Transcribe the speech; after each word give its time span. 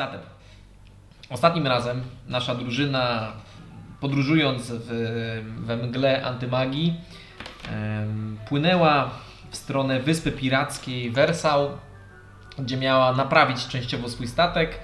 Zatem, 0.00 0.20
ostatnim 1.30 1.66
razem 1.66 2.02
nasza 2.28 2.54
drużyna, 2.54 3.32
podróżując 4.00 4.70
w, 4.70 4.86
we 5.58 5.76
mgle 5.76 6.24
antymagii, 6.24 7.00
płynęła 8.48 9.10
w 9.50 9.56
stronę 9.56 10.00
wyspy 10.00 10.32
pirackiej 10.32 11.10
Wersał, 11.10 11.70
gdzie 12.58 12.76
miała 12.76 13.12
naprawić 13.12 13.66
częściowo 13.68 14.08
swój 14.08 14.28
statek, 14.28 14.80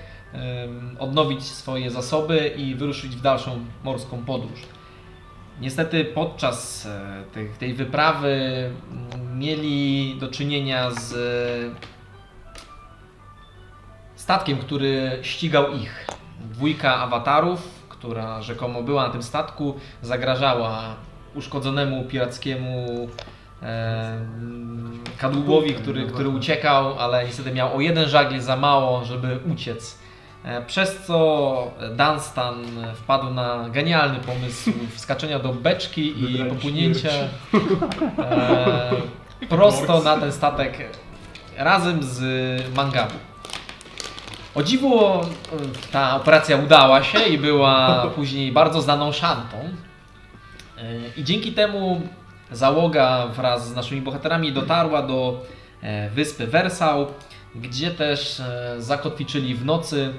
odnowić 0.98 1.42
swoje 1.42 1.90
zasoby 1.90 2.48
i 2.56 2.74
wyruszyć 2.74 3.16
w 3.16 3.20
dalszą 3.20 3.64
morską 3.84 4.24
podróż. 4.24 4.60
Niestety 5.60 6.04
podczas 6.04 6.86
e, 6.86 7.24
tej, 7.34 7.48
tej 7.48 7.74
wyprawy 7.74 8.30
mm, 8.92 9.38
mieli 9.38 10.16
do 10.20 10.28
czynienia 10.28 10.90
z 10.90 11.12
statkiem, 14.26 14.58
który 14.58 15.18
ścigał 15.22 15.72
ich. 15.72 16.06
Dwójka 16.40 16.96
awatarów, 16.96 17.84
która 17.88 18.42
rzekomo 18.42 18.82
była 18.82 19.06
na 19.06 19.12
tym 19.12 19.22
statku, 19.22 19.74
zagrażała 20.02 20.94
uszkodzonemu 21.34 22.04
pirackiemu 22.04 23.08
e, 23.62 24.18
kadłubowi, 25.18 25.74
który, 25.74 26.06
który 26.06 26.28
uciekał, 26.28 26.98
ale 26.98 27.24
niestety 27.24 27.52
miał 27.52 27.76
o 27.76 27.80
jeden 27.80 28.08
żagiel 28.08 28.40
za 28.40 28.56
mało, 28.56 29.04
żeby 29.04 29.38
uciec. 29.52 29.98
E, 30.44 30.62
Przez 30.62 31.02
co 31.06 31.70
Dunstan 31.90 32.64
wpadł 32.94 33.30
na 33.30 33.68
genialny 33.70 34.18
pomysł 34.18 34.72
wskaczenia 34.96 35.38
do 35.38 35.52
beczki 35.52 36.22
i 36.22 36.44
popłynięcia 36.44 37.10
e, 38.18 38.90
prosto 39.48 40.02
na 40.02 40.16
ten 40.16 40.32
statek 40.32 40.78
razem 41.56 42.02
z 42.02 42.20
Mangabu. 42.76 43.14
O 44.56 44.62
dziwo 44.62 45.20
e, 45.22 45.90
ta 45.92 46.16
operacja 46.16 46.56
udała 46.56 47.02
się 47.02 47.18
i 47.18 47.38
była 47.38 48.06
później 48.06 48.52
bardzo 48.52 48.82
znaną 48.82 49.12
szantą. 49.12 49.56
E, 49.56 50.82
I 51.16 51.24
dzięki 51.24 51.52
temu 51.52 52.00
załoga 52.50 53.26
wraz 53.26 53.68
z 53.68 53.74
naszymi 53.74 54.00
bohaterami 54.00 54.52
dotarła 54.52 55.02
do 55.02 55.42
e, 55.82 56.10
wyspy 56.10 56.46
Wersał, 56.46 57.06
gdzie 57.54 57.90
też 57.90 58.42
zakotwiczyli 58.78 59.54
w 59.54 59.64
nocy, 59.64 60.14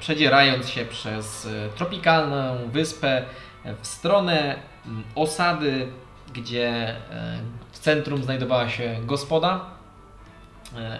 przedzierając 0.00 0.68
się 0.68 0.84
przez 0.84 1.48
tropikalną 1.76 2.56
wyspę 2.72 3.22
w 3.82 3.86
stronę 3.86 4.56
osady, 5.14 5.88
gdzie 6.32 6.96
w 7.72 7.78
centrum 7.78 8.22
znajdowała 8.22 8.68
się 8.68 8.96
gospoda. 9.02 9.60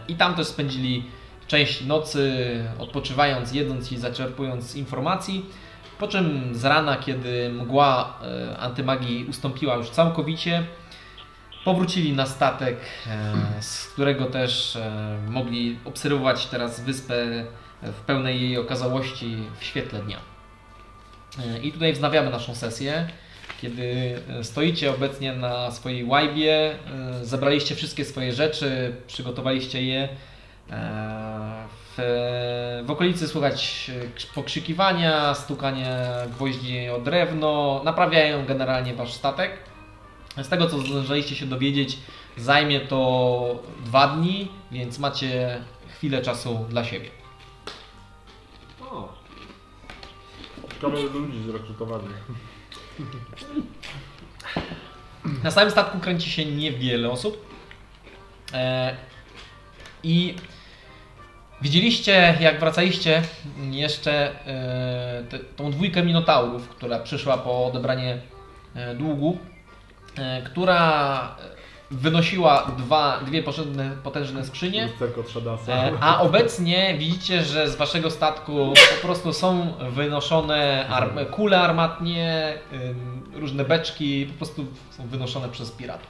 I 0.08 0.14
tam 0.16 0.34
też 0.34 0.46
spędzili 0.46 1.04
część 1.46 1.84
nocy 1.84 2.34
odpoczywając, 2.78 3.52
jedząc 3.52 3.92
i 3.92 3.96
zaczerpując 3.96 4.76
informacji. 4.76 5.46
Po 5.98 6.08
czym 6.08 6.54
z 6.54 6.64
rana, 6.64 6.96
kiedy 6.96 7.50
mgła 7.52 8.18
e, 8.22 8.58
antymagii 8.58 9.26
ustąpiła 9.30 9.76
już 9.76 9.90
całkowicie, 9.90 10.64
powrócili 11.64 12.12
na 12.12 12.26
statek, 12.26 12.76
e, 13.06 13.62
z 13.62 13.86
którego 13.86 14.26
też 14.26 14.76
e, 14.76 15.18
mogli 15.28 15.78
obserwować 15.84 16.46
teraz 16.46 16.80
wyspę 16.80 17.44
w 17.82 18.00
pełnej 18.00 18.40
jej 18.40 18.58
okazałości 18.58 19.36
w 19.60 19.64
świetle 19.64 20.02
dnia. 20.02 20.18
I 21.62 21.72
tutaj 21.72 21.92
wznawiamy 21.92 22.30
naszą 22.30 22.54
sesję. 22.54 23.08
Kiedy 23.62 24.18
stoicie 24.42 24.90
obecnie 24.90 25.32
na 25.32 25.70
swojej 25.70 26.04
łajbie, 26.04 26.74
zebraliście 27.22 27.74
wszystkie 27.74 28.04
swoje 28.04 28.32
rzeczy, 28.32 28.96
przygotowaliście 29.06 29.82
je. 29.82 30.08
E, 30.70 31.66
W, 31.96 32.02
w 32.86 32.90
okolicy 32.90 33.28
słychać 33.28 33.90
e, 33.94 34.08
krz- 34.08 34.34
pokrzykiwania, 34.34 35.34
stukanie 35.34 35.98
gwoździ 36.30 36.88
o 36.88 37.00
drewno, 37.00 37.80
naprawiają 37.84 38.46
generalnie 38.46 38.94
wasz 38.94 39.12
statek. 39.12 39.58
Z 40.42 40.48
tego 40.48 40.66
co 40.68 40.78
zdążyliście 40.78 41.36
się 41.36 41.46
dowiedzieć, 41.46 41.98
zajmie 42.36 42.80
to 42.80 43.62
dwa 43.84 44.06
dni, 44.08 44.48
więc 44.72 44.98
macie 44.98 45.60
chwilę 45.96 46.22
czasu 46.22 46.66
dla 46.68 46.84
siebie. 46.84 47.08
O. 48.90 49.12
Ciekawe 50.74 51.00
ile 51.00 51.10
ludzi 51.10 51.42
zrekrutowali. 51.42 52.04
Na 55.44 55.50
samym 55.50 55.70
statku 55.70 55.98
kręci 55.98 56.30
się 56.30 56.44
niewiele 56.44 57.10
osób. 57.10 57.46
E, 58.52 58.96
I 60.02 60.36
widzieliście, 61.64 62.38
jak 62.40 62.60
wracaliście 62.60 63.22
jeszcze 63.70 64.46
e, 64.46 65.24
te, 65.30 65.38
tą 65.38 65.70
dwójkę 65.70 66.02
minotaurów, 66.02 66.68
która 66.68 66.98
przyszła 66.98 67.38
po 67.38 67.66
odebranie 67.66 68.18
e, 68.74 68.94
długu, 68.94 69.38
e, 70.18 70.42
która 70.42 71.36
wynosiła 71.90 72.70
dwa, 72.78 73.20
dwie 73.26 73.42
potężne, 73.42 73.90
potężne 74.02 74.44
skrzynie. 74.44 74.88
A 76.00 76.20
obecnie 76.20 76.96
widzicie, 76.98 77.42
że 77.42 77.70
z 77.70 77.76
waszego 77.76 78.10
statku 78.10 78.72
po 79.00 79.06
prostu 79.06 79.32
są 79.32 79.72
wynoszone 79.90 80.88
arm 80.88 81.18
kule 81.30 81.60
armatnie, 81.60 82.54
różne 83.32 83.64
beczki, 83.64 84.26
po 84.26 84.34
prostu 84.34 84.66
są 84.90 85.06
wynoszone 85.06 85.48
przez 85.48 85.70
piratów. 85.70 86.08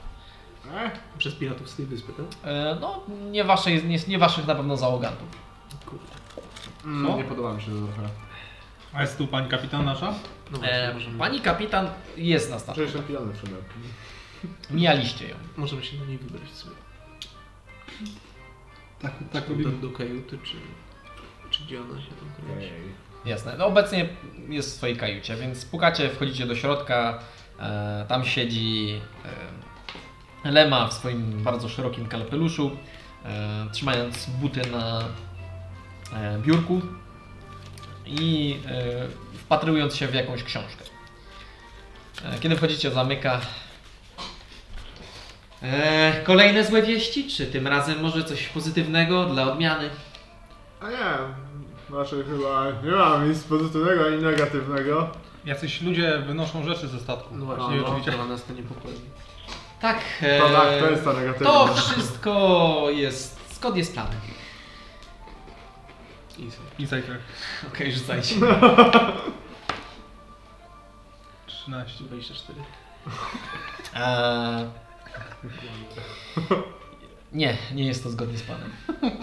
Przez 1.19 1.35
piratów 1.35 1.69
z 1.71 1.77
tej 1.77 1.87
wyspy, 1.87 2.13
tak? 2.13 2.27
No, 2.81 3.01
nie, 3.31 3.45
waszej, 3.45 3.85
nie, 3.85 3.99
nie 4.09 4.19
waszych 4.19 4.47
na 4.47 4.55
pewno 4.55 4.77
załogantów. 4.77 5.44
Kurde. 5.99 6.85
Mm, 6.85 7.17
nie 7.17 7.25
podoba 7.25 7.55
mi 7.55 7.63
się 7.63 7.71
to 7.71 7.87
trochę. 7.93 8.09
A 8.93 9.03
jest 9.03 9.19
tu 9.19 9.27
pani 9.27 9.49
kapitan 9.49 9.85
nasza? 9.85 10.15
No 10.51 10.59
właśnie, 10.59 10.75
E, 10.75 10.95
możemy, 10.95 11.19
Pani 11.19 11.41
kapitan 11.41 11.89
jest 12.17 12.51
na 12.51 12.59
statku. 12.59 12.73
Przecież 12.73 12.95
jestem 12.95 13.09
pijany 13.17 13.33
przede 13.35 13.57
Mijaliście 14.71 15.29
ją. 15.29 15.35
możemy 15.57 15.85
się 15.85 15.97
na 15.99 16.05
niej 16.05 16.19
wybrać 16.19 16.51
sobie. 16.51 16.77
Tak, 19.03 19.13
tak 19.33 19.45
Do, 19.45 19.51
robimy. 19.51 19.73
do 19.73 19.91
kajuty, 19.91 20.39
czy, 20.45 20.57
czy 21.51 21.65
gdzie 21.65 21.81
ona 21.81 22.01
się 22.03 22.09
tam 22.09 22.47
kręci. 22.47 22.71
Jasne. 23.25 23.55
No, 23.59 23.67
obecnie 23.67 24.09
jest 24.49 24.71
w 24.71 24.77
swojej 24.77 24.97
kajucie, 24.97 25.37
więc 25.37 25.65
pukacie, 25.65 26.09
wchodzicie 26.11 26.47
do 26.47 26.55
środka. 26.57 27.19
E, 27.61 28.05
tam 28.09 28.25
siedzi 28.25 29.01
e, 30.45 30.51
Lema 30.51 30.89
w 30.89 30.93
swoim 30.93 31.43
bardzo 31.43 31.69
szerokim 31.69 32.07
kapeluszu, 32.07 32.71
e, 33.25 33.67
trzymając 33.73 34.27
buty 34.27 34.61
na 34.71 35.01
e, 35.01 35.05
biurku 36.39 36.81
i 38.07 38.57
e, 38.69 39.39
wpatrując 39.39 39.97
się 39.97 40.07
w 40.07 40.15
jakąś 40.15 40.43
książkę. 40.43 40.85
E, 42.25 42.39
kiedy 42.39 42.57
wchodzicie, 42.57 42.91
zamyka. 42.91 43.41
E, 45.63 46.13
kolejne 46.25 46.65
złe 46.65 46.83
wieści? 46.83 47.29
Czy 47.29 47.47
tym 47.47 47.67
razem 47.67 48.01
może 48.01 48.25
coś 48.25 48.49
pozytywnego 48.49 49.25
dla 49.25 49.53
odmiany? 49.53 49.91
A 50.81 50.91
nie, 50.91 50.97
znaczy 51.91 52.25
chyba 52.25 52.67
nie 52.85 52.91
mam 52.91 53.29
nic 53.29 53.43
pozytywnego 53.43 54.07
ani 54.07 54.23
negatywnego. 54.23 55.11
Jacyś 55.45 55.83
ludzie 55.83 56.19
wynoszą 56.19 56.65
rzeczy 56.65 56.89
ze 56.89 57.01
statku. 57.01 57.35
No 57.35 57.41
nie 57.41 57.47
właśnie, 57.47 57.77
no, 57.77 57.87
oczywiście. 57.87 58.13
to 58.13 58.27
nas 58.27 58.45
to 58.45 58.53
niepokoi. 58.53 58.93
Tak. 59.81 59.99
To, 60.21 60.27
e, 60.27 60.53
tak, 60.53 60.81
to 60.81 60.91
jest 60.91 61.05
ta 61.05 61.13
negatywna. 61.13 61.51
To 61.51 61.75
wszystko 61.75 62.87
jest 62.91 63.55
zgodnie 63.55 63.85
z 63.85 63.91
planem. 63.91 64.21
Insight. 66.39 66.81
I 66.81 66.87
zajkę. 66.87 67.17
Okej, 67.69 67.93
rzucajcie. 67.93 68.35
13. 71.47 72.05
24. 72.05 72.61
Eee, 73.95 74.67
nie, 77.33 77.57
nie 77.75 77.85
jest 77.87 78.03
to 78.03 78.11
zgodnie 78.11 78.39
z 78.39 78.43
planem. 78.43 78.73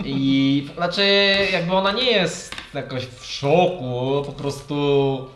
I 0.05 0.69
znaczy, 0.75 1.03
jakby 1.51 1.73
ona 1.73 1.91
nie 1.91 2.11
jest 2.11 2.55
jakoś 2.73 3.05
w 3.05 3.25
szoku, 3.25 4.23
po 4.25 4.31
prostu. 4.31 5.27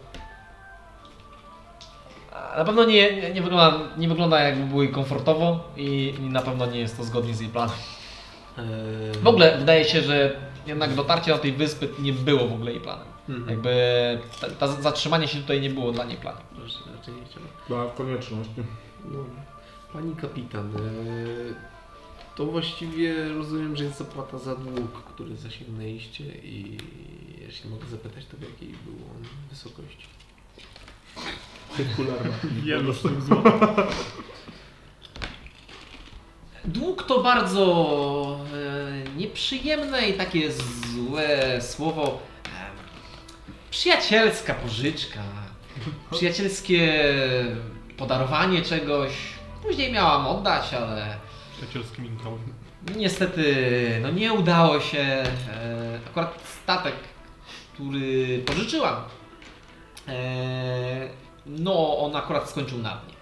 Na 2.57 2.66
pewno 2.66 2.83
nie, 2.86 3.16
nie, 3.22 3.33
nie, 3.33 3.42
wygląda, 3.42 3.80
nie 3.98 4.07
wygląda 4.07 4.39
jakby 4.39 4.66
było 4.66 4.83
jej 4.83 4.92
komfortowo 4.92 5.69
i, 5.77 6.13
i 6.18 6.22
na 6.22 6.42
pewno 6.42 6.66
nie 6.66 6.80
jest 6.80 6.98
to 6.98 7.04
zgodnie 7.04 7.33
z 7.33 7.39
jej 7.39 7.50
planem. 7.50 7.75
Eee, 8.57 8.63
W 9.24 9.27
ogóle 9.27 9.57
wydaje 9.57 9.86
się, 9.86 10.01
że 10.01 10.36
jednak 10.65 10.94
dotarcie 10.94 11.31
do 11.31 11.38
tej 11.38 11.53
wyspy 11.53 11.89
nie 12.00 12.13
było 12.13 12.47
w 12.47 12.53
ogóle 12.53 12.71
jej 12.71 12.81
planem. 12.81 13.07
Mhm. 13.29 13.50
Jakby 13.50 13.71
ta, 14.41 14.50
ta 14.50 14.67
zatrzymanie 14.67 15.27
się 15.27 15.41
tutaj 15.41 15.62
nie 15.62 15.69
było 15.69 15.91
dla 15.91 16.06
niej 16.06 16.17
planem. 16.17 16.44
Raczej, 16.95 17.13
nie. 17.13 17.21
Była 17.67 17.89
konieczność. 17.91 18.50
No, 19.06 19.19
pani 19.94 20.15
kapitan, 20.15 20.75
eee, 20.75 21.56
to 22.35 22.45
właściwie 22.45 23.29
rozumiem, 23.29 23.75
że 23.75 23.83
jest 23.83 23.97
zapłata 23.97 24.38
za 24.38 24.56
dług, 24.56 25.03
który 25.03 25.35
zasięgnęliście 25.35 26.23
i 26.23 26.77
jeśli 27.41 27.69
mogę 27.69 27.85
zapytać, 27.88 28.25
to 28.25 28.38
w 28.38 28.41
jakiej 28.41 28.67
był 28.67 28.94
on 28.94 29.23
wysokości? 29.50 30.07
Kularna. 31.95 32.33
Wielu 32.44 32.94
sztuk 32.94 33.21
złota. 33.27 33.88
Dług 36.67 37.03
to 37.03 37.23
bardzo 37.23 38.39
nieprzyjemne 39.17 40.09
i 40.09 40.13
takie 40.13 40.51
złe 40.51 41.62
słowo. 41.62 42.19
em, 42.45 42.51
Przyjacielska 43.71 44.53
pożyczka. 44.53 45.19
Przyjacielskie 46.12 47.03
podarowanie 47.97 48.62
czegoś. 48.62 49.12
Później 49.63 49.91
miałam 49.91 50.27
oddać, 50.27 50.73
ale 50.73 51.17
Przyjacielskim 51.57 52.03
minkałem. 52.03 52.39
Niestety, 52.95 53.56
no 54.01 54.12
nie 54.12 54.33
udało 54.33 54.79
się. 54.79 55.00
E, 55.00 56.00
akurat 56.07 56.39
statek, 56.63 56.95
który 57.73 58.39
pożyczyłam, 58.45 58.95
e, 60.07 61.09
no 61.45 61.97
on 61.97 62.15
akurat 62.15 62.50
skończył 62.50 62.77
na 62.77 62.89
dnie. 62.95 63.14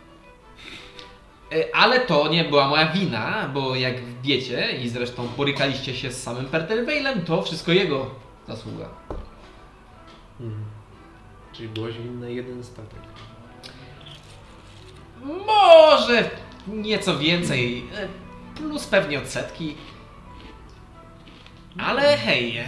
E, 1.53 1.75
ale 1.75 1.99
to 1.99 2.27
nie 2.27 2.43
była 2.43 2.67
moja 2.67 2.85
wina, 2.91 3.49
bo 3.53 3.75
jak 3.75 3.95
wiecie 4.21 4.71
i 4.83 4.89
zresztą 4.89 5.27
borykaliście 5.37 5.95
się 5.95 6.11
z 6.11 6.23
samym 6.23 6.45
Perterweilem, 6.45 7.25
to 7.25 7.41
wszystko 7.41 7.71
jego 7.71 8.09
zasługa. 8.47 8.89
Mhm. 10.39 10.63
Czyli 11.53 11.69
byłaś 11.69 11.93
winna 11.97 12.29
jeden 12.29 12.63
statek. 12.63 12.99
Może 15.45 16.29
nieco 16.67 17.17
więcej, 17.17 17.83
e, 17.95 18.07
plus 18.55 18.87
pewnie 18.87 19.19
odsetki. 19.19 19.75
Ale 21.79 22.17
hej, 22.17 22.57
e, 22.57 22.65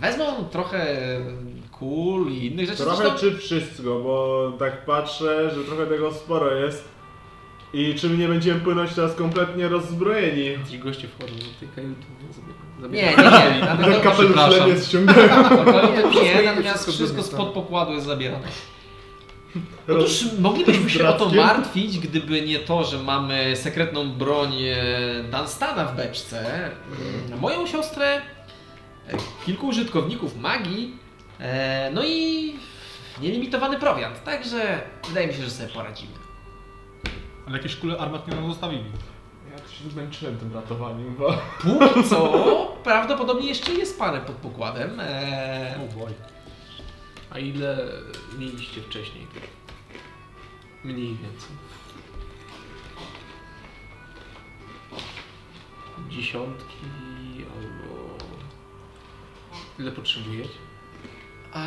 wezmą 0.00 0.44
trochę 0.50 0.96
kul 1.72 2.32
i 2.32 2.46
innych 2.46 2.66
rzeczy. 2.66 2.82
Trochę 2.82 2.96
Zresztą- 2.96 3.18
czy 3.18 3.36
wszystko, 3.38 3.98
bo 3.98 4.52
tak 4.58 4.84
patrzę, 4.84 5.50
że 5.54 5.64
trochę 5.64 5.86
tego 5.86 6.12
sporo 6.14 6.54
jest. 6.54 6.88
I 7.72 7.94
czy 7.94 8.08
my 8.08 8.16
nie 8.16 8.28
będziemy 8.28 8.60
płynąć 8.60 8.94
teraz 8.94 9.14
kompletnie 9.14 9.68
rozzbrojeni? 9.68 10.64
Ci 10.70 10.78
goście 10.78 11.08
wchodzą 11.08 11.34
do 11.34 11.60
tej 11.60 11.68
kajuty. 11.68 12.02
no, 12.80 12.88
Nie, 12.88 13.02
nie, 13.02 13.06
nie. 13.06 13.84
Ten 13.84 14.00
kapelusz 14.02 14.32
przepraszam. 14.32 14.68
lepiej 14.68 14.84
ściągają. 14.84 15.42
Nie, 16.24 16.42
natomiast 16.42 16.90
wszystko 16.90 17.22
spod 17.22 17.48
pokładu 17.48 17.92
jest 17.92 18.06
zabierane. 18.06 18.48
Otóż 19.88 20.24
moglibyśmy 20.38 20.90
się 20.90 21.08
o 21.08 21.12
to 21.12 21.28
martwić, 21.28 21.98
gdyby 21.98 22.42
nie 22.42 22.58
to, 22.58 22.84
że 22.84 22.98
mamy 22.98 23.56
sekretną 23.56 24.10
broń 24.12 24.52
e, 24.62 24.76
Dunstana 25.32 25.84
w 25.84 25.96
beczce, 25.96 26.64
mm, 27.28 27.40
moją 27.40 27.66
siostrę, 27.66 28.16
e, 28.16 28.20
kilku 29.46 29.66
użytkowników 29.66 30.36
magii, 30.36 30.96
e, 31.40 31.90
no 31.94 32.02
i 32.04 32.52
nielimitowany 33.22 33.78
prowiant. 33.78 34.24
Także 34.24 34.80
wydaje 35.08 35.26
mi 35.26 35.34
się, 35.34 35.42
że 35.42 35.50
sobie 35.50 35.68
poradzimy. 35.68 36.21
Ale 37.52 37.58
jakieś 37.62 37.76
kule 37.76 37.98
armat 37.98 38.28
nie 38.28 38.34
nam 38.34 38.48
zostawili. 38.48 38.84
Ja 39.52 39.58
tu 39.58 39.72
się 39.72 39.90
zmęczyłem 39.90 40.38
tym 40.38 40.54
ratowaniem, 40.54 41.16
bo... 41.16 41.38
Póki 41.60 42.04
co 42.08 42.32
prawdopodobnie 42.84 43.48
jeszcze 43.48 43.72
jest 43.72 43.98
parę 43.98 44.20
pod 44.20 44.36
pokładem. 44.36 45.00
E, 45.00 45.74
Oh 45.80 45.94
boy. 45.98 46.12
A 47.30 47.38
ile 47.38 47.88
mieliście 48.38 48.80
wcześniej? 48.82 49.26
Mniej 50.84 51.08
więcej. 51.08 51.56
Dziesiątki 56.10 56.76
albo... 57.56 58.18
Ile 59.78 59.92
potrzebujecie? 59.92 60.58
A, 61.52 61.64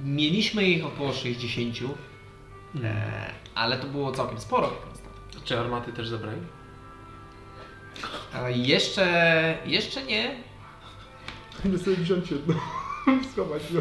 mieliśmy 0.00 0.64
ich 0.64 0.86
około 0.86 1.12
60, 1.12 1.76
e, 2.84 3.41
ale 3.54 3.78
to 3.78 3.86
było 3.86 4.12
całkiem 4.12 4.40
sporo. 4.40 4.66
jak 4.66 4.88
na 4.88 4.94
start. 4.94 5.44
Czy 5.44 5.58
armaty 5.60 5.92
też 5.92 6.08
zabrali? 6.08 6.40
A 8.34 8.50
jeszcze, 8.50 9.58
jeszcze 9.66 10.02
nie. 10.02 10.36
Chcę 11.58 11.78
sobie 11.78 11.96
wziąć 11.96 12.30
jedno. 12.30 12.54
Schować 13.32 13.70
ją. 13.70 13.80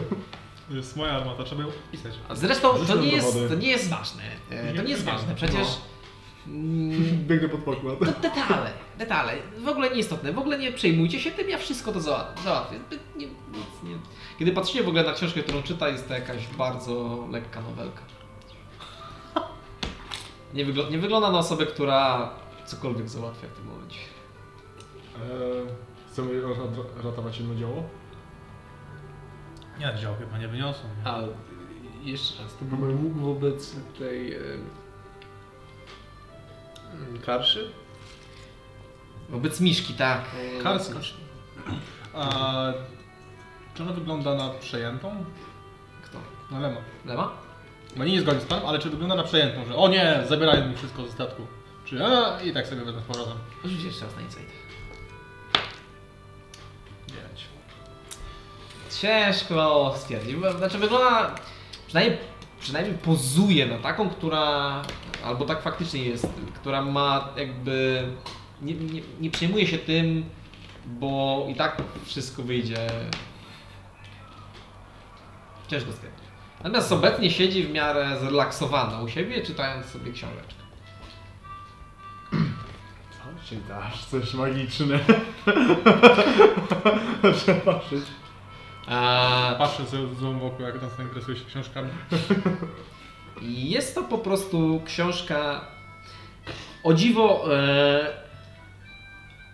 To 0.69 0.75
jest 0.75 0.95
moja 0.97 1.11
armata, 1.13 1.43
trzeba 1.43 1.61
ją 1.63 1.71
wpisać. 1.71 2.13
A 2.29 2.35
Zresztą 2.35 2.73
to 2.87 2.95
nie, 2.95 3.07
jest, 3.07 3.37
to 3.49 3.55
nie 3.55 3.67
jest 3.67 3.89
ważne. 3.89 4.23
E, 4.49 4.73
To 4.75 4.81
Nie, 4.83 4.89
jest 4.89 5.05
nie, 5.05 5.11
ważne. 5.11 5.35
Przecież 5.35 5.67
mm, 6.47 7.25
Biegnę 7.27 7.49
pod 7.49 7.59
pokład. 7.59 7.99
to 7.99 8.05
detale, 8.05 8.71
detale. 8.97 9.33
W 9.63 9.67
ogóle 9.67 9.89
nieistotne. 9.89 10.33
W 10.33 10.37
ogóle 10.39 10.59
nie 10.59 10.71
przejmujcie 10.71 11.19
się 11.19 11.31
tym, 11.31 11.49
ja 11.49 11.57
wszystko 11.57 11.91
to 11.91 11.99
załat- 11.99 12.43
załatwię. 12.43 12.79
Nie, 13.15 13.25
nic, 13.27 13.83
nie. 13.83 13.95
Kiedy 14.39 14.51
patrzycie 14.51 14.83
w 14.83 14.87
ogóle 14.87 15.03
na 15.03 15.13
książkę, 15.13 15.43
którą 15.43 15.63
czyta, 15.63 15.89
jest 15.89 16.07
to 16.07 16.13
jakaś 16.13 16.47
bardzo 16.47 17.27
lekka 17.31 17.61
nowelka. 17.61 18.01
Nie, 20.53 20.65
wygl- 20.65 20.91
nie 20.91 20.99
wygląda 20.99 21.31
na 21.31 21.39
osobę, 21.39 21.65
która 21.65 22.29
cokolwiek 22.65 23.09
załatwia 23.09 23.47
w 23.47 23.51
tym 23.51 23.65
momencie. 23.67 23.99
Eee, 25.15 25.67
chcemy 26.11 26.41
rat- 26.41 27.03
ratować 27.05 27.37
jedno 27.39 27.55
dzieło? 27.55 27.83
Nie, 29.79 29.95
dział 30.01 30.15
chyba 30.15 30.37
nie 30.37 30.47
wyniosą. 30.47 30.79
Nie? 31.05 31.11
A 31.11 31.19
jeszcze 32.03 32.43
raz, 32.43 32.55
to 32.57 32.65
był 32.65 33.03
łuk 33.03 33.13
wobec 33.17 33.75
tej... 33.99 34.33
em, 34.35 34.41
Karszy? 37.25 37.71
Wobec 39.29 39.61
Miszki, 39.61 39.93
tak. 39.93 40.21
Karska. 40.63 40.99
A 42.13 42.33
czy 43.73 43.83
ona 43.83 43.91
wygląda 43.93 44.35
na 44.35 44.49
przejętą? 44.49 45.25
Kto? 46.03 46.17
No 46.51 46.59
Lema. 46.59 46.77
Lema? 47.05 47.31
No 47.95 48.05
nie 48.05 48.21
zgodzi 48.21 48.41
z 48.41 48.45
panem, 48.45 48.65
ale 48.65 48.79
czy 48.79 48.89
wygląda 48.89 49.15
na 49.15 49.23
przejętą, 49.23 49.65
że 49.65 49.75
o 49.75 49.87
nie, 49.87 50.23
zabierają 50.27 50.67
mi 50.67 50.75
wszystko 50.75 51.05
ze 51.05 51.11
statku. 51.11 51.47
Czy 51.85 52.05
a, 52.05 52.41
i 52.41 52.53
tak 52.53 52.67
sobie 52.67 52.81
wezmę 52.81 53.01
z 53.01 53.03
powrotem. 53.03 53.37
Rzuć 53.65 53.83
jeszcze 53.83 54.05
raz 54.05 54.15
na 54.15 54.21
insight. 54.21 54.51
Dziewięć. 57.07 57.45
Ciężko 59.01 59.93
stwierdzić. 59.97 60.35
Znaczy 60.57 60.77
wygląda, 60.77 61.35
przynajmniej, 61.87 62.17
przynajmniej 62.59 62.97
pozuje 62.97 63.65
na 63.65 63.77
taką, 63.77 64.09
która, 64.09 64.81
albo 65.25 65.45
tak 65.45 65.61
faktycznie 65.61 66.03
jest, 66.03 66.27
która 66.55 66.81
ma 66.81 67.29
jakby, 67.37 68.07
nie, 68.61 68.73
nie, 68.73 69.01
nie 69.19 69.31
przejmuje 69.31 69.67
się 69.67 69.77
tym, 69.77 70.25
bo 70.85 71.45
i 71.49 71.55
tak 71.55 71.81
wszystko 72.05 72.43
wyjdzie. 72.43 72.87
Ciężko 75.67 75.91
stwierdzić. 75.91 76.20
Natomiast 76.63 76.91
obecnie 76.91 77.31
siedzi 77.31 77.63
w 77.63 77.71
miarę 77.71 78.17
zrelaksowana 78.19 79.01
u 79.01 79.07
siebie, 79.07 79.41
czytając 79.41 79.85
sobie 79.85 80.11
książeczkę. 80.11 80.61
Co 83.11 83.49
ci 83.49 83.57
dasz? 83.67 84.05
Coś 84.05 84.33
magiczne. 84.33 84.99
Trzeba 87.35 87.59
patrzeć. 87.73 88.03
A, 88.87 89.55
Patrzę 89.57 89.85
sobie 89.85 90.07
z 90.07 90.17
złą 90.17 90.39
boku, 90.39 90.61
jak 90.63 90.81
nas 90.81 90.99
interesuje 90.99 91.37
się 91.37 91.45
książkami. 91.45 91.89
Jest 93.41 93.95
to 93.95 94.03
po 94.03 94.17
prostu 94.17 94.81
książka 94.85 95.61
o 96.83 96.93
dziwo 96.93 97.55
e, 97.55 98.13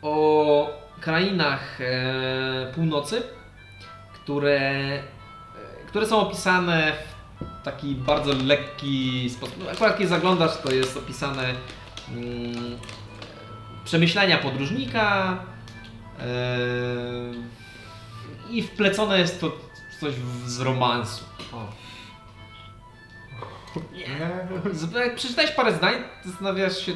o 0.01 0.69
krainach 1.01 1.81
e, 1.81 2.71
północy, 2.75 3.23
które, 4.13 4.89
które 5.97 6.09
są 6.09 6.19
opisane 6.19 6.93
w 7.41 7.63
taki 7.65 7.95
bardzo 7.95 8.33
lekki 8.33 9.29
sposób. 9.29 9.55
No, 9.63 9.71
Akurat 9.71 9.97
kiedy 9.97 10.09
zaglądasz, 10.09 10.57
to 10.57 10.71
jest 10.71 10.97
opisane 10.97 11.53
mm, 12.11 12.77
przemyślenia 13.85 14.37
podróżnika 14.37 15.37
e, 16.19 16.25
i 18.49 18.63
wplecone 18.63 19.19
jest 19.19 19.41
to 19.41 19.51
coś 20.01 20.13
z 20.45 20.59
romansu. 20.61 21.23
O. 21.53 21.65
Z- 24.73 24.93
Jak 24.93 25.15
przeczytałeś 25.15 25.51
parę 25.51 25.73
zdań, 25.73 25.93
zastanawiasz 26.25 26.77
się, 26.85 26.91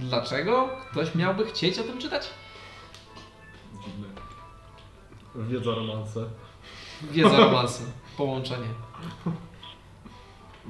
dlaczego 0.00 0.68
ktoś 0.90 1.14
miałby 1.14 1.46
chcieć 1.46 1.78
o 1.78 1.82
tym 1.82 1.98
czytać? 1.98 2.30
Dziwne. 3.84 4.08
Wiedza 5.34 5.70
romanse. 5.70 6.20
Wiedza 7.02 7.36
romansu, 7.36 7.82
połączenie. 8.16 8.66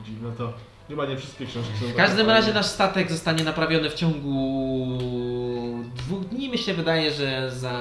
Dziwne 0.05 0.33
to. 0.39 0.53
Chyba 0.89 1.07
nie 1.07 1.17
wszystkie 1.17 1.47
książki 1.47 1.73
są 1.81 1.87
W 1.87 1.95
każdym 1.97 2.17
fajne. 2.27 2.33
razie 2.33 2.53
nasz 2.55 2.67
statek 2.67 3.11
zostanie 3.11 3.45
naprawiony 3.45 3.91
w 3.91 3.95
ciągu 3.95 4.99
dwóch 5.97 6.25
dni. 6.25 6.49
Mi 6.49 6.59
się 6.59 6.75
wydaje, 6.75 7.11
że 7.11 7.51
za 7.51 7.81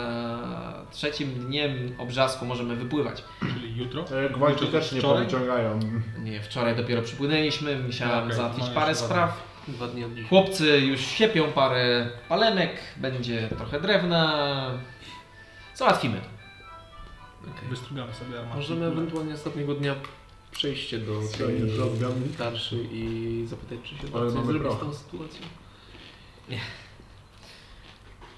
trzecim 0.91 1.29
dniem 1.33 1.95
obrzasku 1.97 2.45
możemy 2.45 2.75
wypływać. 2.75 3.23
Czyli 3.39 3.77
jutro. 3.77 4.05
E, 4.11 4.49
Jutro 4.51 4.67
też 4.67 4.91
nie 4.91 4.99
wczoraj? 4.99 5.17
powyciągają. 5.25 5.79
Nie, 6.23 6.41
wczoraj 6.41 6.75
dopiero 6.75 7.01
przypłynęliśmy, 7.01 7.79
musiałem 7.79 8.23
Okej, 8.23 8.35
załatwić 8.37 8.65
parę 8.69 8.95
spraw. 8.95 9.43
Dwa 9.67 9.87
dni 9.87 10.03
od. 10.03 10.11
Chłopcy 10.29 10.79
już 10.79 11.01
siepią 11.01 11.51
parę 11.51 12.09
palenek, 12.29 12.71
będzie 12.97 13.47
trochę 13.57 13.79
drewna. 13.81 14.71
Załatwimy 15.75 16.17
to. 16.21 16.38
Okej. 17.41 17.69
Wystrugamy 17.69 18.13
sobie 18.13 18.39
armatę. 18.39 18.55
Możemy 18.57 18.85
ewentualnie 18.85 19.33
ostatniego 19.33 19.75
dnia 19.75 19.95
przejście 20.51 20.99
do 20.99 21.21
tej 21.37 21.59
drzazgami. 21.61 22.29
tarszy 22.37 22.87
i 22.91 23.43
zapytać, 23.47 23.79
czy 23.83 23.89
się 23.95 24.03
da 24.07 24.19
coś 24.19 24.33
mamy 24.33 24.53
zrobić 24.53 24.73
z 24.77 24.79
tą 24.79 24.93
sytuacją. 24.93 25.41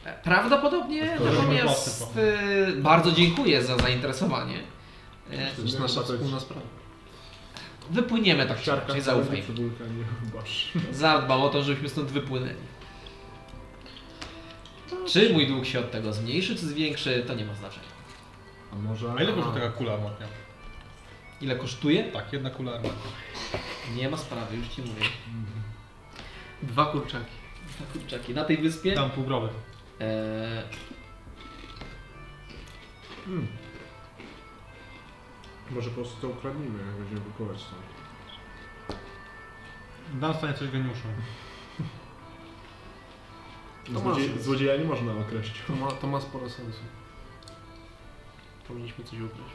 E, 0.06 0.14
Prawdopodobnie, 0.24 1.16
To 1.18 1.24
natomiast 1.24 2.18
e, 2.18 2.72
bardzo 2.76 3.12
dziękuję 3.12 3.64
za 3.64 3.78
zainteresowanie. 3.78 4.60
E, 5.32 5.52
To 5.56 5.62
jest 5.62 5.80
nasza 5.80 6.04
wspólna 6.04 6.40
sprawa. 6.40 6.62
Wypłyniemy 7.90 8.46
tak 8.46 8.58
czy 8.60 8.66
Siarka, 8.66 8.84
inaczej, 8.86 9.02
zaufaj 9.02 9.44
nie. 9.58 10.94
Zadbam 10.94 11.42
o 11.42 11.50
to, 11.50 11.64
żebyśmy 11.64 11.90
stąd 11.90 12.12
wypłynęli. 12.12 12.56
Czy 15.08 15.34
mój 15.34 15.48
dług 15.48 15.66
się 15.66 15.80
od 15.80 15.92
tego 15.92 16.14
zmniejszy, 16.14 16.56
czy 16.56 16.68
zwiększy, 16.68 17.24
to 17.28 17.34
nie 17.34 17.46
ma 17.46 17.54
znaczenia. 17.56 17.86
A 18.74 18.76
może... 18.76 19.14
A 19.18 19.24
ile 19.24 19.34
kosztuje 19.34 19.54
taka 19.62 19.70
kula 19.78 19.94
armatnia? 19.94 20.28
Ile 21.42 21.56
kosztuje? 21.56 22.04
Tak, 22.04 22.34
jedna 22.34 22.50
kula 22.50 22.72
armatnia. 22.72 23.12
Nie 23.96 24.10
ma 24.10 24.18
sprawy, 24.18 24.58
już 24.58 24.68
ci 24.68 24.82
mówię. 24.82 25.02
Dwa 26.64 26.86
kurczaki. 26.86 27.32
Dwa 27.68 27.86
kurczaki 27.94 28.34
na 28.34 28.44
tej 28.44 28.58
wyspie. 28.58 28.94
Tam 28.94 29.10
półgrowy. 29.12 29.50
E, 30.02 30.64
Hmm. 33.26 33.48
Może 35.72 35.90
po 35.90 35.96
prostu 35.96 36.22
to 36.22 36.28
ukradnijmy, 36.28 36.80
jak 36.80 36.96
będziemy 36.96 37.22
wykuwać 37.22 37.58
stąd. 37.62 37.82
Dam 40.22 40.34
stanie 40.34 40.54
coś 40.54 40.70
geniuszem. 40.72 41.12
To 43.94 44.00
Złodziej, 44.00 44.30
masz. 44.30 44.42
złodzieja 44.42 44.78
nie 44.78 44.84
można 44.84 45.12
określić. 45.14 45.62
To 45.68 45.76
ma, 45.76 45.92
to 45.92 46.08
ma 46.08 46.22
sporo 46.22 46.50
sensu. 46.50 46.80
Powinniśmy 48.72 49.04
coś 49.04 49.20
ukraść. 49.20 49.54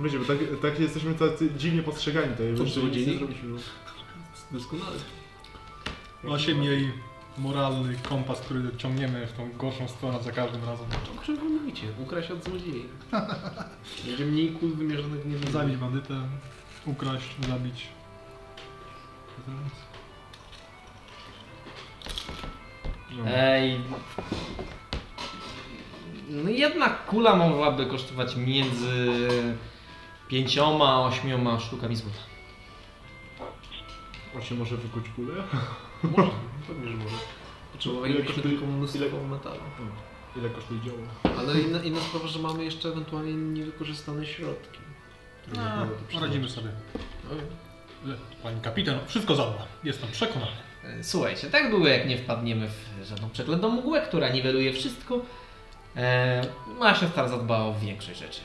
Wiecie, 0.00 0.18
bo 0.18 0.24
tak, 0.24 0.36
tak 0.62 0.80
jesteśmy 0.80 1.14
tacy 1.14 1.50
dziwnie 1.56 1.82
postrzegani 1.82 2.28
tutaj. 2.32 2.50
To 2.50 2.56
że 2.56 2.64
nic 2.64 2.76
nie 2.76 2.82
złodziei? 2.82 3.18
zrobiliśmy. 3.18 3.48
Doskonale. 4.50 4.96
Osiem 6.28 6.62
jej 6.62 6.92
moralny 7.38 7.96
kompas, 8.08 8.40
który 8.40 8.76
ciągniemy 8.76 9.26
w 9.26 9.32
tą 9.32 9.50
gorszą 9.52 9.88
stronę 9.88 10.22
za 10.22 10.32
każdym 10.32 10.64
razem. 10.64 10.86
O 11.20 11.24
czym 11.24 11.36
wy 11.36 11.44
mówicie? 11.44 11.86
Ukraść 12.02 12.30
od 12.30 12.44
złodziei. 12.44 12.84
Będzie 14.06 14.26
mniej 14.26 14.52
kul 14.52 14.74
wymierzonych 14.74 15.20
w 15.20 15.26
niewinnych. 15.26 15.50
Zabić 15.50 15.76
bandytę, 15.76 16.20
ukraść, 16.86 17.36
zabić. 17.48 17.86
No. 23.18 23.24
Ej. 23.26 23.80
No 26.28 26.50
jedna 26.50 26.88
kula 26.88 27.36
mogłaby 27.36 27.86
kosztować 27.86 28.36
między 28.36 29.08
pięcioma 30.28 30.88
a 30.88 31.00
ośmioma 31.00 31.60
sztukami 31.60 31.96
złota. 31.96 32.18
Właśnie 34.32 34.56
może 34.56 34.76
wykuć 34.76 35.04
kulę? 35.16 35.34
Może, 36.02 36.30
pewnie, 36.68 36.88
że 36.88 36.96
może. 36.96 37.16
Potrzebowalibyśmy 37.72 38.26
kosztuje- 38.34 38.42
tylko 38.42 38.66
mnóstwo 38.66 39.04
ile- 39.04 39.28
metalu. 39.28 39.60
Ile 40.36 40.50
kosztuje 40.50 40.80
dzieło? 40.80 40.98
Ale 41.38 41.60
inna, 41.60 41.82
inna 41.82 42.00
sprawa, 42.00 42.26
że 42.26 42.38
mamy 42.38 42.64
jeszcze 42.64 42.88
ewentualnie 42.88 43.32
niewykorzystane 43.34 44.26
środki. 44.26 44.78
A, 45.58 45.86
poradzimy 46.12 46.48
sobie. 46.48 46.68
Pani 48.42 48.60
kapitan 48.60 48.98
wszystko 49.06 49.34
zadba. 49.34 49.66
Jestem 49.84 50.08
przekonany. 50.12 50.52
E, 50.84 51.04
Słuchajcie, 51.04 51.50
tak 51.50 51.70
długo 51.70 51.88
jak 51.88 52.08
nie 52.08 52.18
wpadniemy 52.18 52.68
w 52.68 53.04
żadną 53.04 53.30
przeklętą 53.30 53.68
mgłę, 53.70 54.00
która 54.02 54.28
niweluje 54.28 54.72
wszystko, 54.72 55.20
e, 55.96 56.42
moja 56.78 56.94
siostra 56.94 57.28
zadba 57.28 57.58
o 57.58 57.74
większość 57.74 58.18
rzeczy. 58.18 58.40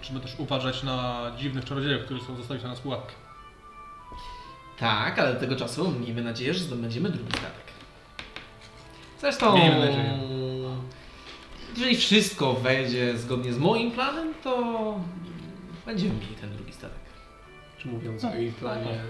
Trzeba 0.00 0.20
też 0.20 0.34
uważać 0.38 0.82
na 0.82 1.30
dziwnych 1.38 1.64
czarodziejów, 1.64 2.04
którzy 2.04 2.20
chcą 2.24 2.36
zostawić 2.36 2.62
na 2.62 2.68
nas 2.68 2.80
pułapkę. 2.80 3.12
Tak, 4.78 5.18
ale 5.18 5.34
do 5.34 5.40
tego 5.40 5.56
czasu 5.56 5.90
miejmy 5.90 6.22
nadzieję, 6.22 6.54
że 6.54 6.60
zdobędziemy 6.60 7.10
drugi 7.10 7.30
statek. 7.32 7.70
Zresztą, 9.20 9.56
Miejmy 9.58 9.78
nadzieję. 9.78 10.18
jeżeli 11.76 11.96
wszystko 11.96 12.52
wejdzie 12.54 13.18
zgodnie 13.18 13.52
z 13.52 13.58
moim 13.58 13.90
planem, 13.90 14.34
to 14.44 14.94
będziemy 15.86 16.14
mieli 16.14 16.34
ten 16.40 16.52
drugi 16.56 16.72
statek. 16.72 16.98
Czy 17.78 17.88
mówiąc 17.88 18.24
o 18.24 18.34
jej 18.34 18.52
planie... 18.52 19.02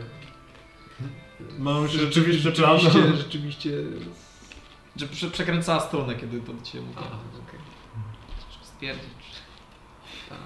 Mam 1.59 1.83
już 1.83 1.93
rzeczywiście 1.93 2.53
plan. 2.53 2.79
Rzeczywiście, 2.79 3.17
rzeczywiście... 3.17 3.71
Że 4.97 5.07
prze, 5.07 5.31
przekręcała 5.31 5.81
stronę, 5.81 6.15
kiedy 6.15 6.41
to 6.41 6.53
do 6.53 6.63
Ciebie 6.63 6.85
mówiła. 6.85 7.19
Stwierdzić. 8.81 9.43
Tak. 10.29 10.39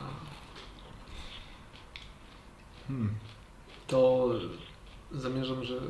Hmm. 2.88 3.14
To 3.86 4.28
zamierzam, 5.12 5.64
że 5.64 5.80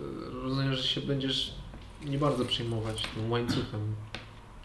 rozumiem, 0.42 0.74
że 0.74 0.82
się 0.82 1.00
będziesz 1.00 1.54
nie 2.02 2.18
bardzo 2.18 2.44
przejmować 2.44 3.02
tym 3.02 3.30
łańcuchem, 3.30 3.94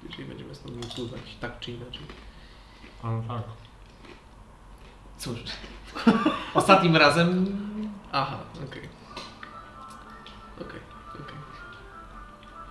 jeżeli 0.03 0.25
będziemy 0.25 0.55
stąd 0.55 0.85
wypływać, 0.85 1.21
tak 1.41 1.59
czy 1.59 1.71
inaczej. 1.71 2.01
A 3.03 3.11
no 3.11 3.23
tak. 3.27 3.43
Cóż, 5.17 5.39
ostatnim 6.53 6.95
razem 6.95 7.45
Aha, 8.11 8.39
okej. 8.55 8.89
Okej, 10.61 10.79
okej. 11.13 11.37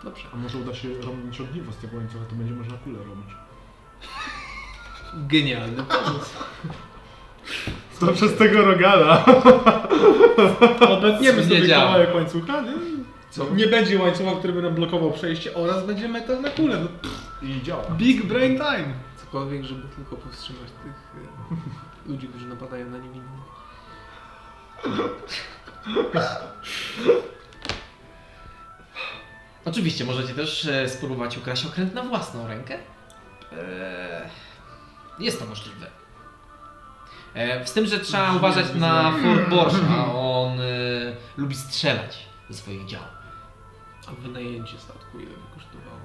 Dobrze. 0.04 0.28
A 0.32 0.36
może 0.36 0.58
uda 0.58 0.74
się 0.74 0.88
robić 0.88 1.40
ogniwo 1.40 1.72
z 1.72 1.76
tego 1.76 1.96
łańcucha, 1.96 2.24
to 2.24 2.34
będzie 2.34 2.54
można 2.54 2.78
kulę 2.78 2.98
robić. 2.98 3.34
Genialny 5.14 5.82
pomysł. 5.82 6.34
To 8.00 8.06
przez 8.12 8.36
tego 8.36 8.62
rogala. 8.62 9.24
Obetniemy 10.80 11.38
Nie 11.42 11.48
sobie 11.48 11.66
działa. 11.68 11.84
kawałek 11.84 12.14
łańcucha, 12.14 12.60
nie? 12.60 12.72
Co? 13.30 13.44
Nie 13.54 13.66
będzie 13.66 13.98
łańcucha, 13.98 14.30
który 14.38 14.52
by 14.52 14.62
nam 14.62 14.74
blokował 14.74 15.12
przejście 15.12 15.54
oraz 15.54 15.86
będzie 15.86 16.08
metalna 16.08 16.48
kule. 16.50 16.76
No, 16.80 16.88
I 17.48 17.62
działa. 17.62 17.84
big 17.90 18.26
brain 18.26 18.56
time. 18.56 18.94
Cokolwiek, 19.20 19.64
żeby 19.64 19.82
tylko 19.96 20.16
powstrzymać 20.16 20.62
tych 20.82 21.22
e, 22.06 22.10
ludzi, 22.10 22.28
którzy 22.28 22.46
napadają 22.46 22.90
na 22.90 22.98
niewinnych. 22.98 23.28
Oczywiście 29.64 30.04
możecie 30.04 30.34
też 30.34 30.66
e, 30.66 30.88
spróbować 30.88 31.38
ukraść 31.38 31.66
okręt 31.66 31.94
na 31.94 32.02
własną 32.02 32.48
rękę. 32.48 32.78
E, 33.52 34.28
jest 35.20 35.38
to 35.40 35.46
możliwe. 35.46 35.86
E, 37.34 37.66
z 37.66 37.72
tym, 37.72 37.86
że 37.86 38.00
trzeba 38.00 38.32
uważać 38.32 38.66
na 38.74 39.12
Fort 39.12 39.48
Borscht, 39.50 39.80
a 39.90 40.12
on 40.14 40.60
e, 40.60 40.64
lubi 41.36 41.54
strzelać 41.54 42.26
ze 42.50 42.56
swoich 42.58 42.86
dział. 42.86 43.02
A 44.08 44.10
wynajęcie 44.22 44.78
statku 44.78 45.18
ile 45.18 45.30
by 45.30 45.54
kosztowało? 45.54 45.98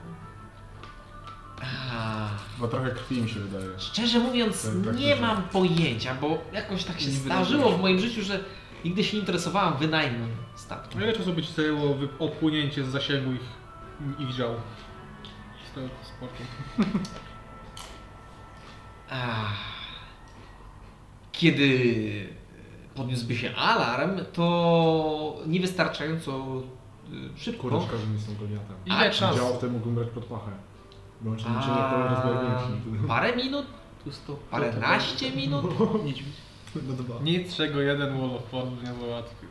A, 1.93 2.29
Bo 2.59 2.67
trochę 2.67 2.91
krwi 2.91 3.21
mi 3.21 3.29
się 3.29 3.39
wydaje. 3.39 3.79
szczerze 3.79 4.19
mówiąc, 4.19 4.61
Tak, 4.63 4.71
tak 4.85 4.99
nie 4.99 5.09
myślę. 5.09 5.27
mam 5.27 5.43
pojęcia, 5.43 6.15
bo 6.15 6.37
jakoś 6.53 6.83
tak 6.83 6.99
się 6.99 7.05
Nie 7.07 7.11
zdarzyło 7.13 7.57
wydajesz. 7.61 7.77
w 7.79 7.81
moim 7.81 7.99
życiu, 7.99 8.21
że 8.23 8.39
nigdy 8.85 9.03
się 9.03 9.13
nie 9.17 9.19
interesowałam 9.19 9.77
wynajmem 9.77 10.29
statku. 10.55 10.97
A 10.99 11.01
ile 11.01 11.13
czasu 11.13 11.33
by 11.33 11.43
ci 11.43 11.53
zajęło 11.53 11.93
wy- 11.93 12.07
odpłynięcie 12.19 12.83
z 12.85 12.87
zasięgu 12.87 13.31
ich, 13.31 13.41
ich 14.19 14.35
dział? 14.35 14.55
Z 15.71 15.75
tego 15.75 15.87
sportu. 16.03 16.43
Kiedy 21.31 21.79
podniósłby 22.95 23.35
się 23.35 23.55
alarm, 23.55 24.19
to 24.33 25.35
niewystarczająco 25.47 26.61
y, 27.35 27.39
szybko. 27.39 27.69
Kurczka, 27.69 27.97
że 27.97 28.07
nie 28.07 28.13
jestem 28.13 28.35
goliatem. 28.37 28.75
Ile 28.85 29.11
czasu? 29.11 29.37
Działał 29.37 29.53
wtedy 29.53 29.73
mógłbym 29.73 29.95
brać 29.95 30.07
pod 30.09 30.25
pachę. 30.25 30.51
Bo 31.21 31.31
on 31.31 31.39
się 31.39 31.49
nie 31.49 31.57
A, 31.57 31.91
kolor 31.91 32.09
rozmiar 32.11 32.45
większy. 32.45 33.07
parę 33.07 33.35
minut, 33.35 33.65
Tu 34.03 34.11
sto... 34.11 34.35
paręnaście 34.51 35.31
minut. 35.31 35.65
Niedźwiedź. 36.05 36.35
No 36.87 36.93
dwa. 36.93 37.15
Nic, 37.23 37.55
czego 37.55 37.81
jeden 37.81 38.19
Wall 38.19 38.35
of 38.37 38.43
Force 38.45 38.71
nie 38.71 39.07
załatwił. 39.07 39.49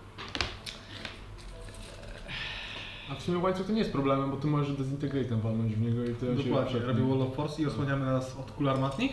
A 3.10 3.14
w 3.14 3.22
sumie 3.22 3.38
łańcuch 3.38 3.66
to 3.66 3.72
nie 3.72 3.78
jest 3.78 3.92
problemem, 3.92 4.30
bo 4.30 4.36
ty 4.36 4.46
możesz 4.46 4.76
dezintegratem 4.76 5.40
walnąć 5.40 5.74
w 5.74 5.80
niego 5.80 6.04
i 6.04 6.14
to 6.14 6.42
się 6.42 6.48
Dokładnie, 6.48 6.80
robię 6.80 7.02
Wall 7.08 7.22
of 7.22 7.34
Force 7.34 7.62
i 7.62 7.66
osłaniamy 7.66 8.06
nas 8.06 8.36
od 8.36 8.50
kul 8.52 8.68
armatnich. 8.68 9.12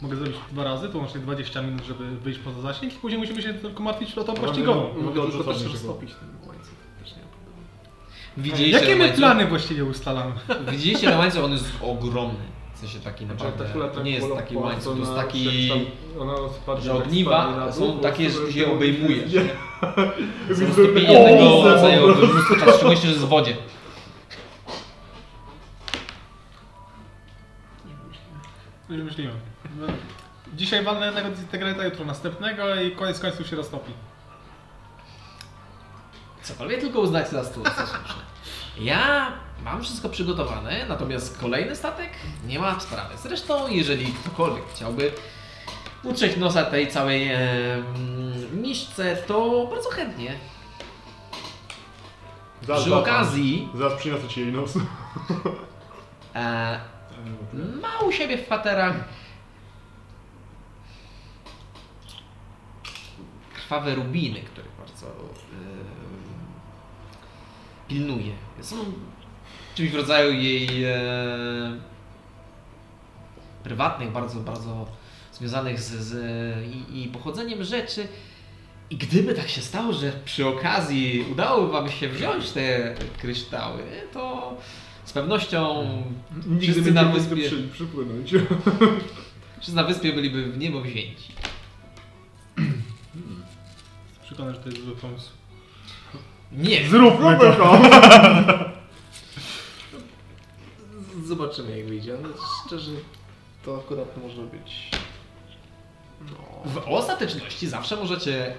Mogę 0.00 0.16
zrobić 0.16 0.36
dwa 0.52 0.64
razy, 0.64 0.88
to 0.88 0.98
łącznie 0.98 1.20
20 1.20 1.62
minut, 1.62 1.84
żeby 1.84 2.16
wyjść 2.16 2.40
poza 2.40 2.60
zasięg 2.60 2.94
i 2.94 2.96
później 2.96 3.20
musimy 3.20 3.42
się 3.42 3.54
tylko 3.54 3.82
martwić 3.82 4.12
flotą 4.12 4.34
Dobra, 4.34 4.48
pościgową. 4.48 5.02
Mogę 5.02 5.22
tylko 5.22 5.44
co 5.44 5.52
też 5.52 5.64
roztopić 5.64 6.10
ten 6.14 6.48
łańcuch. 6.48 6.74
Widzieliście 8.36 8.80
Jakie 8.80 8.96
my 8.96 9.00
łańcuch? 9.00 9.18
plany 9.18 9.46
właściwie 9.46 9.84
ustalamy? 9.84 10.32
Widzieliście 10.72 11.08
ten 11.08 11.18
łańcuch, 11.18 11.44
on 11.44 11.52
jest 11.52 11.64
ogromny. 11.82 12.44
W 12.74 12.78
sensie 12.78 13.00
taki 13.00 13.24
Znaczy, 13.26 13.44
naprawdę. 13.44 13.74
To 13.74 13.94
tak 13.94 14.04
nie 14.04 14.10
jest 14.10 14.26
pola- 14.26 14.36
taki 14.36 14.56
łańcuch, 14.56 14.92
to 14.94 14.98
jest 14.98 15.14
taki. 15.14 15.68
że 16.82 16.90
tak 16.90 16.96
ogniwa 16.96 17.56
na 17.56 17.72
są 17.72 17.98
takie, 17.98 18.30
że 18.30 18.52
się 18.52 18.72
obejmujesz. 18.72 19.32
O, 20.50 21.24
tego 21.24 21.62
widzę, 21.62 21.78
zajęłoby 21.80 22.26
mnóstwo 22.26 22.56
czasu, 22.56 22.70
szczególnie, 22.76 22.96
że 22.96 23.08
jest 23.08 23.20
w 23.20 23.28
wodzie. 23.28 23.56
Już 28.90 29.02
myśliłem. 29.02 29.34
No, 29.76 29.86
Dzisiaj 30.54 30.84
walnę 30.84 31.06
jednego 31.06 31.28
Disintegrata, 31.30 31.84
jutro 31.84 32.04
następnego 32.04 32.74
i 32.74 32.90
koniec 32.90 33.20
końców 33.20 33.46
się 33.46 33.56
roztopi. 33.56 33.92
Cokolwiek 36.42 36.80
tylko 36.80 37.00
uznać 37.00 37.28
za 37.30 37.44
stół. 37.44 37.64
Ja 38.80 39.32
mam 39.64 39.82
wszystko 39.82 40.08
przygotowane, 40.08 40.86
natomiast 40.88 41.38
kolejny 41.40 41.76
statek 41.76 42.10
nie 42.46 42.58
ma 42.58 42.80
sprawy. 42.80 43.14
Zresztą, 43.22 43.68
jeżeli 43.68 44.06
ktokolwiek 44.12 44.64
chciałby 44.74 45.12
utrzeć 46.04 46.36
nosa 46.36 46.64
tej 46.64 46.88
całej 46.88 47.28
e, 47.32 47.38
miszce, 48.52 49.16
to 49.16 49.66
bardzo 49.70 49.90
chętnie. 49.90 50.34
Zaraz 52.62 52.82
Przy 52.82 52.94
okazji 52.94 53.68
Zaraz 53.74 53.98
przyniosę 53.98 54.28
ci 54.28 54.40
jej 54.40 54.52
nos. 54.52 54.76
e, 56.34 56.80
ma 57.82 57.98
u 58.06 58.12
siebie 58.12 58.38
w 58.38 58.46
paterach 58.46 58.94
krwawe 63.66 63.94
rubiny, 63.94 64.40
których 64.40 64.70
bardzo 64.78 65.06
e, 65.06 65.10
pilnuje. 67.88 68.32
Są 68.60 68.76
czymś 69.74 69.90
w 69.90 69.94
rodzaju 69.94 70.32
jej 70.32 70.84
e, 70.84 70.96
prywatnych, 73.64 74.10
bardzo, 74.12 74.40
bardzo 74.40 74.86
związanych 75.32 75.80
z, 75.80 75.90
z 75.90 76.14
i, 76.66 77.02
i 77.02 77.08
pochodzeniem 77.08 77.64
rzeczy. 77.64 78.08
I 78.90 78.96
gdyby 78.96 79.34
tak 79.34 79.48
się 79.48 79.60
stało, 79.60 79.92
że 79.92 80.12
przy 80.24 80.46
okazji 80.46 81.24
udało 81.32 81.68
Wam 81.68 81.90
się 81.90 82.08
wziąć 82.08 82.50
te 82.50 82.94
kryształy, 83.18 83.82
to 84.12 84.54
z 85.04 85.12
pewnością 85.12 85.86
Nigdy 86.46 86.72
Wszyscy 86.72 86.82
nie 86.82 86.90
na 86.90 87.04
wyspie. 87.04 87.46
przy, 87.46 87.68
przypłynąć. 87.72 88.30
wszyscy 89.60 89.76
na 89.76 89.84
wyspie 89.84 90.12
byliby 90.12 90.52
w 90.52 90.58
niebo 90.58 90.80
wzięci. 90.80 91.32
Przekonany, 94.36 94.56
że 94.56 94.62
to 94.62 94.68
jest 94.68 94.84
zły 94.84 94.96
pomysł. 94.96 95.30
Nie! 96.52 96.88
Zróbmy 96.90 97.38
to! 97.38 97.80
Zobaczymy 101.24 101.78
jak 101.78 101.88
wyjdzie, 101.88 102.14
ale 102.18 102.28
szczerze 102.66 102.90
to 103.64 103.76
akurat 103.84 104.16
może 104.22 104.42
być... 104.42 104.90
No... 106.20 106.70
W 106.70 106.88
ostateczności 106.88 107.66
zawsze 107.66 107.96
możecie 107.96 108.54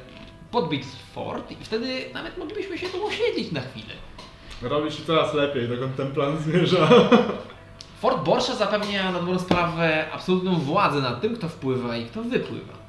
podbić 0.51 0.83
fort 1.13 1.51
i 1.51 1.55
wtedy 1.55 2.09
nawet 2.13 2.37
moglibyśmy 2.37 2.77
się 2.77 2.89
tu 2.89 3.05
osiedlić 3.05 3.51
na 3.51 3.61
chwilę. 3.61 3.93
Robi 4.61 4.91
się 4.91 5.05
coraz 5.05 5.33
lepiej, 5.33 5.67
dokąd 5.67 5.95
ten 5.95 6.11
plan 6.11 6.37
zmierza. 6.37 6.89
Fort 8.01 8.23
Borsza 8.23 8.55
zapewnia 8.55 9.11
na 9.11 9.19
dobrą 9.19 9.39
sprawę 9.39 10.11
absolutną 10.11 10.55
władzę 10.55 11.01
nad 11.01 11.21
tym, 11.21 11.35
kto 11.35 11.49
wpływa 11.49 11.97
i 11.97 12.05
kto 12.05 12.23
wypływa. 12.23 12.86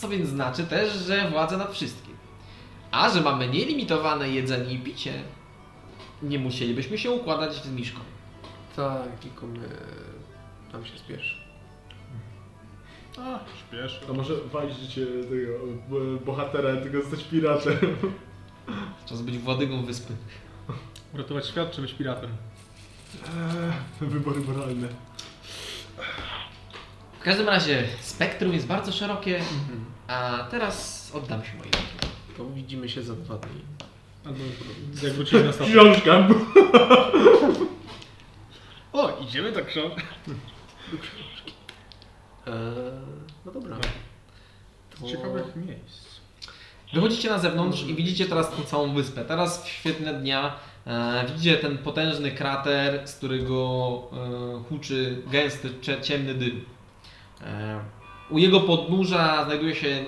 Co 0.00 0.08
więc 0.08 0.28
znaczy 0.28 0.64
też, 0.64 0.92
że 0.92 1.30
władzę 1.30 1.56
nad 1.56 1.72
wszystkim. 1.72 2.14
A 2.90 3.10
że 3.10 3.20
mamy 3.20 3.48
nielimitowane 3.48 4.30
jedzenie 4.30 4.72
i 4.72 4.78
picie, 4.78 5.22
nie 6.22 6.38
musielibyśmy 6.38 6.98
się 6.98 7.10
układać 7.10 7.54
z 7.54 7.70
Miszką. 7.70 8.00
Tak, 8.76 9.18
tylko 9.20 9.46
my... 9.46 9.68
Tam 10.72 10.86
się 10.86 10.98
spieszy. 10.98 11.36
A, 13.18 13.38
śpiesz. 13.58 14.00
A 14.10 14.12
może 14.12 14.34
walić 14.52 14.78
życie 14.78 15.06
tego 15.06 15.52
e, 16.16 16.24
bohatera, 16.26 16.76
tylko 16.76 17.00
zostać 17.00 17.24
piratem. 17.24 17.78
Czas 19.08 19.22
być 19.22 19.38
władygą 19.38 19.84
wyspy. 19.84 20.14
Uratować 21.14 21.46
świat 21.46 21.70
czy 21.70 21.80
być 21.82 21.94
piratem? 21.94 22.30
Eee, 24.00 24.08
wybory 24.08 24.40
moralne. 24.40 24.88
W 27.20 27.22
każdym 27.22 27.48
razie 27.48 27.84
spektrum 28.00 28.52
jest 28.52 28.66
bardzo 28.66 28.92
szerokie, 28.92 29.40
a 30.06 30.46
teraz 30.50 31.10
oddam 31.14 31.44
się 31.44 31.56
mojej. 31.56 31.72
To 32.36 32.46
widzimy 32.46 32.88
się 32.88 33.02
za 33.02 33.14
dwa 33.14 33.36
dni. 33.36 33.60
Albo 34.24 34.38
jak 35.02 35.12
wrócili 35.12 35.44
na 35.44 35.52
statek. 35.52 35.72
Książka! 35.72 36.28
O, 38.92 39.18
idziemy 39.20 39.52
tak 39.52 39.66
książkę. 39.66 40.02
Eee, 42.46 42.54
no 43.46 43.52
dobra. 43.52 43.76
To... 45.00 45.08
Ciekawych 45.08 45.56
miejsc. 45.56 46.20
Wychodzicie 46.92 47.30
na 47.30 47.38
zewnątrz 47.38 47.82
i 47.82 47.94
widzicie 47.94 48.26
teraz 48.26 48.50
tą 48.50 48.62
całą 48.62 48.94
wyspę. 48.94 49.24
Teraz 49.24 49.64
w 49.64 49.68
świetle 49.68 50.14
dnia 50.14 50.56
e, 50.86 51.24
widzicie 51.26 51.56
ten 51.56 51.78
potężny 51.78 52.30
krater, 52.30 53.08
z 53.08 53.14
którego 53.14 54.02
e, 54.12 54.64
huczy 54.68 55.22
gęsty, 55.30 55.70
ciemny 56.02 56.34
dym. 56.34 56.64
E, 57.42 57.80
u 58.30 58.38
jego 58.38 58.60
podnóża 58.60 59.44
znajduje 59.44 59.74
się 59.74 60.04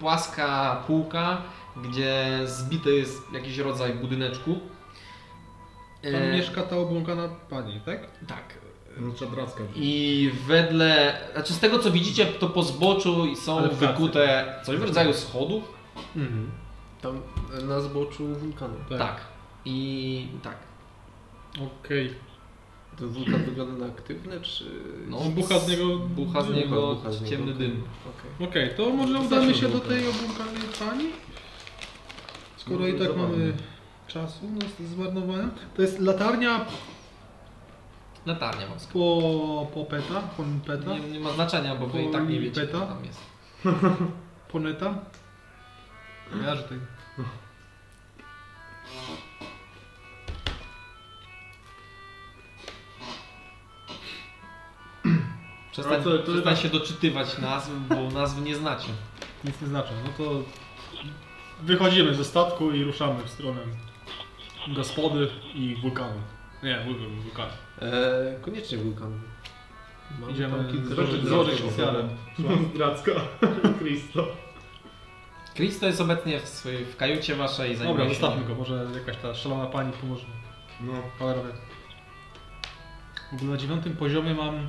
płaska 0.00 0.82
półka, 0.86 1.42
gdzie 1.76 2.40
zbity 2.44 2.94
jest 2.94 3.32
jakiś 3.32 3.58
rodzaj 3.58 3.94
budyneczku. 3.94 4.60
Tam 6.02 6.14
E, 6.14 6.32
mieszka 6.32 6.62
ta 6.62 6.76
obłąkana 6.76 7.28
pani, 7.50 7.80
tak? 7.80 8.00
Tak. 8.28 8.58
Czadracka. 9.18 9.62
I 9.74 10.30
wedle, 10.46 11.18
znaczy 11.34 11.52
z 11.52 11.58
tego 11.60 11.78
co 11.78 11.90
widzicie, 11.90 12.26
to 12.26 12.48
po 12.48 12.62
zboczu 12.62 13.36
są 13.36 13.68
wykute 13.68 14.54
coś 14.64 14.76
w 14.76 14.82
rodzaju 14.82 15.12
schodów. 15.12 15.72
Mhm. 16.16 16.50
Tam 17.00 17.20
na 17.68 17.80
zboczu 17.80 18.26
wulkanu. 18.26 18.74
Tak. 18.98 19.20
I 19.64 20.26
tak. 20.42 20.56
Okej. 21.56 22.14
Ten 22.98 23.08
wulkan 23.08 23.44
wygląda 23.44 23.86
na 23.86 23.92
aktywny, 23.92 24.40
czy... 24.40 24.64
No, 25.08 25.18
Bucha 25.18 25.58
z 25.58 25.68
niego 25.68 25.98
Bucha 25.98 26.42
z 26.42 26.46
dym. 26.46 26.56
niego 26.56 26.94
Bucha 26.94 27.12
z 27.12 27.22
niego, 27.22 27.36
ciemny 27.36 27.54
dym. 27.54 27.82
Okej. 28.38 28.48
Okej, 28.48 28.70
to 28.76 28.90
może 28.90 29.12
Zacznę 29.12 29.26
udamy 29.26 29.54
się 29.54 29.68
do 29.68 29.80
tej 29.80 30.08
obłąkanej 30.08 30.62
pani? 30.78 31.04
Skoro 32.56 32.78
Może 32.78 32.90
i 32.90 32.98
tak 32.98 33.08
zabawnie. 33.08 33.36
mamy 33.38 33.52
czasu 34.08 34.38
no, 34.54 34.86
zmarnowania. 34.86 35.48
To 35.76 35.82
jest 35.82 35.98
latarnia 35.98 36.66
Latarnia 38.26 38.68
morska. 38.68 38.92
po, 38.92 39.66
po 39.74 39.84
peta, 39.84 40.20
po 40.36 40.42
peta, 40.66 40.94
Nie, 40.94 41.00
nie 41.00 41.20
ma 41.20 41.32
znaczenia, 41.32 41.74
bo 41.74 41.86
wy 41.86 42.02
i 42.02 42.10
tak 42.10 42.28
nie 42.28 42.40
wiecie, 42.40 42.60
Beta? 42.60 42.80
co 42.80 42.86
tam 42.86 43.04
jest. 43.04 43.20
po 44.52 44.58
neta. 44.58 44.94
Ja, 46.44 46.54
Przestań, 55.72 56.02
co, 56.04 56.18
to 56.18 56.32
przestań 56.32 56.56
się 56.56 56.68
doczytywać 56.68 57.38
nazw, 57.38 57.70
bo 57.88 58.10
nazwy 58.10 58.40
nie 58.42 58.56
znacie. 58.56 58.88
Nic 59.44 59.60
nie 59.62 59.68
znaczy. 59.68 59.90
No 60.04 60.24
to 60.24 60.42
wychodzimy 61.62 62.14
ze 62.14 62.24
statku 62.24 62.70
i 62.72 62.84
ruszamy 62.84 63.22
w 63.24 63.30
stronę 63.30 63.60
gospody 64.68 65.28
i 65.54 65.76
wulkanu. 65.82 66.20
Nie, 66.62 66.80
wulkan, 66.84 67.20
wulkan. 67.20 67.48
Eee, 67.82 68.40
koniecznie 68.42 68.78
wulkan. 68.78 69.20
Mam 70.20 70.30
Idziemy 70.30 70.56
tam 70.56 70.72
kilka 70.72 70.94
złożyć- 70.94 71.10
rzeczy 71.10 71.26
złożyć 71.28 71.62
do. 72.38 73.68
Cristo. 73.78 74.26
Kristo 75.56 75.86
jest 75.86 76.00
obecnie 76.00 76.40
w, 76.40 76.48
swojej, 76.48 76.84
w 76.84 76.96
kajucie 76.96 77.34
waszej 77.34 77.70
i 77.72 77.74
Dobra, 77.74 77.86
zajmuje 77.86 78.08
się 78.08 78.14
zostawmy 78.14 78.38
nim. 78.40 78.48
go. 78.48 78.54
Może 78.54 78.86
jakaś 78.94 79.16
ta 79.16 79.34
szalona 79.34 79.66
pani 79.66 79.92
pomoże. 79.92 80.26
No. 80.80 80.92
Cholera 81.18 81.42
wie. 81.42 81.52
W 83.30 83.34
ogóle 83.34 83.50
na 83.50 83.56
dziewiątym 83.56 83.96
poziomie 83.96 84.34
mam 84.34 84.68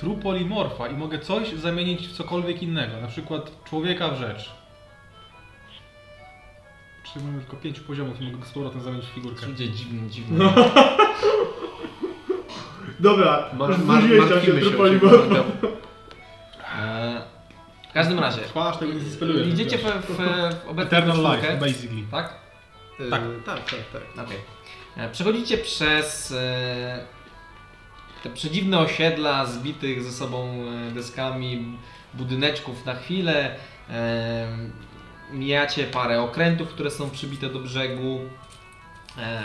trupolimorfa 0.00 0.88
i 0.88 0.94
mogę 0.96 1.18
coś 1.18 1.52
zamienić 1.52 2.08
w 2.08 2.12
cokolwiek 2.12 2.62
innego. 2.62 3.00
Na 3.00 3.06
przykład 3.08 3.64
człowieka 3.64 4.08
w 4.08 4.16
rzecz. 4.18 4.50
Czyli 7.12 7.24
mamy 7.24 7.40
tylko 7.40 7.56
pięciu 7.56 7.82
poziomów 7.84 8.20
i 8.20 8.24
mogę 8.24 8.36
go 8.36 8.44
z 8.46 8.50
powrotem 8.50 8.80
zamienić 8.82 9.06
w 9.06 9.08
figurkę. 9.14 9.46
Ludzie 9.46 9.68
dziwni, 9.68 10.10
dziwni. 10.10 10.38
Dobra, 13.00 13.50
Mar- 13.58 13.78
mar- 13.78 14.00
tam 14.00 14.08
się 14.08 14.16
martwimy 14.18 14.60
się. 14.60 14.70
E, 16.80 17.22
w 17.90 17.92
każdym 17.92 18.18
razie, 18.18 18.40
tego 18.80 18.92
nie 18.92 19.00
zespeluje. 19.00 19.44
idziecie 19.44 19.78
w, 19.78 19.82
w, 19.82 20.16
w 20.16 20.68
obecną 20.68 20.98
Eternal 20.98 21.16
czwórkę, 21.16 21.36
Life, 21.36 21.56
basically. 21.56 22.02
tak? 22.10 22.34
Tak. 23.10 23.20
tak, 23.46 23.64
tak, 23.64 23.80
tak. 24.16 24.26
Okej. 24.26 24.36
E, 24.96 25.08
Przechodzicie 25.10 25.58
przez 25.58 26.32
e, 26.32 27.04
te 28.22 28.30
przedziwne 28.30 28.78
osiedla 28.78 29.46
zbitych 29.46 30.02
ze 30.02 30.12
sobą 30.12 30.48
e, 30.88 30.90
deskami 30.90 31.78
budyneczków 32.14 32.86
na 32.86 32.94
chwilę. 32.94 33.56
E, 33.90 34.48
Mijacie 35.32 35.84
parę 35.84 36.22
okrętów, 36.22 36.68
które 36.68 36.90
są 36.90 37.10
przybite 37.10 37.48
do 37.48 37.58
brzegu. 37.58 38.20
E, 39.18 39.42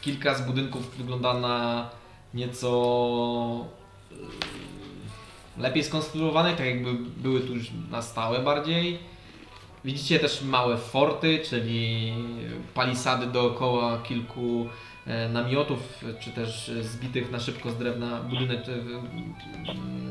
Kilka 0.00 0.34
z 0.34 0.46
budynków 0.46 0.96
wygląda 0.96 1.34
na 1.34 1.88
nieco 2.34 3.66
lepiej 5.58 5.84
skonstruowanych, 5.84 6.56
tak 6.56 6.66
jakby 6.66 6.94
były 6.94 7.40
tu 7.40 7.54
już 7.54 7.70
na 7.90 8.02
stałe 8.02 8.38
bardziej. 8.38 8.98
Widzicie 9.84 10.18
też 10.18 10.42
małe 10.42 10.78
forty, 10.78 11.40
czyli 11.50 12.12
palisady 12.74 13.26
dookoła 13.26 13.98
kilku 13.98 14.68
namiotów, 15.28 16.04
czy 16.20 16.30
też 16.30 16.68
e, 16.68 16.82
zbitych 16.84 17.30
na 17.30 17.40
szybko 17.40 17.70
z 17.70 17.78
drewna 17.78 18.20
budynecz, 18.22 18.68
e, 18.68 18.72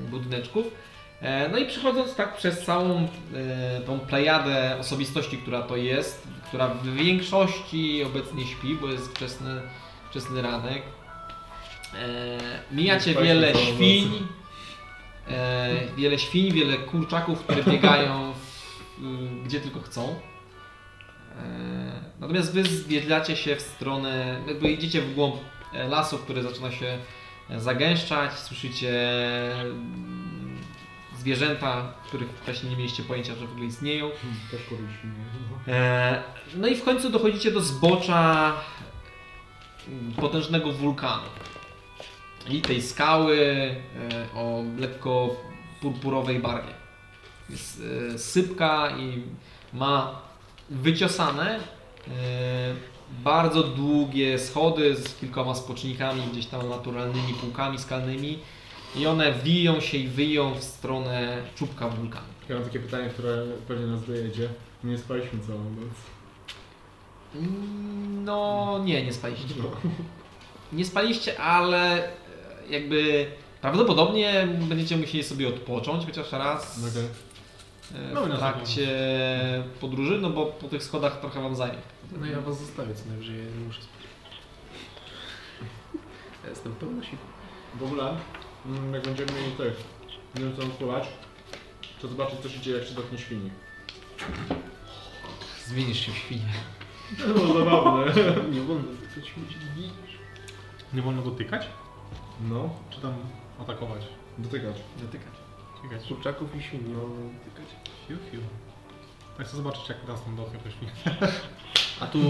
budyneczków. 0.09 0.67
E, 1.21 1.49
No 1.49 1.57
i 1.57 1.65
przechodząc 1.65 2.15
tak 2.15 2.37
przez 2.37 2.65
całą 2.65 3.07
e, 3.35 3.81
tą 3.85 3.99
plejadę 3.99 4.77
osobistości, 4.79 5.37
która 5.37 5.61
to 5.61 5.77
jest, 5.77 6.27
która 6.47 6.67
w 6.67 6.87
większości 6.93 8.03
obecnie 8.03 8.45
śpi, 8.47 8.75
bo 8.75 8.87
jest 8.87 9.15
wczesny, 9.15 9.61
wczesny 10.09 10.41
ranek. 10.41 10.81
E, 11.95 12.37
Mijacie 12.75 13.13
wiele 13.15 13.53
świń, 13.55 14.27
e, 15.29 15.69
wiele 15.97 16.19
świń, 16.19 16.51
wiele 16.53 16.77
kurczaków, 16.77 17.39
które 17.43 17.63
biegają 17.63 18.33
w, 18.33 18.61
gdzie 19.45 19.59
tylko 19.61 19.79
chcą. 19.79 20.15
Natomiast 22.21 22.53
wy 22.53 22.63
zwiedlacie 22.63 23.35
się 23.35 23.55
w 23.55 23.61
stronę, 23.61 24.41
jakby 24.47 24.71
idziecie 24.71 25.01
w 25.01 25.13
głąb 25.13 25.35
e, 25.73 25.87
lasu, 25.87 26.17
który 26.17 26.43
zaczyna 26.43 26.71
się 26.71 26.97
e, 27.49 27.59
zagęszczać, 27.59 28.33
słyszycie 28.33 28.91
mm, 29.61 30.57
zwierzęta, 31.17 31.93
których 32.07 32.29
wcześniej 32.29 32.71
nie 32.71 32.77
mieliście 32.77 33.03
pojęcia, 33.03 33.35
że 33.35 33.47
w 33.47 33.51
ogóle 33.51 33.65
istnieją. 33.65 34.09
Też 34.51 34.61
kuriliśmy. 34.69 35.11
E, 35.67 36.23
No 36.55 36.67
i 36.67 36.75
w 36.75 36.83
końcu 36.83 37.09
dochodzicie 37.09 37.51
do 37.51 37.61
zbocza 37.61 38.53
mm, 39.87 40.13
potężnego 40.13 40.71
wulkanu. 40.71 41.27
I 42.49 42.61
tej 42.61 42.81
skały 42.81 43.75
o 44.35 44.63
lekko 44.77 45.35
purpurowej 45.81 46.39
barwie. 46.39 46.73
Jest 47.49 47.83
sypka 48.17 48.89
i 48.97 49.23
ma 49.73 50.21
wyciosane 50.69 51.59
bardzo 53.23 53.63
długie 53.63 54.39
schody 54.39 54.95
z 54.95 55.15
kilkoma 55.15 55.55
spocznikami, 55.55 56.21
gdzieś 56.31 56.45
tam 56.45 56.69
naturalnymi 56.69 57.33
półkami 57.33 57.79
skalnymi. 57.79 58.39
I 58.95 59.07
one 59.07 59.33
wiją 59.33 59.79
się 59.79 59.97
i 59.97 60.07
wyją 60.07 60.53
w 60.53 60.63
stronę 60.63 61.37
czubka 61.55 61.89
wulkanu. 61.89 62.25
Ja 62.49 62.55
mam 62.55 62.63
takie 62.63 62.79
pytanie, 62.79 63.09
które 63.09 63.43
pewnie 63.67 63.85
nas 63.87 64.05
dojedzie. 64.05 64.49
Nie 64.83 64.97
spaliśmy 64.97 65.39
całą 65.47 65.59
noc. 65.63 65.93
Mm, 67.35 68.23
No 68.25 68.79
nie, 68.85 69.05
nie 69.05 69.13
spaliście. 69.13 69.53
Nie 70.73 70.85
spaliście, 70.85 71.39
ale 71.39 72.07
e, 72.07 72.11
jakby 72.69 73.25
prawdopodobnie 73.61 74.47
będziecie 74.61 74.97
musieli 74.97 75.23
sobie 75.23 75.47
odpocząć 75.47 76.05
chociaż 76.05 76.31
raz 76.31 76.79
Okej. 76.79 77.03
No 78.13 78.27
i 78.27 78.31
w 78.31 78.37
trakcie 78.37 78.87
podróży, 79.81 80.17
no 80.21 80.29
bo 80.29 80.45
po 80.45 80.67
tych 80.67 80.83
schodach 80.83 81.19
trochę 81.19 81.41
wam 81.41 81.55
zajmie. 81.55 81.77
No 82.19 82.25
ja 82.25 82.41
was 82.41 82.59
zostawię 82.59 82.95
co 82.95 83.05
najwyżej, 83.09 83.37
ja 83.37 83.43
nie 83.43 83.65
muszę 83.67 83.81
spać. 83.81 84.01
Ja 86.43 86.49
jestem 86.49 86.75
pełna 86.75 87.03
sił. 87.03 87.17
W 87.75 87.83
ogóle, 87.83 88.15
mm, 88.65 88.93
jak 88.93 89.03
będziemy 89.03 89.31
mieli 89.31 89.51
tych, 89.51 89.83
nie 90.35 90.41
wiem 90.43 90.55
co 90.55 90.61
odpływać, 90.63 91.07
to 92.01 92.07
zobaczyć 92.07 92.39
co 92.39 92.49
się 92.49 92.59
dzieje 92.59 92.77
jak 92.77 92.87
się 92.87 92.95
dotknie 92.95 93.17
świni. 93.17 93.51
Zmienisz 95.65 95.99
się 96.05 96.11
w 96.11 96.15
świnie. 96.17 96.53
To 97.19 97.27
było 97.33 97.53
zabawne. 97.59 98.13
Nie 98.51 98.61
wolno 98.61 98.83
to 99.15 99.21
śmieci. 99.21 99.55
Nie 100.93 101.01
wolno 101.01 101.21
dotykać? 101.21 101.67
No, 102.49 102.69
Czy 102.89 103.01
tam 103.01 103.13
atakować? 103.59 104.01
dotykać. 104.37 104.75
Dotykać. 105.01 105.33
Dotykać. 105.83 106.07
Kurczaków 106.07 106.55
i 106.55 106.63
świn 106.63 106.87
nie 106.87 106.93
wolno 106.95 107.15
dotykać. 107.15 107.75
Fiu, 108.11 108.17
fiu. 108.31 108.41
Tak 109.37 109.47
chcę 109.47 109.57
zobaczyć 109.57 109.89
jak 109.89 109.99
teraz 109.99 110.23
tam 110.23 110.35
dotknie 110.35 110.59
to 110.59 110.69
świnie. 110.71 110.91
A 111.99 112.07
tu 112.07 112.19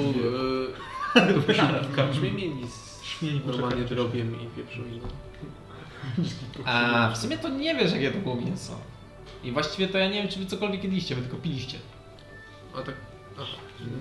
e, 1.15 1.83
w 1.83 1.95
karczmie 1.95 2.31
mieli 2.31 2.67
z 2.67 3.01
normalnie 3.45 3.83
drobiem 3.83 4.41
i 4.41 4.47
wieprzowiną. 4.57 5.07
A 6.65 7.09
w 7.13 7.17
sumie 7.17 7.37
to 7.37 7.49
nie 7.49 7.75
wiesz 7.75 7.91
jakie 7.93 8.11
to 8.11 8.17
było 8.17 8.35
mięso. 8.35 8.79
I 9.43 9.51
właściwie 9.51 9.87
to 9.87 9.97
ja 9.97 10.07
nie 10.07 10.13
wiem 10.21 10.27
czy 10.27 10.39
wy 10.39 10.45
cokolwiek 10.45 10.83
jedliście, 10.83 11.15
wy 11.15 11.21
tylko 11.21 11.37
piliście. 11.37 11.77
A 12.75 12.81
tak. 12.81 12.95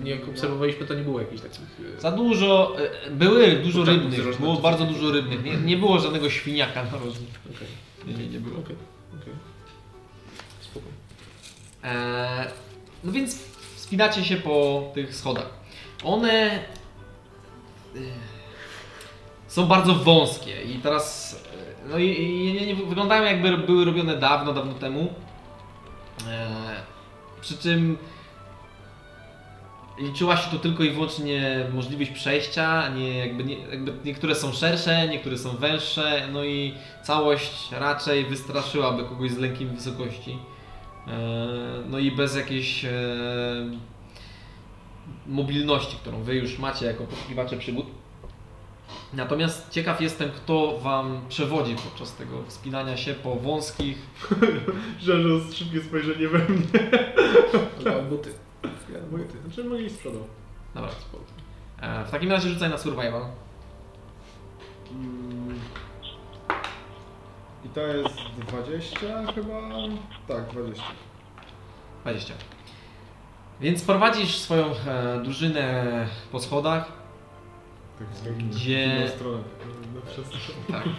Nie 0.03 0.11
jak 0.11 0.29
obserwowaliśmy 0.29 0.85
to 0.85 0.93
nie 0.93 1.01
było 1.03 1.19
jakichś 1.19 1.41
takich... 1.41 1.61
e, 1.97 2.01
Za 2.01 2.11
dużo, 2.11 2.75
e, 3.07 3.11
były 3.11 3.55
dużo 3.55 3.85
rybnych, 3.85 4.39
było 4.39 4.55
bardzo 4.55 4.85
dużo 4.85 5.11
rybnych. 5.11 5.43
Nie, 5.43 5.57
nie 5.57 5.77
było 5.77 5.99
żadnego 5.99 6.29
świniaka 6.29 6.83
na 6.83 6.91
rożni. 6.91 7.25
Okej, 7.55 7.67
Nie, 8.07 8.13
nie, 8.13 8.29
nie 8.29 8.39
było. 8.39 8.59
Spoko. 8.59 8.73
Eee, 11.83 12.47
no 13.03 13.11
więc 13.11 13.37
wspinacie 13.75 14.25
się 14.25 14.37
po 14.37 14.83
tych 14.93 15.15
schodach. 15.15 15.49
One 16.03 16.31
e, 16.31 16.59
są 19.47 19.65
bardzo 19.65 19.95
wąskie 19.95 20.61
i 20.61 20.79
teraz 20.79 21.35
e, 21.85 21.89
no 21.89 21.97
i, 21.97 22.05
i 22.69 22.75
wyglądają 22.75 23.23
jakby 23.23 23.57
były 23.57 23.85
robione 23.85 24.17
dawno, 24.17 24.53
dawno 24.53 24.73
temu. 24.73 25.13
Eee, 26.27 26.75
przy 27.41 27.57
czym 27.57 27.97
liczyła 29.99 30.37
się 30.37 30.51
tu 30.51 30.59
tylko 30.59 30.83
i 30.83 30.91
wyłącznie 30.91 31.65
możliwość 31.73 32.11
przejścia, 32.11 32.89
nie, 32.89 33.17
jakby, 33.17 33.43
nie, 33.43 33.59
jakby 33.59 33.93
niektóre 34.05 34.35
są 34.35 34.53
szersze, 34.53 35.07
niektóre 35.07 35.37
są 35.37 35.57
węższe, 35.57 36.27
no 36.31 36.43
i 36.43 36.73
całość 37.03 37.71
raczej 37.71 38.25
wystraszyłaby 38.25 39.03
kogoś 39.03 39.31
z 39.31 39.37
lękiem 39.37 39.75
wysokości. 39.75 40.37
E, 41.07 41.83
No 41.89 41.99
i 41.99 42.11
bez 42.11 42.35
jakiejś 42.35 42.85
e, 42.85 42.91
mobilności, 45.27 45.97
którą 45.97 46.23
wy 46.23 46.35
już 46.35 46.59
macie 46.59 46.85
jako 46.85 47.03
poszukiwacze 47.03 47.57
przygód. 47.57 47.85
Natomiast 49.13 49.69
ciekaw 49.69 50.01
jestem, 50.01 50.29
kto 50.31 50.79
wam 50.79 51.21
przewodzi 51.29 51.75
podczas 51.75 52.15
tego 52.15 52.43
wspinania 52.47 52.97
się 52.97 53.13
po 53.13 53.35
wąskich. 53.35 53.97
Że 54.99 55.13
szybkie 55.53 55.81
spojrzenie 55.81 56.27
we 56.27 56.39
mnie. 56.39 56.67
Ale 57.85 58.03
buty. 58.03 58.33
Buty. 59.11 59.37
Znaczy 59.45 59.63
mogli 59.63 59.89
z 59.89 59.97
przodu. 59.97 60.27
Dobra, 60.73 60.89
e, 61.81 62.05
w 62.05 62.11
takim 62.11 62.31
razie 62.31 62.49
rzucaj 62.49 62.69
na 62.69 62.77
survival. 62.77 63.25
Mm. 64.91 65.20
To 67.73 67.79
jest 67.87 68.15
20 68.47 68.99
chyba? 69.35 69.61
Tak, 70.27 70.47
20. 70.51 70.83
20. 72.03 72.33
Więc 73.61 73.83
prowadzisz 73.83 74.37
swoją 74.37 74.65
e, 74.65 75.19
drużynę 75.23 76.07
po 76.31 76.39
schodach, 76.39 76.91
Tak, 78.23 78.33
Gdzie- 78.37 78.89
W 78.95 78.97
inną 78.99 79.07
stronę. 79.07 79.43
No, 79.95 80.01
przez... 80.11 80.29
tak, 80.71 80.83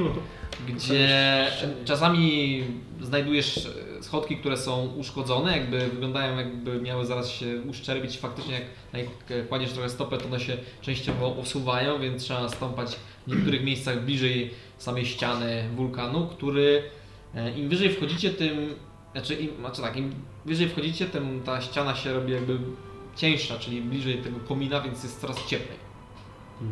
gdzie 0.68 1.46
czasami 1.84 2.62
znajdujesz 3.00 3.68
schodki, 4.00 4.36
które 4.36 4.56
są 4.56 4.86
uszkodzone, 4.86 5.58
jakby 5.58 5.88
wyglądają 5.88 6.36
jakby 6.36 6.80
miały 6.82 7.06
zaraz 7.06 7.30
się 7.30 7.62
uszczerbić. 7.62 8.18
Faktycznie 8.18 8.60
jak 8.92 9.48
kładziesz 9.48 9.72
trochę 9.72 9.88
stopę, 9.88 10.18
to 10.18 10.24
one 10.24 10.40
się 10.40 10.56
częściowo 10.80 11.28
usuwają, 11.28 12.00
więc 12.00 12.22
trzeba 12.22 12.48
stąpać 12.48 12.96
w 13.26 13.30
niektórych 13.30 13.64
miejscach 13.64 14.04
bliżej 14.04 14.50
samej 14.78 15.06
ściany 15.06 15.68
wulkanu, 15.76 16.26
który 16.26 16.82
e, 17.34 17.58
im 17.58 17.68
wyżej 17.68 17.90
wchodzicie, 17.90 18.30
tym 18.30 18.74
znaczy, 19.12 19.34
im, 19.34 19.56
znaczy 19.60 19.82
tak, 19.82 19.96
im 19.96 20.14
wyżej 20.44 20.68
wchodzicie, 20.68 21.06
tym 21.06 21.42
ta 21.44 21.60
ściana 21.60 21.94
się 21.94 22.12
robi 22.12 22.32
jakby 22.32 22.58
cieńsza, 23.16 23.58
czyli 23.58 23.82
bliżej 23.82 24.18
tego 24.18 24.40
komina, 24.40 24.80
więc 24.80 25.02
jest 25.02 25.20
coraz 25.20 25.46
cieplej. 25.46 25.78
E, 26.62 26.64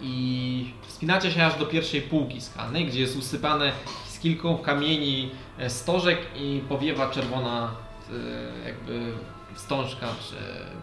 I 0.00 0.72
wspinacie 0.82 1.30
się 1.30 1.46
aż 1.46 1.58
do 1.58 1.66
pierwszej 1.66 2.02
półki 2.02 2.40
skalnej, 2.40 2.86
gdzie 2.86 3.00
jest 3.00 3.16
usypane 3.16 3.72
z 4.06 4.18
kilku 4.18 4.58
kamieni 4.58 5.30
e, 5.58 5.70
stożek 5.70 6.18
i 6.36 6.62
powiewa 6.68 7.10
czerwona 7.10 7.70
e, 8.10 8.68
jakby 8.68 9.12
wstążka 9.54 10.06
czy 10.28 10.34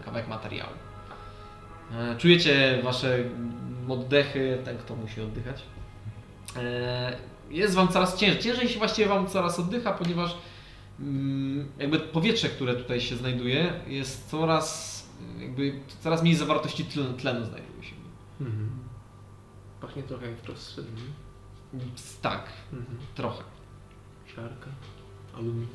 kawałek 0.04 0.28
materiału. 0.28 0.72
E, 1.94 2.16
Czujecie 2.18 2.80
wasze 2.84 3.18
oddechy, 3.88 4.58
ten 4.64 4.78
kto 4.78 4.96
musi 4.96 5.20
oddychać. 5.20 5.62
E, 6.56 7.16
Jest 7.50 7.74
wam 7.74 7.88
coraz 7.88 8.16
ciężej. 8.18 8.42
Ciężej 8.42 8.68
się 8.68 8.78
właściwie 8.78 9.08
wam 9.08 9.26
coraz 9.28 9.58
oddycha, 9.58 9.92
ponieważ 9.92 10.36
mm, 11.00 11.68
jakby 11.78 11.98
powietrze, 12.00 12.48
które 12.48 12.74
tutaj 12.74 13.00
się 13.00 13.16
znajduje, 13.16 13.72
jest 13.86 14.30
coraz 14.30 14.96
jakby 15.40 15.72
coraz 16.00 16.22
mniej 16.22 16.34
zawartości 16.34 16.84
tlenu, 16.84 17.12
tlenu 17.12 17.46
znajduje 17.46 17.82
się. 17.82 17.95
Mhm. 18.40 18.70
Pachnie 19.80 20.02
trochę 20.02 20.26
jak 20.30 20.38
wczoraj 20.38 20.60
Tak, 22.22 22.48
Mhm. 22.72 22.98
trochę. 23.14 23.42
Szarka. 24.36 24.70
Aluminium. 25.34 25.66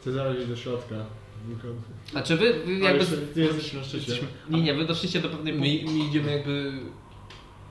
Chcę 0.00 0.12
zaleźć 0.12 0.48
do 0.48 0.56
środka. 0.56 0.94
Znaczy 2.10 2.36
wy, 2.36 2.52
wy 2.66 2.72
jakby... 2.78 2.98
jeszcze 2.98 3.16
ty 3.16 3.40
jesteś 3.40 3.72
na 3.72 3.84
szczycie. 3.84 4.12
Nie, 4.50 4.62
nie, 4.62 4.74
wy 4.74 4.84
doszliście 4.84 5.20
do 5.20 5.28
pewnej 5.28 5.52
My, 5.52 5.60
my 5.92 5.98
idziemy 6.08 6.32
jakby 6.36 6.72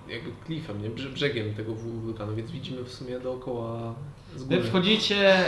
jakby 0.09 0.31
klifem, 0.45 0.81
nie? 0.83 0.89
Brze- 0.89 1.09
Brzegiem 1.09 1.53
tego 1.53 1.71
wul- 1.71 1.99
wulkanu, 2.01 2.35
więc 2.35 2.51
widzimy 2.51 2.83
w 2.83 2.93
sumie 2.93 3.19
dookoła 3.19 3.95
z 4.35 4.43
Wy 4.43 4.55
góry. 4.57 4.67
wchodzicie, 4.69 5.43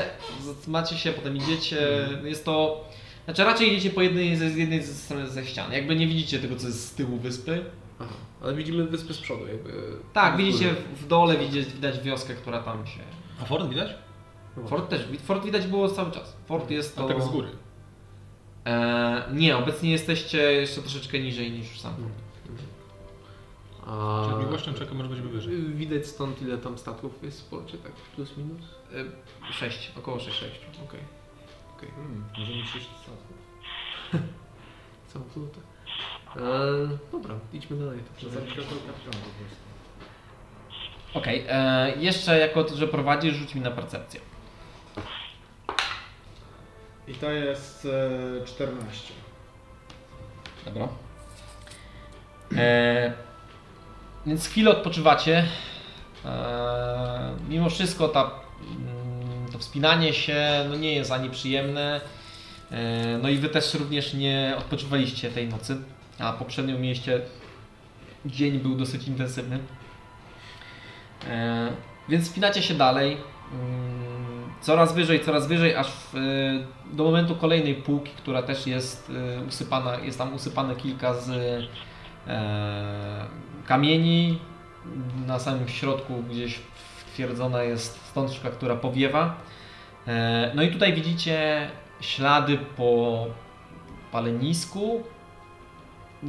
z- 0.63 0.67
macie 0.67 0.97
się, 0.97 1.11
potem 1.11 1.37
idziecie, 1.37 2.07
jest 2.23 2.45
to... 2.45 2.85
Znaczy 3.25 3.43
raczej 3.43 3.67
idziecie 3.73 3.89
po 3.89 4.01
jednej 4.01 4.35
ze, 4.35 4.49
z 4.49 4.55
jednej 4.57 4.83
ze 4.83 4.93
strony 4.93 5.29
ze 5.29 5.45
ścian. 5.45 5.71
Jakby 5.71 5.95
nie 5.95 6.07
widzicie 6.07 6.39
tego, 6.39 6.55
co 6.55 6.67
jest 6.67 6.85
z 6.87 6.93
tyłu 6.93 7.17
wyspy. 7.17 7.65
Aha. 8.01 8.13
Ale 8.41 8.53
widzimy 8.53 8.83
wyspę 8.83 9.13
z 9.13 9.17
przodu 9.17 9.47
jakby. 9.47 9.71
Tak, 10.13 10.37
widzicie 10.37 10.75
w 10.95 11.07
dole 11.07 11.37
widać, 11.37 11.65
widać 11.65 11.99
wioskę, 11.99 12.35
która 12.35 12.63
tam 12.63 12.87
się... 12.87 12.99
A 13.41 13.45
Ford 13.45 13.69
widać? 13.69 13.95
Fort 14.67 14.89
też, 14.89 15.07
Fort 15.23 15.45
widać 15.45 15.67
było 15.67 15.89
cały 15.89 16.11
czas. 16.11 16.37
Fort 16.45 16.71
jest 16.71 16.95
to... 16.95 17.05
A 17.05 17.07
tak 17.07 17.23
z 17.23 17.29
góry. 17.29 17.47
E, 18.65 19.23
nie, 19.33 19.57
obecnie 19.57 19.91
jesteście 19.91 20.37
jeszcze 20.37 20.81
troszeczkę 20.81 21.19
niżej 21.19 21.51
niż 21.51 21.79
sam. 21.79 21.91
Mhm. 21.91 22.11
A... 23.85 24.25
Czyli 24.29 24.45
miłością 24.45 24.73
czeka 24.73 24.93
może 24.93 25.09
być 25.09 25.21
wyżej. 25.21 25.57
Widać 25.57 26.07
stąd 26.07 26.41
ile 26.41 26.57
tam 26.57 26.77
statków 26.77 27.23
jest 27.23 27.41
w 27.41 27.45
porcie, 27.45 27.77
tak 27.77 27.91
plus 27.91 28.37
minus? 28.37 28.61
E, 28.93 29.53
6, 29.53 29.91
około 29.97 30.19
6. 30.19 30.39
6, 30.39 30.51
okej. 30.87 30.99
Okej. 31.77 31.89
Hmm, 31.91 32.23
może 32.39 32.51
mi 32.51 32.63
przyjść 32.63 32.87
statków. 32.87 33.37
Całą 35.13 35.25
flotę. 35.25 35.59
Eee, 36.35 36.97
dobra, 37.11 37.35
idźmy 37.53 37.77
dalej. 37.77 37.99
To. 38.21 38.27
Okej, 41.19 41.45
e, 41.49 41.93
jeszcze 41.97 42.39
jako, 42.39 42.75
że 42.75 42.87
prowadzisz, 42.87 43.35
rzuć 43.35 43.55
mi 43.55 43.61
na 43.61 43.71
percepcję. 43.71 44.21
I 47.07 47.13
to 47.13 47.31
jest 47.31 47.87
e, 48.41 48.45
14. 48.45 49.13
Dobra. 50.65 50.87
E, 52.57 53.13
więc 54.25 54.47
chwilę 54.47 54.71
odpoczywacie. 54.71 55.45
E, 56.25 57.35
mimo 57.49 57.69
wszystko 57.69 58.07
ta, 58.07 58.21
mm, 58.21 59.51
to 59.51 59.59
wspinanie 59.59 60.13
się 60.13 60.65
no 60.69 60.75
nie 60.75 60.95
jest 60.95 61.11
ani 61.11 61.29
przyjemne. 61.29 62.01
E, 62.71 63.17
no 63.17 63.29
i 63.29 63.37
wy 63.37 63.49
też 63.49 63.73
również 63.73 64.13
nie 64.13 64.55
odpoczywaliście 64.57 65.31
tej 65.31 65.47
nocy, 65.47 65.77
a 66.21 66.33
poprzednio 66.33 66.79
mieliście 66.79 67.21
dzień 68.25 68.59
był 68.59 68.75
dosyć 68.75 69.07
intensywny. 69.07 69.59
E, 71.27 71.71
więc 72.09 72.25
wspinacie 72.25 72.61
się 72.61 72.73
dalej. 72.73 73.17
Mm, 73.53 74.01
Coraz 74.61 74.93
wyżej, 74.93 75.19
coraz 75.19 75.47
wyżej, 75.47 75.75
aż 75.75 75.87
w, 75.91 76.15
e, 76.15 76.19
do 76.95 77.03
momentu 77.03 77.35
kolejnej 77.35 77.75
półki, 77.75 78.11
która 78.17 78.43
też 78.43 78.67
jest 78.67 79.11
e, 79.39 79.43
usypana, 79.43 79.99
jest 79.99 80.17
tam 80.17 80.33
usypane 80.33 80.75
kilka 80.75 81.13
z 81.13 81.29
e, 82.27 83.27
kamieni. 83.67 84.39
Na 85.27 85.39
samym 85.39 85.67
środku 85.67 86.23
gdzieś 86.29 86.59
wtwierdzona 86.97 87.63
jest 87.63 88.03
wstążka, 88.03 88.49
która 88.49 88.75
powiewa. 88.75 89.35
E, 90.07 90.51
no 90.55 90.63
i 90.63 90.71
tutaj 90.71 90.93
widzicie 90.93 91.69
ślady 92.01 92.57
po 92.77 93.25
palenisku. 94.11 95.03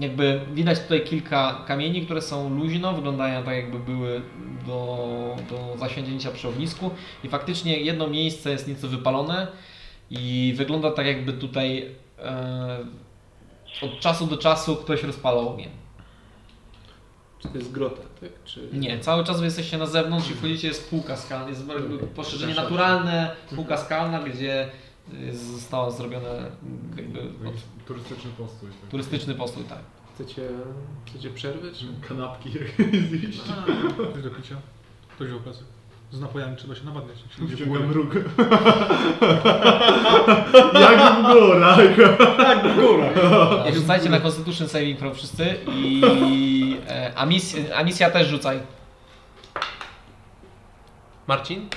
Jakby 0.00 0.40
widać 0.54 0.80
tutaj 0.80 1.04
kilka 1.04 1.64
kamieni, 1.66 2.04
które 2.04 2.22
są 2.22 2.56
luźno, 2.56 2.92
wyglądają 2.92 3.42
tak 3.42 3.56
jakby 3.56 3.78
były 3.78 4.22
do, 4.66 5.36
do 5.50 5.76
zasięgnięcia 5.78 6.30
przy 6.30 6.48
ognisku 6.48 6.90
i 7.24 7.28
faktycznie 7.28 7.80
jedno 7.80 8.08
miejsce 8.08 8.50
jest 8.50 8.68
nieco 8.68 8.88
wypalone 8.88 9.46
i 10.10 10.54
wygląda 10.56 10.90
tak 10.90 11.06
jakby 11.06 11.32
tutaj 11.32 11.90
e, 12.18 12.78
od 13.82 14.00
czasu 14.00 14.26
do 14.26 14.36
czasu 14.36 14.76
ktoś 14.76 15.02
rozpalał 15.02 15.48
ogień. 15.48 15.70
Czy 17.38 17.48
to 17.48 17.58
jest 17.58 17.72
grota, 17.72 18.02
tak? 18.20 18.30
Czy... 18.44 18.68
Nie, 18.72 18.98
cały 19.00 19.24
czas 19.24 19.42
jesteście 19.42 19.78
na 19.78 19.86
zewnątrz 19.86 20.30
i 20.30 20.34
wchodzicie, 20.34 20.68
jest 20.68 20.90
półka 20.90 21.16
skalna, 21.16 21.48
jest 21.48 21.64
poszerzenie 22.14 22.54
naturalne, 22.54 23.36
półka 23.56 23.76
skalna, 23.76 24.20
gdzie 24.22 24.70
zostało 25.32 25.90
zrobione 25.90 26.28
mm, 26.28 26.52
jakby 26.96 27.20
od, 27.20 27.54
Turystyczny 27.86 28.30
postój. 28.38 28.68
Tak. 28.80 28.90
turystyczny 28.90 29.34
postój, 29.34 29.64
tak. 29.64 29.78
Chcecie, 30.14 30.42
chcecie 31.06 31.30
przerwy? 31.30 31.72
Czy... 31.72 32.08
Kanapki 32.08 32.50
zjeść. 33.10 33.40
Coś 34.14 34.22
do 34.22 34.30
picia. 34.30 34.56
Ktoś 35.16 35.28
wziął 35.28 35.40
kasę. 35.40 35.62
Z 36.10 36.20
napojami 36.20 36.56
trzeba 36.56 36.74
się 36.74 36.84
nawadniać. 36.84 37.16
jak 37.22 37.32
się 37.32 37.44
idzie 37.44 37.56
w 37.56 37.58
Wciągam 37.58 37.82
górę. 37.82 37.94
róg. 37.94 38.14
Jak 40.80 40.98
w 41.14 41.32
górach. 41.32 41.78
Tak, 42.36 42.58
w 42.66 42.74
górę. 42.80 43.10
I 43.70 43.74
Rzucajcie 43.74 44.08
na 44.08 44.20
Constitution 44.20 44.68
Saving 44.68 44.98
Throw 44.98 45.16
wszyscy 45.16 45.54
i 45.74 46.02
e, 46.88 47.12
a, 47.16 47.26
mis, 47.26 47.56
a 47.74 47.84
misja 47.84 48.10
też 48.10 48.28
rzucaj. 48.28 48.60
Marcin? 51.26 51.68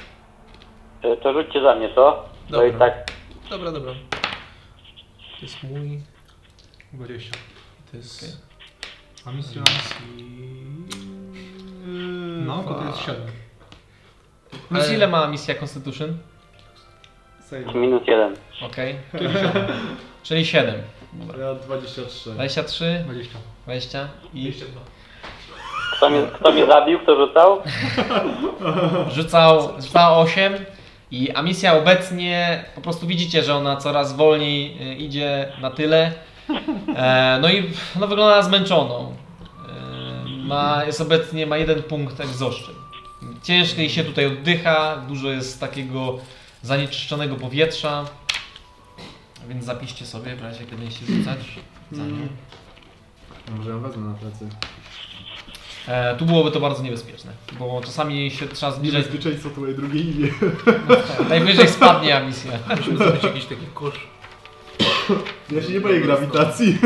E, 1.01 1.17
To 1.17 1.33
rzućcie 1.33 1.61
za 1.61 1.75
mnie, 1.75 1.89
co? 1.95 2.25
No 2.49 2.57
Dobra. 2.57 2.67
i 2.67 2.73
tak, 2.79 3.11
Dobra, 3.49 3.71
dobra. 3.71 3.93
To 5.35 5.41
jest 5.41 5.63
mój. 5.63 6.01
20. 6.93 7.31
To 7.91 7.97
jest. 7.97 8.45
A 9.25 9.31
misja? 9.31 9.61
No, 12.45 12.63
to 12.63 12.85
jest 12.87 12.99
7. 12.99 13.21
Plus 14.69 14.83
Ale- 14.85 14.93
ile 14.95 15.07
ma 15.07 15.27
misja 15.27 15.55
Constitution? 15.55 16.17
Save. 17.49 17.75
minus 17.75 18.07
jeden. 18.07 18.35
Okej. 18.61 18.95
Czyli 20.23 20.45
7. 20.45 20.75
Dobra. 21.13 21.45
Ja 21.45 21.53
23. 21.55 22.29
23, 22.31 23.01
20. 23.05 23.37
20 23.65 24.07
i 24.33 24.41
22. 24.43 24.81
Kto 25.97 26.09
mnie, 26.09 26.21
kto 26.33 26.51
mnie 26.51 26.65
zabił, 26.65 26.99
kto 26.99 27.15
rzucał? 27.27 27.61
rzucał, 29.11 29.81
rzucała 29.81 30.17
8 30.17 30.65
i 31.11 31.31
a 31.31 31.41
misja 31.41 31.73
obecnie 31.77 32.65
po 32.75 32.81
prostu 32.81 33.07
widzicie, 33.07 33.43
że 33.43 33.55
ona 33.55 33.77
coraz 33.77 34.15
wolniej 34.15 34.91
y, 34.91 34.95
idzie 34.95 35.51
na 35.61 35.71
tyle. 35.71 36.11
E, 36.95 37.39
no 37.41 37.49
i 37.49 37.63
no, 37.99 38.07
wygląda 38.07 38.35
na 38.35 38.41
zmęczoną. 38.41 39.15
E, 39.69 40.29
ma, 40.47 40.83
jest 40.85 41.01
obecnie 41.01 41.47
ma 41.47 41.57
jeden 41.57 41.83
punkt 41.83 42.19
egzoszczyn. 42.19 42.75
Ciężko 43.43 43.81
jej 43.81 43.89
się 43.89 44.03
tutaj 44.03 44.25
oddycha, 44.25 44.97
dużo 45.07 45.29
jest 45.29 45.59
takiego 45.59 46.19
zanieczyszczonego 46.61 47.35
powietrza. 47.35 48.05
Więc 49.47 49.65
zapiszcie 49.65 50.05
sobie 50.05 50.35
w 50.35 50.41
razie 50.43 50.65
gdy 50.65 50.75
będziecie 50.75 51.05
rzucać 51.05 51.39
za 51.91 52.05
nią. 52.05 52.27
Może 53.57 53.69
ją 53.69 53.79
wezmę 53.81 54.07
na 54.07 54.13
plecy. 54.13 54.49
E, 55.87 56.15
tu 56.15 56.25
byłoby 56.25 56.51
to 56.51 56.59
bardzo 56.59 56.83
niebezpieczne, 56.83 57.31
bo 57.59 57.81
czasami 57.85 58.31
się 58.31 58.47
trzeba 58.47 58.71
zbliżać. 58.71 59.05
Niebezpieczeństwo 59.05 59.49
to 59.49 59.61
moje 59.61 59.73
drugie 59.73 59.99
imię. 59.99 60.27
Najwyżej 61.29 61.67
spadnie 61.67 62.21
misja. 62.25 62.51
Musimy 62.77 62.97
zrobić 62.97 63.23
jakiś 63.23 63.45
taki 63.45 63.65
kosz. 63.73 64.07
Ja 65.51 65.61
się 65.61 65.73
nie 65.73 65.81
boję 65.81 66.01
grawitacji. 66.01 66.77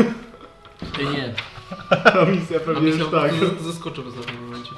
Ty 0.96 1.04
nie. 1.04 1.34
A 2.20 2.24
misja 2.24 2.60
pewnie 2.60 2.90
misja 2.90 3.02
już 3.02 3.10
tak. 3.10 3.32
zaskoczył 3.60 4.04
w 4.04 4.14
pewnym 4.14 4.44
momencie. 4.44 4.70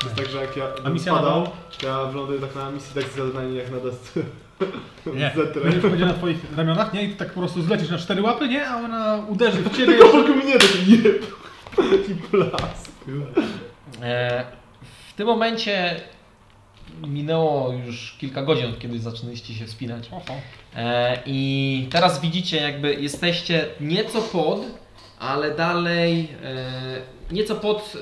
To 0.00 0.06
jest 0.06 0.16
tak, 0.16 0.28
że 0.28 0.40
jak 0.40 0.56
ja 0.56 0.64
A 0.78 0.82
bym 0.82 0.92
misja 0.92 1.18
to 1.18 1.52
ja 1.82 2.04
wyląduję 2.04 2.40
tak 2.40 2.54
na 2.54 2.70
misji 2.70 2.94
tak 2.94 3.04
zadanie 3.10 3.54
jak 3.54 3.70
na 3.70 3.80
desce. 3.80 4.20
Nie. 5.14 5.32
Zetrę. 5.36 5.62
Będzie 5.62 5.88
będzie 5.88 6.06
na 6.06 6.14
twoich 6.14 6.38
ramionach, 6.56 6.92
nie? 6.92 7.04
I 7.04 7.08
ty 7.08 7.16
tak 7.16 7.32
po 7.32 7.40
prostu 7.40 7.62
zlecisz 7.62 7.90
na 7.90 7.98
cztery 7.98 8.22
łapy, 8.22 8.48
nie? 8.48 8.68
A 8.68 8.76
ona 8.76 9.24
uderzy 9.28 9.62
w 9.62 9.76
ciebie. 9.76 9.86
Tylko 9.86 10.06
wokół 10.06 10.34
mnie 10.34 10.58
taki 10.58 10.90
jeb. 10.90 11.26
I 12.08 12.14
blask. 12.14 12.87
E, 14.02 14.44
w 15.08 15.12
tym 15.12 15.26
momencie 15.26 16.00
minęło 17.06 17.72
już 17.72 18.16
kilka 18.18 18.42
godzin, 18.42 18.66
od 18.66 18.78
kiedy 18.78 18.98
zaczęliście 18.98 19.54
się 19.54 19.66
wspinać. 19.66 20.08
Oho. 20.12 20.34
E, 20.76 21.22
I 21.26 21.88
teraz 21.90 22.20
widzicie, 22.20 22.56
jakby 22.56 22.94
jesteście 22.94 23.66
nieco 23.80 24.22
pod, 24.22 24.60
ale 25.18 25.54
dalej 25.54 26.28
e, 26.42 27.00
nieco 27.30 27.56
pod 27.56 27.92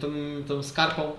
tą, 0.00 0.08
tą 0.48 0.62
skarpą 0.62 1.12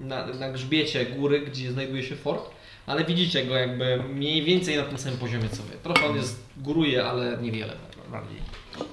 na, 0.00 0.26
na 0.26 0.50
grzbiecie 0.50 1.06
góry, 1.06 1.40
gdzie 1.40 1.72
znajduje 1.72 2.02
się 2.02 2.16
fort. 2.16 2.50
Ale 2.86 3.04
widzicie 3.04 3.46
go 3.46 3.56
jakby 3.56 4.02
mniej 4.14 4.42
więcej 4.44 4.76
na 4.76 4.82
tym 4.82 4.98
samym 4.98 5.18
poziomie 5.18 5.48
co 5.48 5.62
wy. 5.62 5.76
Trochę 5.82 6.06
on 6.06 6.16
jest, 6.16 6.44
góruje, 6.56 7.04
ale 7.04 7.38
niewiele 7.42 7.72
bardziej. 8.10 8.38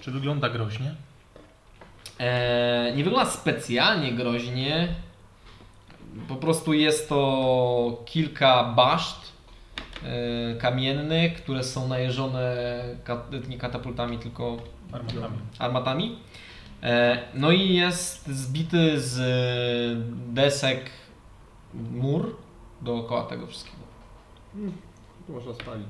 Czy 0.01 0.11
wygląda 0.11 0.49
groźnie? 0.49 0.95
E, 2.19 2.93
nie 2.95 3.03
wygląda 3.03 3.31
specjalnie 3.31 4.11
groźnie. 4.11 4.87
Po 6.27 6.35
prostu 6.35 6.73
jest 6.73 7.09
to 7.09 8.03
kilka 8.05 8.63
baszt 8.63 9.31
e, 10.03 10.55
kamiennych, 10.55 11.33
które 11.43 11.63
są 11.63 11.87
najeżone 11.87 12.55
kat- 13.03 13.47
nie 13.49 13.57
katapultami, 13.57 14.17
tylko 14.17 14.57
Armatami. 14.91 15.37
armatami. 15.59 16.19
E, 16.83 17.19
no 17.33 17.51
i 17.51 17.73
jest 17.73 18.27
zbity 18.27 18.99
z 18.99 19.17
desek 20.33 20.89
mur 21.91 22.35
dookoła 22.81 23.23
tego 23.23 23.47
wszystkiego. 23.47 23.77
To 25.27 25.33
można 25.33 25.53
spalić. 25.53 25.87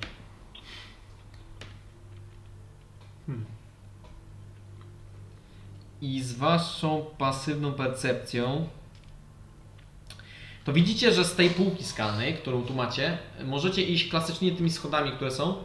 I 6.01 6.21
z 6.21 6.33
waszą 6.33 7.05
pasywną 7.17 7.73
percepcją 7.73 8.67
to 10.65 10.73
widzicie, 10.73 11.13
że 11.13 11.25
z 11.25 11.35
tej 11.35 11.49
półki 11.49 11.83
skalnej, 11.83 12.33
którą 12.33 12.63
tu 12.63 12.73
macie, 12.73 13.17
możecie 13.45 13.81
iść 13.81 14.09
klasycznie 14.09 14.51
tymi 14.51 14.69
schodami, 14.69 15.11
które 15.11 15.31
są. 15.31 15.55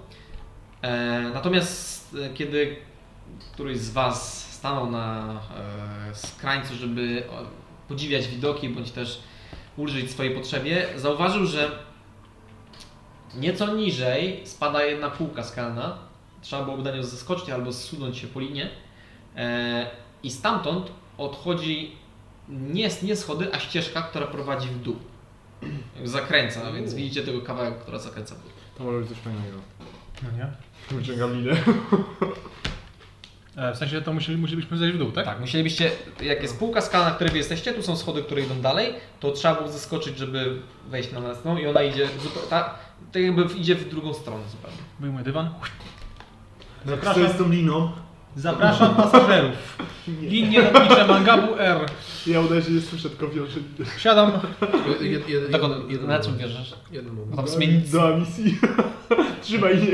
E, 0.83 1.31
natomiast 1.35 2.17
e, 2.23 2.35
kiedy 2.35 2.77
któryś 3.53 3.79
z 3.79 3.91
was 3.91 4.49
stanął 4.53 4.91
na 4.91 5.41
e, 6.11 6.15
skrańcu, 6.15 6.75
żeby 6.75 7.23
podziwiać 7.89 8.29
widoki, 8.29 8.69
bądź 8.69 8.91
też 8.91 9.21
ulżyć 9.77 10.11
swojej 10.11 10.35
potrzebie, 10.35 10.87
zauważył, 10.97 11.47
że 11.47 11.71
Nieco 13.37 13.75
niżej 13.75 14.41
spada 14.45 14.85
jedna 14.85 15.11
półka 15.11 15.43
skalna. 15.43 15.99
Trzeba 16.43 16.65
byłoby 16.65 16.83
na 16.83 16.97
nią 16.97 17.03
zeskoczyć 17.03 17.51
albo 17.51 17.73
zsunąć 17.73 18.19
się 18.19 18.27
po 18.27 18.41
linie. 18.41 18.71
E, 19.37 19.91
I 20.25 20.31
stamtąd 20.31 20.93
odchodzi 21.19 21.97
nie, 22.49 22.89
nie 23.03 23.17
schody, 23.17 23.55
a 23.55 23.59
ścieżka, 23.59 24.03
która 24.03 24.27
prowadzi 24.27 24.69
w 24.69 24.79
dół. 24.79 24.97
Zakręca, 26.05 26.73
więc 26.73 26.95
widzicie 26.95 27.23
tego 27.23 27.41
kawałek, 27.41 27.79
która 27.79 27.99
zakręca 27.99 28.35
w 28.35 28.43
dół. 28.43 28.51
To 28.79 28.85
może 28.85 28.99
być 28.99 29.09
coś 29.09 29.19
fajnego. 29.19 29.59
No 30.23 30.29
nie? 30.39 30.47
Wyciągam 30.99 31.35
linę. 31.35 31.57
E, 33.57 33.73
w 33.73 33.77
sensie 33.77 34.03
to 34.03 34.13
musieli, 34.13 34.39
musielibyśmy 34.39 34.77
zejść 34.77 34.95
w 34.97 34.99
dół, 34.99 35.13
tak? 35.13 35.25
Tak, 35.25 35.41
musielibyście, 35.41 35.91
jak 36.23 36.43
jest 36.43 36.59
półka 36.59 36.81
skalna, 36.81 37.09
na 37.09 37.15
której 37.15 37.33
wy 37.33 37.39
jesteście, 37.39 37.75
tu 37.75 37.83
są 37.83 37.97
schody, 37.97 38.23
które 38.23 38.43
idą 38.43 38.61
dalej, 38.61 38.95
to 39.21 39.31
trzeba 39.33 39.55
było 39.55 39.69
zeskoczyć, 39.69 40.19
żeby 40.19 40.61
wejść 40.89 41.13
na 41.13 41.21
następną 41.21 41.57
i 41.57 41.67
ona 41.67 41.83
idzie, 41.83 42.09
zupełnie, 42.23 42.49
ta, 42.49 42.75
to 43.13 43.19
jakby 43.19 43.43
idzie 43.43 43.75
w 43.75 43.89
drugą 43.89 44.15
stronę 44.15 44.45
zupełnie. 44.51 44.77
Wyjmuję 45.01 45.25
dywan. 45.25 45.55
Zapraszam, 46.87 47.23
jest 47.23 47.35
z 47.35 47.39
tą 47.39 47.49
liną? 47.49 47.93
Zapraszam 48.37 48.95
pasażerów. 48.95 49.79
Linie 50.23 50.63
lotnicze 50.63 51.07
Mangabu 51.07 51.55
R. 51.59 51.79
Ja 52.27 52.41
udaje 52.41 52.63
się 52.63 52.71
nie 52.73 52.81
słyszę, 52.81 53.11
tylko 53.11 53.29
wiąże 53.29 53.61
linę. 53.61 53.91
Wsiadam. 53.97 54.33
Jed, 55.01 55.29
jed, 55.29 55.51
Dokąd, 55.51 56.03
na 56.03 56.21
czym 56.21 56.37
wierzysz? 56.39 56.75
Jeden 56.93 57.17
Tam 57.17 57.27
moment. 57.27 57.49
w 57.51 57.53
sumie 57.53 57.67
nic. 57.67 57.91
Do 57.91 58.19
misji. 58.19 58.59
Trzymaj 59.43 59.77
nie. 59.83 59.91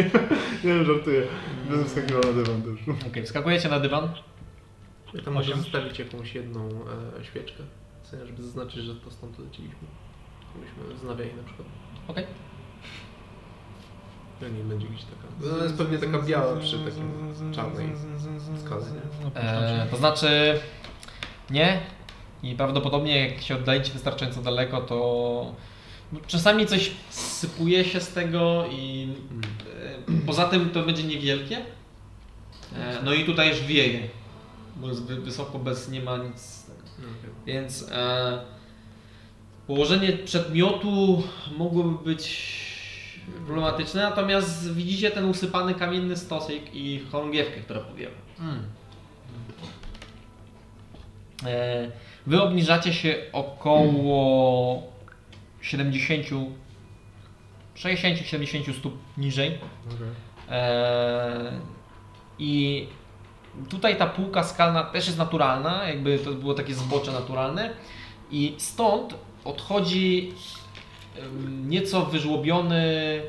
Nie 0.65 0.75
wiem, 0.75 0.85
żartuję. 0.85 1.23
Będę 1.71 1.85
wskakiwał 1.85 2.23
na 2.23 2.33
dywan 2.33 2.63
też. 2.63 3.07
Okej, 3.11 3.25
wskakujecie 3.25 3.69
na 3.69 3.81
dywan. 3.81 4.09
Ja 5.15 5.23
tam 5.23 5.35
może 5.35 5.57
zostawić 5.57 5.99
jakąś 5.99 6.35
jedną 6.35 6.69
e, 7.21 7.25
świeczkę. 7.25 7.63
W 8.03 8.07
sensie, 8.07 8.27
żeby 8.27 8.43
zaznaczyć, 8.43 8.85
że 8.85 8.95
to 8.95 9.11
stąd 9.11 9.39
leciliśmy. 9.39 9.89
Gdybyśmy 10.55 10.99
znawiali 11.01 11.31
na 11.35 11.43
przykład. 11.43 11.69
Okej. 12.09 12.25
Ja 14.43 14.49
nie 14.49 14.65
będzie 14.65 14.87
gdzieś 14.87 15.01
taka. 15.05 15.55
Ona 15.55 15.65
jest 15.65 15.77
pewnie 15.77 15.99
taka 15.99 16.19
biała 16.23 16.57
przy 16.57 16.79
takim 16.79 17.35
czarnej 17.55 17.93
skale, 18.67 18.83
nie? 18.91 19.41
E, 19.41 19.87
to 19.91 19.97
znaczy 19.97 20.61
nie. 21.51 21.81
I 22.43 22.55
prawdopodobnie 22.55 23.29
jak 23.29 23.41
się 23.43 23.55
oddalicie 23.57 23.93
wystarczająco 23.93 24.43
daleko, 24.43 24.81
to 24.81 25.55
no, 26.13 26.21
czasami 26.27 26.67
coś 26.67 26.91
sypuje 27.11 27.85
się 27.85 28.01
z 28.01 28.09
tego 28.13 28.65
i 28.71 29.09
e, 30.09 30.27
poza 30.27 30.45
tym 30.49 30.71
to 30.71 30.83
będzie 30.83 31.03
niewielkie. 31.03 31.57
E, 32.77 33.03
no 33.05 33.15
i 33.15 33.25
tutaj 33.25 33.49
już 33.49 33.61
wieje, 33.61 34.01
bo 34.77 34.89
jest 34.89 35.03
wy- 35.05 35.21
wysoko 35.21 35.59
bez 35.59 35.89
nie 35.89 36.03
ma 36.03 36.17
nic. 36.17 36.67
No, 36.99 37.05
okej. 37.05 37.31
Więc 37.55 37.89
e, 37.93 38.41
położenie 39.67 40.13
przedmiotu 40.13 41.23
mogłoby 41.59 42.05
być 42.05 42.61
problematyczne, 43.47 44.03
natomiast 44.03 44.73
widzicie 44.75 45.11
ten 45.11 45.25
usypany 45.25 45.75
kamienny 45.75 46.17
stosik 46.17 46.75
i 46.75 47.01
chorągiewkę, 47.13 47.61
która 47.61 47.81
powiewa. 47.81 48.15
E, 51.47 51.91
Wy 52.27 52.43
obniżacie 52.43 52.93
się 52.93 53.17
około 53.33 54.83
70, 55.61 56.27
60-70 57.77 58.79
stóp 58.79 58.95
niżej. 59.19 59.59
E, 60.51 61.53
I 62.39 62.87
tutaj 63.69 63.97
ta 63.97 64.07
półka 64.07 64.45
skalna 64.45 64.83
też 64.85 65.07
jest 65.07 65.19
naturalna, 65.19 65.85
jakby 65.89 66.19
to 66.19 66.33
było 66.33 66.55
takie 66.55 66.75
zbocze 66.75 67.13
naturalne. 67.13 67.71
I 68.31 68.55
stąd 68.59 69.15
odchodzi 69.45 70.33
nieco 71.67 72.07
wyżłobione 72.07 72.85
e, 72.85 73.23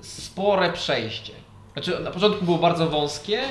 spore 0.00 0.72
przejście. 0.72 1.32
Znaczy 1.72 2.00
na 2.00 2.10
początku 2.10 2.44
było 2.44 2.58
bardzo 2.58 2.90
wąskie, 2.90 3.42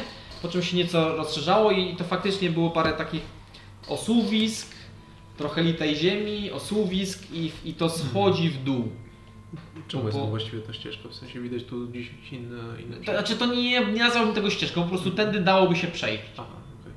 po 0.41 0.47
czym 0.47 0.63
się 0.63 0.77
nieco 0.77 1.15
rozszerzało 1.15 1.71
i 1.71 1.95
to 1.95 2.03
faktycznie 2.03 2.49
było 2.49 2.69
parę 2.69 2.93
takich 2.93 3.21
osuwisk, 3.87 4.75
trochę 5.37 5.63
litej 5.63 5.95
ziemi, 5.95 6.51
osuwisk 6.51 7.31
i, 7.33 7.51
i 7.65 7.73
to 7.73 7.89
schodzi 7.89 8.49
w 8.49 8.63
dół. 8.63 8.89
Czemu 9.87 10.05
jest 10.05 10.17
to 10.17 10.25
właściwie 10.25 10.59
ta 10.59 10.73
ścieżka? 10.73 11.09
W 11.09 11.15
sensie 11.15 11.41
widać 11.41 11.63
tu 11.63 11.87
gdzieś 11.87 12.09
inne, 12.31 12.81
inne 12.81 12.97
To, 12.97 13.11
znaczy 13.11 13.35
to 13.35 13.45
nie, 13.45 13.85
nie 13.85 13.99
nazwałbym 13.99 14.35
tego 14.35 14.49
ścieżką, 14.49 14.83
po 14.83 14.89
prostu 14.89 15.11
tędy 15.11 15.39
dałoby 15.39 15.75
się 15.75 15.87
przejść. 15.87 16.23
Aha, 16.37 16.47
okej. 16.81 16.93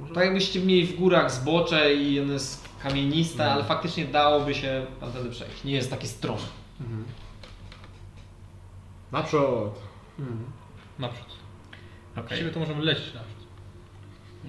Może... 0.00 0.14
Tak 0.14 0.24
jakbyście 0.24 0.60
mieli 0.60 0.86
w 0.86 0.96
górach 0.96 1.32
zbocze 1.32 1.94
i 1.94 2.14
jest 2.14 2.67
kamieniste, 2.82 3.52
ale 3.52 3.64
faktycznie 3.64 4.04
dałoby 4.04 4.54
się 4.54 4.86
tamtędy 5.00 5.30
przejść. 5.30 5.64
Nie 5.64 5.72
jest 5.72 5.90
takie 5.90 6.06
strome. 6.06 6.40
Mhm. 6.80 7.04
Naprzód. 9.12 9.74
Mhm. 10.18 10.44
Naprzód. 10.98 11.26
Okay. 12.12 12.24
Właściwie 12.28 12.50
to 12.50 12.60
możemy 12.60 12.84
lecieć 12.84 13.14
naprzód. 13.14 13.46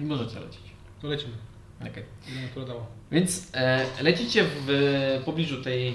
I 0.00 0.04
możecie 0.04 0.40
lecieć. 0.40 0.62
To 1.00 1.08
lecimy. 1.08 1.36
Okay. 1.80 2.04
Ile 2.32 2.48
to 2.48 2.64
dało? 2.64 2.86
Więc 3.10 3.50
e, 3.54 3.86
lecicie 4.02 4.44
w 4.44 5.22
pobliżu 5.24 5.62
tej, 5.62 5.94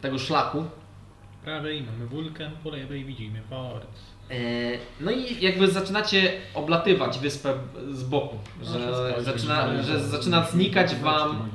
tego 0.00 0.18
szlaku. 0.18 0.64
Prawej 1.44 1.82
mamy 1.82 2.06
wulkan, 2.06 2.52
po 2.62 2.70
lewej 2.70 3.04
widzimy 3.04 3.42
port. 3.50 3.86
E, 4.30 4.34
no 5.00 5.10
i 5.10 5.40
jakby 5.40 5.70
zaczynacie 5.70 6.32
oblatywać 6.54 7.18
wyspę 7.18 7.54
z 7.90 8.02
boku, 8.02 8.38
że 8.62 9.14
zaczyna, 9.22 9.82
że 9.82 10.00
zaczyna 10.00 10.44
znikać 10.44 10.94
wam 10.94 11.50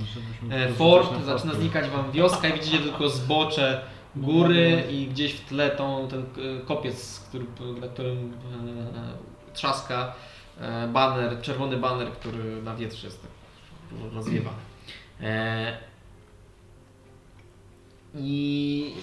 e, 0.52 0.70
fort, 0.70 1.26
zaczyna 1.26 1.54
znikać 1.54 1.90
wam 1.90 2.12
wioska 2.12 2.48
i 2.48 2.54
widzicie 2.54 2.80
tylko 2.80 3.10
zbocze 3.10 3.82
góry 4.16 4.84
i 4.92 5.08
gdzieś 5.08 5.34
w 5.34 5.46
tle 5.46 5.70
tą, 5.70 6.08
ten 6.08 6.22
e, 6.22 6.66
kopiec, 6.66 7.20
który, 7.30 7.46
na 7.82 7.88
którym 7.88 8.34
e, 8.34 9.54
trzaska 9.54 10.14
e, 10.60 10.88
baner, 10.88 11.42
czerwony 11.42 11.78
baner, 11.78 12.12
który 12.12 12.62
na 12.62 12.76
wietrze 12.76 13.08
jest 13.08 13.22
tak 13.22 13.32
rozwiewa. 14.14 14.52
E, 15.22 15.78
I 18.16 18.94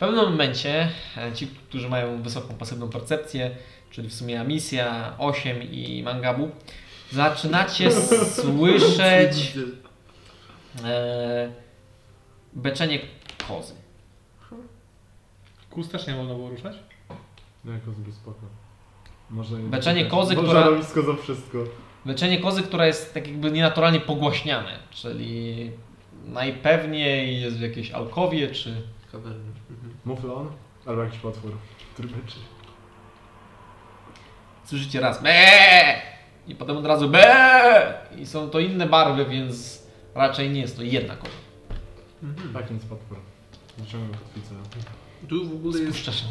pewnym 0.00 0.30
momencie 0.30 0.88
e, 1.16 1.32
ci, 1.32 1.46
którzy 1.46 1.88
mają 1.88 2.22
wysoką 2.22 2.54
pasywną 2.54 2.88
percepcję, 2.88 3.50
czyli 3.90 4.08
w 4.08 4.14
sumie 4.14 4.40
Amisja, 4.40 5.14
8 5.18 5.62
i 5.62 6.02
Mangabu, 6.02 6.50
zaczynacie 7.12 7.92
słyszeć 8.26 9.52
e, 10.84 11.52
beczenie 12.52 12.98
kozy. 13.48 13.74
Kóz 15.70 15.88
też 15.88 16.06
nie 16.06 16.14
wolno 16.14 16.34
było 16.34 16.50
ruszać? 16.50 16.76
No 17.64 17.72
jako 17.72 17.92
zbyt 17.92 18.14
spoko. 18.14 18.40
Może 19.30 19.56
Beczenie 19.56 20.06
kozy, 20.06 20.34
Można 20.34 20.48
która- 20.50 20.66
robić 20.66 20.86
za 20.86 21.22
wszystko. 21.22 21.58
Beczenie 22.06 22.38
kozy, 22.38 22.62
która 22.62 22.86
jest 22.86 23.14
tak 23.14 23.26
jakby 23.26 23.50
nienaturalnie 23.50 24.00
pogłaśniane, 24.00 24.78
czyli 24.90 25.70
najpewniej 26.26 27.40
jest 27.40 27.56
w 27.56 27.60
jakiejś 27.60 27.90
alkowie, 27.90 28.50
czy... 28.50 28.82
Kawerny. 29.12 29.59
Muflon? 30.04 30.52
Albo 30.86 31.02
jakiś 31.02 31.18
potwór, 31.18 31.52
który 31.94 32.08
beczy. 32.08 32.38
Słyszycie 34.64 35.00
raz 35.00 35.22
be 35.22 35.34
i 36.48 36.54
potem 36.54 36.76
od 36.76 36.86
razu 36.86 37.08
be 37.08 38.00
i 38.18 38.26
są 38.26 38.50
to 38.50 38.58
inne 38.60 38.86
barwy, 38.86 39.24
więc 39.26 39.82
raczej 40.14 40.50
nie 40.50 40.60
jest 40.60 40.76
to 40.76 40.82
jedna 40.82 41.16
koza. 41.16 41.32
Mhm. 42.22 42.52
Tak, 42.54 42.70
nic 42.70 42.84
potwór. 42.84 43.18
Wyciągam 43.78 44.10
kotwicę. 44.10 44.54
Tu 45.28 45.48
w 45.48 45.54
ogóle 45.54 45.78
jest 45.78 45.92
Spuszcza 45.92 46.12
się. 46.12 46.24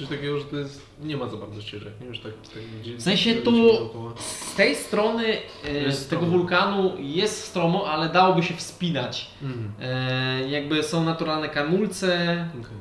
Coś 0.00 0.08
takiego, 0.08 0.38
że 0.38 0.44
to 0.44 0.56
jest... 0.56 0.82
Nie 1.02 1.16
ma 1.16 1.28
za 1.28 1.36
bardzo 1.36 1.62
ścieżek, 1.62 1.92
nie? 2.00 2.06
Już 2.06 2.20
tak... 2.20 2.32
tak 2.54 2.62
gdzie, 2.80 2.96
W 2.96 3.02
sensie 3.02 3.34
tu-. 3.34 4.14
Z 4.18 4.54
tej 4.54 4.76
strony 4.76 5.24
e, 5.64 5.92
z 5.92 6.08
tego 6.08 6.22
stromo. 6.22 6.38
wulkanu 6.38 6.92
jest 6.98 7.44
stromo, 7.44 7.90
ale 7.90 8.08
dałoby 8.08 8.42
się 8.42 8.54
wspinać. 8.54 9.30
Mhm. 9.42 9.72
E, 9.80 10.48
jakby 10.48 10.82
są 10.82 11.04
naturalne 11.04 11.48
kamulce. 11.48 12.48
Okej. 12.60 12.80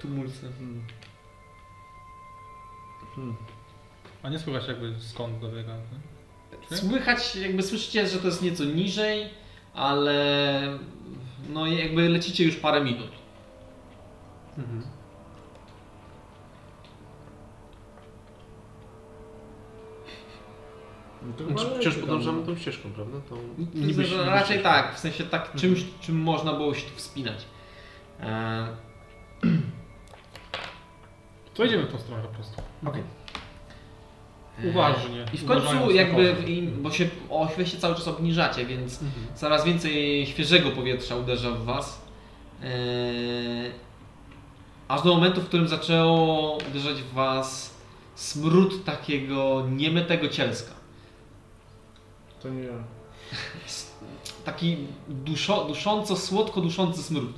Tumulce. 0.00 0.46
Hmm. 0.58 0.86
A 4.22 4.28
nie 4.28 4.38
słychać 4.38 4.68
jakby 4.68 4.94
skąd 5.00 5.38
dobiega. 5.38 5.72
nie? 6.70 6.76
Słychać, 6.76 7.36
jakby 7.36 7.62
słyszycie, 7.62 8.06
że 8.06 8.18
to 8.18 8.26
jest 8.26 8.42
nieco 8.42 8.64
niżej, 8.64 9.26
ale 9.74 10.78
no 11.48 11.66
jakby 11.66 12.08
lecicie 12.08 12.44
już 12.44 12.56
parę 12.56 12.84
minut. 12.84 13.10
Mhm. 14.58 14.82
No 21.22 21.32
to 21.32 21.44
Znaczy, 21.44 21.66
wciąż 21.66 21.84
leci 21.84 22.00
podążamy 22.06 22.46
tą 22.46 22.56
ścieżką, 22.56 22.90
prawda? 22.94 23.18
Tą... 23.28 23.36
Niby, 23.74 24.04
że 24.04 24.24
raczej 24.26 24.62
tak, 24.62 24.94
w 24.94 24.98
sensie 24.98 25.24
tak 25.24 25.54
czymś, 25.54 25.84
czym 26.00 26.16
można 26.16 26.52
było 26.52 26.74
się 26.74 26.82
tu 26.90 26.96
wspinać. 26.96 27.44
E, 28.20 28.66
To 31.54 31.64
idziemy 31.64 31.82
w 31.84 31.92
tą 31.92 31.98
stronę 31.98 32.22
po 32.22 32.28
prostu. 32.28 32.62
Okej. 32.86 33.02
E, 34.64 34.68
Uważnie. 34.68 35.24
I 35.32 35.38
w 35.38 35.46
końcu 35.46 35.90
jakby, 35.90 36.36
bo 36.78 36.90
się 36.90 37.08
o 37.30 37.46
chwilę 37.46 37.66
się 37.66 37.76
cały 37.78 37.94
czas 37.94 38.08
obniżacie, 38.08 38.66
więc 38.66 39.02
Mhm. 39.02 39.26
coraz 39.34 39.64
więcej 39.64 40.26
świeżego 40.26 40.70
powietrza 40.70 41.16
uderza 41.16 41.50
w 41.50 41.64
was. 41.64 42.06
E, 42.62 42.66
aż 44.88 45.02
do 45.02 45.14
momentu, 45.14 45.40
w 45.40 45.46
którym 45.46 45.68
zaczęło 45.68 46.58
uderzać 46.70 47.02
w 47.02 47.12
was 47.12 47.74
smród 48.14 48.84
takiego 48.84 49.66
niemytego 49.70 50.28
cielska. 50.28 50.72
To 52.42 52.48
nie 52.48 52.62
ja. 52.62 52.72
Taki 54.44 54.76
duszo, 55.08 55.64
dusząco, 55.64 56.16
słodko 56.16 56.60
duszący 56.60 57.02
smród. 57.02 57.32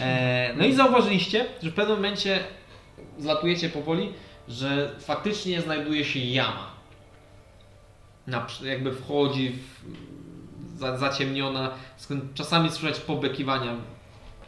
E, 0.00 0.54
no 0.56 0.64
i 0.64 0.74
zauważyliście, 0.74 1.46
że 1.62 1.70
w 1.70 1.74
pewnym 1.74 1.96
momencie 1.96 2.44
zlatujecie 3.18 3.68
powoli, 3.68 4.12
że 4.48 4.96
faktycznie 5.00 5.60
znajduje 5.60 6.04
się 6.04 6.18
jama. 6.18 6.70
Na, 8.26 8.46
jakby 8.64 8.92
wchodzi 8.92 9.50
w, 9.50 10.78
za, 10.78 10.98
zaciemniona, 10.98 11.70
skąd 11.96 12.34
czasami 12.34 12.70
słyszeć 12.70 13.00
pobekiwania 13.00 13.76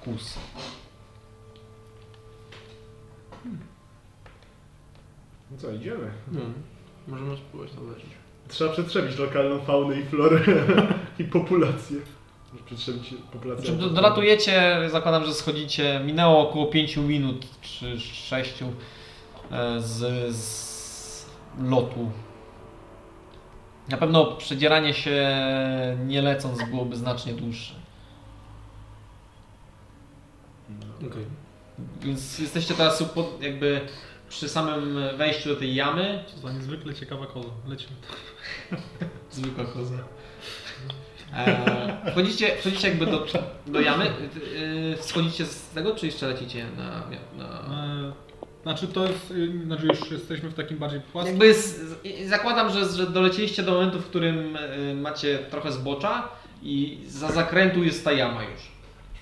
kus. 0.04 0.34
No 5.54 5.60
co, 5.60 5.70
idziemy? 5.72 6.10
No, 6.32 6.40
możemy 7.08 7.36
spróbować 7.36 7.72
to 7.72 7.82
leczyć. 7.84 8.10
Trzeba 8.48 8.72
przetrzebić 8.72 9.18
lokalną 9.18 9.60
faunę 9.60 10.00
i 10.00 10.04
florę 10.04 10.40
i 11.18 11.24
populację. 11.24 11.96
Przetrzebić 12.66 13.14
populację. 13.32 13.64
Znaczy, 13.66 13.80
do- 13.80 13.90
dolatujecie, 13.90 14.78
zakładam, 14.90 15.24
że 15.24 15.34
schodzicie, 15.34 16.00
minęło 16.04 16.48
około 16.50 16.66
5 16.66 16.96
minut 16.96 17.46
czy 17.60 18.00
6 18.00 18.54
z, 19.78 20.36
z 20.36 21.26
lotu. 21.62 22.10
Na 23.88 23.96
pewno 23.96 24.24
przedzieranie 24.36 24.94
się 24.94 25.36
nie 26.06 26.22
lecąc 26.22 26.58
byłoby 26.70 26.96
znacznie 26.96 27.32
dłuższe. 27.32 27.74
Okej. 31.06 31.24
Więc 32.00 32.38
jesteście 32.38 32.74
teraz 32.74 33.02
pod- 33.02 33.42
jakby 33.42 33.80
przy 34.28 34.48
samym 34.48 34.98
wejściu 35.16 35.48
do 35.48 35.56
tej 35.56 35.74
jamy. 35.74 36.24
Co 36.26 36.38
za 36.38 36.52
niezwykle 36.52 36.94
ciekawa 36.94 37.26
koza. 37.26 37.48
Lecimy. 37.66 37.92
Zwykła 39.30 39.64
koza. 39.64 39.98
E, 41.36 42.10
wchodzicie, 42.10 42.56
wchodzicie 42.56 42.88
jakby 42.88 43.06
do, 43.06 43.26
do 43.66 43.80
jamy. 43.80 44.04
E, 44.04 45.02
Schodzicie 45.02 45.46
z 45.46 45.68
tego, 45.68 45.94
czy 45.94 46.06
jeszcze 46.06 46.26
lecicie 46.26 46.66
na... 46.76 47.02
na... 47.38 47.60
E, 47.60 48.24
Znaczy 48.64 48.88
to 48.88 49.06
jest, 49.06 49.30
y, 49.30 49.64
znaczy 49.64 49.86
już 49.86 50.10
jesteśmy 50.10 50.48
w 50.48 50.54
takim 50.54 50.78
bardziej 50.78 51.00
płaskim... 51.00 51.32
Jakby 51.34 51.54
z, 51.54 51.76
z, 51.76 52.28
zakładam, 52.28 52.70
że, 52.70 52.88
że 52.88 53.06
dolecieliście 53.06 53.62
do 53.62 53.72
momentu, 53.72 54.00
w 54.00 54.06
którym 54.06 54.56
e, 54.56 54.94
macie 54.94 55.38
trochę 55.38 55.72
zbocza 55.72 56.28
i 56.62 56.98
za 57.06 57.32
zakrętu 57.32 57.84
jest 57.84 58.04
ta 58.04 58.12
jama 58.12 58.42
już. 58.42 58.60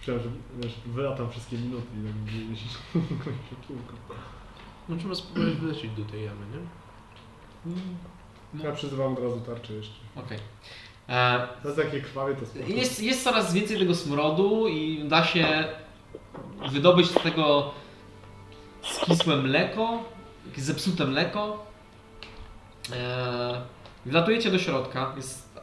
Chciałem, 0.03 0.22
że 0.22 0.28
wiesz, 0.62 0.72
wylatam 0.86 1.30
wszystkie 1.30 1.57
minuty 1.57 1.86
i 1.96 2.05
tak 2.24 2.50
jeździć 2.50 2.72
kółko. 4.87 4.93
Możemy 4.95 5.14
spróbować 5.16 5.55
wlecieć 5.55 5.91
do 5.91 6.05
tej 6.05 6.24
jamy, 6.24 6.47
nie? 6.53 6.59
No. 8.55 8.64
Ja 8.64 8.72
przyzywam 8.72 9.12
od 9.12 9.18
razu 9.22 9.41
tarczę 9.41 9.72
jeszcze. 9.72 9.95
Okej. 10.16 10.39
E, 11.09 11.49
To 11.62 11.68
jest 11.68 11.80
takie 11.83 12.01
krwawie, 12.01 12.35
to 12.35 12.47
spoko. 12.47 12.64
Jest, 12.68 13.03
jest 13.03 13.24
coraz 13.24 13.55
więcej 13.55 13.78
tego 13.78 13.95
smrodu 13.95 14.68
i 14.68 15.05
da 15.09 15.24
się 15.24 15.64
wydobyć 16.70 17.07
z 17.11 17.14
tego 17.22 17.70
skisłe 18.83 19.37
mleko, 19.37 20.03
jakieś 20.47 20.64
zepsute 20.64 21.05
mleko. 21.07 21.66
Eee, 22.93 23.61
wlatujecie 24.07 24.51
do 24.51 24.59
środka, 24.59 25.12
jest 25.16 25.61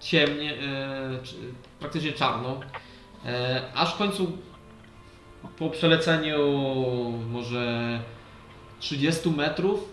ciemnie, 0.00 0.54
e, 0.60 1.18
czy- 1.22 1.36
praktycznie 1.80 2.12
czarno. 2.12 2.60
E, 3.26 3.62
aż 3.74 3.94
w 3.94 3.98
końcu 3.98 4.38
po 5.58 5.70
przeleceniu 5.70 6.38
może 7.30 8.00
30 8.82 9.30
metrów 9.30 9.92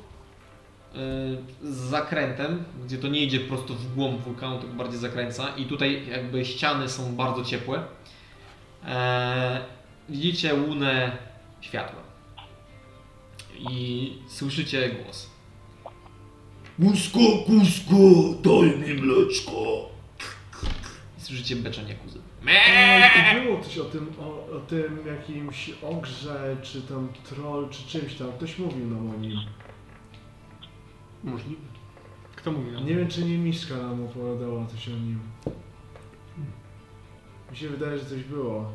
z 1.64 1.76
zakrętem, 1.76 2.64
gdzie 2.86 2.98
to 2.98 3.08
nie 3.08 3.24
idzie 3.24 3.40
prosto 3.40 3.74
w 3.74 3.96
głąb 3.96 4.22
wulkanu, 4.22 4.60
tylko 4.60 4.76
bardziej 4.76 5.00
zakręca 5.00 5.56
i 5.56 5.66
tutaj 5.66 6.08
jakby 6.08 6.46
ściany 6.46 6.90
są 6.90 7.16
bardzo 7.16 7.44
ciepłe. 7.44 7.84
Eee, 8.86 9.60
widzicie 10.10 10.54
łunę 10.54 11.18
światła 11.62 12.00
i 13.60 14.14
słyszycie 14.28 14.90
głos. 14.90 15.30
Kusko, 16.82 17.20
kusko, 17.20 17.96
daj 18.44 18.78
mi 18.80 19.02
mleczko. 19.02 19.90
I 21.30 21.32
słyszycie 21.32 21.56
beczenie 21.56 21.96
kuzy. 21.96 22.20
Ej, 22.48 23.42
Było 23.42 23.64
coś 23.64 23.78
o 23.78 23.86
tym, 23.86 24.12
o, 24.20 24.56
o 24.58 24.60
tym 24.60 25.00
jakimś 25.08 25.72
ogrze, 25.84 26.58
czy 26.62 26.82
tam 26.82 27.10
troll, 27.24 27.70
czy 27.70 27.88
czymś 27.88 28.16
tam. 28.16 28.32
Ktoś 28.32 28.60
mówił 28.60 28.88
nam 28.88 29.10
o 29.10 29.14
nim. 29.18 29.40
Możliwe. 31.24 31.62
Kto 32.36 32.52
mówi? 32.52 32.72
No? 32.72 32.80
Nie 32.80 32.96
wiem, 32.96 33.08
czy 33.08 33.26
nie 33.26 33.38
Miszka 33.38 33.78
nam 33.78 34.06
opowiadała 34.06 34.66
coś 34.66 34.88
o 34.88 34.92
nim. 34.92 35.20
Mi 37.52 37.58
się 37.58 37.70
wydaje, 37.70 37.98
że 37.98 38.06
coś 38.06 38.24
było. 38.24 38.72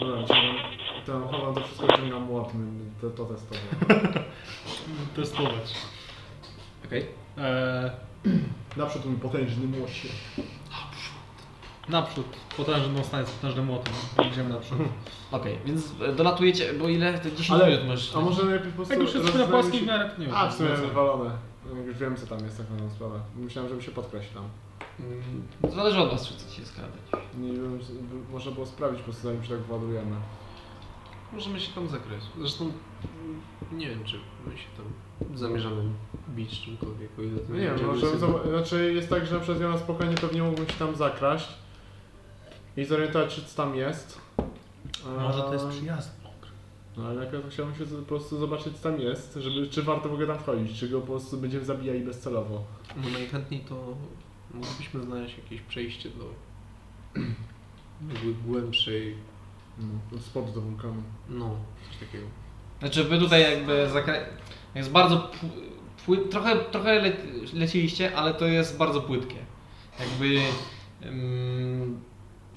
Dobra, 0.00 0.24
ciągam, 0.24 0.56
tam 1.06 1.28
chowam 1.28 1.54
to 1.54 1.60
wszystko, 1.60 1.96
ciągam 1.96 2.22
młot, 2.22 2.52
to, 3.00 3.10
to 3.10 3.24
testowo. 3.24 3.60
Testować. 5.16 5.74
Okej. 6.86 7.06
E, 7.38 7.90
Naprzód 8.76 9.04
mój 9.04 9.16
potężny 9.16 9.66
młocie. 9.66 10.08
Naprzód. 11.88 12.26
Potężny 12.56 12.94
dostanie 12.94 13.26
z 13.26 13.30
potężnym 13.30 13.64
młotem. 13.66 13.92
Idziemy 14.32 14.48
naprzód. 14.48 14.78
Okej, 15.32 15.58
więc 15.66 15.92
e, 16.08 16.12
dolatujecie, 16.12 16.72
bo 16.72 16.88
ile? 16.88 17.18
To 17.18 17.30
10 17.30 17.50
Ale- 17.50 17.70
minut 17.70 17.86
możesz. 17.86 18.16
A 18.16 18.20
może 18.20 18.44
najpierw 18.44 18.70
po 18.70 18.76
prostu 18.76 18.94
Jak 18.94 19.02
już 19.02 19.14
jesteśmy 19.14 19.40
na 19.40 19.46
płaskim 19.46 19.80
się- 19.80 19.86
miarę, 19.86 20.10
to 20.10 20.20
nie 20.20 20.26
wiem. 20.26 20.36
A, 20.36 20.48
w 20.48 20.54
sumie 20.54 20.68
co. 20.76 20.82
wywalone. 20.82 21.30
Już 21.86 21.96
wiem, 21.98 22.16
co 22.16 22.26
tam 22.26 22.38
jest 22.44 22.58
tak 22.58 22.70
na 22.70 22.76
tą 22.78 22.90
sprawę. 22.90 23.20
Myślałem, 23.36 23.68
żeby 23.70 23.82
się 23.82 23.90
podkraść 23.90 24.28
tam. 24.34 24.44
Mm, 25.00 25.22
Zależy 25.76 25.98
od 26.00 26.10
was, 26.10 26.28
czy 26.28 26.34
chcecie 26.34 26.56
się 26.56 26.66
skradać. 26.66 27.00
Nie 27.38 27.52
wiem, 27.52 27.82
z- 27.82 27.90
by- 27.90 28.32
można 28.32 28.52
było 28.52 28.66
sprawdzić 28.66 29.00
po 29.00 29.04
prostu 29.04 29.22
zanim 29.22 29.44
się 29.44 29.48
tak 29.50 29.62
władujemy. 29.62 30.16
Możemy 31.32 31.60
się 31.60 31.72
tam 31.72 31.88
zagrać. 31.88 32.20
Zresztą 32.38 32.64
mm, 32.64 33.40
nie 33.78 33.88
wiem, 33.88 34.04
czy 34.04 34.16
my 34.46 34.58
się 34.58 34.64
tam 34.76 35.36
zamierzamy 35.38 35.82
bić 36.28 36.60
czymkolwiek, 36.60 37.10
o 37.18 37.22
ile 37.22 37.38
to 37.38 37.52
nie 37.52 37.60
wiem, 37.60 37.86
może, 37.86 38.06
zob- 38.06 38.48
znaczy 38.48 38.92
jest 38.94 39.10
tak, 39.10 39.26
że 39.26 39.40
przez 39.40 39.60
nią 39.60 39.68
na 39.70 39.78
spokojnie 39.78 40.14
pewnie 40.14 40.42
mógłbym 40.42 40.66
się 40.66 40.72
tam 40.78 40.96
zakraść 40.96 41.48
i 42.76 42.84
zorientować 42.84 43.32
się 43.32 43.42
co 43.42 43.56
tam 43.56 43.76
jest. 43.76 44.20
Może 45.18 45.42
to 45.42 45.52
jest 45.52 45.66
przyjazne. 45.66 46.12
No 46.96 47.04
ale 47.06 47.14
najpierw 47.14 47.50
chciałbym 47.50 47.74
się 47.74 47.84
po 47.84 48.02
prostu 48.02 48.38
zobaczyć 48.38 48.76
co 48.76 48.82
tam 48.82 49.00
jest, 49.00 49.34
żeby, 49.40 49.66
czy 49.68 49.82
warto 49.82 50.08
w 50.08 50.12
ogóle 50.12 50.26
tam 50.26 50.38
wchodzić, 50.38 50.78
czy 50.80 50.88
go 50.88 51.00
po 51.00 51.06
prostu 51.06 51.36
będziemy 51.36 51.64
zabijali 51.64 52.00
bezcelowo. 52.00 52.64
No 52.96 53.10
najchętniej 53.10 53.60
to 53.60 53.96
moglibyśmy 54.54 55.02
znaleźć 55.02 55.38
jakieś 55.38 55.60
przejście 55.60 56.08
do 56.10 56.24
jakby 58.14 58.34
głębszej, 58.46 59.16
No, 59.78 60.16
od 60.16 60.22
spodu 60.24 60.52
do 60.52 60.60
wulkanu. 60.60 61.02
no, 61.28 61.56
coś 61.88 61.96
takiego. 62.06 62.26
Znaczy 62.78 63.04
wy 63.04 63.18
tutaj 63.18 63.42
jakby 63.42 63.88
zakrę... 63.90 64.26
jest 64.74 64.90
bardzo 64.90 65.30
trochę, 66.30 66.56
trochę 66.56 66.94
le... 66.94 67.12
leciliście, 67.54 68.16
ale 68.16 68.34
to 68.34 68.46
jest 68.46 68.76
bardzo 68.76 69.00
płytkie. 69.00 69.38
Jakby 70.00 70.40
ym... 71.08 72.00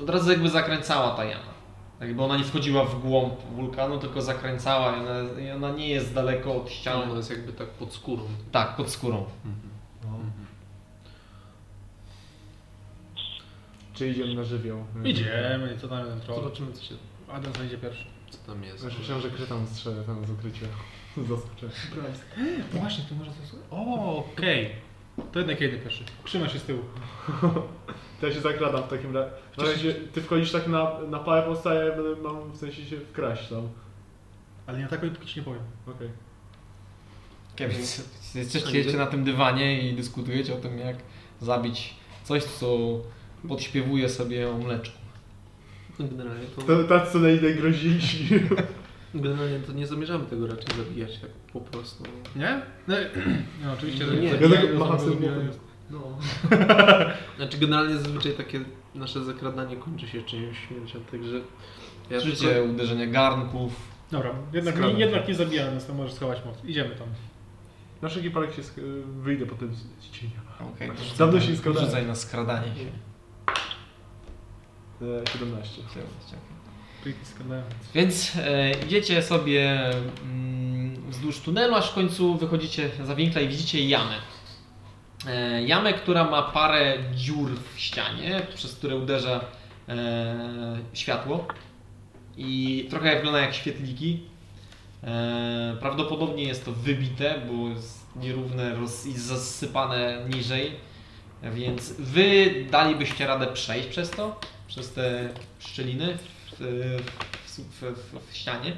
od 0.01 0.09
razu 0.09 0.31
jakby 0.31 0.49
zakręcała 0.49 1.11
ta 1.15 1.23
jama. 1.25 1.59
Jakby 1.99 2.23
ona 2.23 2.37
nie 2.37 2.43
wchodziła 2.43 2.85
w 2.85 2.99
głąb 3.01 3.33
wulkanu, 3.55 3.97
tylko 3.99 4.21
zakręcała 4.21 4.95
i 4.97 4.99
ona, 4.99 5.41
i 5.41 5.51
ona 5.51 5.71
nie 5.71 5.89
jest 5.89 6.13
daleko 6.13 6.51
od 6.55 6.61
Ona 6.61 6.69
ściany. 6.69 7.15
jest 7.17 7.29
jakby 7.29 7.53
tak 7.53 7.67
pod 7.69 7.93
skórą. 7.93 8.23
Tak, 8.51 8.75
pod 8.75 8.89
skórą. 8.89 9.25
Czy 13.93 14.09
idziemy 14.09 14.35
na 14.35 14.43
żywioł? 14.43 14.83
Idziemy, 15.05 15.77
co 15.81 15.87
tam 15.87 15.99
jeden 16.05 16.19
troll. 16.21 16.43
Zobaczymy, 16.43 16.71
co 16.73 16.83
się, 16.83 16.95
Adam 17.31 17.53
znajdzie 17.53 17.77
pierwszy. 17.77 18.05
co 18.29 18.37
tam 18.51 18.63
jest. 18.63 18.83
Myślałem, 18.99 19.21
że 19.23 19.29
krytam 19.29 19.67
strzelę 19.67 20.03
tam 20.03 20.25
z 20.25 20.29
ukrycia. 20.29 20.65
Zaskoczę. 21.29 21.69
Właśnie, 22.73 23.03
to 23.09 23.15
może 23.15 23.31
to 23.31 23.75
O, 23.75 24.17
okej. 24.17 24.69
To 25.31 25.39
jednak 25.39 25.61
jedzie 25.61 25.77
pierwszy. 25.77 26.03
Trzyma 26.23 26.49
się 26.49 26.59
z 26.59 26.63
tyłu. 26.63 26.81
To 28.21 28.27
ja 28.27 28.33
się 28.33 28.41
zakradam 28.41 28.83
w 28.83 28.87
takim 28.87 29.15
razie. 29.15 29.31
W 29.57 29.61
sensie, 29.61 29.93
ty 29.93 30.21
wchodzisz 30.21 30.51
tak 30.51 30.67
na, 30.67 30.99
na 31.09 31.19
pałę 31.19 31.41
postaję, 31.41 31.89
ja 31.89 31.95
będę 31.95 32.21
mam 32.21 32.51
w 32.51 32.57
sensie 32.57 32.85
się 32.85 32.97
wkraść 32.97 33.47
tam. 33.47 33.69
Ale 34.67 34.77
nie 34.77 34.85
atakuj, 34.85 35.09
póki 35.09 35.27
ci 35.27 35.39
nie 35.39 35.45
powiem. 35.45 35.61
Okej. 35.87 36.09
Jesteście 38.35 38.97
na 38.97 39.07
tym 39.07 39.23
dywanie 39.23 39.89
i 39.89 39.93
dyskutujecie 39.93 40.53
o 40.53 40.57
tym, 40.57 40.79
jak 40.79 40.95
zabić 41.41 41.95
coś, 42.23 42.43
co 42.43 42.77
podśpiewuje 43.47 44.09
sobie 44.09 44.49
o 44.49 44.57
mleczku. 44.57 44.97
No 45.99 46.07
generalnie 46.07 46.45
to... 46.45 46.61
To 46.61 46.83
tacy 46.83 47.11
co 47.11 47.19
naj- 47.19 47.43
najgroźniejsi. 47.43 48.29
Generalnie 49.13 49.59
to 49.59 49.73
nie 49.73 49.87
zamierzamy 49.87 50.25
tego 50.25 50.47
raczej 50.47 50.77
zabijać 50.77 51.19
tak 51.19 51.29
po 51.53 51.61
prostu. 51.61 52.03
Nie? 52.35 52.61
No, 52.87 52.95
no 53.63 53.73
oczywiście, 53.73 54.05
że 54.05 54.13
Nie, 54.15 54.21
nie. 54.21 54.27
ja 54.29 54.49
tak 54.49 54.77
macham 54.79 54.99
sobie. 54.99 55.29
No. 55.89 56.17
Znaczy 57.37 57.57
generalnie 57.57 57.97
zazwyczaj 57.97 58.31
takie 58.33 58.61
nasze 58.95 59.23
zakradanie 59.23 59.75
kończy 59.75 60.07
się 60.07 60.21
czyjąś 60.23 60.57
śmiercią, 60.67 60.99
także... 61.11 61.41
Ja 62.09 62.19
Słyszycie 62.21 62.63
uderzenie 62.63 63.07
garnków. 63.07 63.73
Dobra, 64.11 64.31
jednak 64.53 64.79
nie, 64.81 64.91
jednak 64.91 65.27
nie 65.27 65.35
zabija 65.35 65.71
nas, 65.71 65.85
to 65.87 65.93
możesz 65.93 66.13
schować 66.13 66.45
moc. 66.45 66.65
Idziemy 66.65 66.95
tam. 66.95 67.07
Na 68.01 68.09
wszelki 68.09 68.29
wypadek 68.29 68.53
się 68.55 68.61
sk- 68.61 69.01
wyjdę 69.21 69.45
potem 69.45 69.75
z 69.75 69.79
z 69.79 70.11
cienia. 70.11 70.39
Okej, 70.75 70.89
to 70.89 71.25
Dawno 71.25 71.39
się 71.41 71.57
składałem. 71.57 71.87
Rzucaj 71.87 72.05
na 72.05 72.15
skradanie 72.15 72.67
się. 72.75 72.91
E, 75.05 75.27
17. 75.33 75.81
Pretty 75.81 75.89
skradając. 75.89 76.58
Więc 77.95 78.31
e, 78.35 78.71
idziecie 78.85 79.23
sobie 79.23 79.89
mm, 80.23 81.11
wzdłuż 81.11 81.39
tunelu, 81.39 81.75
aż 81.75 81.89
w 81.89 81.93
końcu 81.93 82.35
wychodzicie 82.37 82.89
za 83.03 83.15
winkla 83.15 83.41
i 83.41 83.47
widzicie 83.47 83.87
jamę. 83.87 84.15
E, 85.27 85.63
jamę, 85.63 85.93
która 85.93 86.23
ma 86.23 86.41
parę 86.41 86.97
dziur 87.15 87.49
w 87.75 87.79
ścianie, 87.79 88.41
przez 88.55 88.75
które 88.75 88.95
uderza 88.95 89.41
e, 89.89 90.77
światło 90.93 91.47
i 92.37 92.87
trochę 92.89 93.15
wygląda 93.15 93.39
jak 93.39 93.53
świetliki. 93.53 94.23
E, 95.03 95.77
prawdopodobnie 95.79 96.43
jest 96.43 96.65
to 96.65 96.71
wybite, 96.71 97.41
bo 97.51 97.69
jest 97.69 98.07
nierówne 98.15 98.75
i 99.05 99.13
zasypane 99.13 100.25
niżej, 100.33 100.71
więc 101.43 101.91
wy 101.91 102.55
dalibyście 102.71 103.27
radę 103.27 103.47
przejść 103.47 103.87
przez 103.87 104.09
to, 104.09 104.39
przez 104.67 104.93
te 104.93 105.29
szczeliny 105.59 106.17
w, 106.59 106.97
w, 107.45 107.59
w, 107.59 107.81
w, 107.81 108.31
w 108.31 108.35
ścianie. 108.35 108.77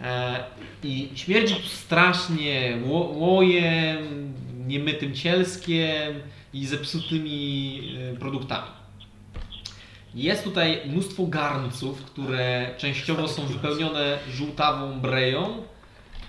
E, 0.00 0.44
I 0.82 1.08
śmierdzi 1.14 1.54
strasznie 1.64 2.78
ło, 2.84 3.00
łojem, 3.00 4.34
niemytym 4.66 5.14
cielskiem 5.14 6.14
i 6.52 6.66
zepsutymi 6.66 7.80
e, 8.14 8.16
produktami. 8.16 8.68
Jest 10.14 10.44
tutaj 10.44 10.80
mnóstwo 10.86 11.26
garnców, 11.26 12.02
które 12.04 12.70
częściowo 12.78 13.28
są 13.28 13.46
wypełnione 13.46 14.18
żółtawą 14.30 15.00
breją. 15.00 15.62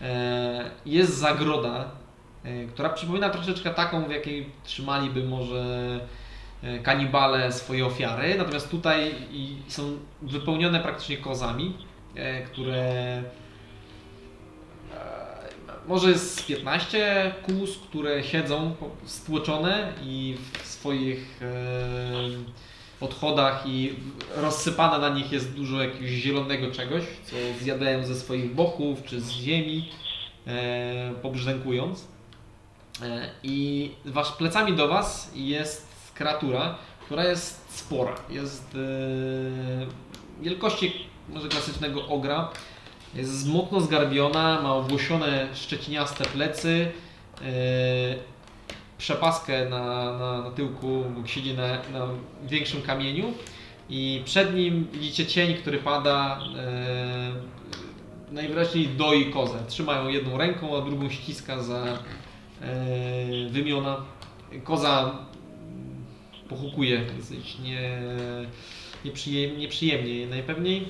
E, 0.01 0.71
Jest 0.86 1.17
zagroda, 1.17 1.91
e, 2.43 2.65
która 2.65 2.89
przypomina 2.89 3.30
troszeczkę 3.30 3.69
taką, 3.73 4.05
w 4.05 4.11
jakiej 4.11 4.49
trzymaliby 4.63 5.23
może 5.23 5.99
kanibale 6.84 7.51
swoje 7.51 7.86
ofiary. 7.86 8.36
Natomiast 8.38 8.70
tutaj 8.70 9.16
są 9.68 9.97
wypełnione 10.22 10.80
praktycznie 10.80 11.18
kozami, 11.18 11.74
e, 12.16 12.41
które 12.41 12.84
e, 12.84 13.24
może 15.88 16.10
jest 16.10 16.39
z 16.39 16.43
15 16.43 17.34
kóz, 17.45 17.78
które 17.78 18.24
siedzą 18.24 18.76
stłoczone 19.06 19.93
i 20.03 20.38
w 20.64 20.68
swoich 20.68 21.41
e, 21.41 22.56
odchodach 23.01 23.64
i 23.68 23.95
rozsypane 24.36 25.10
na 25.10 25.16
nich 25.16 25.32
jest 25.32 25.53
dużo 25.53 25.82
jakiegoś 25.82 26.10
zielonego 26.10 26.72
czegoś, 26.72 27.03
co 27.24 27.36
zjadają 27.62 28.06
ze 28.06 28.16
swoich 28.16 28.56
boków 28.56 29.03
czy 29.03 29.22
z 29.22 29.30
ziemi, 29.30 29.89
e, 30.47 31.14
pobrzdękując. 31.22 32.08
E, 33.01 33.30
I 33.43 33.91
wasz 34.06 34.32
plecami 34.32 34.74
do 34.74 34.88
was 34.88 35.32
jest 35.36 35.95
kreatura, 36.16 36.76
która 37.05 37.24
jest 37.24 37.78
spora. 37.78 38.16
Jest 38.30 38.76
e, 38.76 40.43
wielkości 40.43 40.93
może 41.30 41.47
klasycznego 41.47 42.07
ogra. 42.07 42.49
Jest 43.16 43.47
mocno 43.47 43.82
zgarbiona, 43.82 44.61
ma 44.61 44.74
owłosione 44.74 45.47
szczeciniaste 45.53 46.24
plecy, 46.24 46.91
e, 47.41 47.45
przepaskę 48.97 49.70
na, 49.70 50.13
na, 50.18 50.41
na 50.41 50.51
tyłku, 50.51 51.03
siedzi 51.26 51.53
na, 51.53 51.68
na 51.68 52.07
większym 52.43 52.82
kamieniu 52.82 53.34
i 53.89 54.22
przed 54.26 54.55
nim 54.55 54.88
widzicie 54.91 55.26
cień, 55.26 55.53
który 55.53 55.78
pada. 55.78 56.39
E, 56.57 57.55
najwyraźniej 58.32 58.88
doi 58.88 59.26
kozę. 59.26 59.57
Trzyma 59.68 59.93
ją 59.93 60.07
jedną 60.07 60.38
ręką, 60.38 60.78
a 60.78 60.82
drugą 60.82 61.09
ściska 61.09 61.63
za 61.63 61.84
e, 61.86 61.95
wymiona. 63.49 63.97
Koza 64.63 65.11
pochukuje 66.50 67.06
dosyć 67.18 67.60
nie, 67.60 68.02
nieprzyjemnie, 69.06 69.58
nieprzyjemnie 69.58 70.28
najpewniej. 70.28 70.89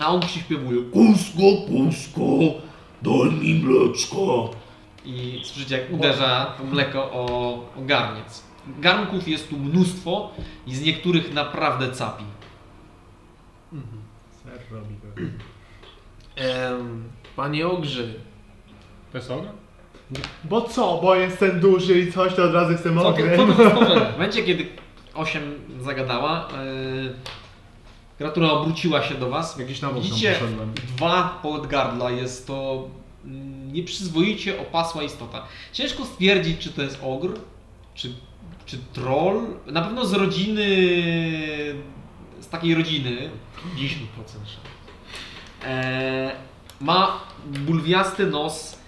A 0.00 0.08
on 0.08 0.20
przyśpiewuje 0.20 0.82
Kusko, 0.82 1.40
kusko, 1.66 2.22
daj 3.02 3.30
mi 3.40 3.54
mleczko. 3.54 4.50
I 5.04 5.40
słyszycie 5.44 5.78
jak 5.78 5.92
uderza 5.92 6.54
to 6.58 6.64
mleko 6.64 7.12
o, 7.12 7.24
o 7.76 7.84
garniec. 7.84 8.42
Garnków 8.78 9.28
jest 9.28 9.48
tu 9.48 9.58
mnóstwo 9.58 10.30
i 10.66 10.74
z 10.74 10.82
niektórych 10.82 11.34
naprawdę 11.34 11.92
capi. 11.92 12.24
Ser 14.42 14.60
robi 14.70 14.94
to. 14.94 15.20
Em, 16.36 17.04
panie 17.36 17.68
Ogrze, 17.68 18.14
To 19.12 19.18
jest 19.18 19.30
ogr? 19.30 19.46
Bo 20.44 20.60
co? 20.62 20.98
Bo 21.02 21.14
jestem 21.14 21.60
duży 21.60 22.00
i 22.00 22.12
coś, 22.12 22.34
to 22.34 22.44
od 22.44 22.54
razu 22.54 22.72
jestem 22.72 22.94
Co 22.96 23.02
to, 23.02 23.08
ogniem. 23.08 23.36
co 23.36 23.46
to? 23.46 23.54
W 24.10 24.12
momencie, 24.12 24.42
kiedy 24.42 24.66
8 25.14 25.42
zagadała, 25.80 26.48
yy, 27.04 27.14
Gratura 28.18 28.50
obróciła 28.50 29.02
się 29.02 29.14
do 29.14 29.28
Was. 29.30 29.58
Jakiś 29.58 29.80
tam 29.80 29.94
Widzicie 29.94 30.32
poszedłem. 30.32 30.72
dwa 30.96 31.38
podgardla. 31.42 32.10
Jest 32.10 32.46
to 32.46 32.88
nieprzyzwoicie 33.72 34.60
opasła 34.60 35.02
istota. 35.02 35.42
Ciężko 35.72 36.04
stwierdzić, 36.04 36.58
czy 36.58 36.72
to 36.72 36.82
jest 36.82 36.98
ogr, 37.02 37.32
czy, 37.94 38.12
czy 38.66 38.78
troll. 38.92 39.40
Na 39.66 39.82
pewno 39.82 40.06
z 40.06 40.12
rodziny, 40.12 40.66
z 42.40 42.48
takiej 42.50 42.74
rodziny. 42.74 43.30
10% 43.76 43.88
szans. 44.26 44.48
E, 45.64 46.32
ma 46.80 47.20
bulwiasty 47.46 48.26
nos. 48.26 48.78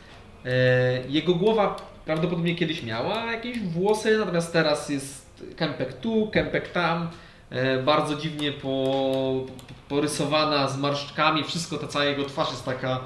E, 0.45 1.03
jego 1.09 1.35
głowa 1.35 1.77
prawdopodobnie 2.05 2.55
kiedyś 2.55 2.83
miała 2.83 3.33
jakieś 3.33 3.59
włosy, 3.59 4.19
natomiast 4.19 4.53
teraz 4.53 4.89
jest 4.89 5.43
kępek 5.57 5.93
tu, 5.93 6.31
kępek 6.33 6.69
tam. 6.69 7.09
E, 7.51 7.83
bardzo 7.83 8.17
dziwnie 8.17 8.53
po, 8.53 9.45
porysowana 9.89 10.69
z 10.69 10.79
marszczkami. 10.79 11.45
Wszystko, 11.45 11.79
ta 11.79 11.87
cała 11.87 12.05
jego 12.05 12.25
twarz 12.25 12.51
jest 12.51 12.65
taka 12.65 13.01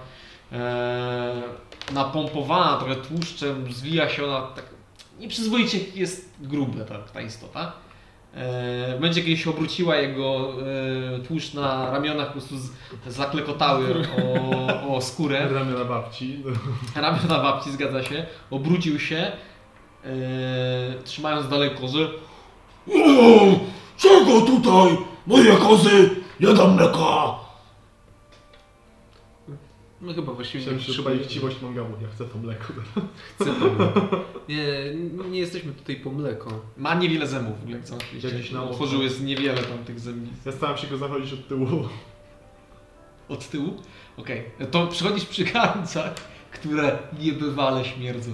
e, 0.53 1.43
napompowana, 1.93 2.77
trochę 2.77 2.97
tłuszczem, 2.97 3.73
zwija 3.73 4.09
się 4.09 4.25
ona 4.25 4.41
tak. 4.43 4.65
Nieprzyzwoicie 5.19 5.79
jest 5.95 6.31
grube 6.41 6.85
ta, 6.85 6.99
ta 6.99 7.21
istota. 7.21 7.73
E, 8.37 8.93
w 8.93 8.95
momencie, 8.95 9.23
kiedy 9.23 9.37
się 9.37 9.51
obróciła, 9.51 9.97
jego 9.97 10.53
e, 11.17 11.19
tłuszcz 11.19 11.55
na 11.55 11.91
ramionach 11.91 12.27
po 12.27 12.33
prostu 12.33 12.59
z, 12.59 12.71
zaklekotały 13.07 14.07
o, 14.85 14.95
o 14.97 15.01
skórę. 15.01 15.49
Ramiona 15.55 15.85
babci. 15.85 16.43
Ramiona 16.97 17.39
babci, 17.43 17.73
zgadza 17.73 18.03
się. 18.03 18.27
Obrócił 18.51 18.99
się, 18.99 19.17
e, 19.17 20.13
trzymając 21.05 21.49
dalej 21.49 21.71
kozy. 21.71 22.09
Czego 23.97 24.41
tutaj? 24.41 24.99
Moje 25.27 25.57
kozy! 25.57 26.11
Nie 26.41 26.55
dam 26.55 26.75
mleka! 26.75 27.46
My 30.01 30.15
chyba 30.15 30.33
właściwie 30.33 30.63
Chciałem 30.63 30.79
nie 30.81 30.85
przypalić 30.85 31.23
chciwość 31.23 31.63
mangamu. 31.63 31.91
Ja 32.03 32.09
chcę 32.09 32.25
to 32.25 32.39
mleko. 32.39 32.65
Chce 33.41 33.45
to. 33.45 33.93
Nie, 34.49 34.67
nie 35.31 35.39
jesteśmy 35.39 35.73
tutaj 35.73 35.97
po 35.97 36.11
mleko. 36.11 36.51
Ma 36.77 36.95
niewiele 36.95 37.27
zębów? 37.27 37.55
Jakieś 38.23 38.51
na 38.51 38.63
oko. 38.63 38.71
Otworzył 38.71 39.03
jest 39.03 39.23
niewiele 39.23 39.63
tam 39.63 39.79
tych 39.85 40.01
zębów. 40.01 40.35
Ja 40.47 40.53
staram 40.53 40.77
się 40.77 40.87
go 40.87 40.97
zachodzić 40.99 41.33
od 41.33 41.49
tyłu. 41.49 41.67
Od 43.29 43.49
tyłu? 43.49 43.75
Okej. 44.17 44.43
To 44.71 44.87
przychodzisz 44.87 45.25
przy 45.25 45.45
garncach, 45.45 46.15
które 46.51 46.99
niebywale 47.21 47.85
śmierdzą. 47.85 48.31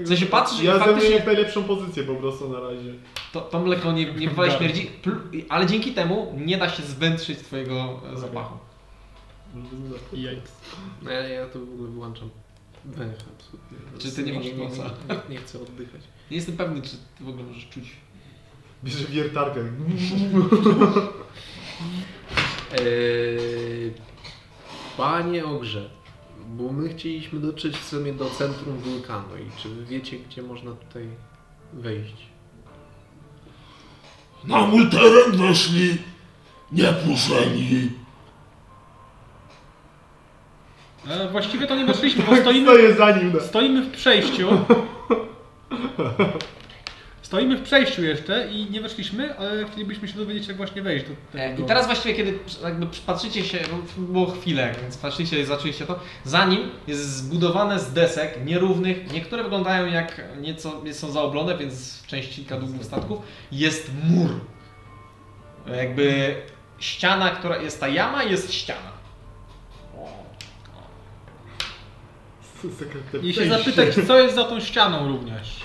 W 0.00 0.08
sensie 0.08 0.26
patrzysz 0.26 0.60
i 0.60 0.64
Ja 0.66 0.72
faktycznie- 0.78 1.00
zajmuję 1.00 1.24
najlepszą 1.26 1.64
pozycję 1.64 2.02
po 2.04 2.14
prostu 2.14 2.48
na 2.48 2.60
razie. 2.60 2.94
To, 3.32 3.40
to 3.40 3.60
mleko 3.60 3.92
nie, 3.92 4.12
niebywale 4.14 4.50
śmierdzi, 4.58 4.90
ale 5.48 5.66
dzięki 5.66 5.92
temu 5.92 6.34
nie 6.46 6.58
da 6.58 6.68
się 6.68 6.82
zwętrzyć 6.82 7.38
twojego 7.38 8.00
zapachu. 8.14 8.58
No 11.02 11.10
ja, 11.10 11.20
ja 11.28 11.46
to 11.46 11.58
w 11.58 11.62
ogóle 11.62 11.90
wyłączam 11.90 12.30
węch 12.84 13.18
absolutnie. 13.36 13.78
Czy 13.98 14.12
ty 14.12 14.22
nie 14.22 14.32
masz 14.32 14.44
nosa? 14.52 14.84
nie, 15.08 15.14
nie, 15.14 15.20
nie 15.28 15.36
chcę 15.36 15.60
oddychać. 15.60 16.00
Nie 16.30 16.36
jestem 16.36 16.56
pewny, 16.56 16.82
czy 16.82 16.90
ty 16.90 17.24
w 17.24 17.28
ogóle 17.28 17.44
możesz 17.44 17.68
czuć. 17.68 17.96
Bierze 18.84 19.04
wiertarkę. 19.04 19.60
Eee, 22.72 23.92
panie 24.96 25.46
Ogrze, 25.46 25.90
bo 26.48 26.72
my 26.72 26.88
chcieliśmy 26.88 27.40
dotrzeć 27.40 27.76
w 27.76 27.84
sumie 27.84 28.12
do 28.12 28.30
centrum 28.30 28.78
wulkanu 28.78 29.36
i 29.36 29.60
czy 29.62 29.68
wy 29.68 29.84
wiecie, 29.84 30.18
gdzie 30.18 30.42
można 30.42 30.72
tutaj 30.72 31.08
wejść? 31.72 32.26
Na 34.44 34.66
mój 34.66 34.90
teren 34.90 35.36
weszli 35.36 35.98
nieproszeni. 36.72 37.90
E, 41.10 41.28
właściwie 41.28 41.66
to 41.66 41.76
nie 41.76 41.84
weszliśmy, 41.92 42.24
bo 42.24 42.36
stoimy, 42.36 42.66
Stoję 42.66 42.94
za 42.94 43.10
nim. 43.10 43.32
No. 43.34 43.40
stoimy 43.40 43.82
w 43.82 43.90
przejściu. 43.90 44.48
Stoimy 47.22 47.56
w 47.56 47.62
przejściu 47.62 48.02
jeszcze 48.04 48.48
i 48.50 48.70
nie 48.70 48.80
weszliśmy, 48.80 49.38
ale 49.38 49.64
chcielibyśmy 49.66 50.08
się 50.08 50.14
dowiedzieć, 50.14 50.48
jak 50.48 50.56
właśnie 50.56 50.82
wejść 50.82 51.04
do 51.06 51.38
E, 51.38 51.50
tego. 51.50 51.62
I 51.62 51.66
teraz 51.66 51.86
właściwie, 51.86 52.14
kiedy 52.14 52.38
jakby 52.64 52.86
patrzycie 53.06 53.44
się, 53.44 53.58
no, 53.72 54.02
było 54.02 54.26
chwilę, 54.26 54.74
więc 54.82 54.96
patrzycie 54.96 55.40
i 55.40 55.44
zaczęliście 55.44 55.86
to, 55.86 56.00
za 56.24 56.44
nim 56.44 56.70
jest 56.86 57.16
zbudowane 57.16 57.78
z 57.78 57.92
desek 57.92 58.38
nierównych, 58.44 59.12
niektóre 59.12 59.42
wyglądają 59.42 59.86
jak 59.86 60.22
nieco 60.40 60.82
są 60.92 61.10
zaoblone, 61.10 61.58
więc 61.58 62.06
części 62.06 62.44
kadłubów 62.44 62.84
statków, 62.84 63.18
jest 63.52 63.90
mur. 64.10 64.30
Jakby 65.76 66.34
ściana, 66.78 67.30
która 67.30 67.56
jest 67.56 67.80
ta 67.80 67.88
jama, 67.88 68.22
jest 68.22 68.52
ściana. 68.52 68.97
I 73.22 73.34
się 73.34 73.48
zapytać, 73.48 73.94
co 74.06 74.20
jest 74.20 74.34
za 74.34 74.44
tą 74.44 74.60
ścianą 74.60 75.08
również. 75.08 75.64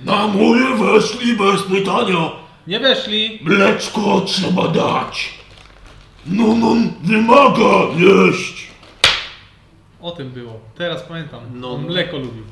Na 0.00 0.26
moje 0.26 0.76
weszli 0.76 1.36
bez 1.36 1.62
pytania. 1.62 2.30
Nie 2.66 2.80
weszli. 2.80 3.38
Mleczko 3.42 4.20
trzeba 4.20 4.68
dać. 4.68 5.38
No, 6.26 6.54
no, 6.54 6.76
wymaga 7.02 7.94
jeść. 7.96 8.68
O 10.00 10.10
tym 10.10 10.30
było. 10.30 10.60
Teraz 10.74 11.02
pamiętam. 11.02 11.40
No, 11.54 11.70
On 11.70 11.82
no. 11.82 11.88
mleko 11.88 12.16
lubił. 12.18 12.44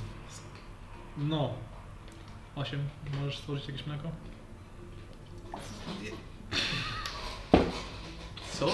No. 1.19 1.51
Osiem. 2.57 2.81
Możesz 3.21 3.39
stworzyć 3.39 3.69
jakieś 3.69 3.87
mleko? 3.87 4.09
Co? 8.59 8.67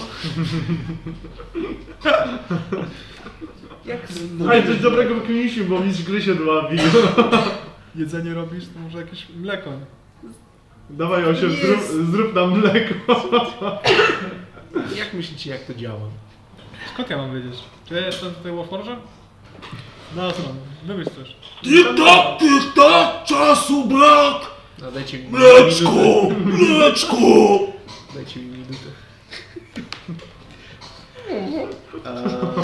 Jak? 3.85 3.99
Aj, 4.49 4.67
coś 4.67 4.79
dobrego 4.79 5.15
wykminiliśmy, 5.15 5.63
bo 5.63 5.79
mistrz 5.79 6.03
gry 6.03 6.21
się 6.21 6.35
dławi. 6.35 6.77
Jedzenie 7.95 8.33
robisz, 8.33 8.63
to 8.65 8.79
może 8.79 8.97
jakieś 8.97 9.29
mleko. 9.29 9.71
Dawaj 10.89 11.25
8, 11.25 11.51
zrób, 11.51 11.79
zrób 12.11 12.33
nam 12.35 12.59
mleko. 12.59 12.93
Jak 14.97 15.13
myślicie, 15.13 15.51
jak 15.51 15.63
to 15.63 15.73
działa? 15.73 16.09
Skąd 16.93 17.09
ja 17.09 17.17
mam 17.17 17.33
wiedzieć? 17.35 17.59
Czy 17.85 17.93
ja 17.93 18.05
jestem 18.05 18.33
tutaj 18.33 18.51
Warforge'em? 18.51 18.97
No 20.15 20.31
co, 20.31 20.41
wymyśl 20.85 21.09
coś. 21.09 21.35
Tik 21.61 21.87
tak, 21.97 22.39
tik 22.39 22.73
tak, 22.75 23.23
czasu 23.23 23.85
brak. 23.85 24.41
No, 24.81 24.91
dajcie 24.91 25.19
mi 25.19 25.29
Mleczko, 25.29 25.91
mleczko. 26.45 27.17
Dajcie 28.15 28.39
mi 28.39 28.45
minutę. 28.45 29.02
Eee, 31.33 32.63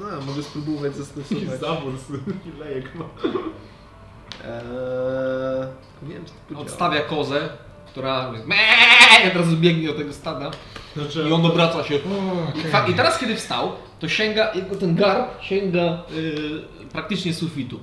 no, 0.00 0.20
mogę 0.26 0.42
spróbować 0.42 0.96
zastosować. 0.96 1.60
zawór 1.60 1.92
z 1.98 2.58
lejek 2.58 2.94
ma. 2.94 3.04
Eee, 4.44 5.66
nie 6.08 6.14
wiem, 6.14 6.24
czy 6.24 6.30
to 6.32 6.38
podziała. 6.48 6.66
Odstawia 6.66 7.00
kozę, 7.00 7.48
która 7.86 8.32
meee, 8.46 9.28
od 9.30 9.36
razu 9.36 9.56
biegnie 9.56 9.86
do 9.88 9.94
tego 9.94 10.12
stada 10.12 10.50
Znaczy, 10.96 11.28
i 11.28 11.32
on 11.32 11.46
obraca 11.46 11.84
się. 11.84 11.94
I, 12.54 12.62
fa- 12.70 12.86
I 12.88 12.94
teraz 12.94 13.18
kiedy 13.18 13.36
wstał, 13.36 13.72
to 14.00 14.08
sięga, 14.08 14.54
jego 14.54 14.76
ten 14.76 14.94
garb 14.94 15.42
sięga 15.42 16.02
y, 16.12 16.88
praktycznie 16.92 17.34
sufitu. 17.34 17.80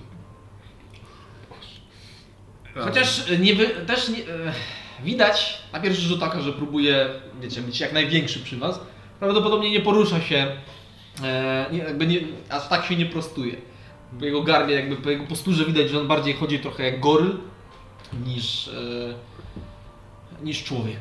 Chociaż 2.76 3.30
y, 3.30 3.40
nie 3.40 3.56
wy, 3.56 3.68
też 3.68 4.10
nie, 4.10 4.18
e, 4.18 4.54
widać 5.04 5.64
na 5.74 5.80
pierwszy 5.80 6.02
rzut 6.02 6.24
oka, 6.24 6.42
że 6.42 6.54
próbuje 6.54 7.10
wiecie, 7.42 7.62
być 7.62 7.80
jak 7.80 7.94
największy 7.94 8.40
przy 8.40 8.58
was. 8.58 8.80
Prawdopodobnie 9.28 9.72
nie 9.72 9.80
porusza 9.82 10.22
się, 10.22 10.52
e, 11.24 11.66
jakby 11.72 12.08
nie, 12.08 12.20
aż 12.50 12.68
tak 12.68 12.86
się 12.86 12.96
nie 12.96 13.06
prostuje. 13.06 13.56
Po 14.20 14.26
jego 14.26 14.44
garbie, 14.44 14.76
jakby 14.76 14.96
po 14.96 15.10
jego 15.10 15.26
posturze 15.26 15.66
widać, 15.66 15.90
że 15.90 16.00
on 16.00 16.08
bardziej 16.08 16.34
chodzi 16.34 16.60
trochę 16.60 16.84
jak 16.84 17.00
goryl 17.00 17.38
niż, 18.26 18.68
e, 18.68 18.74
niż 20.44 20.64
człowiek. 20.64 21.00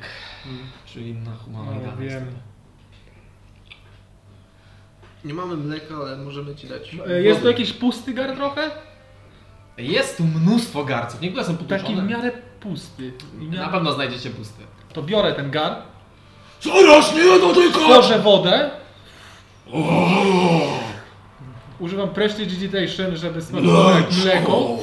Czyli 0.87 1.09
inna 1.09 1.31
humanoidalna. 1.37 1.91
No, 1.93 1.97
wiem. 1.97 2.27
Nie 5.25 5.35
mamy 5.35 5.57
mleka, 5.57 5.95
ale 5.97 6.17
możemy 6.17 6.55
ci 6.55 6.67
dać. 6.69 6.97
E, 7.09 7.23
Jest 7.23 7.41
tu 7.41 7.47
jakiś 7.49 7.73
pusty 7.73 8.15
gar 8.15 8.37
trochę? 8.37 8.71
Jest 9.79 10.17
tu 10.17 10.25
mnóstwo 10.25 10.85
garców, 10.85 11.21
niektóre 11.21 11.45
są 11.45 11.57
Taki 11.57 11.65
w 11.65 11.69
potłuczone. 11.87 12.03
miarę 12.09 12.31
pusty. 12.61 13.13
I 13.41 13.45
Na 13.45 13.53
miarę... 13.57 13.73
pewno 13.73 13.93
znajdziecie 13.93 14.31
pusty. 14.31 14.63
To 14.93 15.03
biorę 15.03 15.33
ten 15.33 15.51
gar, 15.51 15.77
Coraz 16.63 17.15
nie 17.15 17.25
dotykać. 17.25 17.83
tworzę 17.83 18.19
wodę, 18.19 18.71
O, 19.73 20.79
używam 21.79 22.09
Prestidigitation, 22.09 23.17
żeby 23.17 23.43
smakowało 23.43 23.91
jak 23.91 24.13
mleko 24.13 24.77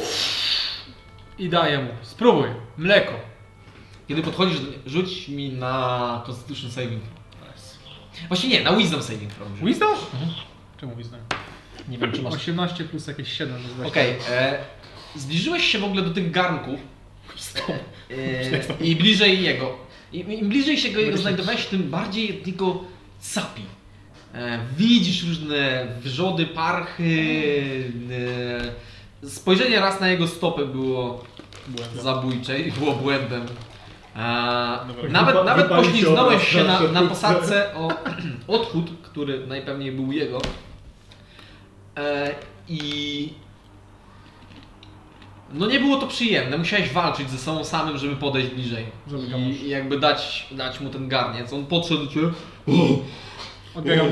i 1.40 1.50
daję 1.50 1.78
mu. 1.78 1.90
Spróbuj, 2.02 2.48
mleko. 2.78 3.14
Kiedy 4.08 4.22
podchodzisz, 4.22 4.58
rzuć 4.86 5.28
mi 5.28 5.50
na 5.50 6.24
Constitution 6.26 6.72
Saving. 6.72 7.04
Właściwie 8.28 8.58
nie, 8.58 8.64
na 8.64 8.76
Wisdom 8.78 9.04
Saving 9.04 9.34
Throw. 9.34 9.48
Wisdom? 9.64 9.96
Czemu 10.80 10.96
wisdom? 10.96 11.20
Nie 11.90 11.98
wiem, 11.98 12.12
czy 12.12 12.22
masz 12.22 12.34
18 12.34 12.84
plus 12.84 13.08
jakieś 13.08 13.34
7. 13.34 13.56
to 13.56 13.62
jest 13.62 13.74
20. 13.76 13.92
Okej, 14.00 14.16
e, 14.30 14.60
zbliżyłeś 15.16 15.64
się 15.72 15.80
w 15.80 15.84
ogóle 15.84 16.02
do 16.02 16.10
tych 16.10 16.32
garnków 16.32 16.80
e, 18.12 18.84
i 18.86 18.96
bliżej 18.96 19.44
jego. 19.44 19.78
I, 20.14 20.20
Im 20.20 20.50
bliżej 20.50 20.78
się 20.78 20.90
go 20.90 21.00
jego 21.00 21.18
znajdowałeś, 21.18 21.66
tym 21.66 21.90
bardziej 21.90 22.42
jego 22.46 22.84
sapi. 23.20 23.62
E, 24.34 24.60
widzisz 24.78 25.24
różne 25.28 25.88
wrzody, 26.02 26.46
parchy. 26.46 27.14
E, 29.24 29.30
spojrzenie 29.30 29.80
raz 29.80 30.02
na 30.02 30.08
jego 30.08 30.28
stopę 30.28 30.66
było 30.66 31.24
zabójcze 32.02 32.60
i 32.60 32.72
było 32.72 32.96
błędem. 32.96 33.46
E, 34.16 34.20
nawet 35.10 35.36
Wypa- 35.36 35.46
nawet 35.46 35.64
wypali 35.64 35.86
się 35.86 35.92
poślizgnąłeś 35.92 36.48
się 36.48 36.64
na, 36.64 36.82
na 36.82 37.02
posadce 37.02 37.76
o 37.76 37.90
odchód, 38.58 38.92
który 39.04 39.48
najpewniej 39.48 39.92
był 39.92 40.12
jego. 40.12 40.42
E, 41.98 42.36
I 42.68 43.34
no 45.54 45.68
nie 45.68 45.80
było 45.80 45.98
to 45.98 46.08
przyjemne. 46.08 46.58
Musiałeś 46.58 46.90
walczyć 46.90 47.30
ze 47.30 47.38
sobą 47.38 47.64
samym, 47.64 47.98
żeby 47.98 48.16
podejść 48.16 48.50
bliżej. 48.50 48.86
Żeby 49.08 49.24
I, 49.38 49.66
i 49.66 49.70
jakby 49.70 50.00
dać, 50.00 50.48
dać 50.52 50.80
mu 50.80 50.90
ten 50.90 51.08
garniec. 51.08 51.54
On 51.54 51.66
podszedł 51.66 52.08
ciebie. 52.08 52.28
Odbiegam. 53.76 54.08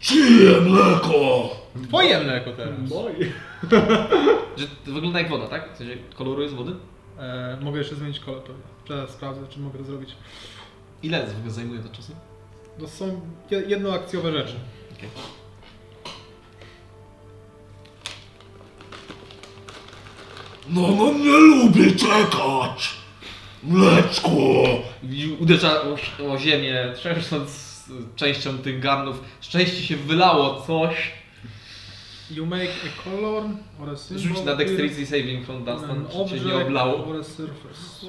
Czyje 0.00 0.60
mleko? 0.60 1.48
Twoje 1.88 2.20
mleko 2.20 2.52
teraz. 2.52 2.90
Moje. 2.90 3.32
Wygląda 4.86 5.18
jak 5.20 5.28
woda, 5.28 5.46
tak? 5.46 5.74
W 5.74 5.76
sensie 5.76 5.96
koloru 6.14 6.42
jest 6.42 6.54
wody? 6.54 6.72
E, 7.18 7.58
mogę 7.62 7.78
jeszcze 7.78 7.94
zmienić 7.94 8.20
kolor. 8.20 8.42
to 8.42 8.52
Teraz 8.88 9.10
sprawdzę, 9.10 9.40
czy 9.50 9.60
mogę 9.60 9.78
to 9.78 9.84
zrobić. 9.84 10.10
Ile 11.02 11.26
w 11.26 11.36
ogóle 11.38 11.50
zajmuje 11.50 11.80
to 11.80 11.88
czasu? 11.96 12.12
To 12.78 12.88
są 12.88 13.20
je- 13.50 13.62
jednoakcjowe 13.66 14.32
rzeczy. 14.32 14.54
Okej. 14.96 15.08
No, 20.68 20.80
no 20.88 21.12
nie 21.12 21.38
lubię 21.38 21.90
czekać. 21.92 22.94
Mleczko. 23.62 24.30
I 25.10 25.36
Uderza 25.40 25.82
o, 25.82 25.96
o 26.32 26.38
ziemię, 26.38 26.92
trzęsąc 26.94 27.66
częścią 28.16 28.58
tych 28.58 28.80
garnów. 28.80 29.20
Szczęście 29.40 29.82
się 29.82 29.96
wylało 29.96 30.60
coś. 30.60 31.12
You 32.30 32.46
make 32.46 32.70
a 32.70 33.02
color 33.04 33.44
or 33.82 33.90
a 33.90 33.96
symbol 33.96 34.24
Rzuć 34.24 34.44
na 34.44 34.54
dexterity 34.54 35.06
saving 35.06 35.46
from 35.46 35.64
Dunstan, 35.64 35.90
an 35.90 36.06
czy 36.12 36.18
object 36.18 36.44
nie 36.44 36.54
oblało. 36.54 37.06
or 37.06 37.16
a 37.20 37.24
surface. 37.24 38.06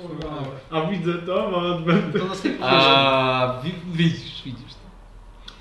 A 0.71 0.81
widzę 0.81 1.13
to, 1.13 1.61
adwenty. 1.75 2.19
To 2.19 2.25
A 2.61 3.61
wi 3.63 3.71
widzisz, 3.93 4.43
widzisz 4.45 4.73
to. 4.73 4.87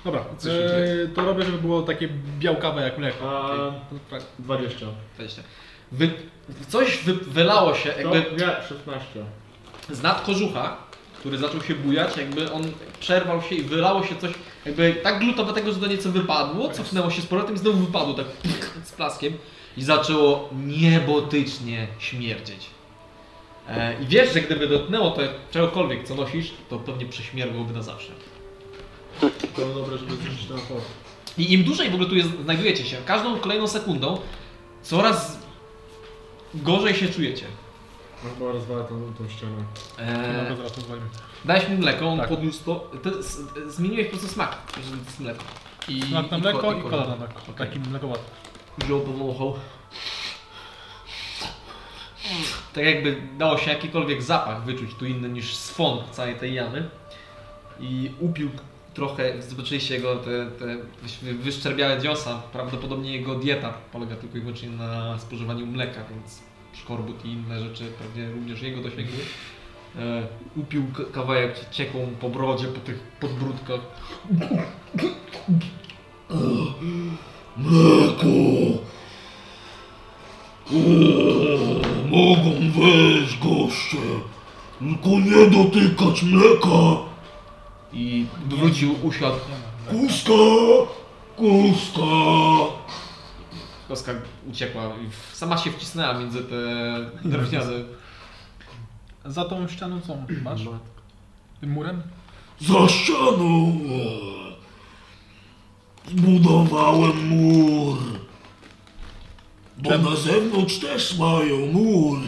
Dobra, 0.05 0.25
Co 0.37 0.47
się 0.49 0.53
e, 0.53 1.07
to 1.07 1.21
robię, 1.25 1.43
żeby 1.43 1.57
było 1.57 1.81
takie 1.81 2.09
białkawe 2.39 2.81
jak 2.81 2.97
mleko. 2.97 3.45
A 3.45 3.71
To 3.71 3.95
tak. 4.09 4.23
20. 4.39 4.85
20. 5.15 5.41
Wy, 5.91 6.11
coś 6.67 6.97
wy, 6.97 7.13
wylało 7.13 7.75
się, 7.75 7.89
jakby 7.89 8.25
Nie, 8.37 8.67
16. 8.69 9.05
z 9.89 10.03
nad 10.03 10.21
kożucha, 10.21 10.77
który 11.19 11.37
zaczął 11.37 11.61
się 11.61 11.75
bujać, 11.75 12.17
jakby 12.17 12.51
on 12.51 12.63
przerwał 12.99 13.41
się 13.41 13.55
i 13.55 13.61
wylało 13.61 14.03
się 14.03 14.15
coś, 14.15 14.31
jakby 14.65 14.95
tak 15.03 15.19
glutowe 15.19 15.53
tego, 15.53 15.71
że 15.71 15.79
to 15.79 15.87
nieco 15.87 16.11
wypadło, 16.11 16.69
cofnęło 16.69 17.11
się 17.11 17.21
z 17.21 17.25
powrotem 17.25 17.55
i 17.55 17.59
znowu 17.59 17.77
wypadło 17.77 18.13
tak 18.13 18.25
z 18.89 18.91
plaskiem 18.91 19.33
i 19.77 19.83
zaczęło 19.83 20.49
niebotycznie 20.65 21.87
śmierdzieć. 21.99 22.65
E, 23.69 24.03
I 24.03 24.05
wiesz, 24.05 24.33
że 24.33 24.41
gdyby 24.41 24.67
dotknęło 24.67 25.11
to 25.11 25.21
czegokolwiek, 25.51 26.07
co 26.07 26.15
nosisz, 26.15 26.51
to 26.69 26.79
pewnie 26.79 27.05
prześmiergłoby 27.05 27.73
na 27.73 27.81
zawsze. 27.81 28.11
To 29.55 29.65
dobre, 29.73 29.97
żeby 29.97 30.15
zrzucić 30.15 30.49
na. 30.49 30.55
I 31.37 31.53
im 31.53 31.63
dłużej 31.63 31.89
w 31.89 31.93
ogóle 31.93 32.09
tu 32.09 32.15
jest, 32.15 32.29
znajdujecie 32.43 32.85
się, 32.85 32.97
każdą 33.05 33.39
kolejną 33.39 33.67
sekundą, 33.67 34.19
coraz 34.81 35.46
gorzej 36.63 36.95
się 36.95 37.09
czujecie. 37.09 37.45
No 38.23 38.29
chyba 38.29 38.51
rozwala 38.51 38.83
tą, 38.83 39.13
tą 39.17 39.29
ścianę. 39.29 39.63
E, 39.97 40.49
Dobra, 40.49 40.65
dałeś 41.45 41.69
mu 41.69 41.77
mleko, 41.77 42.07
on 42.07 42.19
Tak. 42.19 42.29
podniósł 42.29 42.63
to. 42.63 42.91
to 43.03 43.23
z, 43.23 43.37
zmieniłeś 43.67 44.05
po 44.07 44.11
prostu 44.11 44.27
smak, 44.27 44.57
jest 44.77 45.19
mleko. 45.19 45.43
I, 45.87 46.01
Smak 46.01 46.31
na 46.31 46.37
mleko 46.37 46.59
ko- 46.59 46.73
i 46.73 46.81
kolor 46.81 47.09
na 47.09 47.15
mleko. 47.15 47.33
Okej. 47.49 47.67
Taki 47.67 47.79
mlekowaty. 47.79 48.21
Wziął, 48.77 48.99
powąchał. 49.01 49.55
Tak 52.73 52.83
jakby 52.85 53.21
dało 53.37 53.57
się 53.57 53.71
jakikolwiek 53.71 54.21
zapach 54.23 54.63
wyczuć 54.65 54.93
tu 54.95 55.05
inny 55.05 55.29
niż 55.29 55.55
swąd 55.55 56.09
całej 56.11 56.35
tej 56.35 56.53
jamy. 56.53 56.89
I 57.79 58.11
upił 58.19 58.49
trochę, 58.93 59.41
zobaczyliście 59.41 59.95
jego 59.95 60.15
te, 60.15 60.45
te 60.59 60.65
wy- 61.23 61.33
wyszczerbiałe 61.33 62.01
dziosa. 62.01 62.41
Prawdopodobnie 62.53 63.11
jego 63.17 63.35
dieta 63.35 63.73
polega 63.91 64.15
tylko 64.15 64.37
i 64.37 64.41
wyłącznie 64.41 64.69
na 64.69 65.19
spożywaniu 65.19 65.65
mleka, 65.65 66.01
więc 66.09 66.39
szkorbut 66.81 67.25
i 67.25 67.27
inne 67.27 67.59
rzeczy 67.59 67.83
pewnie 67.99 68.31
również 68.31 68.61
jego 68.61 68.81
dosięgły. 68.81 69.17
E, 69.95 70.27
upił 70.55 70.83
kawałek, 71.11 71.69
ciekł 71.71 71.97
mu 71.97 72.07
po 72.07 72.29
brodzie, 72.29 72.67
po 72.67 72.79
tych 72.79 72.99
podbródkach. 72.99 73.79
Mleko. 77.57 78.27
Mogą 82.09 82.51
wejść 82.71 83.39
goście. 83.39 83.97
Tylko 84.79 85.09
nie 85.09 85.49
dotykać 85.49 86.23
mleka. 86.23 87.07
I 87.93 88.25
wrócił, 88.45 88.95
usiadł. 89.03 89.39
Kuska. 89.89 90.33
Kuska. 91.35 92.01
Koska 93.87 94.11
uciekła 94.49 94.83
i 94.83 95.35
sama 95.35 95.57
się 95.57 95.71
wcisnęła 95.71 96.13
między 96.19 96.43
te 96.43 96.55
drewniane. 97.29 97.71
Za 99.25 99.45
tą 99.45 99.67
ścianą 99.67 100.01
co 100.01 100.17
masz? 100.43 100.61
Tym 101.61 101.69
murem? 101.71 102.01
Za 102.59 102.87
ścianą. 102.87 103.79
Zbudowałem 106.07 107.27
mur. 107.27 107.97
Bo 109.77 109.89
Czemu? 109.89 110.09
na 110.09 110.15
zewnątrz 110.15 110.79
też 110.79 111.17
mają 111.17 111.65
mur. 111.65 112.19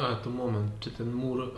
A, 0.00 0.14
to 0.14 0.30
moment. 0.30 0.72
Czy 0.80 0.90
ten 0.90 1.12
mur... 1.12 1.54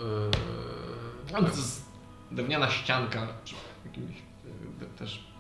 No, 1.33 1.41
to 1.41 1.47
jest 1.47 1.85
drewniana 2.31 2.71
ścianka, 2.71 3.29
czy 3.45 3.55
jakimś 3.85 4.17
e, 4.83 4.99
też 4.99 5.32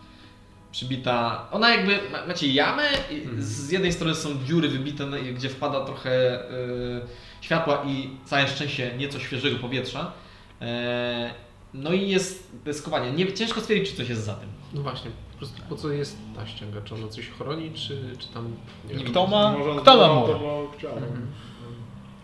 przybita. 0.72 1.46
Ona 1.50 1.70
jakby, 1.70 1.98
ma- 2.12 2.26
macie 2.26 2.46
jamę, 2.48 2.82
i 3.10 3.22
z 3.38 3.70
jednej 3.70 3.92
strony 3.92 4.14
są 4.14 4.44
dziury 4.44 4.68
wybite, 4.68 5.06
no 5.06 5.16
gdzie 5.34 5.48
wpada 5.48 5.84
trochę 5.84 6.10
e, 6.10 6.50
światła 7.40 7.82
i 7.86 8.10
całe 8.24 8.48
szczęście 8.48 8.94
nieco 8.98 9.18
świeżego 9.18 9.58
powietrza. 9.58 10.12
E, 10.60 11.34
no 11.74 11.92
i 11.92 12.08
jest 12.08 12.50
deskowanie. 12.64 13.12
Nie, 13.12 13.32
ciężko 13.32 13.60
stwierdzić, 13.60 13.90
czy 13.90 13.96
coś 13.96 14.08
jest 14.08 14.24
za 14.24 14.34
tym. 14.34 14.48
No 14.74 14.82
właśnie, 14.82 15.10
po 15.32 15.38
prostu 15.38 15.62
po 15.68 15.76
co 15.76 15.90
jest 15.92 16.18
ta 16.36 16.46
ściąga? 16.46 16.80
Czy 16.80 16.94
ona 16.94 17.08
coś 17.08 17.28
chroni, 17.28 17.70
czy, 17.74 18.16
czy 18.18 18.28
tam... 18.28 18.54
Nie 18.88 18.94
wiem. 18.94 19.04
Kto 19.04 19.26
ma, 19.26 19.52
Może 19.58 19.80
kto 19.80 19.96
ma 19.96 20.14
mur? 20.14 20.38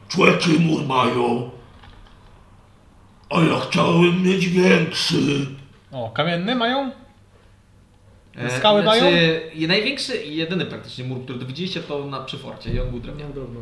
Człeki 0.08 0.50
mur 0.60 0.86
mają. 0.86 1.50
A 3.30 3.40
ja 3.40 3.60
chciałem 3.60 4.22
mieć 4.22 4.48
większy. 4.48 5.46
O, 5.92 6.10
kamienny 6.10 6.54
mają? 6.54 6.90
E, 8.38 8.58
Skały 8.58 8.82
mają? 8.82 9.00
znaczy, 9.00 9.50
je- 9.54 9.68
Największy 9.68 10.16
i 10.24 10.36
jedyny 10.36 10.66
praktycznie 10.66 11.04
mur, 11.04 11.24
który 11.24 11.46
widzieliście, 11.46 11.80
to 11.82 12.06
na 12.06 12.20
przy 12.20 12.38
forcie 12.38 12.70
i 12.74 12.80
on 12.80 12.90
był 12.90 13.00
drewniany. 13.00 13.34
Drobno. 13.34 13.60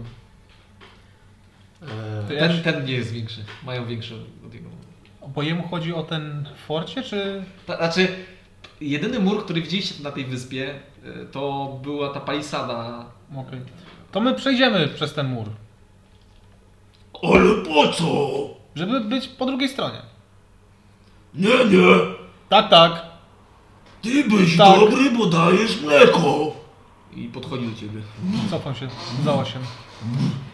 E, 2.30 2.34
ja 2.34 2.40
Ten, 2.40 2.56
się- 2.56 2.62
ten 2.62 2.84
nie 2.84 2.92
jest 2.92 3.12
większy. 3.12 3.44
Mają 3.66 3.86
większy 3.86 4.14
od 4.46 4.54
jego. 4.54 4.68
Bo 5.34 5.42
jemu 5.42 5.68
chodzi 5.68 5.94
o 5.94 6.02
ten 6.02 6.48
forcie, 6.66 7.02
czy... 7.02 7.44
Ta, 7.66 7.76
znaczy, 7.76 8.08
jedyny 8.80 9.18
mur, 9.18 9.44
który 9.44 9.62
widzieliście 9.62 10.02
na 10.02 10.12
tej 10.12 10.24
wyspie, 10.24 10.74
y, 11.22 11.26
to 11.32 11.68
była 11.82 12.08
ta 12.14 12.20
palisada. 12.20 13.04
Okej. 13.36 13.60
To 14.12 14.20
my 14.20 14.34
przejdziemy 14.34 14.88
przez 14.88 15.14
ten 15.14 15.26
mur, 15.28 15.46
Ale 17.22 17.54
po 17.64 17.88
co? 17.92 18.06
żeby 18.74 19.00
być 19.00 19.28
po 19.28 19.46
drugiej 19.46 19.68
stronie. 19.68 19.98
Nie, 21.34 21.48
nie. 21.64 21.86
Tak, 22.48 22.70
tak. 22.70 23.06
Ty 24.06 24.24
byś 24.24 24.56
Tak. 24.56 24.80
dobry, 24.80 25.10
bo 25.10 25.26
dajesz 25.26 25.80
mleko. 25.82 26.52
I 27.16 27.24
podchodzi 27.28 27.66
do 27.68 27.80
ciebie. 27.80 28.00
Cofam 28.50 28.74
się 28.74 28.88
za 29.24 29.34
osiem. 29.34 29.62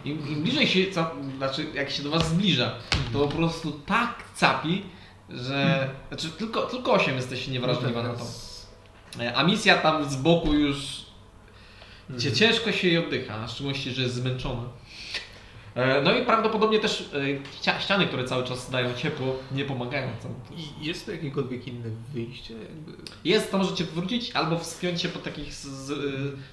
Im, 0.05 0.29
im 0.29 0.43
bliżej 0.43 0.67
się, 0.67 0.87
ca- 0.93 1.11
znaczy 1.39 1.67
jak 1.75 1.91
się 1.91 2.03
do 2.03 2.11
was 2.11 2.29
zbliża, 2.29 2.75
to 3.13 3.19
po 3.19 3.29
prostu 3.29 3.73
tak 3.87 4.25
capi, 4.35 4.83
że. 5.31 5.91
Znaczy 6.09 6.29
tylko, 6.31 6.63
tylko 6.63 6.93
8 6.93 7.17
jesteście 7.17 7.51
niewrażliwa 7.53 8.03
na 8.03 8.15
to. 8.15 8.25
E, 9.21 9.35
A 9.37 9.43
misja 9.45 9.79
tam 9.79 10.11
z 10.11 10.17
boku 10.17 10.55
już. 10.55 10.77
Gdzie 12.11 12.33
ciężko 12.33 12.73
się 12.73 12.89
jej 12.89 12.99
oddycha, 12.99 13.35
a 13.35 13.47
w 13.47 13.51
szczególności, 13.51 13.91
że 13.93 14.03
jest 14.03 14.15
zmęczona. 14.15 14.63
E, 15.75 16.03
No 16.03 16.15
i 16.15 16.25
prawdopodobnie 16.27 16.79
też 16.81 17.01
e, 17.01 17.19
ścia- 17.63 17.81
ściany, 17.81 18.07
które 18.07 18.25
cały 18.25 18.45
czas 18.45 18.71
dają 18.71 18.95
ciepło, 18.95 19.37
nie 19.53 19.65
pomagają. 19.65 20.09
I 20.81 20.87
jest 20.87 21.07
to 21.07 21.13
jakiekolwiek 21.13 21.69
inne 21.69 21.91
wyjście? 22.15 22.55
Jakby... 22.55 22.93
Jest, 23.25 23.51
to 23.51 23.59
możecie 23.59 23.85
wrócić 23.85 24.31
albo 24.37 24.59
wspiąć 24.59 25.03
się 25.03 25.09
po 25.09 25.19
takich 25.19 25.55
z, 25.55 25.65
z, 25.67 25.91
y, 25.91 25.97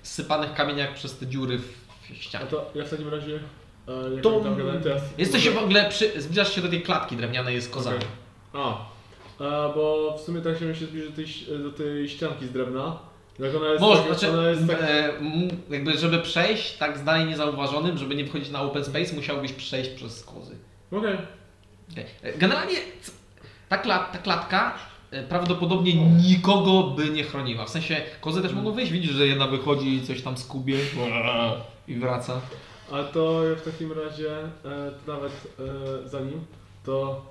zsypanych 0.03 0.53
kamieniach 0.53 0.93
przez 0.93 1.17
te 1.17 1.27
dziury 1.27 1.57
w, 1.57 1.61
w 1.67 2.11
A 2.11 2.15
ścianie. 2.15 2.45
to 2.45 2.71
ja 2.75 2.85
w 2.85 2.89
takim 2.89 3.07
razie, 3.09 3.39
e, 3.87 4.13
jak 4.13 4.23
To- 4.23 4.39
tam 4.39 4.57
gadałem 4.57 4.83
teraz... 4.83 5.01
Jesteście 5.17 5.51
w 5.51 5.57
ogóle, 5.57 5.89
przy, 5.89 6.21
zbliżasz 6.21 6.55
się 6.55 6.61
do 6.61 6.69
tej 6.69 6.81
klatki 6.81 7.15
drewnianej 7.15 7.55
jest 7.55 7.71
kozami. 7.71 7.97
Okej. 8.53 8.73
A, 9.39 9.69
bo 9.75 10.15
w 10.17 10.21
sumie 10.21 10.41
tak 10.41 10.59
się 10.59 10.75
się 10.75 10.85
zbliży 10.85 11.09
do 11.09 11.15
tej, 11.15 11.25
ś- 11.25 11.45
do 11.63 11.71
tej 11.71 12.09
ścianki 12.09 12.45
z 12.45 12.51
drewna. 12.51 12.99
Jak 13.39 13.55
ona 13.55 13.67
jest, 13.67 13.81
Może, 13.81 14.03
tak, 14.03 14.07
znaczy, 14.07 14.33
ona 14.37 14.49
jest 14.49 14.67
tak... 14.67 14.81
e, 14.81 15.13
jakby 15.69 15.97
żeby 15.97 16.19
przejść 16.19 16.77
tak 16.77 16.97
zdalnie 16.97 17.25
niezauważonym, 17.25 17.97
żeby 17.97 18.15
nie 18.15 18.25
wchodzić 18.25 18.49
na 18.49 18.61
open 18.61 18.85
space, 18.85 19.15
musiałbyś 19.15 19.53
przejść 19.53 19.89
przez 19.89 20.23
kozy. 20.23 20.55
Okej. 20.91 21.17
Okej. 21.91 22.05
E, 22.21 22.37
Generalnie 22.37 22.75
ta, 23.69 23.77
klat, 23.77 24.11
ta 24.11 24.17
klatka 24.17 24.73
e, 25.11 25.23
prawdopodobnie 25.23 25.95
nikogo 25.95 26.83
by 26.83 27.09
nie 27.09 27.23
chroniła. 27.23 27.65
W 27.65 27.69
sensie 27.69 28.01
kozy 28.21 28.41
też 28.41 28.53
mogą 28.53 28.71
wyjść, 28.71 28.91
widzisz, 28.91 29.11
że 29.11 29.27
jedna 29.27 29.47
wychodzi 29.47 29.93
i 29.95 30.01
coś 30.01 30.21
tam 30.21 30.37
skubie 30.37 30.77
i 31.87 31.95
wraca. 31.95 32.41
A 32.91 33.03
to 33.03 33.41
w 33.57 33.61
takim 33.61 33.91
razie, 33.91 34.31
e, 34.37 34.91
to 35.05 35.13
nawet 35.13 35.31
e, 36.05 36.09
za 36.09 36.19
nim, 36.19 36.45
to 36.85 37.25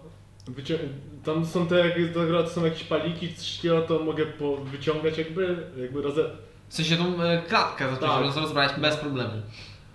wycią- 0.48 0.88
tam 1.24 1.46
są 1.46 1.66
te, 1.66 1.88
jak 1.88 1.94
to 2.14 2.48
są 2.48 2.64
jakieś 2.64 2.84
paliki, 2.84 3.28
takiego, 3.28 3.82
to 3.82 3.98
mogę 3.98 4.26
po, 4.26 4.56
wyciągać 4.56 5.18
jakby, 5.18 5.56
jakby 5.76 6.02
roze... 6.02 6.30
W 6.68 6.74
sensie 6.74 6.96
tą 6.96 7.22
e, 7.22 7.42
klatkę 7.42 7.84
zacząć 7.84 8.12
Tak. 8.12 8.22
roz- 8.22 8.36
rozbrać 8.36 8.72
bez 8.80 8.96
problemu. 8.96 9.32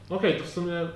Okej, 0.09 0.37
to 0.37 0.43
w 0.43 0.49
sumie... 0.49 0.87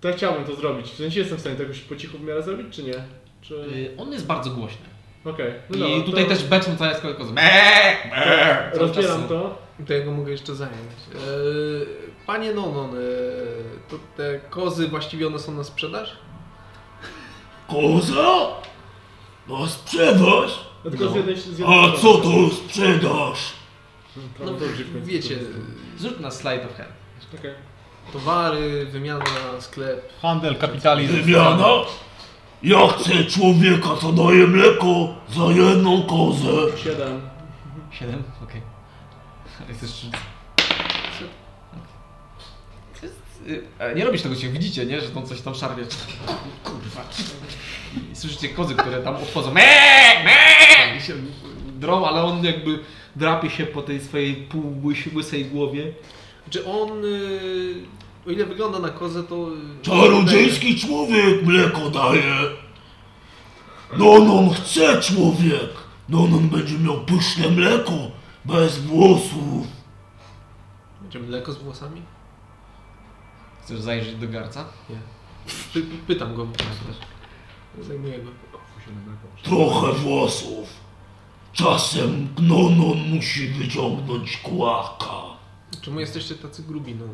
To 0.00 0.08
ja 0.08 0.14
chciałbym 0.16 0.44
to 0.44 0.56
zrobić. 0.56 0.86
W 0.90 0.96
sensie 0.96 1.20
jestem 1.20 1.38
w 1.38 1.40
stanie 1.40 1.56
to 1.56 1.62
jakoś 1.62 1.80
po 1.80 1.96
cichu 1.96 2.18
w 2.18 2.24
miarę 2.24 2.42
zrobić, 2.42 2.66
czy 2.76 2.82
nie? 2.82 2.94
Czy... 3.40 3.54
Y, 3.54 3.94
On 3.98 4.12
jest 4.12 4.26
bardzo 4.26 4.50
głośny. 4.50 4.86
Okej, 5.24 5.52
no 5.70 5.76
I 5.76 5.80
dobra, 5.80 6.04
tutaj 6.04 6.24
to 6.24 6.30
też 6.30 6.44
beczą 6.44 6.76
całe 6.76 6.94
skoły 6.94 7.14
kozy. 7.14 7.32
Cały 7.34 8.88
czas 8.88 8.96
Rozbieram 8.96 9.28
to. 9.28 9.58
To 9.86 9.92
ja 9.92 10.04
go 10.04 10.12
mogę 10.12 10.32
jeszcze 10.32 10.54
zająć. 10.54 10.76
E, 11.14 11.18
panie 12.26 12.54
Nonon, 12.54 12.90
e, 12.94 13.00
to 13.90 13.96
te 14.16 14.40
kozy 14.50 14.88
właściwie 14.88 15.26
one 15.26 15.38
są 15.38 15.54
na 15.54 15.64
sprzedaż? 15.64 16.18
Koza? 17.70 18.48
Na 19.48 19.66
sprzedaż? 19.68 20.50
Tylko 20.82 21.04
No. 21.04 21.10
z 21.10 21.14
jednej 21.14 21.36
z 21.40 21.46
jednej 21.58 21.78
A 21.84 21.92
co 21.92 22.14
to 22.18 22.30
sprzedaż? 22.54 23.38
No 24.16 24.22
No, 24.46 24.52
wiecie, 25.04 25.36
to- 25.36 25.98
Zrób 25.98 26.20
na 26.20 26.30
slide 26.30 26.66
of 26.66 26.76
hand. 26.76 26.90
Okej. 27.38 27.50
towary, 28.12 28.86
wymiana, 28.86 29.24
sklep. 29.60 30.12
Handel, 30.22 30.56
kapitalizm. 30.56 31.12
Wymiana? 31.14 31.66
Ja 32.62 32.88
chcę 32.88 33.24
człowieka, 33.24 33.88
co 34.00 34.12
daje 34.12 34.46
mleko 34.46 34.86
za 35.28 35.44
jedną 35.44 36.02
kozę. 36.02 36.78
Siedem. 36.84 37.20
7? 37.90 38.22
Okej. 38.44 38.62
Jesteś 39.68 39.90
Nie 43.96 44.04
robisz 44.04 44.22
tego 44.22 44.34
się, 44.34 44.48
widzicie, 44.48 44.86
nie? 44.86 45.00
Że 45.00 45.08
to 45.08 45.22
coś 45.22 45.40
tam 45.40 45.54
szarpie. 45.54 45.82
Kurwa. 46.64 47.04
I 48.12 48.16
słyszycie 48.16 48.48
kozy, 48.48 48.74
które 48.74 49.02
tam 49.02 49.14
odchodzą. 49.16 49.48
Me, 49.54 49.60
me! 50.24 50.96
I 50.98 51.00
się 51.00 51.14
drą, 51.78 52.06
ale 52.06 52.22
on 52.24 52.44
jakby 52.44 52.78
drapie 53.16 53.50
się 53.50 53.66
po 53.66 53.82
tej 53.82 54.00
swojej 54.00 54.34
pół 54.36 54.80
łys- 54.82 55.14
łysej 55.16 55.44
głowie. 55.44 55.92
Czy 56.50 56.66
on, 56.66 57.04
y, 57.04 57.74
o 58.26 58.30
ile 58.30 58.44
wygląda 58.46 58.78
na 58.78 58.88
kozę, 58.88 59.22
to... 59.22 59.48
y, 59.80 59.82
Czarodziejski 59.82 60.78
człowiek 60.80 61.42
mleko 61.46 61.90
daje. 61.90 62.34
Nonon 63.98 64.50
chce 64.50 65.00
człowiek. 65.02 65.70
Nonon 66.08 66.48
będzie 66.48 66.78
miał 66.78 67.00
pyszne 67.00 67.48
mleko, 67.48 67.92
bez 68.44 68.78
włosów. 68.78 69.66
Będzie 71.02 71.18
mleko 71.18 71.52
z 71.52 71.58
włosami? 71.58 72.02
Chcesz 73.70 73.80
zajrzeć 73.80 74.14
do 74.16 74.28
garca? 74.28 74.64
Nie. 74.88 74.96
Py, 75.72 75.82
pytam 76.06 76.34
go. 76.34 76.46
Zajmuję 77.80 78.18
go. 78.18 78.30
trochę 79.42 79.92
włosów. 79.92 80.68
Czasem 81.52 82.28
Gnonon 82.36 82.98
musi 83.08 83.48
wyciągnąć 83.48 84.36
kłaka. 84.36 85.20
Czemu 85.82 86.00
jesteście 86.00 86.34
tacy 86.34 86.62
grubi, 86.62 86.94
no? 86.94 87.04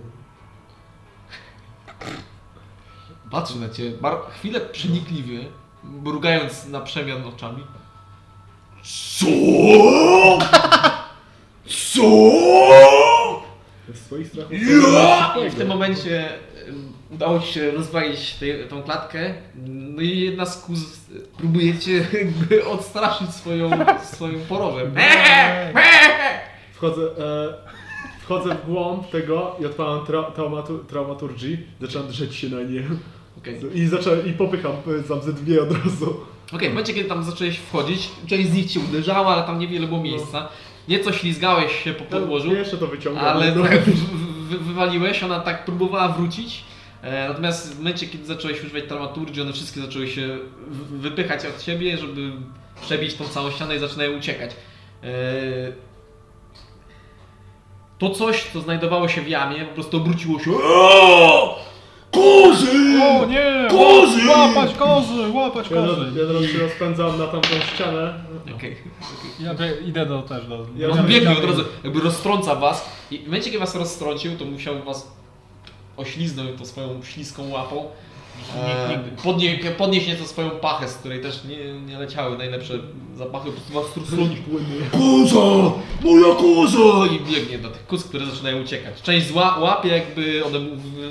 Patrzy 3.30 3.60
na 3.60 3.68
ciebie, 3.68 3.98
bar- 3.98 4.30
chwilę 4.30 4.60
przenikliwy, 4.60 5.46
mrugając 5.84 6.66
na 6.66 6.80
przemian 6.80 7.24
oczami. 7.24 7.64
Co? 8.82 9.26
Co? 11.66 12.02
W 13.88 13.98
swoich 13.98 14.28
strachów... 14.28 14.52
Ja! 14.92 15.34
I 15.46 15.50
w 15.50 15.54
tym 15.54 15.68
momencie 15.68 16.28
udało 17.10 17.40
ci 17.40 17.52
się 17.52 17.70
rozwalić 17.70 18.34
tej, 18.34 18.68
tą 18.68 18.82
klatkę. 18.82 19.34
No 19.66 20.02
i 20.02 20.18
jedna 20.18 20.46
z 20.46 20.62
kuz 20.62 20.78
próbuje 21.38 21.78
cię 21.78 22.06
jakby 22.12 22.66
odstraszyć 22.66 23.30
swoją, 23.30 23.70
swoim 24.02 24.40
porowem. 24.40 24.94
Wchodzę, 26.74 27.02
e, 27.02 27.54
wchodzę 28.22 28.54
w 28.54 28.66
głąb 28.66 29.10
tego 29.10 29.56
i 29.60 29.66
odpalam 29.66 30.06
tra, 30.06 30.22
traumatu, 30.22 30.78
traumaturgii. 30.78 31.58
Zaczynam 31.80 32.08
drzeć 32.08 32.34
się 32.34 32.48
na 32.48 32.62
nie. 32.62 32.82
Okej, 33.38 33.60
I 33.74 33.86
zacząłem, 33.86 34.26
i 34.26 34.32
popycham 34.32 34.72
e, 34.72 35.02
tam 35.08 35.22
ze 35.22 35.32
dwie 35.32 35.62
od 35.62 35.72
razu. 35.72 36.16
Okej, 36.52 36.68
w 36.68 36.72
momencie 36.72 36.94
kiedy 36.94 37.08
tam 37.08 37.24
zacząłeś 37.24 37.58
wchodzić, 37.58 38.10
część 38.26 38.48
z 38.48 38.54
nich 38.54 38.66
cię 38.66 38.80
uderzała, 38.80 39.34
ale 39.34 39.42
tam 39.42 39.58
niewiele 39.58 39.86
było 39.86 40.00
miejsca. 40.00 40.48
Nieco 40.88 41.12
ślizgałeś 41.12 41.84
się 41.84 41.94
po 41.94 42.04
podłożu. 42.04 42.54
Jeszcze 42.54 42.76
to 42.78 42.86
wyciągam. 42.86 43.24
Ale 43.24 43.54
no. 43.54 43.62
tak 43.62 43.80
wy- 43.80 43.92
wy- 44.48 44.58
wywaliłeś, 44.64 45.22
ona 45.22 45.40
tak 45.40 45.64
próbowała 45.64 46.08
wrócić. 46.08 46.64
E, 47.02 47.28
natomiast 47.28 47.74
w 47.74 47.78
momencie, 47.78 48.06
kiedy 48.06 48.24
zacząłeś 48.26 48.60
używać 48.64 48.82
dramaturgii, 48.88 49.42
one 49.42 49.52
wszystkie 49.52 49.80
zaczęły 49.80 50.08
się 50.08 50.38
wypychać 50.90 51.46
od 51.46 51.62
siebie, 51.62 51.98
żeby 51.98 52.32
przebić 52.82 53.14
tą 53.14 53.24
całą 53.24 53.50
ścianę 53.50 53.76
i 53.76 53.78
zaczynają 53.78 54.18
uciekać. 54.18 54.50
E, 55.02 55.06
to 57.98 58.10
coś, 58.10 58.44
co 58.52 58.60
znajdowało 58.60 59.08
się 59.08 59.22
w 59.22 59.28
jamie, 59.28 59.64
po 59.64 59.74
prostu 59.74 59.96
obróciło 59.96 60.38
się. 60.40 60.50
Kozy! 62.12 63.02
O 63.02 63.26
nie! 63.26 63.68
Kozy! 63.70 64.28
Łapać 64.28 64.74
kozy! 64.74 65.30
Łapać 65.34 65.70
Ja, 65.70 65.76
kozy! 65.76 66.00
ja 66.20 66.26
teraz 66.26 66.42
się 66.52 66.58
rozpędzam 66.58 67.18
na 67.18 67.26
tamtą 67.26 67.48
ścianę. 67.74 68.14
Okej. 68.56 68.76
Ja 69.40 69.54
bie- 69.54 69.76
idę 69.86 70.06
do, 70.06 70.22
też 70.22 70.46
do... 70.46 70.66
Ja 70.76 70.88
On 70.88 71.06
biegnie 71.06 71.38
od 71.38 71.44
razu, 71.44 71.64
jakby 71.84 72.00
roztrąca 72.00 72.54
was 72.54 72.88
i 73.10 73.18
w 73.18 73.24
momencie, 73.24 73.44
kiedy 73.50 73.58
was 73.58 73.74
roztrącił, 73.74 74.36
to 74.38 74.44
musiał 74.44 74.82
was 74.84 75.12
ośliznąć 75.96 76.58
tą 76.58 76.64
swoją 76.66 77.02
śliską 77.02 77.48
łapą. 77.50 77.84
E, 78.56 79.04
podnie, 79.24 79.58
podnieść 79.78 80.06
nieco 80.06 80.26
swoją 80.26 80.50
pachę, 80.50 80.88
z 80.88 80.94
której 80.94 81.20
też 81.20 81.44
nie, 81.44 81.72
nie 81.72 81.98
leciały 81.98 82.38
najlepsze 82.38 82.78
zapachy, 83.16 83.46
po 83.46 83.52
prostu 83.52 83.72
was 83.72 83.92
trusluni 83.92 84.36
Koza! 84.92 85.72
Moja 86.04 86.34
koza! 86.34 87.12
i 87.14 87.32
biegnie 87.32 87.58
do 87.58 87.68
tych 87.68 87.86
kus, 87.86 88.04
które 88.04 88.26
zaczynają 88.26 88.62
uciekać. 88.62 89.02
Część 89.02 89.26
zła 89.26 89.58
łapie, 89.58 89.88
jakby 89.88 90.44
one 90.44 90.58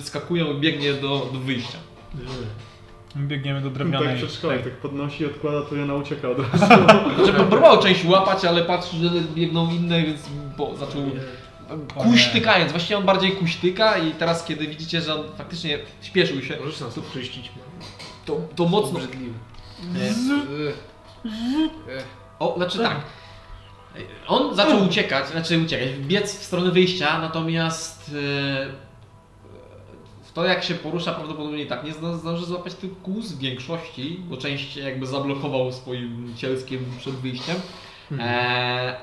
skakują 0.01 0.53
i 0.53 0.59
biegnie 0.59 0.93
do, 0.93 1.29
do 1.33 1.39
wyjścia. 1.39 1.77
Biegniemy 3.17 3.61
do 3.61 3.69
Tak 3.69 3.77
drewnianej... 3.77 4.17
przedszkolak 4.17 4.63
tak 4.63 4.73
podnosi 4.73 5.23
i 5.23 5.25
odkłada, 5.25 5.61
to 5.61 5.75
ja 5.75 5.93
ucieka 5.93 6.29
od 6.29 6.39
razu. 6.39 6.65
Znaczy, 7.15 7.33
próbował 7.49 7.77
część 7.77 8.05
łapać, 8.05 8.45
ale 8.45 8.65
patrzy, 8.65 8.97
że 8.97 9.09
biegną 9.35 9.71
inne, 9.71 10.03
więc 10.03 10.21
bo 10.57 10.75
zaczął 10.75 11.01
kuśtykając. 11.95 12.71
Właściwie 12.71 12.97
on 12.97 13.03
bardziej 13.05 13.31
kuśtyka 13.31 13.97
i 13.97 14.11
teraz, 14.11 14.45
kiedy 14.45 14.67
widzicie, 14.67 15.01
że 15.01 15.15
on 15.15 15.23
faktycznie 15.37 15.79
śpieszył 16.01 16.41
się, 16.41 16.57
Możesz 16.59 16.79
nas 16.79 16.97
odczyścić. 16.97 17.51
to, 18.25 18.41
to 18.55 18.65
mocno 18.65 18.99
Obrzydliwy. 18.99 19.33
O, 22.39 22.53
znaczy 22.57 22.77
tak. 22.77 23.01
On 24.27 24.55
zaczął 24.55 24.85
uciekać, 24.85 25.27
znaczy 25.27 25.59
uciekać, 25.59 25.89
biec 25.99 26.39
w 26.39 26.43
stronę 26.43 26.71
wyjścia, 26.71 27.19
natomiast 27.21 28.09
e, 28.09 28.11
w 30.23 30.31
to 30.33 30.45
jak 30.45 30.63
się 30.63 30.73
porusza 30.75 31.13
prawdopodobnie 31.13 31.65
tak 31.65 31.83
nie 31.83 31.93
zda- 31.93 32.17
zdąży 32.17 32.45
złapać 32.45 32.73
tych 32.73 33.01
kóz 33.01 33.31
w 33.31 33.39
większości, 33.39 34.19
bo 34.29 34.37
część 34.37 34.77
jakby 34.77 35.05
zablokował 35.07 35.71
swoim 35.71 36.33
cielskiem 36.37 36.85
przed 36.99 37.13
wyjściem. 37.15 37.55
E, 38.19 38.95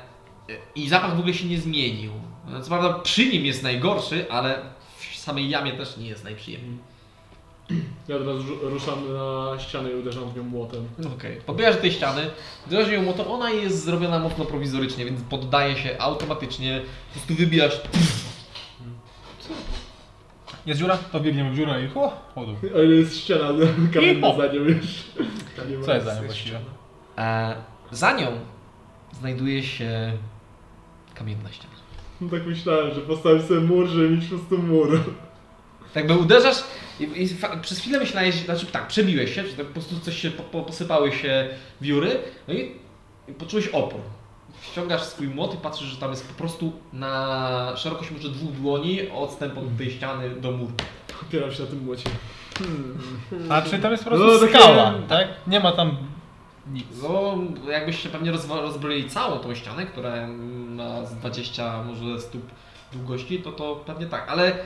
I 0.75 0.89
zapach 0.89 1.17
w 1.17 1.19
ogóle 1.19 1.35
się 1.35 1.47
nie 1.47 1.59
zmienił. 1.59 2.13
Co 2.61 2.69
prawda 2.69 2.93
przy 2.99 3.27
nim 3.27 3.47
jest 3.47 3.63
najgorszy, 3.63 4.31
ale 4.31 4.59
w 4.99 5.17
samej 5.19 5.49
jamie 5.51 5.73
też 5.73 5.97
nie 5.97 6.07
jest 6.09 6.25
najprzyjemniej. 6.25 6.79
Ja 8.09 8.17
rzu- 8.19 8.59
ruszam 8.63 9.13
na 9.15 9.59
ścianę 9.59 9.91
i 9.91 9.95
uderzam 9.95 10.31
w 10.31 10.37
nią 10.37 10.43
młotem. 10.43 10.89
Okej. 11.17 11.37
Podbijasz 11.47 11.75
do 11.77 11.81
tej 11.83 11.93
ściany, 11.93 12.31
uderzasz 12.67 12.93
ją 12.93 13.03
młotem, 13.03 13.27
ona 13.29 13.51
jest 13.51 13.85
zrobiona 13.85 14.19
mocno 14.19 14.45
prowizorycznie, 14.45 15.05
więc 15.05 15.21
poddaje 15.23 15.77
się 15.77 15.97
automatycznie, 15.99 16.81
po 17.09 17.13
prostu 17.13 17.35
wybijasz. 17.35 17.81
Jest 20.67 20.81
dziura? 20.81 20.97
To 21.13 21.21
biegniemy 21.21 21.51
w 21.51 21.57
dziurę 21.57 21.85
i 21.85 21.89
ho, 21.89 22.13
chodu. 22.35 22.57
Ale 22.75 22.85
jest 22.85 23.17
ściana 23.21 23.49
kamienna 23.95 24.37
za 24.37 24.47
nią 24.47 24.61
już. 24.61 24.87
Co 25.87 25.95
jest 25.95 26.07
za 26.07 26.15
nią 26.15 26.23
właściwie? 26.25 26.61
E, 27.19 27.55
za 27.91 28.13
nią 28.17 28.27
znajduje 29.13 29.63
się 29.63 30.13
kamienna 31.15 31.53
ściana. 31.53 31.72
No 32.23 32.31
tak 32.31 32.47
myślałem, 32.47 32.95
że 32.95 33.01
postawię 33.01 33.43
sobie 33.43 33.61
mur, 33.61 33.87
żeby 33.87 34.11
mieć 34.11 34.25
po 34.25 34.31
prostu 34.37 34.59
mur. 34.59 35.01
Tak 35.95 36.07
by 36.07 36.15
uderzasz 36.15 36.57
i, 37.01 37.03
i 37.05 37.29
przez 37.63 37.79
chwilę 37.81 37.99
myślałeś, 37.99 38.35
znaczy 38.35 38.67
tak, 38.67 38.87
przebiłeś 38.89 39.35
się, 39.35 39.47
że 39.47 39.53
tak 39.57 39.67
po 39.67 39.73
prostu 39.73 40.01
coś 40.01 40.17
się, 40.19 40.31
po, 40.31 40.43
po, 40.43 40.63
posypały 40.63 41.13
się 41.13 41.49
wióry, 41.81 42.19
no 42.49 42.55
i, 42.55 42.73
i 43.29 43.33
poczułeś 43.33 43.69
opór. 43.69 44.01
Ściągasz 44.63 45.03
swój 45.03 45.29
młot 45.29 45.55
i 45.55 45.57
patrzysz, 45.57 45.89
że 45.89 45.97
tam 45.97 46.11
jest 46.11 46.29
po 46.29 46.35
prostu 46.35 46.73
na 46.93 47.73
szerokość 47.77 48.11
może 48.11 48.29
dwóch 48.29 48.53
dłoni 48.53 49.09
odstęp 49.11 49.59
od 49.59 49.77
tej 49.79 49.91
ściany 49.91 50.31
do 50.31 50.51
muru. 50.53 50.73
Opieram 51.29 51.53
się 51.53 51.63
na 51.63 51.69
tym 51.69 51.85
młocie. 51.85 52.11
A 53.51 53.63
czy 53.63 53.79
tam 53.79 53.93
jest 53.93 54.05
po 54.05 54.11
No, 54.11 54.17
prostu 54.17 54.47
takie- 54.47 54.59
skała, 54.59 54.95
tak? 55.09 55.29
Nie 55.47 55.61
ma 55.61 55.73
tam 55.73 55.97
nic. 56.73 56.85
No, 57.03 57.35
jakbyście 57.71 58.09
pewnie 58.09 58.33
rozbroili 58.49 59.11
całą 59.11 59.39
tą 59.39 59.55
ścianę, 59.55 59.87
która 59.87 60.29
ma 60.73 61.07
z 61.07 61.15
20 61.15 61.83
może 61.83 62.21
stóp 62.21 62.43
długości, 62.93 63.43
to 63.43 63.53
to 63.53 63.77
pewnie 63.77 64.07
tak, 64.07 64.29
ale 64.29 64.59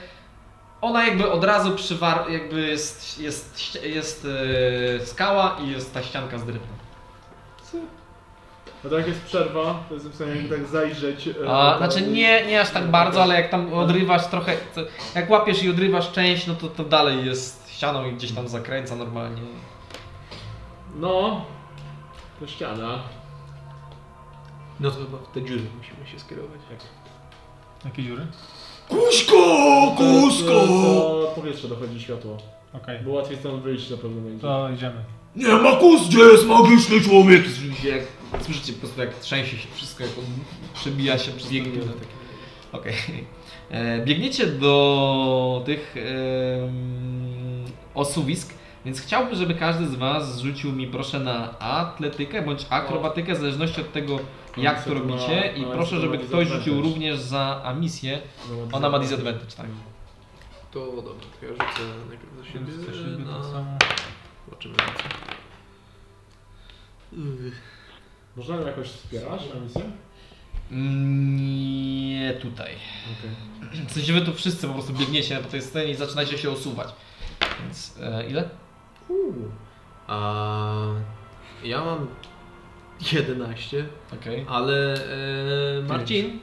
ona 0.80 1.06
jakby 1.06 1.30
od 1.30 1.44
razu 1.44 1.76
przywar, 1.76 2.30
jakby 2.30 2.60
jest, 2.60 3.18
jest, 3.20 3.56
ści- 3.58 3.82
jest 3.82 4.26
e, 5.00 5.06
skała 5.06 5.56
i 5.64 5.70
jest 5.70 5.94
ta 5.94 6.02
ścianka 6.02 6.38
z 6.38 6.44
drewna. 6.44 6.76
A 8.84 8.88
tak 8.88 8.98
jak 8.98 9.08
jest 9.08 9.22
przerwa, 9.22 9.84
to 9.88 9.94
jest 9.94 10.08
w 10.08 10.14
stanie 10.14 10.42
tak 10.48 10.66
zajrzeć. 10.66 11.28
e, 11.28 11.30
A, 11.50 11.72
to- 11.72 11.78
znaczy 11.78 12.06
nie, 12.06 12.46
nie 12.46 12.60
aż 12.60 12.70
tak 12.70 12.90
bardzo, 12.90 13.22
ale 13.22 13.34
jak 13.34 13.50
tam 13.50 13.74
odrywasz 13.74 14.26
trochę, 14.26 14.56
jak 15.14 15.30
łapiesz 15.30 15.62
i 15.62 15.70
odrywasz 15.70 16.12
część, 16.12 16.46
no 16.46 16.54
to, 16.54 16.68
to 16.68 16.84
dalej 16.84 17.26
jest 17.26 17.70
ścianą 17.70 18.04
i 18.06 18.12
gdzieś 18.12 18.32
tam 18.32 18.48
zakręca 18.48 18.96
normalnie. 18.96 19.42
No, 20.94 21.44
to 22.40 22.46
ściana. 22.46 22.98
No 24.80 24.90
to 24.90 24.96
chyba 24.96 25.18
w 25.18 25.32
te 25.34 25.42
dziury 25.42 25.60
musimy 25.78 26.06
się 26.12 26.18
skierować. 26.20 26.60
Jakie 27.84 28.02
dziury? 28.02 28.26
Kuśko! 28.88 29.32
To, 29.32 29.96
Kusko! 29.96 30.50
to 30.50 31.32
powietrze 31.34 31.68
dochodzi 31.68 32.00
światło. 32.00 32.36
Okej, 32.72 32.98
Bo 33.04 33.10
łatwiej 33.10 33.36
stąd 33.38 33.62
wyjść 33.62 33.90
na 33.90 33.96
pewno 33.96 34.20
będzie. 34.20 34.40
to 34.42 34.70
idziemy. 34.70 35.04
Nie 35.36 35.48
ma 35.48 35.76
kus, 35.76 36.08
gdzie 36.08 36.18
jest 36.18 36.46
magiczny 36.46 37.00
człowiek? 37.00 37.42
Słyszycie, 37.46 37.88
jak, 37.88 38.02
słyszycie 38.44 38.72
po 38.72 38.78
prostu 38.78 39.00
jak 39.00 39.14
trzęsie 39.14 39.56
się 39.56 39.68
wszystko, 39.74 40.02
jak 40.04 40.12
on 40.18 40.24
przebija 40.74 41.18
się 41.18 41.32
przez 41.32 41.50
biegnie. 41.50 41.78
na 41.78 41.92
takie. 41.92 42.16
Okej. 42.72 42.94
E, 43.70 44.04
Biegniecie 44.04 44.46
do 44.46 45.62
tych 45.66 45.94
em, 45.96 47.64
osuwisk, 47.94 48.54
więc 48.86 49.00
chciałbym, 49.00 49.34
żeby 49.34 49.54
każdy 49.54 49.88
z 49.88 49.94
Was 49.94 50.36
zrzucił 50.36 50.72
mi 50.72 50.86
proszę 50.86 51.20
na 51.20 51.58
atletykę 51.58 52.42
bądź 52.42 52.66
akrobatykę, 52.70 53.34
w 53.34 53.38
zależności 53.38 53.80
od 53.80 53.92
tego, 53.92 54.20
jak 54.56 54.84
to 54.84 54.94
robicie. 54.94 55.52
I 55.56 55.64
proszę, 55.64 56.00
żeby 56.00 56.18
ktoś 56.18 56.48
rzucił 56.48 56.82
również 56.82 57.18
za 57.18 57.62
amisję. 57.64 58.20
Ona 58.72 58.90
ma 58.90 58.98
disadvantage, 58.98 59.56
tak. 59.56 59.66
To 60.70 60.86
dobra, 60.86 61.12
to 61.40 61.46
ja 61.46 61.52
rzucę 61.52 61.82
najpierw 62.08 62.36
za 62.38 62.44
siebie. 62.44 63.24
Na... 63.24 63.42
Zobaczymy 64.46 64.74
na. 64.76 64.84
Yy. 67.12 67.52
Można 68.36 68.56
ją 68.56 68.66
jakoś 68.66 68.88
wspierać 68.88 69.42
na 69.54 69.60
misję? 69.60 69.82
Nie 70.70 72.34
tutaj. 72.34 72.72
Okej. 73.18 73.86
W 73.86 73.92
sensie 73.92 74.12
wy 74.12 74.20
tu 74.20 74.34
wszyscy 74.34 74.66
po 74.66 74.74
prostu 74.74 74.92
biegniecie 74.92 75.38
po 75.38 75.48
tej 75.48 75.62
scenie 75.62 75.90
i 75.90 75.94
zaczynacie 75.94 76.38
się 76.38 76.50
osuwać. 76.50 76.88
Więc 77.62 77.94
e, 78.00 78.30
ile? 78.30 78.48
A 80.08 80.20
ja 81.64 81.84
mam 81.84 82.06
11, 83.12 83.84
Okej. 84.20 84.44
ale 84.48 84.94
e, 84.94 85.82
Marcin, 85.88 86.38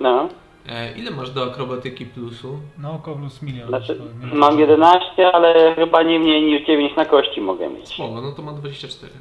No. 0.00 0.28
E, 0.68 0.98
ile 0.98 1.10
masz 1.10 1.30
do 1.30 1.42
akrobatyki 1.44 2.06
plusu? 2.06 2.60
Na 2.78 2.90
oko 2.90 3.14
plus 3.16 3.42
milion. 3.42 3.68
Znaczy, 3.68 3.94
to 3.94 4.26
nie 4.26 4.34
mam 4.34 4.50
wiem. 4.50 4.60
11, 4.60 5.32
ale 5.32 5.74
chyba 5.74 6.02
nie 6.02 6.18
mniej 6.18 6.42
niż 6.42 6.66
9 6.66 6.96
na 6.96 7.04
kości 7.04 7.40
mogę 7.40 7.70
mieć. 7.70 7.88
Spoko, 7.94 8.20
no 8.20 8.32
to 8.32 8.42
ma 8.42 8.52
24. 8.52 9.12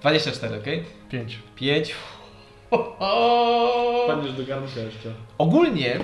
24, 0.00 0.56
okej? 0.60 0.84
Pięć. 1.10 1.38
5. 1.56 1.94
Padniesz 4.06 4.32
do 4.32 4.44
garnka 4.46 4.80
jeszcze. 4.80 5.12
Ogólnie 5.38 5.98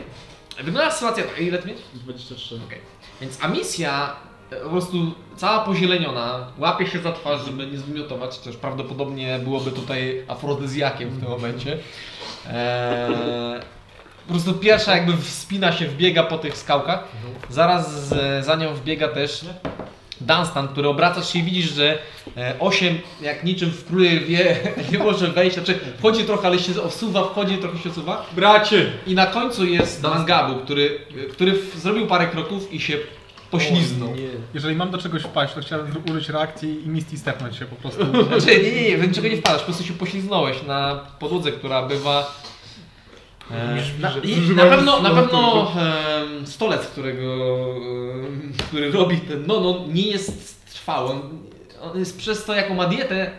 wygląda 0.62 0.90
sytuacja 0.90 1.24
tak, 1.24 1.40
ile 1.40 1.58
ty 1.58 1.68
mieć? 1.68 1.78
23. 1.94 2.60
Okej. 2.66 2.78
Więc 3.20 3.44
Amisja 3.44 4.06
e, 4.12 4.35
po 4.50 4.70
prostu 4.70 5.12
cała 5.36 5.58
pozieleniona, 5.58 6.46
łapie 6.58 6.86
się 6.86 6.98
za 6.98 7.12
twarz, 7.12 7.44
żeby 7.44 7.66
nie 7.66 7.78
zwymiotować, 7.78 8.38
chociaż 8.38 8.56
prawdopodobnie 8.56 9.38
byłoby 9.44 9.70
tutaj 9.70 10.24
afrodyzjakiem 10.28 11.10
w 11.10 11.20
tym 11.20 11.30
momencie. 11.30 11.78
Eee, 12.52 13.60
po 14.26 14.32
prostu 14.32 14.54
pierwsza 14.54 14.96
jakby 14.96 15.16
wspina 15.16 15.72
się, 15.72 15.86
wbiega 15.86 16.22
po 16.22 16.38
tych 16.38 16.56
skałkach. 16.56 17.04
Zaraz 17.50 18.08
z, 18.08 18.44
za 18.44 18.56
nią 18.56 18.74
wbiega 18.74 19.08
też 19.08 19.44
Dunstan, 20.20 20.68
który 20.68 20.88
obracasz 20.88 21.32
się 21.32 21.38
i 21.38 21.42
widzisz, 21.42 21.72
że 21.72 21.98
e, 22.36 22.54
osiem 22.60 22.98
jak 23.22 23.44
niczym 23.44 23.70
w 23.70 23.86
króle 23.86 24.10
wie, 24.10 24.56
nie 24.92 24.98
może 24.98 25.28
wejść, 25.28 25.56
znaczy 25.56 25.78
wchodzi 25.98 26.24
trochę, 26.24 26.46
ale 26.46 26.58
się 26.58 26.82
osuwa, 26.82 27.24
wchodzi, 27.24 27.58
trochę 27.58 27.78
się 27.78 27.90
osuwa. 27.90 28.26
Bracie! 28.32 28.92
I 29.06 29.14
na 29.14 29.26
końcu 29.26 29.64
jest 29.64 30.02
Mangabu, 30.02 30.60
który, 30.60 31.00
który 31.32 31.62
zrobił 31.76 32.06
parę 32.06 32.26
kroków 32.26 32.72
i 32.72 32.80
się 32.80 32.96
pośliznął. 33.50 34.14
Nie. 34.14 34.28
Jeżeli 34.54 34.76
mam 34.76 34.90
do 34.90 34.98
czegoś 34.98 35.22
wpaść, 35.22 35.54
to 35.54 35.60
chciałem 35.60 35.86
użyć 36.10 36.28
reakcji 36.28 36.86
i 36.86 36.88
Misty 36.88 37.18
stepnąć 37.18 37.56
się 37.56 37.64
po 37.64 37.76
prostu. 37.76 38.04
Znaczy, 38.28 38.62
nie, 38.62 38.72
nie, 38.72 38.98
nie, 38.98 39.08
niczego 39.08 39.28
nie 39.28 39.36
wpadasz, 39.36 39.60
po 39.60 39.64
prostu 39.64 39.84
się 39.84 39.92
pośliznąłeś 39.92 40.62
na 40.62 41.06
podłodze, 41.18 41.52
która 41.52 41.82
bywa... 41.86 42.40
E, 43.50 43.82
na, 44.00 44.12
i 44.22 44.50
na 44.50 44.66
pewno, 44.66 45.02
na 45.02 45.10
pewno 45.10 45.72
em, 45.72 46.46
stolec, 46.46 46.86
którego, 46.86 47.56
em, 48.24 48.52
który 48.68 48.90
robi 48.90 49.20
ten 49.20 49.46
nono, 49.46 49.84
nie 49.88 50.06
jest 50.10 50.64
trwały. 50.72 51.10
On, 51.10 51.20
on 51.82 51.98
jest 51.98 52.18
przez 52.18 52.44
to, 52.44 52.54
jaką 52.54 52.74
ma 52.74 52.86
dietę, 52.86 53.30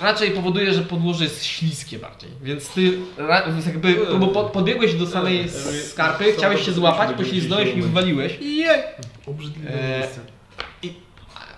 raczej 0.00 0.30
powoduje, 0.30 0.72
że 0.72 0.82
podłoże 0.82 1.24
jest 1.24 1.44
śliskie 1.44 1.98
bardziej. 1.98 2.30
Więc 2.42 2.68
ty 2.68 2.98
jakby 3.66 3.94
po- 4.34 4.44
podbiegłeś 4.44 4.94
do 4.94 5.06
samej 5.06 5.44
skarpy, 5.90 6.32
chciałeś 6.32 6.64
się 6.66 6.72
złapać, 6.72 7.16
pośliznąłeś 7.16 7.68
i 7.76 7.82
wywaliłeś. 7.82 8.38
Obrzydliwe 9.26 9.70
E, 9.70 9.98
miejsce. 10.00 10.20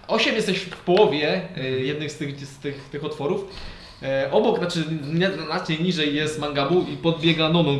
8 0.08 0.34
jesteś 0.34 0.58
w 0.58 0.76
połowie 0.76 1.40
e, 1.56 1.68
jednych 1.70 2.12
z 2.12 2.16
tych, 2.16 2.40
z 2.46 2.56
tych, 2.58 2.88
tych 2.92 3.04
otworów. 3.04 3.44
E, 4.02 4.28
obok, 4.32 4.58
znaczy 4.58 4.84
nie- 5.14 5.30
znacznie 5.46 5.76
niżej 5.78 6.14
jest 6.14 6.38
Mangabu 6.40 6.86
i 6.92 6.96
podbiega 6.96 7.48
Nonon, 7.48 7.78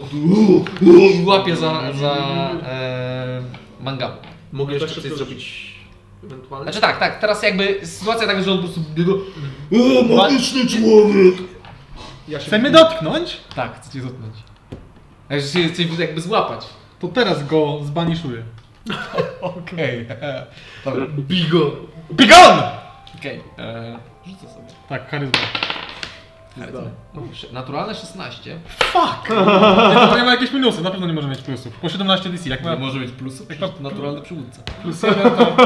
który 0.74 1.00
i 1.00 1.24
łapie 1.24 1.56
za, 1.56 1.92
za 1.92 2.16
e, 2.62 3.42
Mangabu. 3.80 4.16
Mogę 4.52 4.74
jeszcze 4.74 5.02
coś 5.02 5.12
zrobić 5.12 5.67
ewentualnie? 6.24 6.64
Znaczy 6.64 6.80
tak, 6.80 6.98
tak, 6.98 7.20
teraz 7.20 7.42
jakby 7.42 7.86
sytuacja 7.86 8.26
taka, 8.26 8.42
że 8.42 8.52
on 8.52 8.58
po 8.58 8.64
prostu 8.64 8.80
biega, 8.94 9.12
O, 9.72 10.16
magiczny 10.16 10.66
człowiek! 10.66 11.34
Ja 12.28 12.40
się 12.40 12.46
Chce 12.46 12.58
mnie 12.58 12.70
dotknąć? 12.70 13.36
tak, 13.56 13.80
chce 13.80 13.92
cię 13.92 14.00
dotknąć. 14.00 14.34
Także 15.28 15.48
się 15.48 15.68
chce 15.68 15.82
jakby 15.82 16.20
złapać. 16.20 16.66
To 17.00 17.08
teraz 17.08 17.46
go 17.46 17.78
zbaniszuję. 17.84 18.42
Okej. 19.40 20.06
Dobra. 20.84 21.06
Bigo! 21.18 21.70
Bigon! 22.12 22.58
Okej. 23.18 23.40
e, 23.58 23.98
Rzucę 24.26 24.54
sobie. 24.54 24.66
Tak, 24.88 25.10
charyzma. 25.10 25.38
Charyzmę. 26.58 26.90
Naturalne 27.52 27.94
16. 27.94 28.60
Fuck! 28.68 29.30
Nie, 29.90 29.94
to 30.08 30.16
nie 30.16 30.24
ma 30.24 30.30
jakieś 30.30 30.52
minusy, 30.52 30.82
na 30.82 30.90
pewno 30.90 31.06
nie 31.06 31.12
może 31.12 31.28
mieć 31.28 31.42
plusów. 31.42 31.72
Po 31.80 31.88
17 31.88 32.30
DC, 32.30 32.48
jak 32.48 32.62
ma 32.64 32.74
Nie 32.74 32.80
może 32.80 32.98
być 32.98 33.10
plusów, 33.10 33.46
przecież 33.46 33.70
to 33.70 33.82
naturalny 33.82 34.22
przywódca. 34.22 34.62
plus 34.82 35.02
jeden, 35.02 35.30
to... 35.30 35.56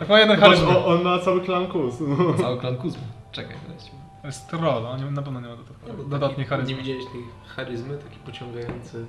Jak 0.00 0.08
ma 0.08 0.20
jeden 0.20 0.40
o, 0.76 0.86
on 0.86 1.02
ma 1.02 1.18
cały 1.18 1.40
klan 1.40 1.66
kus. 1.66 1.94
Cały 2.42 2.58
klan 2.58 2.76
Kuzmy. 2.76 3.02
Czekaj, 3.32 3.56
weźmy. 3.68 3.98
To 4.22 4.26
jest 4.26 4.48
troll, 4.48 4.86
on 4.86 5.04
nie- 5.04 5.10
na 5.10 5.22
pewno 5.22 5.40
nie 5.40 5.48
ma 5.48 5.54
dodatkowej- 5.54 5.96
Taki- 5.96 6.10
dodatniej 6.10 6.46
charyzmy. 6.46 6.72
Nie 6.74 6.78
widziałeś 6.82 7.04
tej 7.04 7.22
charyzmy, 7.56 7.98
taki 7.98 8.16
pociągający. 8.18 9.06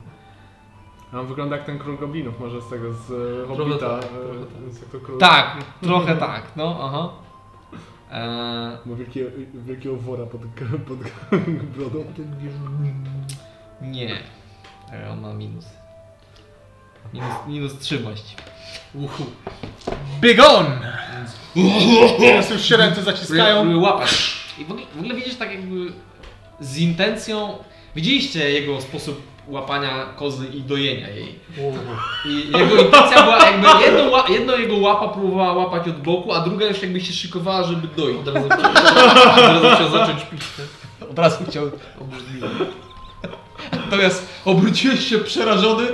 A 1.14 1.20
on 1.20 1.28
wygląda 1.28 1.56
jak 1.56 1.66
ten 1.66 1.80
król 1.80 1.97
goblinów, 1.97 2.39
może 2.39 2.62
z 2.62 2.70
tego, 2.70 2.93
z 2.93 3.12
e, 3.12 3.45
Trochę 3.47 3.64
Hobbita. 3.64 3.89
tak, 4.00 4.04
e, 4.06 4.08
trochę 4.10 4.45
tak. 4.45 4.74
z 4.74 4.82
jak 4.82 4.89
to 4.89 5.00
król... 5.00 5.18
Tak, 5.20 5.58
trochę 5.82 6.16
tak, 6.16 6.43
no 6.56 6.78
aha. 6.82 7.10
Eee, 8.12 8.78
Ma 8.86 8.95
wielkiego, 8.95 9.30
wielkiego 9.53 9.95
wora 9.95 10.26
pod, 10.26 10.41
pod 10.88 10.97
brodą. 11.78 12.05
nie. 13.82 14.20
On 15.12 15.22
ma 15.22 15.34
minus. 15.34 15.66
Minus, 17.14 17.34
minus 17.47 17.80
3 17.80 17.97
właściwie. 17.97 18.41
Uhu. 18.95 19.26
Bigon! 20.22 20.66
Teraz 22.20 22.49
już 22.49 22.62
się 22.62 22.78
ręce 22.78 23.03
zaciskają. 23.03 23.80
Łapać. 23.80 24.36
I 24.57 24.66
w 24.66 24.72
ogóle, 24.72 24.86
w 24.95 24.99
ogóle 24.99 25.16
widzisz 25.16 25.36
tak 25.36 25.51
jakby 25.51 25.93
z 26.60 26.78
intencją... 26.78 27.57
Widzieliście 27.95 28.51
jego 28.51 28.82
sposób 28.82 29.22
łapania 29.50 30.06
kozy 30.16 30.47
i 30.47 30.62
dojenia 30.62 31.10
jej. 31.10 31.39
I 32.26 32.52
jego 32.58 32.76
intencja 32.76 33.24
była 33.24 33.38
jakby 33.45 33.68
jedno, 33.86 34.28
jedno 34.28 34.56
jego 34.56 34.78
łapa 34.78 35.08
próbowała 35.08 35.54
łapać 35.54 35.88
od 35.88 36.02
boku, 36.02 36.34
a 36.34 36.39
druga 36.41 36.66
już 36.66 36.82
jakby 36.82 37.02
się 37.02 37.14
szykowała, 37.14 37.64
żeby 37.64 37.88
doić. 37.88 38.18
Od 38.20 38.28
razu 38.28 38.50
chciał, 38.50 38.72
od 39.58 39.64
razu 39.64 39.76
chciał 39.76 39.89
zacząć 39.89 40.24
pić. 40.24 40.41
Od 41.12 41.20
razu 41.20 41.45
chciał. 41.50 41.72
Natomiast 43.86 44.30
obróciłeś 44.45 45.08
się 45.08 45.18
przerażony 45.18 45.88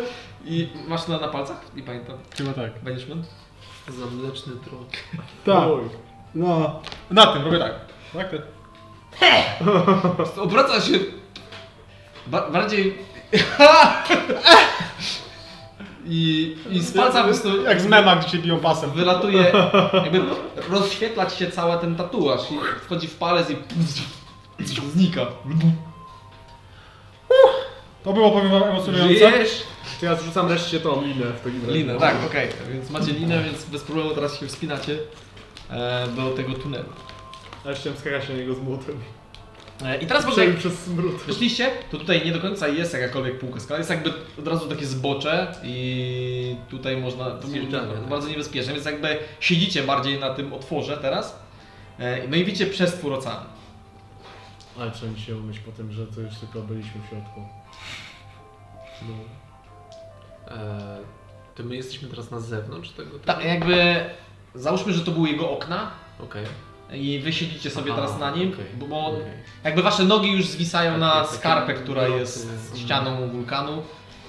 i 0.45 0.68
masz 0.88 1.08
na, 1.08 1.20
na 1.20 1.28
palcach? 1.28 1.62
Nie 1.76 1.84
pamiętam. 1.84 2.18
Chyba 2.38 2.53
tak. 2.53 2.84
Banishment? 2.84 3.28
Za 3.88 4.06
mleczny 4.06 4.53
tron. 4.53 4.86
Tak. 5.45 5.70
Oj. 5.70 5.89
No. 6.36 6.82
Na 7.12 7.26
tym 7.26 7.43
robię 7.43 7.60
tak. 7.60 7.74
Tak? 8.14 8.30
Te... 9.20 10.41
Obraca 10.41 10.82
się 10.82 10.99
ba 12.28 12.49
bardziej... 12.49 12.97
I, 16.07 16.55
I 16.71 16.80
z 16.80 16.93
palca 16.93 17.19
po 17.21 17.23
prostu 17.28 17.63
Jak 17.63 17.82
z 17.82 17.86
memach, 17.86 18.19
gdzie 18.21 18.30
się 18.30 18.38
biją 18.38 18.59
pasem. 18.59 18.91
wylatuje, 18.91 19.51
jakby 19.93 20.21
rozświetlać 20.69 21.36
się 21.36 21.51
cały 21.51 21.78
ten 21.82 21.95
tatuaż 21.95 22.41
i 22.51 22.55
wchodzi 22.86 23.07
w 23.07 23.15
palec 23.15 23.49
i 23.49 23.55
znika. 24.93 25.26
To 28.03 28.13
było, 28.13 28.32
powiem 28.32 28.51
wam, 28.51 28.63
emocjonujące. 28.63 29.13
Żyjesz? 29.13 29.63
To 29.99 30.05
ja 30.05 30.15
zrzucam 30.15 30.49
reszcie 30.49 30.80
tą 30.80 31.01
linę 31.01 31.26
w 31.26 31.41
takim 31.43 31.61
razie. 31.61 31.73
Linę, 31.73 31.99
tak, 31.99 32.15
okej. 32.28 32.49
Więc 32.73 32.89
macie 32.89 33.11
linę, 33.11 33.43
więc 33.43 33.65
bez 33.65 33.84
problemu 33.84 34.15
teraz 34.15 34.39
się 34.39 34.47
wspinacie 34.47 34.97
e, 35.69 36.07
do 36.07 36.30
tego 36.30 36.53
tunelu. 36.53 36.89
A 37.65 37.69
jeszcze 37.69 37.82
chciałem 37.82 37.99
skakać 37.99 38.30
na 38.30 38.36
niego 38.36 38.53
z 38.55 38.59
młotem. 38.59 38.99
E, 39.84 39.97
I 39.97 40.07
teraz 40.07 40.26
może 40.26 40.36
Przejdę 40.36 40.69
jak. 41.01 41.21
Wyszliście, 41.28 41.71
to 41.91 41.97
tutaj 41.97 42.26
nie 42.26 42.32
do 42.32 42.39
końca 42.39 42.67
jest 42.67 42.93
jakakolwiek 42.93 43.39
półka 43.39 43.59
skała, 43.59 43.78
jest 43.78 43.89
jakby 43.89 44.13
od 44.39 44.47
razu 44.47 44.67
takie 44.67 44.86
zbocze 44.86 45.55
i 45.63 46.55
tutaj 46.69 46.97
można, 46.97 47.32
to 47.32 47.47
tak. 47.71 48.09
bardzo 48.09 48.30
niebezpieczne, 48.30 48.73
więc 48.73 48.86
jakby 48.86 49.17
siedzicie 49.39 49.84
bardziej 49.84 50.19
na 50.19 50.34
tym 50.34 50.53
otworze 50.53 50.97
teraz. 50.97 51.39
E, 51.99 52.28
No 52.28 52.36
i 52.36 52.45
widzicie 52.45 52.65
przestwór 52.65 53.13
oceanu. 53.13 53.45
Ale 54.80 54.91
trzeba 54.91 55.11
mi 55.11 55.19
się 55.19 55.38
umyć 55.38 55.59
po 55.59 55.71
tym, 55.71 55.91
że 55.91 56.07
to 56.07 56.21
już 56.21 56.36
tylko 56.36 56.61
byliśmy 56.61 57.01
w 57.01 57.09
środku. 57.09 57.41
No. 59.01 59.15
E, 60.55 60.97
to 61.55 61.63
my 61.63 61.76
jesteśmy 61.76 62.09
teraz 62.09 62.32
na 62.32 62.39
zewnątrz 62.39 62.89
tego? 62.89 63.19
Tak, 63.19 63.45
jakby 63.45 64.05
załóżmy, 64.55 64.93
że 64.93 65.05
to 65.05 65.11
były 65.11 65.30
jego 65.30 65.51
okna 65.51 65.91
Okej. 66.19 66.45
I 66.94 67.20
wy 67.20 67.34
siedzicie 67.34 67.70
sobie 67.70 67.92
Aha, 67.94 68.02
teraz 68.02 68.20
na 68.20 68.32
nim, 68.32 68.54
okej, 68.54 68.66
bo, 68.76 68.88
bo 68.88 69.06
okej. 69.08 69.22
jakby 69.64 69.82
wasze 69.82 70.04
nogi 70.04 70.32
już 70.32 70.46
zwisają 70.46 70.92
Takie- 70.92 71.00
na 71.02 71.26
skarpę, 71.26 71.74
która 71.74 72.08
jest 72.08 72.50
mhm. 72.50 72.78
ścianą 72.78 73.30
wulkanu. 73.30 73.84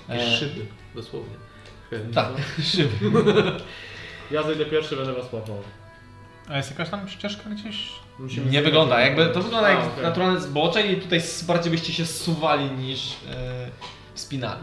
E, 0.08 0.36
szyby, 0.36 0.66
dosłownie. 0.94 1.34
Tak, 2.14 2.28
szyby. 2.72 3.10
Ja 4.30 4.42
zejdę 4.42 4.64
pierwszy, 4.64 4.96
będę 4.96 5.12
was 5.12 5.32
łapał. 5.32 5.56
A 6.48 6.56
jest 6.56 6.70
jakaś 6.70 6.88
tam 6.90 7.08
ścieżka 7.08 7.50
gdzieś? 7.50 7.88
Musimy 8.18 8.50
Nie 8.50 8.62
wygląda, 8.62 9.00
jakby 9.00 9.26
to 9.26 9.42
wygląda 9.42 9.68
jak 9.70 9.78
A, 9.80 9.86
okej. 9.86 10.02
naturalne 10.02 10.40
zbocze 10.40 10.86
i 10.86 10.96
tutaj 11.00 11.20
bardziej 11.46 11.70
byście 11.70 11.92
się 11.92 12.06
zsuwali 12.06 12.70
niż 12.70 13.12
e, 13.30 13.70
wspinali. 14.14 14.60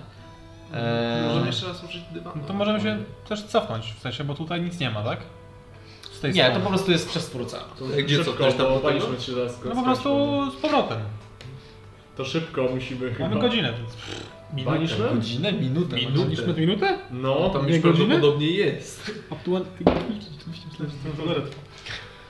E, 0.73 1.23
Możemy 1.27 1.47
jeszcze 1.47 1.67
raz 1.67 1.83
użyć 1.83 2.03
dywanu. 2.11 2.41
No 2.41 2.47
to 2.47 2.53
możemy 2.53 2.81
się 2.81 3.03
też 3.29 3.43
cofnąć, 3.43 3.93
w 3.97 4.01
sensie, 4.01 4.23
bo 4.23 4.33
tutaj 4.35 4.61
nic 4.61 4.79
nie 4.79 4.89
ma, 4.91 5.03
tak? 5.03 5.19
Tej 6.23 6.33
Nie, 6.33 6.41
to 6.41 6.47
strony. 6.47 6.63
po 6.63 6.69
prostu 6.69 6.91
jest 6.91 7.09
przestwór 7.09 7.41
oceanu. 7.41 7.65
To 7.79 7.85
Gdzie 7.85 8.17
co, 8.17 8.23
szybko, 8.23 8.43
ktoś 8.43 8.55
tam 8.55 8.65
bo 8.65 8.79
banishment 8.79 9.23
się 9.23 9.33
zaraz 9.33 9.59
No 9.65 9.75
po 9.75 9.83
prostu 9.83 10.41
z 10.51 10.55
powrotem. 10.55 10.97
To 12.17 12.25
szybko 12.25 12.67
musimy 12.75 13.13
chyba. 13.13 13.29
Mamy 13.29 13.41
godzinę, 13.41 13.73
więc... 13.73 14.65
Banishment? 14.65 15.13
Godzinę, 15.13 15.53
minutę. 15.53 15.95
Minutę. 15.95 16.53
Minutę? 16.57 16.97
No, 17.11 17.49
Tam 17.49 17.69
już 17.69 17.79
godziny? 17.79 18.05
prawdopodobnie 18.07 18.47
jest. 18.47 19.11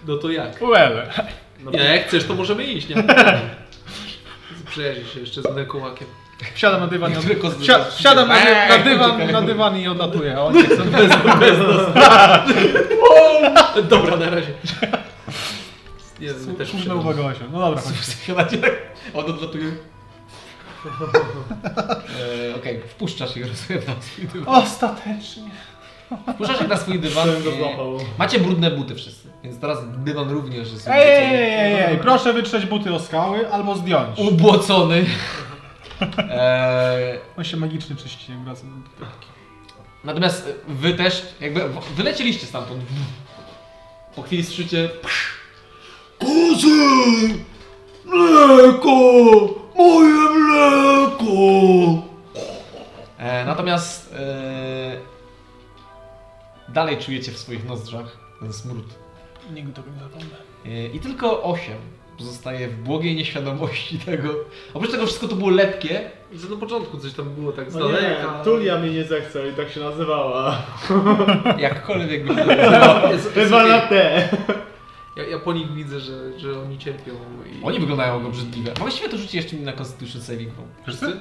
No 0.07 0.17
to 0.17 0.31
jak? 0.31 0.61
no 1.63 1.71
Nie, 1.71 1.79
jak 1.79 2.07
chcesz, 2.07 2.23
to 2.25 2.33
możemy 2.33 2.63
iść, 2.63 2.89
nie. 2.89 2.95
Przyjaźni 4.69 5.05
się 5.05 5.19
jeszcze 5.19 5.41
z 5.41 5.55
Nekołakiem. 5.55 6.07
Wsiadam 6.55 6.79
na 6.81 6.87
dywan 6.87 7.11
i 7.13 7.15
od... 7.17 7.53
Wsia... 7.61 7.83
Wsiadam 7.83 8.27
na, 8.27 8.35
Eee, 8.45 8.69
na, 8.69 8.77
dywan, 8.77 9.31
na 9.31 9.41
dywan 9.41 9.77
i 9.77 9.87
odlatuję, 9.87 10.39
oni 10.41 10.57
nie 10.57 10.63
chcą 10.65 10.83
bez, 10.83 11.09
bez 11.39 11.57
Dobra, 13.89 14.17
na 14.17 14.29
razie. 14.29 14.53
My 16.47 16.53
też 16.53 16.73
uwaga. 16.95 17.21
No 17.51 17.59
dobra, 17.59 17.81
chodź. 17.81 17.93
Siadacie 18.25 18.57
tak, 18.57 18.71
on 19.13 19.25
odlatuje. 19.25 19.71
E, 22.51 22.55
Okej, 22.55 22.81
wpuszczasz 22.89 23.37
ich 23.37 23.47
rozumiem 23.47 23.81
na 23.87 24.01
swój 24.01 24.27
dywan. 24.27 24.55
Ostatecznie. 24.55 25.43
Wpuszczasz 26.33 26.61
ich 26.61 26.67
na 26.67 26.77
swój 26.77 26.99
dywan. 26.99 27.29
Złapał. 27.57 27.97
Macie 28.19 28.39
brudne 28.39 28.71
buty 28.71 28.95
wszyscy, 28.95 29.27
więc 29.43 29.59
teraz 29.59 29.77
dywan 29.97 30.29
również 30.29 30.71
jest 30.71 30.87
Ej, 30.87 31.09
ej, 31.09 31.35
ej, 31.35 31.73
ej, 31.73 31.83
ej, 31.83 31.97
proszę 31.97 32.33
wytrzeć 32.33 32.65
buty 32.65 32.93
o 32.93 32.99
skały 32.99 33.51
albo 33.51 33.75
zdjąć. 33.75 34.19
ubłocony. 34.19 35.05
E, 36.17 37.19
On 37.37 37.43
się 37.43 37.57
magicznie 37.57 37.95
czyści, 37.95 38.31
jak 38.31 38.41
wraca. 38.41 38.61
natomiast 40.03 40.47
e, 40.47 40.53
wy 40.73 40.93
też, 40.93 41.25
jakby 41.41 41.61
wylecieliście 41.95 42.47
stamtąd. 42.47 42.83
Po 44.15 44.21
chwili 44.21 44.43
słyszycie 44.43 44.89
Kozy! 46.19 47.39
Mleko! 48.05 48.89
Moje 49.75 50.29
mleko! 50.29 51.23
E, 53.17 53.45
natomiast 53.45 54.13
e, 54.13 54.97
dalej 56.69 56.97
czujecie 56.97 57.31
w 57.31 57.37
swoich 57.37 57.65
nozdrzach 57.65 58.17
ten 58.39 58.53
smród. 58.53 58.85
Nigdy 59.53 59.73
tego 59.73 59.87
nie 59.91 59.99
zapomnę. 59.99 60.35
E, 60.65 60.87
I 60.87 60.99
tylko 60.99 61.43
8 61.43 61.73
pozostaje 62.17 62.67
w 62.67 62.75
błogiej 62.83 63.15
nieświadomości 63.15 63.99
tego. 64.05 64.29
Oprócz 64.73 64.91
tego 64.91 65.05
wszystko 65.05 65.27
to 65.27 65.35
było 65.35 65.49
lepkie. 65.49 66.11
Że 66.33 66.49
na 66.49 66.55
początku 66.55 66.97
coś 66.97 67.13
tam 67.13 67.29
było 67.29 67.51
tak 67.51 67.71
z 67.71 67.75
No 67.75 67.91
nie. 67.91 68.15
Tulia 68.43 68.77
mnie 68.79 68.89
nie 68.89 69.03
zechce 69.03 69.49
i 69.49 69.53
tak 69.53 69.69
się 69.69 69.79
nazywała. 69.79 70.61
Jakkolwiek 71.57 72.27
by 72.27 72.35
się 72.35 72.39
to 72.41 72.45
nazywało. 72.55 73.11
Jest- 73.13 73.23
jest 73.25 73.35
Chyba 73.35 73.57
okej. 73.57 73.71
na 73.71 73.81
T. 73.81 74.29
Ja, 75.17 75.23
ja 75.23 75.39
po 75.39 75.53
nich 75.53 75.73
widzę, 75.73 75.99
że, 75.99 76.39
że 76.39 76.59
oni 76.61 76.77
cierpią 76.77 77.11
i... 77.61 77.63
Oni 77.65 77.79
wyglądają 77.79 78.27
obrzydliwie. 78.27 78.71
A 78.75 78.79
właściwie 78.79 79.09
to 79.09 79.17
rzuci 79.17 79.37
jeszcze 79.37 79.55
mi 79.55 79.61
na 79.61 79.73
Constitution 79.73 80.21
Saving 80.21 80.53
Throw. 80.53 80.67
Wszyscy? 80.87 81.19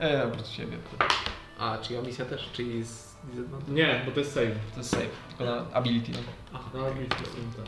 E, 0.00 0.24
oprócz 0.24 0.46
siebie. 0.46 0.76
A, 1.58 1.78
czy 1.78 1.92
ja 1.94 2.02
misja 2.02 2.24
też, 2.24 2.50
czy 2.52 2.62
jest... 2.62 3.16
Nie, 3.68 4.02
bo 4.06 4.12
to 4.12 4.20
jest 4.20 4.32
save. 4.34 4.54
To 4.74 4.78
jest 4.80 4.90
save. 4.90 5.10
Tylko 5.28 5.44
na 5.44 5.64
ability. 5.72 6.12
No. 6.12 6.18
Aha. 6.54 6.70
To 6.72 6.78
są 6.78 6.84
tam. 7.56 7.64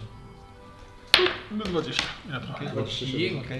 Do 1.51 1.65
20. 1.65 2.03
Ja 2.31 2.41
trochę. 2.41 2.81
Okej. 2.81 3.21
Jej. 3.21 3.41
Okej. 3.45 3.59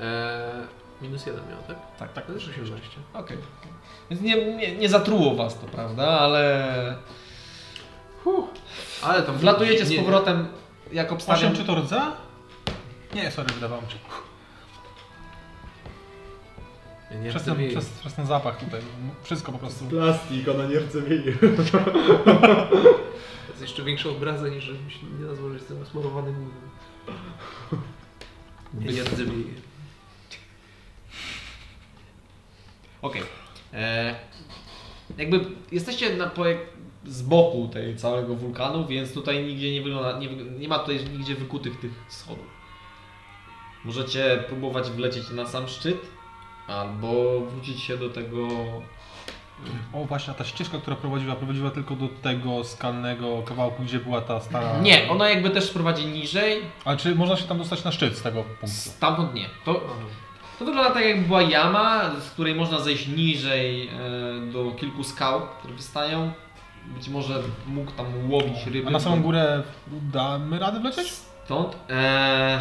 Eee, 0.00 0.66
minus 1.02 1.26
jeden 1.26 1.48
miał, 1.48 1.58
tak? 1.68 1.76
Tak, 1.98 2.12
tak. 2.12 2.26
To 2.26 2.32
też 2.32 2.48
18. 2.48 2.88
Okej. 3.14 3.36
Więc 4.10 4.22
nie, 4.22 4.56
nie, 4.56 4.76
nie 4.76 4.88
zatruło 4.88 5.34
was 5.34 5.58
to, 5.58 5.66
prawda? 5.66 6.08
Ale 6.08 6.96
Ale 9.02 9.22
tam... 9.22 9.36
wlatujecie 9.38 9.86
z 9.86 9.90
nie- 9.90 9.98
powrotem, 9.98 10.48
jak 10.92 11.12
obstawiam. 11.12 11.52
8 11.52 11.56
czy 11.56 11.64
to 11.64 11.74
rdza? 11.74 12.12
Nie, 13.14 13.30
sorry, 13.30 13.54
wydawało 13.54 13.82
mi 13.82 13.90
się. 13.90 13.96
Nie, 17.10 17.16
nie 17.18 17.30
Przez 17.30 17.42
ten, 17.42 17.68
przez, 17.70 17.88
przez 17.88 18.14
ten 18.14 18.26
zapach 18.26 18.64
tutaj. 18.64 18.80
Wszystko 19.22 19.52
po 19.52 19.58
prostu. 19.58 19.84
Plastik, 19.84 20.48
ona 20.48 20.66
nie 20.66 20.78
rdzewieje. 20.78 21.32
To 21.32 21.46
jest 23.50 23.60
jeszcze 23.60 23.82
większa 23.82 24.08
obraza 24.08 24.48
niż 24.48 24.64
żebym 24.64 24.90
się 24.90 24.98
nie 25.20 25.26
nazwał, 25.26 25.48
że 25.48 25.54
jestem 25.54 25.86
smarowany 25.86 26.32
mózgiem. 26.32 26.69
Nie, 28.74 28.92
nie 28.92 29.04
rdzewieje. 29.04 29.54
Okej. 33.02 33.22
E, 33.72 34.14
Jakby 35.18 35.44
jesteście 35.72 36.16
na, 36.16 36.26
po, 36.26 36.44
z 37.06 37.22
boku 37.22 37.68
tej 37.72 37.96
całego 37.96 38.34
wulkanu, 38.34 38.86
więc 38.86 39.12
tutaj 39.12 39.44
nigdzie 39.44 39.72
nie 39.72 39.82
wygląda, 39.82 40.18
nie, 40.18 40.28
nie 40.36 40.68
ma 40.68 40.78
tutaj 40.78 41.04
nigdzie 41.04 41.34
wykutych 41.34 41.80
tych 41.80 41.92
schodów. 42.08 42.46
Możecie 43.84 44.44
próbować 44.48 44.90
wlecieć 44.90 45.30
na 45.30 45.46
sam 45.46 45.68
szczyt, 45.68 45.98
albo 46.66 47.40
wrócić 47.40 47.80
się 47.80 47.96
do 47.96 48.10
tego... 48.10 48.48
O 49.92 50.04
właśnie, 50.04 50.30
a 50.30 50.34
ta 50.34 50.44
ścieżka, 50.44 50.78
która 50.78 50.96
prowadziła, 50.96 51.34
prowadziła 51.34 51.70
tylko 51.70 51.96
do 51.96 52.08
tego 52.08 52.64
skalnego 52.64 53.42
kawałku, 53.42 53.82
gdzie 53.82 53.98
była 53.98 54.20
ta 54.20 54.40
stara... 54.40 54.80
Nie, 54.80 55.10
ona 55.10 55.28
jakby 55.28 55.50
też 55.50 55.70
prowadzi 55.70 56.06
niżej, 56.06 56.62
Ale 56.84 56.96
czy 56.96 57.14
można 57.14 57.36
się 57.36 57.44
tam 57.44 57.58
dostać 57.58 57.84
na 57.84 57.92
szczyt 57.92 58.16
z 58.18 58.22
tego 58.22 58.42
punktu? 58.42 58.66
stamtąd 58.68 59.34
nie. 59.34 59.46
To, 59.64 59.74
to 60.58 60.64
wygląda 60.64 60.90
tak 60.90 61.04
jakby 61.04 61.26
była 61.26 61.42
jama, 61.42 62.10
z 62.20 62.30
której 62.30 62.54
można 62.54 62.80
zejść 62.80 63.08
niżej 63.08 63.88
e, 63.88 63.90
do 64.52 64.70
kilku 64.70 65.04
skał, 65.04 65.42
które 65.58 65.74
wystają. 65.74 66.32
Być 66.86 67.08
może 67.08 67.42
mógł 67.66 67.90
tam 67.90 68.06
łowić 68.30 68.66
ryby. 68.66 68.88
A 68.88 68.90
na 68.90 69.00
samą 69.00 69.22
górę 69.22 69.62
damy 69.86 70.58
radę 70.58 70.80
wlecieć? 70.80 71.12
Stąd 71.44 71.76
e, 71.90 72.60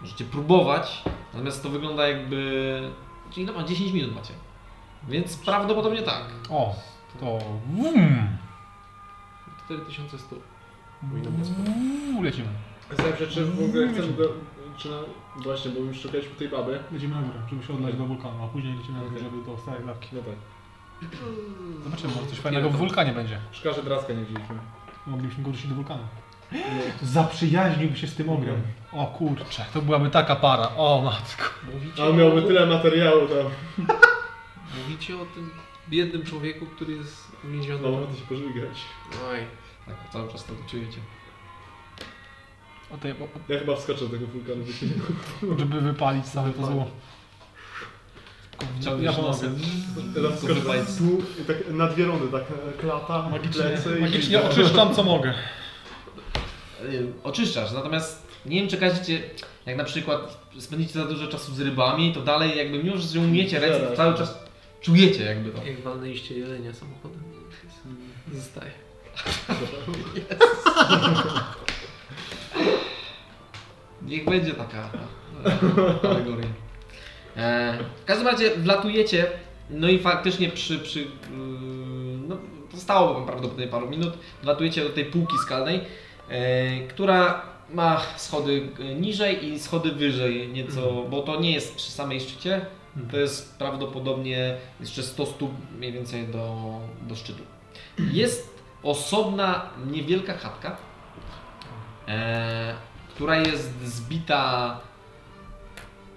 możecie 0.00 0.24
próbować, 0.24 1.02
natomiast 1.34 1.62
to 1.62 1.68
wygląda 1.68 2.08
jakby... 2.08 2.82
Czyli 3.30 3.46
no, 3.46 3.62
10 3.62 3.92
minut 3.92 4.14
macie. 4.14 4.32
Więc 5.08 5.36
prawdopodobnie 5.36 6.02
tak. 6.02 6.24
O, 6.50 6.74
to... 7.20 7.38
Wum, 7.66 8.28
4100. 9.64 10.36
wum, 11.02 12.24
lecimy. 12.24 12.48
Zawsze 12.90 13.26
czy 13.26 13.44
w 13.44 13.64
ogóle 13.64 13.88
chcemy 13.88 14.12
go... 14.12 14.24
Czy 14.76 14.90
na... 14.90 14.96
Właśnie, 15.36 15.70
bo 15.70 15.80
już 15.80 16.00
szukaliśmy 16.00 16.34
tej 16.34 16.48
baby. 16.48 16.78
Lecimy 16.92 17.14
na 17.14 17.22
górę, 17.22 17.38
żeby 17.50 17.62
się 17.62 17.74
odlać 17.74 17.96
do 17.96 18.04
wulkanu, 18.04 18.44
a 18.44 18.48
później 18.48 18.76
lecimy 18.76 18.98
na 18.98 19.08
górę, 19.08 19.20
żeby 19.22 19.44
do 19.46 19.58
starej 19.58 19.86
lawki. 19.86 20.08
No 20.12 20.20
tak. 20.22 20.34
Zobaczymy, 21.84 22.14
może 22.14 22.26
coś 22.26 22.38
fajnego 22.38 22.70
w 22.70 22.76
wulkanie 22.76 23.12
będzie. 23.12 23.38
Szkoda, 23.52 23.76
że 23.76 23.82
draska 23.82 24.12
nie 24.12 24.24
wzięliśmy. 24.24 24.56
Moglibyśmy 25.06 25.44
go 25.44 25.50
do 25.50 25.74
wulkanu. 25.74 26.02
No. 26.52 26.58
Zaprzyjaźniłby 27.02 27.96
się 27.96 28.06
z 28.06 28.14
tym 28.14 28.28
ogrem. 28.28 28.62
O 28.92 29.06
kurczę, 29.06 29.64
to 29.72 29.82
byłaby 29.82 30.10
taka 30.10 30.36
para. 30.36 30.68
O 30.76 31.02
matko. 31.04 31.44
Mówicie, 31.74 32.02
A 32.02 32.06
on 32.06 32.16
miałby 32.16 32.42
tyle 32.42 32.66
materiału 32.66 33.20
tam. 33.26 33.86
Mówicie 34.98 35.22
o 35.22 35.26
tym 35.34 35.50
biednym 35.88 36.24
człowieku, 36.24 36.66
który 36.66 36.92
jest 36.92 37.26
uwięziony. 37.44 37.82
No, 37.82 38.06
to 38.06 38.14
się 38.14 38.26
pożygać. 38.28 38.78
Oj. 39.30 39.38
Tak, 39.86 40.12
cały 40.12 40.32
czas 40.32 40.44
to 40.44 40.52
czujecie. 40.70 40.98
O 42.90 42.98
tej, 42.98 43.12
o, 43.12 43.28
Ja 43.48 43.58
chyba 43.58 43.76
wskoczę 43.76 44.00
do 44.00 44.08
tego 44.08 44.26
wulkanu. 44.26 44.64
żeby 45.58 45.80
wypalić 45.80 46.26
całe 46.26 46.50
to 46.50 46.66
zło. 46.66 46.90
Ja 49.00 49.12
nosem. 49.12 49.58
Teraz 50.14 50.44
i 51.42 51.44
tak 51.44 51.56
na 51.70 51.86
dwie 51.86 52.04
rundy, 52.04 52.28
tak 52.32 52.42
e, 52.42 52.72
klata, 52.80 53.28
Magicznie, 53.28 53.62
plecy 53.62 53.98
i... 53.98 54.00
magicznie 54.00 54.42
oczyszczam 54.42 54.94
co 54.94 55.02
mogę. 55.02 55.34
Y, 56.84 57.12
oczyszczasz, 57.24 57.72
natomiast 57.72 58.26
nie 58.46 58.60
wiem 58.60 58.68
czy 58.68 58.76
każecie, 58.76 59.22
jak 59.66 59.76
na 59.76 59.84
przykład 59.84 60.38
spędzicie 60.58 60.92
za 60.92 61.04
dużo 61.04 61.26
czasu 61.26 61.54
z 61.54 61.60
rybami, 61.60 62.14
to 62.14 62.20
dalej 62.20 62.58
jakby 62.58 62.84
mimo, 62.84 62.96
że 62.96 63.20
umiecie 63.20 63.60
ręce, 63.60 63.96
cały 63.96 64.14
czas 64.14 64.47
czujecie 64.80 65.24
jakby 65.24 65.50
to. 65.50 65.64
Jak 65.66 65.80
walnęliście 65.80 66.38
jelenia 66.38 66.72
samochodem, 66.74 67.20
zostaje. 68.34 68.70
Niech 74.02 74.24
będzie 74.24 74.54
taka 74.54 74.90
alegoria. 76.02 76.48
E, 77.36 77.78
w 78.02 78.04
każdym 78.04 78.26
razie 78.26 78.50
wlatujecie, 78.56 79.26
no 79.70 79.88
i 79.88 79.98
faktycznie 79.98 80.48
przy, 80.48 80.78
przy 80.78 81.00
yy, 81.00 81.06
no, 82.28 82.36
zostało 82.74 83.14
wam 83.14 83.26
prawdopodobnie 83.26 83.66
paru 83.66 83.90
minut, 83.90 84.18
wlatujecie 84.42 84.82
do 84.84 84.90
tej 84.90 85.04
półki 85.04 85.38
skalnej, 85.38 85.80
e, 86.28 86.80
która 86.86 87.42
ma 87.70 88.02
schody 88.16 88.68
niżej 89.00 89.44
i 89.48 89.58
schody 89.58 89.92
wyżej 89.92 90.48
nieco, 90.48 91.04
bo 91.10 91.22
to 91.22 91.40
nie 91.40 91.52
jest 91.52 91.74
przy 91.74 91.90
samej 91.90 92.20
szczycie, 92.20 92.66
to 93.10 93.16
jest 93.16 93.58
prawdopodobnie 93.58 94.56
jeszcze 94.80 95.02
100 95.02 95.26
stóp 95.26 95.52
mniej 95.78 95.92
więcej 95.92 96.26
do, 96.26 96.72
do 97.02 97.16
szczytu. 97.16 97.42
Jest 97.98 98.58
osobna, 98.82 99.70
niewielka 99.86 100.34
chatka, 100.36 100.76
e, 102.08 102.74
która 103.08 103.36
jest 103.36 103.84
zbita 103.84 104.80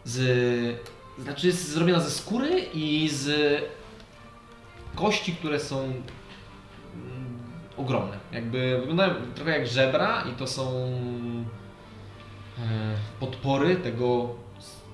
z. 0.03 0.82
Znaczy 1.20 1.48
jest 1.48 1.70
zrobiona 1.70 1.99
ze 1.99 2.12
skóry 2.12 2.60
i 2.74 3.10
z 3.10 3.32
kości, 4.95 5.36
które 5.36 5.60
są 5.60 5.80
mm, 5.84 6.03
ogromne. 7.78 8.18
Jakby 8.32 8.78
wyglądają 8.80 9.14
trochę 9.36 9.52
jak 9.52 9.68
żebra 9.68 10.22
i 10.22 10.32
to 10.32 10.48
są 10.48 10.72
e, 12.58 12.95
podpory 13.20 13.76
tego 13.76 14.36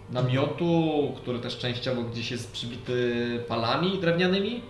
namiotu, 0.09 1.13
który 1.17 1.39
też 1.39 1.57
częściowo 1.57 2.01
gdzieś 2.01 2.31
jest 2.31 2.51
przybity 2.51 3.43
palami 3.47 3.97
drewnianymi. 3.99 4.61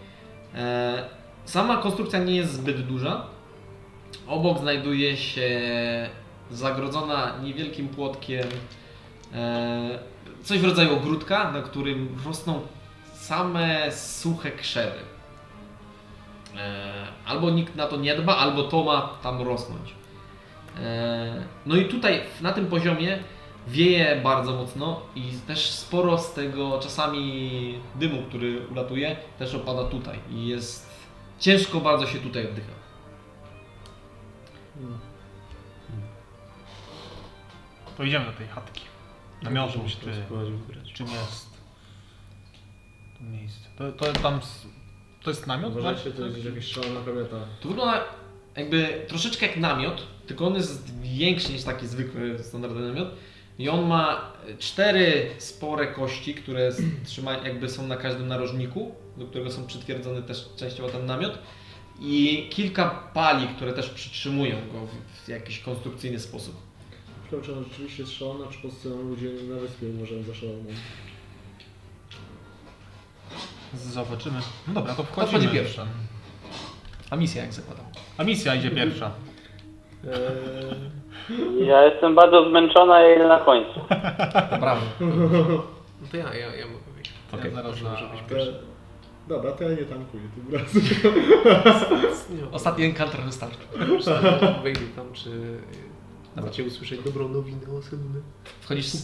E, 0.55 1.09
sama 1.45 1.77
konstrukcja 1.77 2.19
nie 2.19 2.35
jest 2.35 2.53
zbyt 2.53 2.88
duża. 2.88 3.26
Obok 4.27 4.59
znajduje 4.59 5.18
się 5.18 5.49
zagrodzona 6.51 7.34
niewielkim 7.43 7.88
płotkiem 7.88 8.47
e, 9.34 9.99
coś 10.43 10.59
w 10.59 10.65
rodzaju 10.65 10.93
ogródka, 10.93 11.51
na 11.51 11.61
którym 11.61 12.18
rosną 12.26 12.61
same 13.14 13.91
suche 13.91 14.51
krzewy. 14.51 14.99
E, 16.57 16.93
albo 17.26 17.49
nikt 17.49 17.76
na 17.76 17.88
to 17.88 17.97
nie 17.97 18.15
dba, 18.15 18.38
albo 18.38 18.64
to 18.64 18.84
ma 18.84 19.09
tam 19.23 19.41
rosnąć. 19.41 19.97
No 21.65 21.76
i 21.76 21.85
tutaj 21.85 22.22
na 22.41 22.53
tym 22.53 22.65
poziomie 22.65 23.19
wieje 23.68 24.22
bardzo 24.23 24.53
mocno 24.53 25.02
i 25.15 25.31
też 25.48 25.72
sporo 25.72 26.18
z 26.18 26.34
tego 26.34 26.80
czasami 26.80 27.80
dymu, 27.95 28.23
który 28.30 28.68
ulatuje, 28.68 29.15
też 29.39 29.56
opada 29.56 29.84
tutaj 29.84 30.19
i 30.31 30.48
jest 30.48 30.89
ciężko 31.39 31.80
bardzo 31.81 32.07
się 32.07 32.19
tutaj 32.19 32.48
oddycha. 32.48 32.72
To 37.98 38.03
idziemy 38.03 38.26
do 38.26 38.31
tej 38.31 38.48
chatki. 38.48 38.81
Namiotu, 39.41 39.80
czy 40.84 40.94
czym 40.94 41.07
jest 41.07 41.57
to 43.18 43.23
miejsce. 43.23 43.69
To, 43.77 43.91
to 43.91 44.14
tam, 44.14 44.39
to 45.23 45.30
jest 45.30 45.48
namiot? 45.48 45.72
Uważajcie, 45.72 46.03
tak? 46.03 46.19
to 46.19 46.26
jest 46.26 46.45
jakaś 46.45 46.65
szalona 46.65 46.99
kobieta. 47.06 47.38
To 47.60 47.68
wygląda 47.68 48.03
jakby 48.56 49.06
troszeczkę 49.07 49.48
jak 49.48 49.57
namiot, 49.57 50.07
tylko 50.27 50.48
on 50.48 50.56
jest 50.56 51.02
większy 51.02 51.52
niż 51.53 51.64
taki 51.64 51.88
zwykły, 51.88 52.44
standardowy 52.44 52.88
namiot. 52.88 53.10
I 53.59 53.69
on 53.69 53.88
ma 53.88 54.34
cztery 54.59 55.29
spore 55.38 55.88
kości, 55.88 56.35
które 56.35 56.71
trzymają, 57.05 57.43
jakby 57.43 57.69
są 57.69 57.88
na 57.88 57.97
każdym 57.97 58.27
narożniku, 58.27 58.95
do 59.17 59.25
którego 59.25 59.51
są 59.51 59.67
przytwierdzony 59.67 60.23
też 60.23 60.49
częściowo 60.55 60.89
ten 60.89 61.05
namiot. 61.05 61.39
I 61.99 62.47
kilka 62.51 62.89
pali, 63.13 63.47
które 63.47 63.73
też 63.73 63.89
przytrzymują 63.89 64.55
go 64.55 64.85
w, 64.85 65.25
w 65.25 65.29
jakiś 65.29 65.59
konstrukcyjny 65.59 66.19
sposób. 66.19 66.55
Ciekawe, 67.25 67.43
czy 67.43 67.53
rzeczywiście 67.69 68.03
jest 68.03 68.15
szalona, 68.15 68.47
czy 68.51 68.55
po 68.55 68.67
prostu 68.67 69.01
ludzie 69.03 69.29
na 69.49 69.55
wyspie 69.59 69.88
uważają 69.88 70.23
za 70.23 70.34
szaloną. 70.35 70.63
Zobaczymy. 73.73 74.39
No 74.67 74.73
dobra, 74.73 74.95
to 74.95 75.03
wchodzi 75.03 75.29
wchodzimy. 75.29 75.53
pierwsza. 75.53 75.88
A 77.09 77.15
misja 77.15 77.41
jak 77.41 77.53
zakładam. 77.53 77.85
A 78.17 78.23
misja 78.23 78.55
idzie 78.55 78.71
pierwsza. 78.71 79.11
Eee, 80.06 81.68
Ja 81.68 81.84
jestem 81.86 82.15
bardzo 82.15 82.49
zmęczona, 82.49 83.07
idę 83.15 83.28
na 83.28 83.40
końcu. 83.40 83.80
Brawo. 84.60 84.82
no 86.02 86.07
to 86.11 86.18
ja, 86.18 86.34
ja, 86.34 86.56
ja 86.56 86.65
mogę 86.65 86.91
wyjść. 86.95 87.11
Okej. 87.34 87.52
Ja 87.56 87.61
zaraz 87.64 87.82
na... 87.82 87.90
Być 87.91 88.22
pierwszy. 88.30 88.53
Dobra, 89.28 89.52
to 89.52 89.64
ja 89.64 89.69
nie 89.69 89.76
tankuję 89.86 90.24
tym 90.36 90.60
razem. 90.60 90.82
Ostatni 92.52 92.86
encounter 92.86 93.22
wystarczy. 93.22 93.57
Wejdę 94.64 94.80
tam, 94.95 95.14
czy 95.14 95.30
Dobra. 96.38 96.51
chcecie 96.51 96.68
usłyszeć 96.68 97.03
dobrą 97.03 97.30
nowinę 97.30 97.68
o 97.80 97.81
Selunę? 97.81 98.19
Wchodzisz 98.61 98.93
y, 98.93 98.99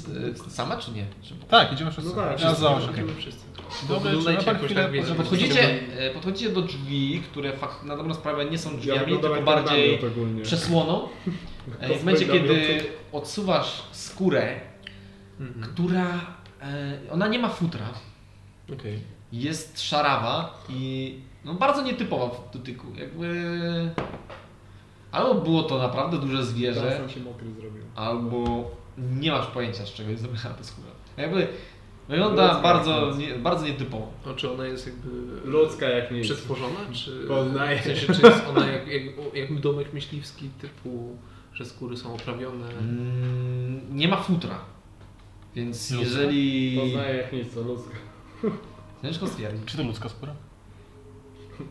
sama 0.49 0.77
czy 0.77 0.91
nie? 0.91 1.05
Czy... 1.21 1.35
Tak, 1.49 1.73
idziemy 1.73 1.91
wszyscy. 1.91 2.09
No 2.09 2.15
tak, 2.15 2.41
ja 2.41 2.47
wszyscy. 2.53 2.91
Idziemy 2.93 3.15
wszyscy. 3.15 3.45
Wyglądajcie 3.87 4.45
jakoś 4.45 4.65
chwilę, 4.65 4.83
tak, 4.83 4.91
wiecie, 4.91 5.15
Podchodzicie, 5.15 5.79
e, 5.97 6.09
podchodzicie 6.13 6.49
do 6.49 6.61
drzwi, 6.61 7.21
które 7.31 7.51
fak- 7.51 7.83
na 7.85 7.97
dobrą 7.97 8.13
sprawę 8.13 8.45
nie 8.45 8.57
są 8.57 8.71
Ja 8.71 8.77
drzwiami, 8.77 8.99
wyglądam 8.99 9.31
tylko 9.31 9.45
bardziej 9.45 9.99
przesłoną. 10.43 11.01
E, 11.79 11.95
w 11.95 11.99
momencie, 11.99 12.25
kiedy 12.25 12.83
odsuwasz 13.11 13.83
skórę, 13.91 14.59
Mhm. 15.39 15.65
która. 15.73 16.05
E, 16.61 16.99
ona 17.11 17.27
nie 17.27 17.39
ma 17.39 17.49
futra, 17.49 17.85
Okej. 18.73 18.99
jest 19.31 19.81
szarawa 19.81 20.63
i 20.69 21.15
no, 21.45 21.53
bardzo 21.53 21.81
nietypowa 21.81 22.29
w 22.29 22.53
dotyku. 22.53 22.87
Jakby. 22.95 23.89
Albo 25.13 25.41
było 25.41 25.63
to 25.63 25.77
naprawdę 25.77 26.17
duże 26.17 26.45
zwierzę, 26.45 26.97
sam 26.97 27.09
się 27.09 27.19
mokry 27.19 27.47
zrobił. 27.53 27.83
albo 27.95 28.71
nie 28.97 29.31
masz 29.31 29.47
pojęcia, 29.47 29.85
z 29.85 29.93
czego 29.93 30.09
jest 30.09 30.21
zrobiona 30.23 30.49
ta 30.57 30.63
skóra. 30.63 30.87
Jakby 31.17 31.47
wygląda 32.09 32.43
Ludzka 32.47 32.61
bardzo, 32.61 33.15
nie, 33.17 33.35
bardzo 33.35 33.65
nietypowo. 33.65 34.07
A 34.31 34.33
czy 34.33 34.51
ona 34.51 34.65
jest 34.65 34.87
jakby 34.87 35.09
Ludzka 35.49 35.89
jak 35.89 36.11
nic. 36.11 36.23
przetworzona, 36.23 36.79
czy 36.91 37.25
Poznaję. 37.27 37.79
w 37.79 37.83
sensie, 37.83 38.13
czy 38.13 38.21
jest 38.27 38.43
ona 38.49 38.67
jak, 38.67 38.87
jak, 38.87 39.03
jak 39.33 39.59
domek 39.59 39.93
myśliwski 39.93 40.49
typu, 40.61 41.17
że 41.53 41.65
skóry 41.65 41.97
są 41.97 42.13
oprawione? 42.13 42.69
Mm, 42.69 43.81
nie 43.97 44.07
ma 44.07 44.17
futra. 44.17 44.59
Więc 45.55 45.91
Ludzka? 45.91 46.09
jeżeli. 46.09 46.77
Poznaję 46.79 47.15
jak 47.15 47.33
nic, 47.33 47.53
to 47.53 47.61
ludzka. 47.61 47.95
Ciężko 49.01 49.27
stwierdzić. 49.27 49.65
Czy 49.65 49.77
to 49.77 49.83
ludzka 49.83 50.09
skóra? 50.09 50.33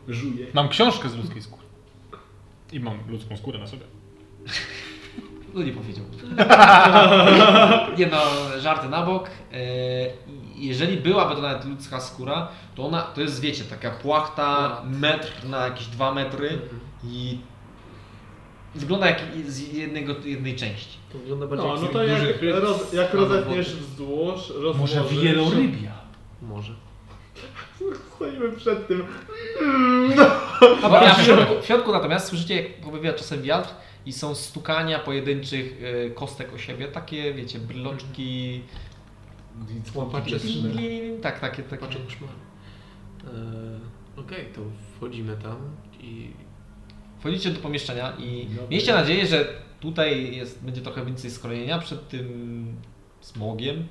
Żuje. 0.08 0.46
Mam 0.54 0.68
książkę 0.68 1.08
z 1.08 1.16
ludzkiej 1.16 1.42
skóry. 1.42 1.61
I 2.72 2.80
mam 2.80 2.98
ludzką 3.08 3.36
skórę 3.36 3.58
na 3.58 3.66
sobie. 3.66 3.82
No 5.54 5.62
nie 5.62 5.72
powiedział. 5.72 6.04
nie 7.98 8.06
no, 8.06 8.20
żarty 8.60 8.88
na 8.88 9.06
bok. 9.06 9.30
E, 9.52 9.56
Jeżeli 10.56 10.96
byłaby 10.96 11.34
to 11.34 11.40
nawet 11.42 11.64
ludzka 11.64 12.00
skóra, 12.00 12.48
to 12.74 12.86
ona, 12.86 13.02
to 13.02 13.20
jest 13.20 13.40
wiecie, 13.40 13.64
taka 13.64 13.90
płachta, 13.90 14.82
metr 14.84 15.32
na 15.48 15.64
jakieś 15.64 15.86
dwa 15.86 16.14
metry 16.14 16.48
Mhm. 16.48 16.80
i 17.04 17.38
wygląda 18.74 19.06
jak 19.06 19.20
z 19.46 19.72
jednego, 19.72 20.14
jednej 20.24 20.56
części. 20.56 20.98
To 21.12 21.18
wygląda 21.18 21.46
bardziej 21.46 21.68
No, 21.68 21.74
jak 21.74 21.82
no 21.82 21.88
to 21.88 22.04
jak, 22.04 22.62
roz, 22.62 22.92
jak 22.92 23.14
rozetniesz 23.14 23.76
wzdłuż, 23.76 24.50
rozłożysz... 24.62 24.96
Może 24.96 25.14
wielorybia. 25.22 25.92
Może. 26.42 26.72
Stoimy 28.16 28.52
przed 28.52 28.88
tym. 28.88 29.04
W, 31.18 31.24
środku, 31.24 31.54
w 31.62 31.66
środku 31.66 31.92
natomiast 31.92 32.28
słyszycie, 32.28 32.62
jak 32.62 32.74
powiewa 32.80 33.18
czasem 33.18 33.42
wiatr 33.42 33.74
i 34.06 34.12
są 34.12 34.34
stukania 34.34 34.98
pojedynczych 34.98 35.82
e, 36.06 36.10
kostek 36.10 36.52
o 36.54 36.58
siebie, 36.58 36.88
takie 36.88 37.34
wiecie, 37.34 37.58
bryloczki. 37.58 38.62
Tak, 41.22 41.40
takie, 41.40 41.62
takie. 41.62 41.84
Eee, 43.24 43.80
Okej, 44.16 44.46
to 44.54 44.60
wchodzimy 44.96 45.36
tam 45.36 45.56
i 46.00 46.30
Wchodzicie 47.20 47.50
do 47.50 47.60
pomieszczenia 47.60 48.12
i 48.18 48.46
Dobra. 48.46 48.64
mieliście 48.70 48.92
nadzieję, 48.94 49.26
że 49.26 49.48
tutaj 49.80 50.36
jest, 50.36 50.64
będzie 50.64 50.80
trochę 50.80 51.04
więcej 51.04 51.30
skrojenia 51.30 51.78
przed 51.78 52.08
tym 52.08 52.66
smogiem, 53.20 53.86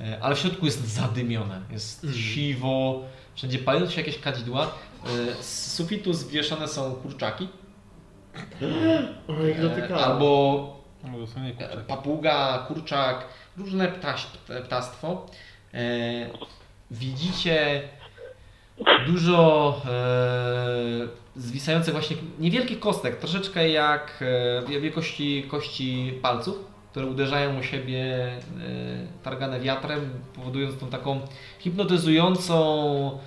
e, 0.00 0.18
ale 0.22 0.34
w 0.34 0.38
środku 0.38 0.64
jest 0.66 0.88
zadymione, 0.88 1.60
jest 1.70 2.04
Mhm. 2.04 2.22
siwo, 2.22 3.02
wszędzie 3.34 3.58
palą 3.58 3.90
się 3.90 4.00
jakieś 4.00 4.18
kadzidła, 4.18 4.66
e, 4.66 4.68
z 5.40 5.74
sufitu 5.74 6.12
zwieszane 6.12 6.68
są 6.68 6.92
kurczaki, 6.94 7.48
e, 8.62 9.94
albo 10.04 10.82
No 11.04 11.18
e, 11.60 11.76
papuga, 11.76 12.64
kurczak, 12.68 13.24
różne 13.56 13.88
ptaś, 13.88 14.24
pt- 14.26 14.62
ptactwo. 14.62 15.26
E, 15.74 15.80
widzicie 16.90 17.82
dużo 19.06 19.80
e, 19.86 19.90
zwisających 21.36 21.92
właśnie 21.94 22.16
niewielkich 22.38 22.80
kostek, 22.80 23.16
troszeczkę 23.16 23.68
jak 23.68 24.24
e, 24.74 24.80
wielkości 24.80 25.44
kości 25.48 26.18
palców, 26.22 26.64
które 26.90 27.06
uderzają 27.06 27.58
o 27.58 27.62
siebie 27.62 28.04
e, 28.04 28.40
targane 29.22 29.60
wiatrem, 29.60 30.10
powodując 30.36 30.78
tą 30.78 30.88
taką 30.88 31.20
hipnotyzującą 31.58 33.18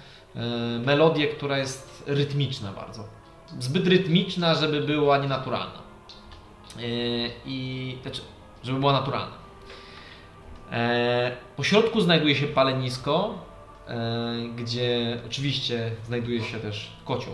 melodię, 0.86 1.28
która 1.28 1.58
jest 1.58 2.04
rytmiczna 2.08 2.72
bardzo. 2.72 3.04
Zbyt 3.60 3.88
rytmiczna, 3.88 4.56
żeby 4.56 4.82
była 4.82 5.18
nienaturalna. 5.18 5.82
E, 6.78 6.82
I 7.46 7.98
znaczy, 8.02 8.22
żeby 8.64 8.80
była 8.80 8.94
naturalna. 8.94 9.36
E, 10.72 11.32
po 11.56 11.64
środku 11.64 12.02
znajduje 12.02 12.36
się 12.36 12.48
palenisko, 12.48 13.34
e, 13.88 14.34
gdzie 14.56 15.20
oczywiście 15.26 15.92
znajduje 16.06 16.44
się 16.44 16.60
też 16.60 16.92
kocioł. 17.06 17.34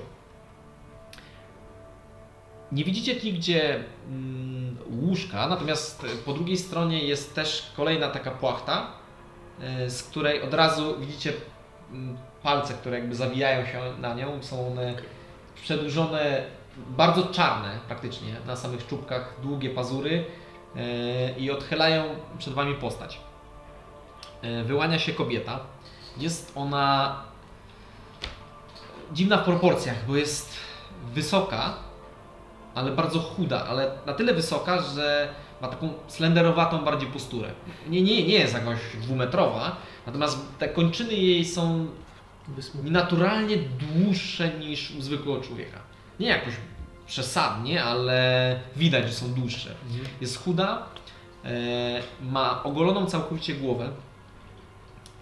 Nie 2.72 2.84
widzicie 2.84 3.16
nigdzie 3.24 3.84
mm, 4.08 4.78
łóżka, 5.02 5.48
natomiast 5.48 6.06
po 6.26 6.34
drugiej 6.34 6.58
stronie 6.58 7.04
jest 7.04 7.36
też 7.36 7.72
kolejna 7.76 8.08
taka 8.08 8.32
płachta, 8.32 8.92
e, 9.62 9.90
z 9.90 10.04
której 10.04 10.42
od 10.42 10.54
razu 10.54 11.00
widzicie 11.00 11.34
mm, 11.92 12.18
palce, 12.44 12.74
które 12.74 13.00
jakby 13.00 13.16
zawijają 13.16 13.66
się 13.66 13.80
na 14.00 14.14
nią. 14.14 14.44
Są 14.44 14.68
one 14.68 14.94
przedłużone, 15.56 16.44
bardzo 16.78 17.24
czarne 17.24 17.80
praktycznie, 17.88 18.36
na 18.48 18.56
samych 18.56 18.88
czubkach, 18.88 19.36
długie 19.42 19.70
pazury 19.70 20.26
e, 20.76 21.40
i 21.40 21.52
odchylają 21.52 22.04
przed 22.38 22.54
Wami 22.54 22.76
postać. 22.76 23.20
E, 24.42 24.64
Wyłania 24.64 25.00
się 25.00 25.14
kobieta. 25.14 25.60
Jest 26.18 26.52
ona 26.56 27.16
dziwna 29.14 29.38
w 29.38 29.44
proporcjach, 29.44 29.96
bo 30.08 30.16
jest 30.16 30.54
wysoka, 31.14 31.74
ale 32.76 32.92
bardzo 32.92 33.20
chuda, 33.20 33.66
ale 33.70 33.92
na 34.06 34.14
tyle 34.14 34.34
wysoka, 34.34 34.82
że 34.82 35.34
ma 35.62 35.68
taką 35.68 35.94
slenderowatą 36.08 36.86
bardziej 36.86 37.10
posturę. 37.10 37.52
Nie, 37.88 38.02
nie, 38.02 38.28
nie 38.28 38.34
jest 38.34 38.54
jakoś 38.54 38.78
dwumetrowa, 39.02 39.76
natomiast 40.06 40.40
te 40.60 40.70
kończyny 40.70 41.14
jej 41.14 41.46
są 41.46 41.88
naturalnie 42.84 43.58
dłuższe 43.58 44.50
niż 44.50 44.92
u 44.92 45.02
zwykłego 45.02 45.42
człowieka. 45.42 45.80
Nie 46.20 46.28
jakoś 46.28 46.54
przesadnie, 47.08 47.84
ale 47.84 48.60
widać, 48.76 49.08
że 49.08 49.14
są 49.14 49.34
dłuższe. 49.34 49.76
Jest 50.22 50.44
chuda, 50.44 50.86
e, 51.46 52.02
ma 52.22 52.64
ogoloną 52.64 53.06
całkowicie 53.06 53.54
głowę 53.54 53.90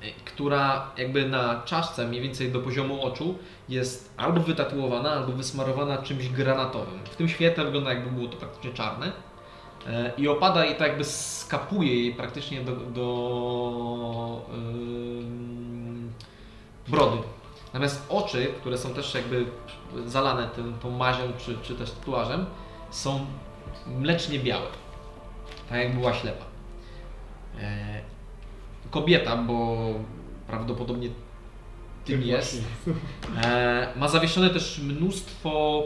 y, 0.04 0.12
która 0.26 0.92
jakby 0.98 1.30
na 1.30 1.62
czaszce 1.66 2.08
mniej 2.08 2.22
więcej 2.22 2.52
do 2.52 2.60
poziomu 2.60 3.02
oczu 3.02 3.38
jest 3.70 4.14
albo 4.18 4.42
wytatuowana, 4.42 5.12
albo 5.12 5.32
wysmarowana 5.32 5.98
czymś 5.98 6.30
granatowym. 6.30 7.00
W 7.04 7.16
tym 7.16 7.30
świetle 7.30 7.66
wygląda 7.66 7.94
jakby 7.94 8.12
było 8.12 8.28
to 8.28 8.38
praktycznie 8.38 8.74
czarne. 8.74 9.12
E, 9.88 10.12
I 10.18 10.28
opada 10.28 10.66
i 10.66 10.76
tak 10.76 10.88
jakby 10.88 11.04
skapuje 11.04 11.96
jej 11.96 12.14
praktycznie 12.14 12.62
do, 12.62 12.76
do 12.76 14.46
ym, 14.54 15.59
brody. 16.90 17.18
Natomiast 17.66 18.06
oczy, 18.10 18.54
które 18.62 18.78
są 18.78 18.94
też 18.94 19.14
jakby 19.14 19.46
zalane 20.06 20.48
tym, 20.48 20.74
tą 20.82 20.92
mazią 20.92 21.24
czy, 21.38 21.58
czy 21.62 21.76
też 21.76 21.92
tatuażem, 21.92 22.46
są 22.92 23.26
mlecznie 23.88 24.40
białe. 24.40 24.68
Tak 25.70 25.80
jak 25.80 25.96
była 25.96 26.14
ślepa. 26.14 26.46
E, 27.60 28.02
kobieta, 28.92 29.38
bo 29.38 29.78
prawdopodobnie 30.48 31.10
tym 32.06 32.24
jest, 32.24 32.64
e, 33.44 33.94
ma 33.96 34.08
zawieszone 34.08 34.50
też 34.50 34.80
mnóstwo 34.80 35.84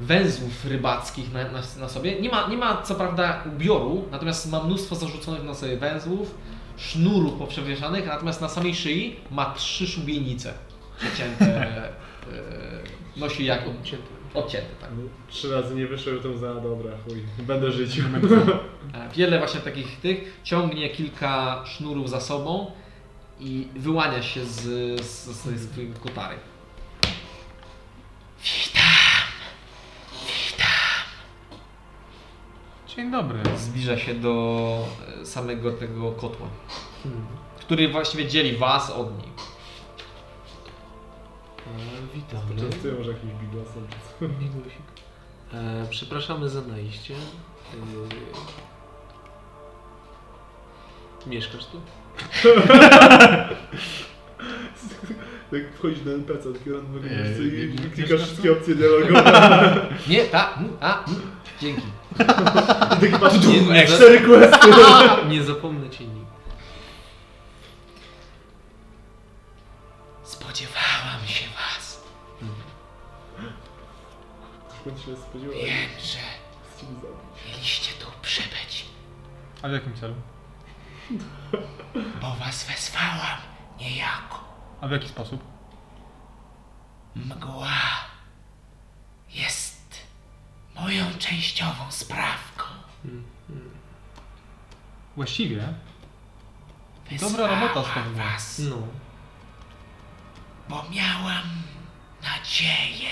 węzłów 0.00 0.64
rybackich 0.64 1.32
na, 1.32 1.44
na, 1.44 1.62
na 1.80 1.88
sobie. 1.88 2.20
Nie 2.20 2.28
ma, 2.28 2.48
nie 2.48 2.56
ma 2.56 2.82
co 2.82 2.94
prawda 2.94 3.44
ubioru, 3.46 4.04
natomiast 4.10 4.50
ma 4.50 4.64
mnóstwo 4.64 4.94
zarzuconych 4.94 5.44
na 5.44 5.54
sobie 5.54 5.76
węzłów, 5.76 6.34
sznurów 6.76 7.32
poprzewieszanych, 7.38 8.06
natomiast 8.06 8.40
na 8.40 8.48
samej 8.48 8.74
szyi 8.74 9.16
ma 9.30 9.54
trzy 9.54 9.86
szubienice 9.86 10.54
przecięte. 10.98 11.44
e, 11.68 11.90
nosi 13.16 13.44
jak 13.44 13.68
Odcięty. 13.68 14.04
odcięte, 14.34 14.68
tak. 14.80 14.90
Trzy 15.28 15.52
razy 15.52 15.74
nie 15.74 15.86
wyszedł, 15.86 16.22
to 16.22 16.38
za 16.38 16.54
dobra, 16.54 16.90
chuj. 17.04 17.22
Będę 17.38 17.72
żyć. 17.72 18.00
E, 18.94 19.08
Wiele 19.16 19.38
właśnie 19.38 19.60
takich 19.60 20.00
tych 20.00 20.40
ciągnie 20.44 20.90
kilka 20.90 21.62
sznurów 21.66 22.10
za 22.10 22.20
sobą 22.20 22.70
i 23.40 23.68
wyłania 23.76 24.22
się 24.22 24.44
z, 24.44 24.60
z, 25.00 25.26
z, 25.26 25.60
z 25.60 25.98
kotary. 25.98 26.36
Dzień 32.96 33.10
dobry. 33.10 33.38
Zbliża 33.56 33.98
się 33.98 34.14
do 34.14 34.86
e, 35.22 35.26
samego 35.26 35.72
tego 35.72 36.12
kotła, 36.12 36.46
Hmm. 37.02 37.26
który 37.60 37.88
właściwie 37.88 38.26
dzieli 38.28 38.56
was 38.56 38.90
od 38.90 39.18
niej. 39.18 39.28
E, 41.66 42.16
witamy. 42.16 42.70
Częstuję 42.70 42.94
może 42.94 43.10
jakiś 43.10 43.30
bigosem 43.30 43.86
czy 43.90 43.96
co. 44.18 44.24
Migusik. 44.44 44.82
E, 45.52 45.86
przepraszamy 45.90 46.48
za 46.48 46.60
najście. 46.60 47.14
E, 47.14 47.18
mieszkasz 51.30 51.66
tu? 51.66 51.80
Jak 55.52 55.72
wchodzisz 55.74 56.04
na 56.04 56.12
NPC, 56.12 56.52
taki 56.52 56.70
randomowy 56.72 57.08
Eee, 57.10 57.16
miejsce 57.16 57.42
i 57.86 57.90
klikasz 57.90 58.20
wszystkie 58.22 58.52
opcje 58.52 58.74
dialogowe. 58.74 59.22
Nie, 60.10 60.24
ta, 60.24 60.58
a, 60.80 61.04
dzięki. 61.60 61.82
Nie, 63.72 63.86
cztery 63.86 64.20
questy. 64.20 64.68
Nie 65.28 65.42
zapomnę 65.42 65.90
cię 65.90 66.04
nigdy. 66.06 66.24
Spodziewałam 70.22 71.26
się 71.26 71.44
was. 71.48 72.04
Skąd 74.80 75.00
się 75.00 75.16
spodziewałem? 75.16 75.88
że 75.98 76.18
mieliście 77.48 77.92
tu 78.04 78.06
przybyć, 78.22 78.86
A 79.62 79.68
w 79.68 79.72
jakim 79.72 79.96
celu? 79.96 80.14
bo 82.20 82.34
was 82.44 82.64
wezwałam 82.64 83.38
niejako. 83.80 84.44
A 84.80 84.88
w 84.88 84.90
jaki 84.90 85.08
sposób? 85.08 85.44
Mgła 87.16 87.68
jest 89.34 89.73
moją 90.80 91.04
częściową 91.18 91.90
sprawką. 91.90 92.64
Właściwie 95.16 95.68
Dobra 97.20 97.46
robota 97.46 97.82
z 97.90 97.94
tobą. 97.94 98.14
was, 98.16 98.58
No. 98.58 98.76
bo 100.68 100.84
miałam 100.90 101.42
nadzieję. 102.22 103.10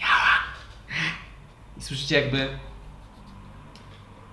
Miałam. 0.00 0.42
I 1.78 1.82
słyszycie 1.82 2.20
jakby 2.20 2.58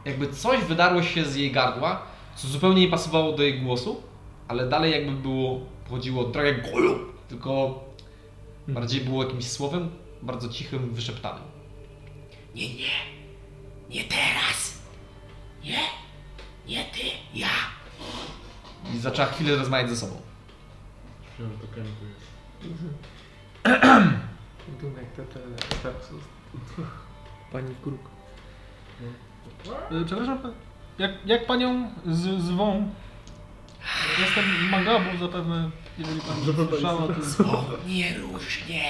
jakby 0.05 0.33
coś 0.33 0.63
wydarło 0.63 1.03
się 1.03 1.25
z 1.25 1.35
jej 1.35 1.51
gardła, 1.51 2.01
co 2.35 2.47
zupełnie 2.47 2.81
nie 2.81 2.87
pasowało 2.91 3.31
do 3.31 3.43
jej 3.43 3.61
głosu, 3.61 4.03
ale 4.47 4.69
dalej 4.69 4.91
jakby 4.91 5.11
było, 5.11 5.59
chodziło 5.89 6.23
trochę 6.23 6.53
tylko 7.29 7.79
bardziej 8.67 9.01
było 9.01 9.23
jakimś 9.23 9.47
słowem 9.47 9.89
bardzo 10.21 10.49
cichym, 10.49 10.93
wyszeptanym. 10.93 11.43
Nie, 12.55 12.75
nie, 12.75 12.91
nie 13.89 14.03
teraz. 14.03 14.79
Nie, 15.63 15.79
nie 16.67 16.85
ty, 16.85 16.99
ja. 17.33 17.47
I 18.95 18.99
zaczęła 18.99 19.27
chwilę 19.27 19.55
rozmawiać 19.55 19.89
ze 19.89 19.97
sobą. 19.97 20.21
Wiem, 21.39 21.49
że 21.51 21.67
to. 21.67 21.67
Wygląda 24.67 25.01
jak 25.01 25.11
te, 25.11 25.23
te, 25.25 25.39
te 25.83 25.91
Pani 27.51 27.75
kruk. 27.83 28.01
E, 29.91 30.05
Przepraszam, 30.05 30.39
jak, 30.99 31.11
jak 31.25 31.45
panią 31.45 31.91
z, 32.05 32.41
zwą? 32.43 32.91
Jestem 34.19 34.69
Magabu 34.69 35.17
zapewne, 35.19 35.69
jeżeli 35.97 36.21
pani 36.21 36.67
słyszała, 36.69 37.07
to 37.07 37.23
Zwo 37.23 37.65
mnie 37.85 38.17
różnie. 38.17 38.83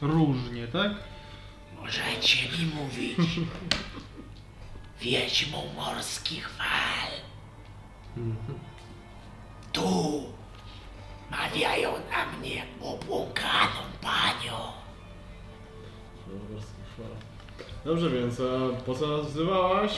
Różnie, 0.00 0.66
tak? 0.66 0.92
Możecie 1.80 2.48
mi 2.58 2.64
mówić. 2.74 3.18
Wiedźmą 5.00 5.62
morskich 5.76 6.48
fal. 6.50 7.10
Mhm. 8.16 8.58
Tu 9.72 10.22
mawiają 11.30 11.92
na 11.92 12.38
mnie 12.38 12.66
obłąkaną 12.80 13.80
panią. 14.02 14.56
Dobrze, 17.84 18.10
więc 18.10 18.40
a 18.40 18.82
po 18.82 18.94
co 18.94 19.06
nas 19.06 19.26
wzywałaś? 19.26 19.92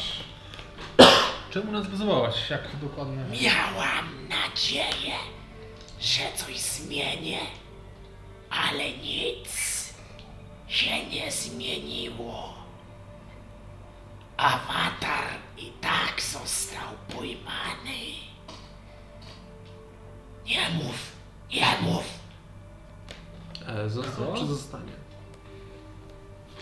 Czemu 1.51 1.73
nas 1.73 1.87
wyzwałaś? 1.87 2.51
Jak 2.51 2.77
dokładnie? 2.83 3.25
Miałam 3.43 4.29
nadzieję, 4.29 5.15
że 6.01 6.23
coś 6.37 6.59
zmienię, 6.61 7.39
ale 8.51 8.93
nic 8.93 9.78
się 10.69 11.07
nie 11.07 11.33
zmieniło. 11.33 12.55
Awatar 14.37 15.29
i 15.59 15.73
tak 15.81 16.23
został 16.23 16.89
pojmany. 17.17 17.99
Nie 20.47 20.71
mów, 20.71 21.13
nie 21.51 21.67
mów. 21.83 22.05
E, 23.67 23.89
został 23.89 24.35
czy 24.37 24.47
zostanie? 24.47 24.93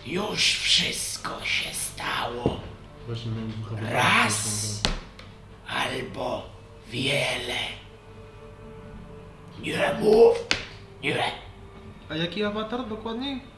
Już 0.07 0.41
wszystko 0.41 1.45
się 1.45 1.75
stało. 1.75 2.61
Właśnie 3.07 3.31
miałem 3.31 3.53
ducha 3.53 3.77
Raz 3.91 4.81
albo 5.69 6.43
wiele. 6.89 7.59
Nie 9.61 9.95
mów, 10.01 10.47
nie. 11.03 11.33
A 12.11 12.15
jaki 12.15 12.45
awatar 12.45 12.89
dokładniej? 12.89 13.56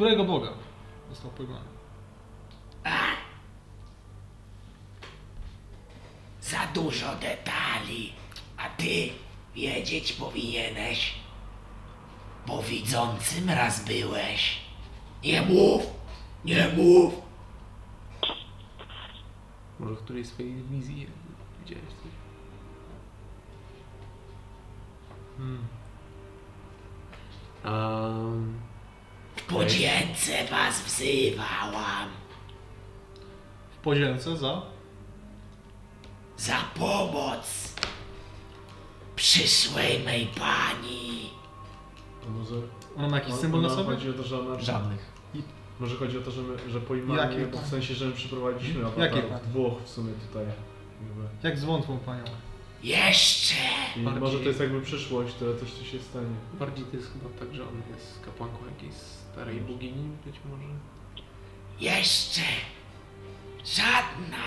Którego 0.00 0.24
Boga 0.24 0.48
został 1.10 1.30
pojmany? 1.30 1.68
Za 6.40 6.66
dużo 6.74 7.16
detali, 7.16 8.12
a 8.56 8.68
ty 8.68 9.08
wiedzieć 9.54 10.12
powinieneś, 10.12 11.14
bo 12.46 12.62
widzącym 12.62 13.50
raz 13.50 13.84
byłeś. 13.84 14.60
Nie 15.24 15.42
mów, 15.42 15.82
nie 16.44 16.68
mów. 16.76 17.14
Może 19.78 19.94
w 19.94 19.98
której 20.04 20.24
swojej 20.24 20.62
wizji 20.62 21.06
widziałeś 21.64 21.84
coś? 21.88 22.12
Hmm. 25.38 25.66
Um, 27.64 28.69
podzięce 29.50 30.44
was 30.50 30.82
wzywałam. 30.82 32.08
W 33.70 33.76
podzięce 33.82 34.36
za? 34.36 34.62
za 36.36 36.56
pomoc 36.78 37.74
przyszłej 39.16 40.00
mej 40.04 40.26
pani. 40.26 41.30
A 42.26 42.30
może... 42.30 42.54
Ona 42.96 43.08
ma 43.08 43.18
jakiś 43.18 43.34
symbol 43.34 43.62
na 43.62 43.70
sobie? 43.70 43.84
Chodzi 43.84 44.10
o 44.10 44.12
to, 44.12 44.22
że 44.22 44.40
ona... 44.40 44.60
Żadnych. 44.60 45.20
Może 45.80 45.96
chodzi 45.96 46.18
o 46.18 46.20
to, 46.20 46.30
że, 46.30 46.42
my, 46.42 46.70
że 46.70 46.80
pojmanie, 46.80 47.38
Jakie? 47.38 47.58
w 47.62 47.66
sensie, 47.66 47.94
że 47.94 48.06
my 48.06 48.12
przyprowadziliśmy 48.12 48.82
Jakie? 48.82 49.18
awatar 49.18 49.48
Włoch 49.52 49.82
w 49.84 49.88
sumie 49.88 50.12
tutaj. 50.12 50.44
Jakby. 50.44 51.48
Jak 51.48 51.58
z 51.58 51.64
wątłą 51.64 51.98
panią? 51.98 52.24
Jeszcze! 52.82 53.54
I 53.96 54.00
Bardziej- 54.00 54.22
może 54.22 54.38
to 54.38 54.44
jest 54.44 54.60
jakby 54.60 54.80
przyszłość, 54.80 55.34
to 55.34 55.44
coś 55.60 55.72
tu 55.72 55.84
się 55.84 55.98
stanie. 55.98 56.26
Bardziej 56.58 56.84
to 56.84 56.96
jest 56.96 57.12
chyba 57.12 57.38
tak, 57.38 57.54
że 57.54 57.62
on 57.62 57.82
jest 57.94 58.20
kapłanką 58.24 58.58
jakiejś 58.74 58.94
starej 59.40 59.60
bogini, 59.60 60.16
być 60.26 60.36
może. 60.44 60.64
Jeszcze! 61.80 62.40
Żadna! 63.64 64.46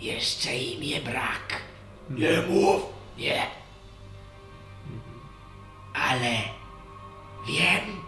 Jeszcze 0.00 0.56
imię 0.56 1.00
brak. 1.00 1.62
Nie 2.10 2.42
mów! 2.42 2.82
Nie. 3.18 3.46
Ale 5.94 6.42
wiem, 7.46 8.02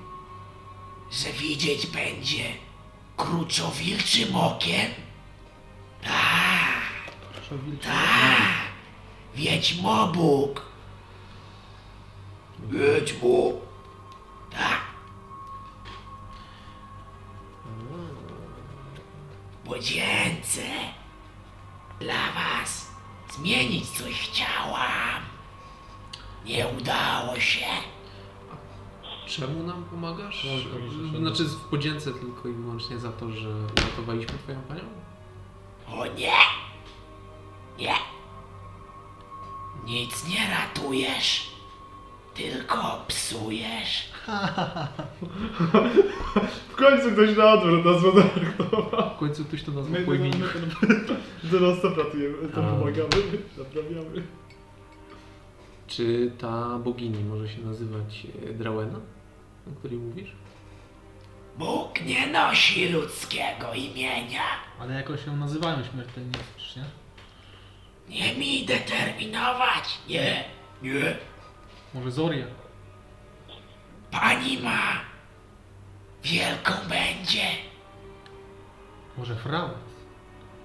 że 1.13 1.33
widzieć 1.33 1.87
będzie 1.87 2.45
kruczowilczym 3.17 4.37
okiem. 4.37 4.91
Tak, 6.03 7.15
tak. 7.83 8.43
Wiedźmobóg. 9.35 10.63
Wiedźmóg. 12.71 13.55
Tak. 14.51 14.94
Młodzieńce, 19.65 20.63
dla 22.01 22.33
was 22.33 22.91
zmienić 23.31 23.91
coś 23.91 24.21
chciałam. 24.21 25.23
Nie 26.45 26.67
udało 26.69 27.41
się. 27.41 27.67
Czemu 29.27 29.63
nam 29.63 29.85
pomagasz? 29.85 30.47
Znaczy 31.19 31.45
w 31.45 31.57
podzięce 31.57 32.13
tylko 32.13 32.49
i 32.49 32.53
wyłącznie 32.53 32.99
za 32.99 33.13
to, 33.13 33.31
że 33.31 33.49
uratowaliśmy 33.49 34.39
twoją 34.39 34.61
panią? 34.63 34.83
O 36.01 36.07
nie! 36.07 36.33
Nie! 37.79 37.95
Nic 39.85 40.29
nie 40.29 40.51
ratujesz, 40.51 41.51
tylko 42.35 43.05
psujesz. 43.09 44.09
W 46.69 46.77
końcu 46.77 47.13
ktoś 47.13 47.37
na 47.37 47.53
odwrót 47.53 47.83
wydarkował. 47.83 49.15
W 49.15 49.19
końcu 49.19 49.45
ktoś 49.45 49.63
to 49.63 49.73
nazwał 49.73 50.03
po 50.03 50.15
imieniu. 50.15 50.47
teraz 51.51 51.83
to 51.83 51.91
pracujemy, 51.91 52.49
to 52.49 52.63
pomagamy, 52.63 53.09
naprawiamy. 53.59 54.23
Czy 55.87 56.33
ta 56.39 56.79
bogini 56.79 57.25
może 57.25 57.49
się 57.49 57.61
nazywać 57.61 58.27
e, 58.51 58.53
Drawena, 58.53 59.01
o 59.73 59.79
której 59.79 59.99
mówisz? 59.99 60.33
Bóg 61.59 62.01
nie 62.01 62.27
nosi 62.27 62.89
ludzkiego 62.89 63.75
imienia. 63.75 64.43
Ale 64.81 64.95
jakoś 64.95 65.27
ją 65.27 65.37
nazywają 65.37 65.85
śmiertelnicy, 65.85 66.41
nie? 66.77 66.85
Nie 68.09 68.35
mi 68.35 68.67
determinować. 68.67 69.99
Nie, 70.09 70.45
nie. 70.83 71.17
Może 71.95 72.11
Zoria. 72.11 72.47
Pani 74.11 74.59
ma. 74.63 75.01
Wielką 76.23 76.73
będzie. 76.89 77.47
Może 79.19 79.37
Frau. 79.37 79.69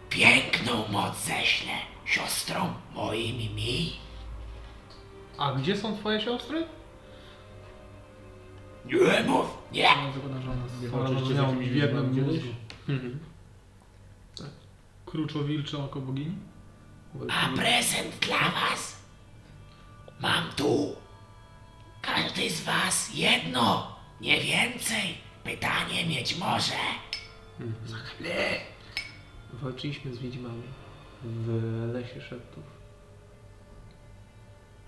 Piękną 0.09 0.87
moc 0.87 1.17
ześlę 1.25 1.71
siostrom 2.05 2.73
moim 2.95 3.37
mi. 3.37 3.91
A 5.37 5.53
gdzie 5.53 5.77
są 5.77 5.97
twoje 5.97 6.21
siostry? 6.21 6.67
Nie 8.85 9.23
mów, 9.27 9.57
nie. 9.71 9.81
Ja 9.81 10.11
zakładam, 10.81 11.19
że 11.19 11.35
z 11.35 11.69
w 11.69 11.75
jednym 11.75 12.25
mózgu. 12.25 12.47
Kruczowilcze 15.05 15.77
oko 15.77 16.01
bogini? 16.01 16.35
A 17.31 17.55
prezent 17.55 18.19
dla 18.19 18.39
was. 18.39 18.95
Mam 20.19 20.43
tu. 20.55 20.95
Każdy 22.39 22.55
z 22.55 22.61
was 22.61 23.09
jedno, 23.15 23.95
nie 24.21 24.41
więcej. 24.41 25.17
Pytanie 25.43 26.05
mieć 26.05 26.37
może. 26.37 26.73
Mhm. 27.59 27.99
Walczyliśmy 29.53 30.13
z 30.13 30.17
wiedźmami 30.19 30.63
w 31.23 31.49
lesie 31.93 32.21
szeptów. 32.21 32.63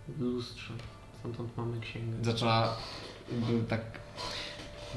W 0.07 0.21
lustrze. 0.21 0.73
Stamtąd 1.19 1.57
mamy 1.57 1.81
księgę. 1.81 2.17
Zaczęła 2.21 2.77
jakby 3.31 3.67
tak 3.67 3.81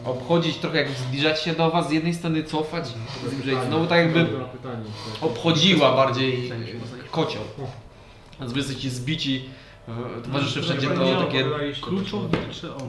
obchodzić 0.05 0.57
trochę, 0.57 0.77
jak 0.77 0.91
zbliżać 0.91 1.43
się 1.43 1.53
do 1.53 1.71
was, 1.71 1.89
z 1.89 1.93
jednej 1.93 2.15
strony 2.15 2.45
cofać, 2.45 2.89
zbliżać, 3.29 3.67
znowu 3.67 3.87
tak 3.87 3.99
jakby 3.99 4.27
obchodziła 5.21 5.97
bardziej 5.97 6.53
kocioł. 7.11 7.45
Więc 8.41 8.53
wy 8.53 8.59
jesteście 8.59 8.91
zbici, 8.91 9.49
towarzyszy 10.25 10.63
wszędzie 10.63 10.89
to 10.89 11.25
takie 11.25 11.45
Kruczowilcze 11.83 12.75
oko. 12.75 12.85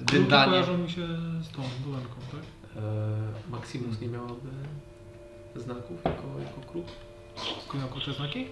dy, 0.00 0.24
kojarzą 0.28 0.78
mi 0.78 0.90
się 0.90 1.00
z 1.42 1.50
tą 1.56 1.62
dolenką, 1.86 2.14
tak? 2.32 2.40
E, 2.76 3.50
Maximus 3.50 4.00
nie 4.00 4.08
miałaby 4.08 4.50
znaków 5.56 6.04
jako, 6.04 6.22
jako 6.38 6.72
kruk? 6.72 6.84
Jako 7.82 8.00
te 8.06 8.12
znaki? 8.12 8.46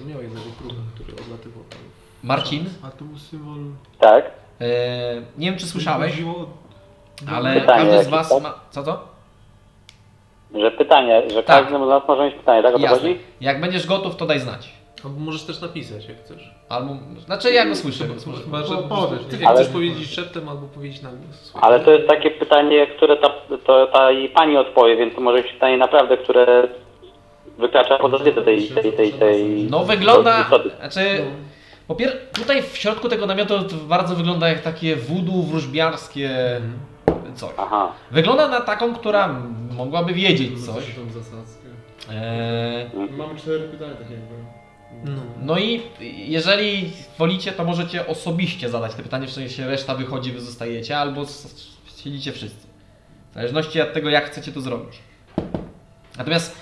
No 0.00 0.04
miał 0.06 0.22
jednego 0.22 0.46
kruka, 0.58 0.74
który 0.94 1.12
odlatywał 1.12 1.64
tam. 1.70 1.78
Marcin, 2.22 2.64
A 2.82 2.90
to 2.90 3.04
był 3.04 3.18
symbol... 3.18 3.58
Tak? 4.00 4.24
e, 4.60 4.66
nie 5.38 5.50
wiem 5.50 5.58
czy 5.58 5.66
słyszałeś, 5.66 6.12
ale 7.28 7.60
Pytanie 7.60 7.90
każdy 7.90 8.04
z 8.04 8.08
was 8.08 8.28
tak? 8.28 8.42
ma... 8.42 8.54
Co 8.70 8.82
to? 8.82 9.08
Że 10.60 10.70
pytanie, 10.70 11.30
że 11.30 11.42
Tak. 11.42 11.62
każdy 11.64 11.78
z 11.86 11.88
nas 11.88 12.02
może 12.08 12.24
mieć 12.24 12.34
pytanie, 12.34 12.62
tak 12.62 12.74
o 12.74 12.78
to 12.78 12.82
Jasne. 12.84 12.98
chodzi? 12.98 13.18
Jak 13.40 13.60
będziesz 13.60 13.86
gotów, 13.86 14.16
to 14.16 14.26
daj 14.26 14.40
znać. 14.40 14.73
Albo 15.04 15.20
możesz 15.20 15.42
też 15.42 15.60
napisać, 15.60 16.08
jak 16.08 16.18
chcesz. 16.18 16.54
Albo, 16.68 16.96
znaczy 17.24 17.52
ja 17.52 17.66
go 17.66 17.74
słyszę. 17.74 18.04
Chyba, 18.44 18.64
że 18.64 18.76
powiesz, 18.76 19.24
ty 19.30 19.46
Ale- 19.46 19.60
chcesz 19.60 19.72
powiedzieć 19.72 20.10
szeptem 20.10 20.48
albo 20.48 20.66
powiedzieć 20.66 21.02
na 21.02 21.10
głos. 21.10 21.52
Ale 21.60 21.80
to 21.80 21.90
jest 21.90 22.08
takie 22.08 22.30
pytanie, 22.30 22.86
które 22.86 23.16
ta, 23.16 23.28
to, 23.66 23.86
ta 23.86 24.10
i 24.10 24.28
pani 24.28 24.56
odpowie, 24.56 24.96
więc 24.96 25.14
to 25.14 25.20
może 25.20 25.42
być 25.42 25.52
pytanie 25.52 25.78
naprawdę, 25.78 26.16
które 26.16 26.68
wykracza 27.58 27.98
poza 27.98 28.18
wiedzę 28.18 28.42
tej, 28.42 28.68
tej, 28.68 28.92
tej, 28.92 29.12
tej... 29.12 29.66
No 29.70 29.84
wygląda, 29.84 30.50
znaczy 30.78 31.24
po 31.88 31.94
pier... 31.94 32.12
tutaj 32.32 32.62
w 32.62 32.76
środku 32.76 33.08
tego 33.08 33.26
namiotu 33.26 33.62
to 33.62 33.76
bardzo 33.76 34.14
wygląda 34.14 34.48
jak 34.48 34.60
takie 34.60 34.96
voodoo 34.96 35.42
wróżbiarskie 35.42 36.30
coś. 37.34 37.50
Aha. 37.58 37.92
Wygląda 38.10 38.48
na 38.48 38.60
taką, 38.60 38.94
która 38.94 39.40
mogłaby 39.76 40.14
wiedzieć 40.14 40.66
coś. 40.66 40.84
Eee, 42.10 43.10
Mamy 43.10 43.38
cztery 43.38 43.68
pytania 43.68 43.94
tak 43.94 44.10
jakby. 44.10 44.34
No. 45.04 45.22
no 45.42 45.58
i 45.58 45.82
jeżeli 46.28 46.92
wolicie, 47.18 47.52
to 47.52 47.64
możecie 47.64 48.06
osobiście 48.06 48.70
zadać 48.70 48.94
te 48.94 49.02
pytanie, 49.02 49.26
w 49.26 49.32
sensie 49.32 49.66
reszta 49.66 49.94
wychodzi, 49.94 50.32
wy 50.32 50.40
zostajecie, 50.40 50.98
albo 50.98 51.26
siedzicie 52.04 52.32
wszyscy. 52.32 52.66
W 53.30 53.34
zależności 53.34 53.80
od 53.80 53.92
tego, 53.92 54.10
jak 54.10 54.26
chcecie 54.26 54.52
to 54.52 54.60
zrobić. 54.60 54.98
Natomiast 56.18 56.56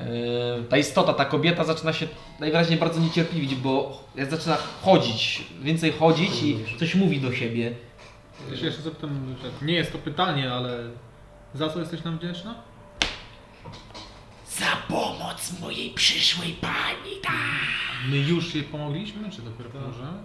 eee, 0.00 0.64
ta 0.68 0.76
istota, 0.76 1.12
ta 1.12 1.24
kobieta 1.24 1.64
zaczyna 1.64 1.92
się 1.92 2.06
najwyraźniej 2.40 2.78
bardzo 2.78 3.00
niecierpliwić, 3.00 3.54
bo 3.54 4.04
jak 4.16 4.30
zaczyna 4.30 4.56
chodzić, 4.82 5.44
więcej 5.62 5.92
chodzić 5.92 6.42
i 6.42 6.64
coś 6.78 6.94
mówi 6.94 7.20
do 7.20 7.32
siebie. 7.32 7.72
Się 8.54 8.66
jeszcze 8.66 8.82
zapytam, 8.82 9.36
nie 9.62 9.74
jest 9.74 9.92
to 9.92 9.98
pytanie, 9.98 10.52
ale 10.52 10.78
za 11.54 11.68
co 11.68 11.80
jesteś 11.80 12.04
nam 12.04 12.18
wdzięczna? 12.18 12.54
Za 14.58 14.76
pomoc 14.88 15.60
mojej 15.60 15.90
przyszłej 15.90 16.52
pani, 16.52 17.16
tak. 17.22 17.32
My 18.08 18.16
już 18.16 18.54
jej 18.54 18.64
pomogliśmy, 18.64 19.30
czy 19.30 19.42
dopiero 19.42 19.70
pomożemy? 19.70 20.22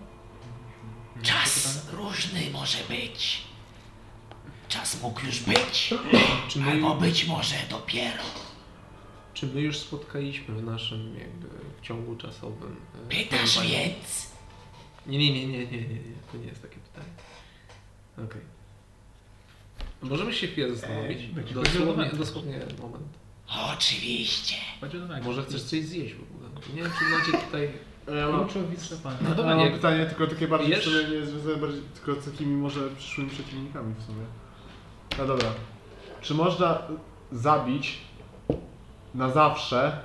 Czas 1.24 1.88
różny 1.92 2.42
może 2.54 2.78
być. 2.90 3.42
Czas 4.70 5.02
mógł 5.02 5.26
już 5.26 5.40
być, 5.40 5.94
Czy 6.48 6.60
my, 6.60 6.72
albo 6.72 6.96
być 6.96 7.26
może 7.28 7.56
dopiero. 7.70 8.24
czy 9.34 9.48
my 9.48 9.62
już 9.62 9.78
spotkaliśmy 9.78 10.56
w 10.56 10.64
naszym 10.64 11.16
jakby 11.20 11.48
w 11.82 11.82
ciągu 11.82 12.16
czasowym... 12.16 12.76
e, 13.06 13.10
Pytasz 13.10 13.56
panią? 13.58 13.70
więc? 13.70 14.30
Nie, 15.08 15.18
nie, 15.18 15.34
nie, 15.34 15.48
nie, 15.48 15.58
nie, 15.58 15.66
nie, 15.82 15.88
nie, 15.88 16.16
to 16.32 16.38
nie 16.38 16.46
jest 16.48 16.62
takie 16.62 16.76
pytanie. 16.76 17.10
Okej. 18.30 18.42
Możemy 20.02 20.34
się 20.34 20.48
chwilę 20.48 20.76
zastanowić? 20.76 21.20
Dosłownie, 21.54 22.10
dosłownie 22.14 22.60
moment. 22.82 23.04
Oczywiście. 23.74 24.56
Może 25.24 25.44
chcesz 25.44 25.64
coś 25.64 25.84
zjeść 25.84 26.16
w 26.16 26.24
ogóle? 26.24 26.50
Nie 26.74 26.82
wiem, 26.84 26.92
czy 27.00 27.06
macie 27.06 27.46
tutaj... 27.46 27.72
Ja 28.20 28.28
mam, 28.28 28.46
Kruczowice, 28.46 28.98
panie. 28.98 29.18
No 29.22 29.30
ja 29.30 29.36
dobra, 29.36 29.56
mam 29.56 29.66
jak... 29.66 29.74
pytanie 29.74 30.06
tylko 30.06 30.28
takie 30.28 30.48
bardziej 30.48 30.76
w 30.76 30.84
sumie 30.84 31.20
nie 31.20 31.26
związane 31.26 31.56
bardziej 31.56 31.82
tylko 31.82 32.22
z 32.22 32.26
takimi 32.26 32.56
może 32.56 32.90
przyszłymi 32.90 33.30
przeciwnikami 33.30 33.94
w 33.94 34.04
sumie. 34.04 34.26
No 35.18 35.26
dobra. 35.26 35.50
Czy 36.22 36.34
można 36.34 36.82
zabić 37.32 37.98
na 39.16 39.30
zawsze 39.30 40.02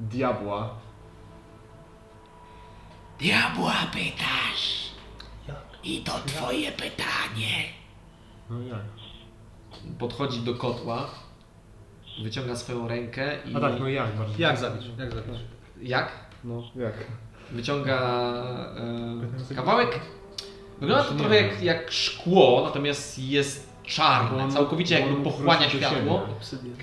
diabła? 0.00 0.74
Diabła 3.18 3.74
pytasz. 3.92 4.86
I 5.84 6.00
to 6.00 6.12
twoje 6.26 6.72
pytanie. 6.72 7.64
No 8.50 8.60
jak? 8.60 8.80
Podchodzi 9.98 10.40
do 10.40 10.54
kotła, 10.54 11.10
wyciąga 12.22 12.56
swoją 12.56 12.88
rękę 12.88 13.38
i... 13.44 13.56
A 13.56 13.60
tak, 13.60 13.72
no 13.80 13.88
jak 13.88 14.16
bardziej? 14.16 14.42
Jak 14.42 14.58
zabić? 14.58 14.86
Jak 14.98 15.14
zabić? 15.14 15.40
Jak? 15.82 16.12
No, 16.44 16.62
jak? 16.76 16.94
Wyciąga 17.52 17.98
e, 19.50 19.54
kawałek. 19.54 20.00
Wygląda 20.80 21.04
to 21.04 21.14
trochę 21.14 21.42
jak, 21.42 21.62
jak 21.62 21.92
szkło, 21.92 22.62
natomiast 22.64 23.18
jest 23.18 23.72
czarne. 23.84 24.48
Całkowicie 24.52 25.00
jakby 25.00 25.24
pochłania 25.24 25.70
światło 25.70 26.26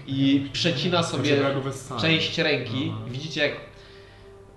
i 0.07 0.49
przecina 0.53 1.03
sobie 1.03 1.39
Znaczy, 1.39 1.61
wessałem. 1.61 2.01
część 2.01 2.37
ręki. 2.37 2.91
Aha. 2.95 3.05
Widzicie 3.07 3.41
jak. 3.47 3.53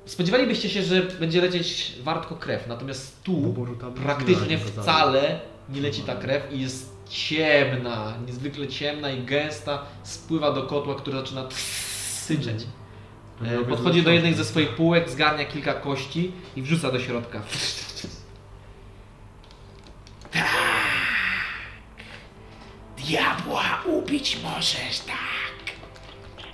Spodziewalibyście 0.04 0.68
się, 0.68 0.82
że 0.82 1.02
będzie 1.02 1.40
lecieć 1.40 1.98
wartko 2.02 2.36
krew, 2.36 2.66
natomiast 2.66 3.22
tu 3.22 3.54
No, 3.82 3.90
praktycznie 3.90 4.58
wcale 4.58 5.40
nie 5.68 5.80
leci 5.80 6.02
ta 6.02 6.16
krew 6.16 6.52
i 6.52 6.60
jest 6.60 6.95
ciemna, 7.08 8.14
niezwykle 8.26 8.68
ciemna 8.68 9.10
i 9.10 9.22
gęsta, 9.22 9.82
spływa 10.02 10.52
do 10.52 10.62
kotła, 10.62 10.94
który 10.94 11.16
zaczyna 11.18 11.48
syczeć. 11.50 12.66
No, 13.40 13.48
E, 13.48 13.64
Podchodzi 13.64 14.02
do 14.02 14.10
jednej 14.10 14.34
ze 14.34 14.44
swoich 14.44 14.68
półek, 14.74 15.10
zgarnia 15.10 15.44
kilka 15.44 15.74
kości 15.74 16.32
i 16.56 16.62
wrzuca 16.62 16.92
do 16.92 17.00
środka. 17.00 17.42
Diabła 22.96 23.82
ubić 23.86 24.38
możesz, 24.42 25.00
tak. 25.06 25.76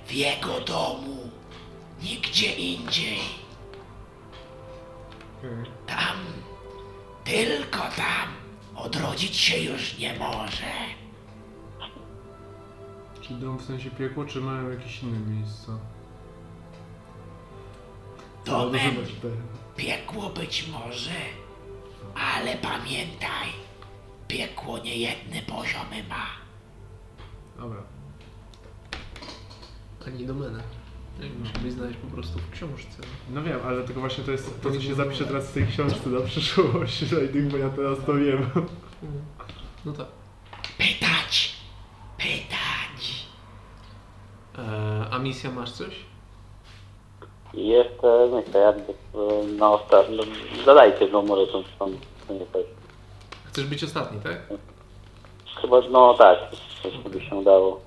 W 0.07 0.11
jego 0.11 0.59
domu. 0.61 1.29
Nigdzie 2.03 2.53
indziej. 2.55 3.19
Okej. 5.39 5.71
Tam. 5.87 6.17
Tylko 7.23 7.77
tam. 7.79 8.42
Odrodzić 8.75 9.35
się 9.35 9.57
już 9.57 9.97
nie 9.97 10.19
może. 10.19 10.71
Czy 13.21 13.33
dom 13.33 13.57
w 13.57 13.63
sensie 13.65 13.91
piekło, 13.91 14.25
czy 14.25 14.41
mają 14.41 14.69
jakieś 14.69 15.03
inne 15.03 15.19
miejsca? 15.19 15.79
Domem 18.45 18.95
piekło 19.75 20.29
być 20.29 20.67
może. 20.67 21.11
Ale 22.15 22.57
pamiętaj. 22.57 23.49
Piekło 24.27 24.77
niejedne 24.77 25.41
poziomy 25.41 26.03
ma. 26.09 26.25
Dobra. 27.57 27.83
Ani 30.07 30.25
domenę. 30.25 30.63
Musimy 31.19 31.71
znaleźć 31.71 31.97
po 31.99 32.07
prostu 32.07 32.39
w 32.39 32.51
książce. 32.51 33.01
No 33.29 33.43
wiem, 33.43 33.59
ale 33.67 33.83
tylko 33.83 33.99
właśnie 33.99 34.23
to 34.23 34.31
jest 34.31 34.61
to, 34.61 34.71
co 34.71 34.81
się 34.81 34.95
zapisze 34.95 35.25
teraz 35.25 35.49
w 35.49 35.53
tej 35.53 35.67
książce 35.67 36.09
na 36.09 36.21
przyszłość, 36.21 36.99
że 36.99 37.15
bo 37.51 37.57
ja 37.57 37.69
teraz 37.69 37.97
to 38.05 38.13
wiem. 38.13 38.49
No 39.85 39.91
tak. 39.93 40.07
Pytać. 40.77 41.55
Pytać. 42.17 43.25
E, 44.57 45.07
a 45.11 45.19
misja 45.19 45.51
masz 45.51 45.71
coś? 45.71 45.95
Jeszcze, 47.53 48.29
nie 48.33 48.43
chcę, 48.43 48.59
jakby, 48.59 48.93
e, 48.93 49.47
no, 49.57 49.83
sta- 49.87 50.03
no, 50.11 50.23
zadajcie 50.65 51.09
go 51.09 51.21
może 51.21 51.51
tą. 51.51 51.63
Chcesz 53.47 53.65
być 53.65 53.83
ostatni, 53.83 54.19
tak? 54.21 54.37
Chyba, 55.61 55.81
no 55.91 56.13
tak, 56.13 56.39
coś 56.83 56.97
by 56.97 57.21
się 57.21 57.35
udało. 57.35 57.81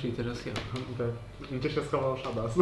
Czyli 0.00 0.12
teraz 0.12 0.46
ja. 0.46 0.52
Tak. 0.98 1.58
Gdzie 1.58 1.70
się 1.70 1.82
schował 1.82 2.16
Shadas? 2.18 2.54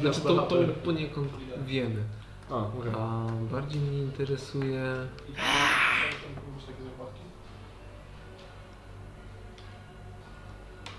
Znaczy 0.00 0.20
to, 0.20 0.42
to 0.42 0.56
poniekąd 0.84 1.28
wiemy. 1.66 2.02
A, 2.50 2.54
okej. 2.54 2.92
A 2.98 3.26
bardziej 3.52 3.80
mnie 3.80 3.98
interesuje... 3.98 4.82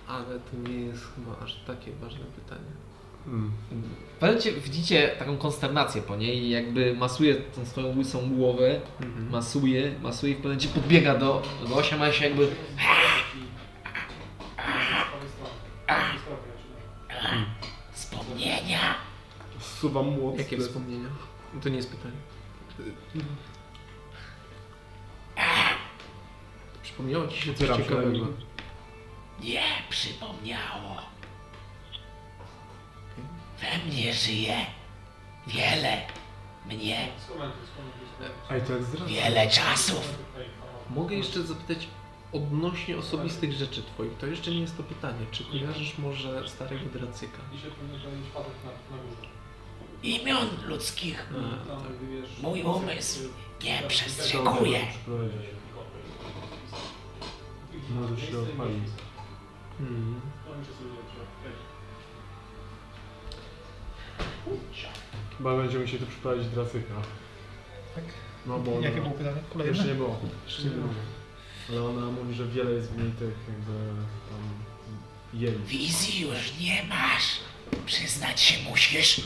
Ale 0.08 0.40
to 0.40 0.70
nie 0.70 0.80
jest 0.80 1.04
chyba 1.16 1.46
aż 1.46 1.56
takie 1.56 1.92
ważne 1.92 2.26
pytanie. 2.26 2.72
Mm. 3.28 3.52
Momencie 4.22 4.52
widzicie 4.52 5.16
taką 5.20 5.38
konsternację 5.38 6.02
po 6.02 6.16
niej 6.16 6.50
jakby 6.50 6.96
masuje 6.96 7.36
tą 7.36 7.66
swoją 7.66 7.98
łysą 7.98 8.30
głowę, 8.30 8.82
masuje, 9.32 9.96
masuje 10.02 10.32
i 10.32 10.36
w 10.36 10.38
pewnym 10.38 10.54
momencie 10.54 10.80
podbiega 10.80 11.16
do, 11.16 11.42
do 11.70 11.76
Osia, 11.76 11.98
ma 11.98 12.12
się 12.12 12.26
jakby 12.26 12.48
Wspomnienia. 17.92 18.96
Zsuwam 19.60 20.06
młot. 20.08 20.38
Jakie 20.38 20.58
wspomnienia? 20.58 21.10
To 21.64 21.70
nie 21.70 21.76
jest 21.78 21.92
pytanie. 21.92 22.16
Przypomniało 26.84 27.28
ci 27.28 27.42
się 27.42 27.54
coś 27.54 27.78
ciekawego. 27.78 28.28
Nie 29.42 29.64
przypomniało. 29.90 31.02
We 33.62 33.86
mnie 33.92 34.14
żyje 34.14 34.58
wiele 35.48 36.02
mnie, 36.66 37.08
Ej, 38.52 38.62
to 38.62 38.74
jak 38.74 38.84
zdradzę. 38.84 39.06
wiele 39.14 39.48
czasów. 39.50 40.18
Mogę 40.90 41.16
jeszcze 41.16 41.44
zapytać 41.44 41.88
odnośnie 42.32 42.98
osobistych 42.98 43.52
rzeczy 43.54 43.84
twoich. 43.84 44.18
To 44.18 44.28
jeszcze 44.28 44.52
nie 44.52 44.60
jest 44.62 44.78
to 44.78 44.84
pytanie. 44.84 45.26
Czy 45.32 45.44
kojarzysz 45.44 45.98
może 45.98 46.50
starego 46.50 46.86
Dracyka? 46.94 47.38
Imion 50.04 50.48
ludzkich 50.68 51.30
A, 51.32 51.68
tak. 51.68 51.80
mój 52.42 52.64
umysł 52.64 53.20
nie 53.64 53.84
przestrzeguje. 53.88 54.80
Może 57.90 58.22
się 58.28 58.40
odpalić. 58.40 58.84
Hmm. 59.78 60.22
Chyba 65.38 65.58
będziemy 65.58 65.88
się 65.88 65.98
tu 66.00 66.06
przyprowadzić 66.06 66.48
Dracyka. 66.48 66.94
Tak? 67.96 68.04
No 68.46 68.60
bo 68.60 68.72
Jakie 68.72 69.02
ona... 69.02 69.02
było 69.02 69.12
pytanie? 69.18 69.38
Jeszcze 69.38 69.54
Kolejne? 69.54 69.86
nie 69.86 69.94
było. 69.94 70.20
Jeszcze 70.46 70.64
nie 70.64 70.70
było. 70.70 70.88
Ale 71.70 71.84
ona 71.84 72.12
mówi, 72.12 72.34
że 72.36 72.46
wiele 72.48 72.72
jest 72.72 72.92
w 72.92 72.98
niej 72.98 73.12
tych 73.12 73.36
jakby 73.48 73.96
tam 74.30 74.64
jej. 75.34 75.58
Wizji 75.58 76.22
już 76.22 76.54
nie 76.60 76.84
masz. 76.84 77.24
Przyznać 77.86 78.42
się 78.42 78.64
musisz. 78.70 79.22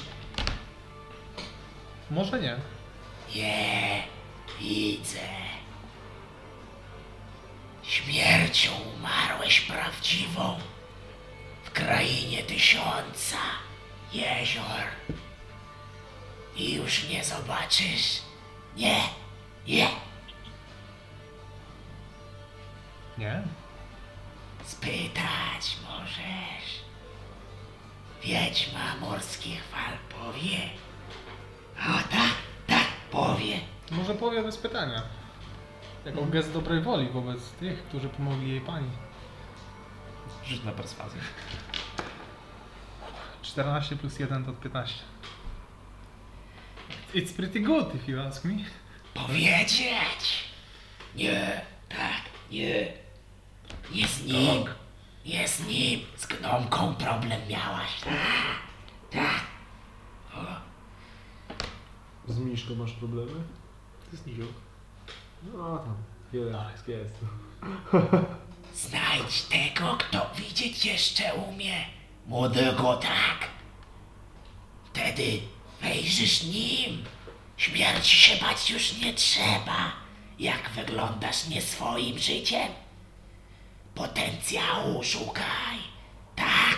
Może 2.12 2.42
nie. 2.42 2.58
Nie, 3.36 4.04
widzę. 4.60 5.20
Śmiercią 7.84 8.72
umarłeś 8.98 9.62
prawdziwą 9.62 10.60
w 11.64 11.72
krainie 11.72 12.44
tysiąca 12.44 13.38
jezior. 14.14 14.84
I 16.56 16.74
już 16.74 17.10
nie 17.10 17.24
zobaczysz. 17.24 18.22
Nie, 18.78 19.04
nie. 19.68 19.88
Nie? 23.22 23.42
Spytać 24.64 25.78
możesz. 25.90 26.82
Wiedźma 28.24 28.96
morskich 29.02 29.64
fal 29.64 29.94
powie. 30.10 30.58
O 31.80 31.94
tak, 32.12 32.34
tak 32.68 32.88
powie. 33.12 33.60
Może 33.92 34.14
powie 34.14 34.44
bez 34.44 34.58
pytania. 34.58 35.02
Jako 36.06 36.26
gest 36.26 36.54
dobrej 36.54 36.82
woli 36.82 37.10
wobec 37.10 37.52
tych, 37.52 37.84
którzy 37.84 38.10
pomogli 38.10 38.50
jej 38.50 38.62
pani. 38.62 38.90
rzuć 40.46 40.64
na 40.64 40.72
perswazję. 40.72 41.22
14 43.42 43.96
plus 43.96 44.20
1 44.20 44.46
to 44.46 44.54
15. 44.54 44.96
It's 47.14 47.34
pretty 47.36 47.60
good 47.60 47.96
if 47.96 48.12
you 48.12 48.22
ask 48.22 48.46
me. 48.46 48.54
Powiedzieć. 49.14 50.46
Nie, 51.16 51.62
tak, 51.90 52.22
nie. 52.52 53.01
Nie 53.94 54.08
z 54.08 54.24
nim. 54.26 54.66
Nie 55.26 55.48
z 55.48 55.68
nim. 55.68 56.00
Z 56.18 56.26
gnomką 56.26 56.96
problem 56.96 57.42
miałaś. 57.50 58.02
Tak, 58.04 58.14
tak. 59.12 59.42
Z 62.28 62.38
Miszką 62.38 62.76
masz 62.76 62.92
problemy? 62.92 63.32
To 64.06 64.12
jest 64.12 64.28
nizioł. 64.28 64.48
No 65.44 65.78
tam, 65.78 65.96
wiele 66.34 66.66
jest. 66.88 67.16
Znajdź 68.74 69.42
tego, 69.42 69.98
kto 69.98 70.30
widzieć 70.36 70.86
jeszcze 70.86 71.34
umie. 71.34 71.86
Młodego 72.28 72.98
tak. 72.98 73.48
Wtedy 74.86 75.40
wejrzysz 75.82 76.44
nim. 76.44 77.04
Śmierci 77.58 78.16
się 78.16 78.46
bać 78.46 78.70
już 78.70 78.98
nie 78.98 79.14
trzeba. 79.14 79.92
Jak 80.40 80.70
wyglądasz 80.70 81.48
nie 81.48 81.62
swoim 81.62 82.20
życiem? 82.20 82.68
Potencjału 84.02 85.04
szukaj. 85.04 85.78
Tak. 86.36 86.78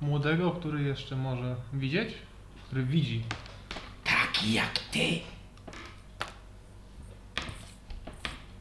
Młodego, 0.00 0.50
który 0.50 0.82
jeszcze 0.82 1.16
może 1.16 1.56
widzieć? 1.72 2.14
Który 2.66 2.84
widzi. 2.84 3.24
Taki 4.04 4.52
jak 4.52 4.78
ty. 4.78 5.20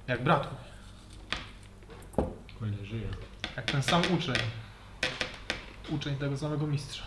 Jak 0.07 0.23
bratów. 0.23 0.57
O 2.61 2.65
ile 2.65 2.85
żyje. 2.85 3.07
Jak 3.55 3.71
ten 3.71 3.83
sam 3.83 4.01
uczeń. 4.17 4.35
uczeń 5.89 6.15
tego 6.15 6.37
samego 6.37 6.67
mistrza. 6.67 7.03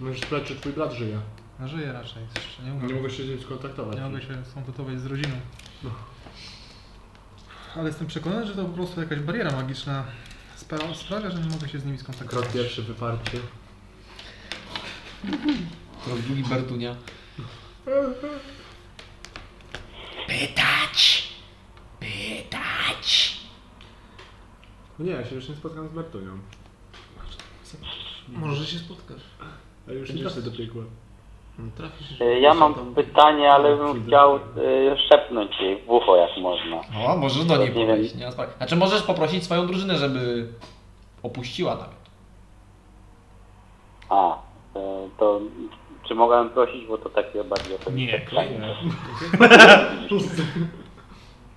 Możesz 0.00 0.20
sprawdzić, 0.20 0.48
czy 0.48 0.56
twój 0.56 0.72
brat 0.72 0.92
żyje. 0.92 1.20
No 1.60 1.68
żyje 1.68 1.92
raczej, 1.92 2.22
jeszcze 2.36 2.62
nie 2.62 2.70
Nie 2.70 2.94
mogę 2.94 3.10
się 3.10 3.24
z 3.24 3.28
nim 3.28 3.40
skontaktować. 3.40 3.96
Nie 3.96 4.02
mogę 4.02 4.22
się 4.22 4.44
skontaktować 4.44 5.00
z 5.00 5.06
rodziną. 5.06 5.36
Ale 7.76 7.88
jestem 7.88 8.06
przekonany, 8.06 8.46
że 8.46 8.54
to 8.54 8.64
po 8.64 8.74
prostu 8.74 9.00
jakaś 9.00 9.18
bariera 9.18 9.50
magiczna 9.52 10.04
spra- 10.58 10.94
sprawia, 10.94 11.30
że 11.30 11.38
nie 11.38 11.48
mogę 11.50 11.68
się 11.68 11.78
z 11.78 11.84
nimi 11.84 11.98
skontaktować. 11.98 12.44
Krok 12.44 12.54
pierwszy, 12.54 12.82
wyparcie. 12.82 13.38
Krok 16.04 16.18
drugi 16.18 16.42
Bertunia. 16.42 16.96
Pytać. 20.26 21.28
Pytać. 22.00 23.40
No 24.98 25.04
nie, 25.04 25.10
ja 25.12 25.24
się 25.28 25.34
już 25.34 25.48
nie 25.48 25.54
spotkam 25.54 25.88
z 25.88 25.92
Bertunią. 25.92 26.38
Może 28.28 28.66
się 28.66 28.78
spotkasz. 28.78 29.22
A 29.88 29.92
już 29.92 30.10
nie 30.12 30.22
trafę 30.22 30.42
do 30.42 30.50
piekła. 30.50 30.84
Trafisz. 31.76 32.20
Y, 32.20 32.40
Ja 32.40 32.54
mam 32.54 32.74
tam- 32.74 32.94
pytanie, 32.94 33.52
ale 33.52 33.76
bym 33.76 34.06
chciał 34.06 34.36
y, 34.36 34.40
szepnąć 35.08 35.60
jej 35.60 35.82
w 35.82 35.90
ucho, 35.90 36.16
jak 36.16 36.30
można. 36.40 36.76
O, 37.06 37.16
możesz 37.16 37.44
do 37.44 37.56
niej 37.56 37.68
Nie 37.68 37.74
wiem. 37.74 37.86
podejść, 37.88 38.14
nie. 38.14 38.32
Znaczy 38.56 38.76
możesz 38.76 39.02
poprosić 39.02 39.44
swoją 39.44 39.66
drużynę, 39.66 39.96
żeby 39.98 40.48
opuściła 41.22 41.70
namiot. 41.74 41.94
A, 44.10 44.32
y, 44.34 44.38
to 45.18 45.40
czy 46.08 46.14
mogłem 46.14 46.50
prosić, 46.50 46.86
bo 46.86 46.98
to 46.98 47.08
takie 47.10 47.44
bardziej 47.44 47.76
osobiste. 47.76 48.18
Nie. 48.18 48.24
pytanie. 48.26 48.60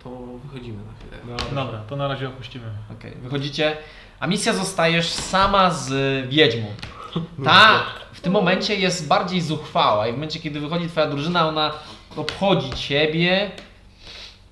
To 0.04 0.10
wychodzimy 0.44 0.78
na 0.78 0.92
chwilę. 0.94 1.38
No, 1.56 1.64
Dobra, 1.64 1.80
to 1.90 1.96
na 1.96 2.08
razie 2.08 2.28
opuścimy. 2.28 2.66
Okej, 3.00 3.12
wychodzicie, 3.22 3.78
a 4.20 4.28
misja 4.28 4.54
zostajesz 4.54 5.10
sama 5.10 5.70
z 5.72 5.90
wiedźmą. 6.30 6.68
Ta 7.46 7.84
w 8.18 8.22
tym 8.22 8.34
momencie 8.34 8.76
jest 8.76 9.08
bardziej 9.08 9.42
zuchwała 9.42 10.08
i 10.08 10.12
w 10.12 10.14
momencie, 10.14 10.40
kiedy 10.40 10.60
wychodzi 10.60 10.88
twoja 10.88 11.08
drużyna, 11.08 11.48
ona 11.48 11.72
obchodzi 12.16 12.70
ciebie, 12.70 13.52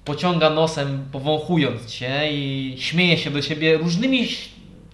pociąga 0.06 0.50
nosem, 0.50 1.06
powąchując 1.12 1.86
cię 1.86 2.32
i 2.32 2.76
śmieje 2.80 3.18
się 3.18 3.30
do 3.32 3.42
ciebie 3.42 3.78
różnymi 3.78 4.28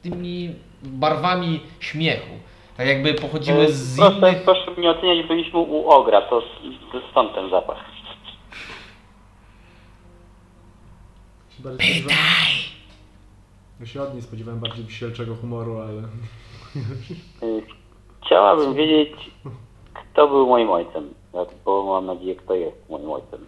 tymi 0.01 0.55
barwami 0.83 1.59
śmiechu. 1.79 2.29
Tak 2.77 2.87
jakby 2.87 3.13
pochodziły 3.13 3.63
Y, 3.65 3.73
z 3.73 3.97
Proszę, 3.97 4.17
innych... 4.17 4.43
proszę 4.43 4.71
mnie 4.77 4.89
oceniać, 4.89 5.27
byliśmy 5.27 5.59
u 5.59 5.89
Ogra, 5.89 6.21
to, 6.21 6.43
stąd 7.11 7.35
ten 7.35 7.49
zapach. 7.49 7.77
bardziej 11.59 12.01
Pytaj. 12.03 12.17
Ja 13.79 13.85
się 13.85 14.01
od 14.01 14.13
niej 14.13 14.23
spodziewałem 14.23 14.59
bardziej 14.59 14.85
wisielczego 14.85 15.35
humoru, 15.35 15.77
ale... 15.81 16.01
Chciałabym 18.25 18.73
wiedzieć, 18.73 19.31
kto 19.93 20.27
był 20.27 20.47
moim 20.47 20.69
ojcem. 20.69 21.13
Bo 21.65 21.83
mam 21.83 22.05
nadzieję, 22.05 22.35
kto 22.35 22.55
jest 22.55 22.89
moim 22.89 23.11
ojcem. 23.11 23.45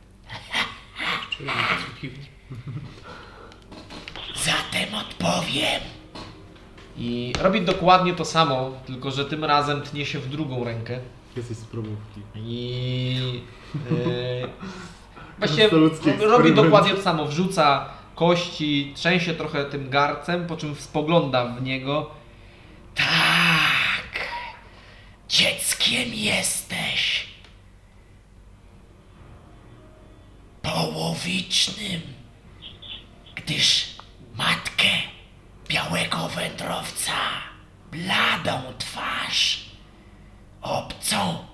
Zatem 4.35 4.95
odpowiem. 4.95 5.81
I 6.97 7.33
robi 7.41 7.61
dokładnie 7.61 8.13
to 8.13 8.25
samo, 8.25 8.71
tylko 8.85 9.11
że 9.11 9.25
tym 9.25 9.43
razem 9.43 9.81
tnie 9.81 10.05
się 10.05 10.19
w 10.19 10.29
drugą 10.29 10.63
rękę. 10.63 10.99
Jesteś 11.37 11.57
z 11.57 11.65
probówki. 11.65 12.21
I 12.35 13.41
yy, 15.59 15.69
To 15.69 15.77
ludzki 15.77 16.11
robi 16.11 16.53
dokładnie 16.53 16.93
to 16.93 17.01
samo. 17.01 17.25
Wrzuca 17.25 17.89
kości, 18.15 18.93
trzęsie 18.95 19.33
trochę 19.33 19.65
tym 19.65 19.89
garcem, 19.89 20.47
po 20.47 20.57
czym 20.57 20.75
spogląda 20.75 21.45
w 21.45 21.63
niego. 21.63 22.09
Tak. 22.95 23.82
Dzieckiem 25.29 26.13
jesteś. 26.13 27.27
Połowicznym. 30.61 32.01
Gdyż 33.35 33.85
matkę 34.35 34.89
białego 35.67 36.29
wędrowca, 36.29 37.13
bladą 37.91 38.61
twarz, 38.77 39.65
obcą 40.61 41.45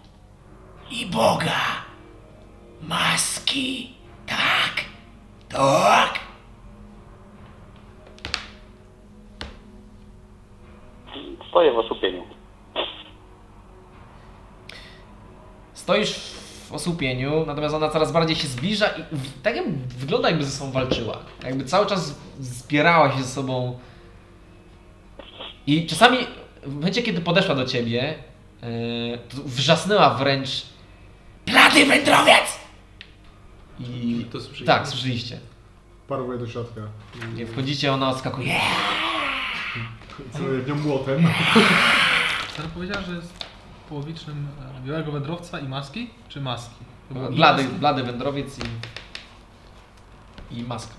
i 0.91 1.05
Boga, 1.05 1.85
maski, 2.81 3.95
tak, 4.27 4.85
tak. 5.49 6.08
Stoisz 15.89 16.15
w 16.69 16.73
osłupieniu, 16.73 17.45
natomiast 17.45 17.75
ona 17.75 17.89
coraz 17.89 18.11
bardziej 18.11 18.35
się 18.35 18.47
zbliża 18.47 18.87
i 18.87 19.03
w- 19.15 19.41
tak 19.41 19.55
jakby 19.55 19.77
wygląda 19.97 20.29
jakby 20.29 20.45
ze 20.45 20.51
sobą 20.51 20.71
walczyła. 20.71 21.17
Jakby 21.43 21.65
cały 21.65 21.85
czas 21.85 22.15
zbierała 22.39 23.11
się 23.17 23.23
ze 23.23 23.29
sobą. 23.29 23.79
I 25.67 25.85
czasami 25.87 26.17
w 26.63 26.73
momencie, 26.75 27.01
kiedy 27.03 27.21
podeszła 27.21 27.55
do 27.55 27.65
ciebie, 27.65 28.15
yy, 28.61 29.17
to 29.29 29.37
wrzasnęła 29.45 30.09
wręcz 30.13 30.49
Blady 31.45 31.85
wędrowiec! 31.85 32.59
i... 33.79 34.25
To 34.31 34.37
słyszeliście? 34.39 34.65
Tak, 34.65 34.87
słyszeliście. 34.87 35.39
Paruje 36.07 36.39
do 36.39 36.47
środka. 36.47 36.81
Nie 37.35 37.47
wchodzicie, 37.47 37.93
ona 37.93 38.09
odskakuje. 38.09 38.55
Celuję 40.33 40.59
w 40.61 40.67
nią 40.67 40.75
młotem. 40.75 41.27
Sara 42.55 42.69
powiedziała, 42.73 43.01
że 43.05 43.15
jest 43.15 43.48
połowicznym 43.89 44.47
e, 44.83 44.87
białego 44.87 45.11
wędrowca 45.11 45.59
i 45.59 45.67
maski? 45.67 46.09
Czy 46.29 46.41
maski? 46.41 46.75
Blady, 47.11 47.63
maski? 47.63 47.79
blady 47.79 48.03
wędrowiec 48.03 48.59
i, 50.51 50.59
i 50.59 50.63
maska. 50.63 50.93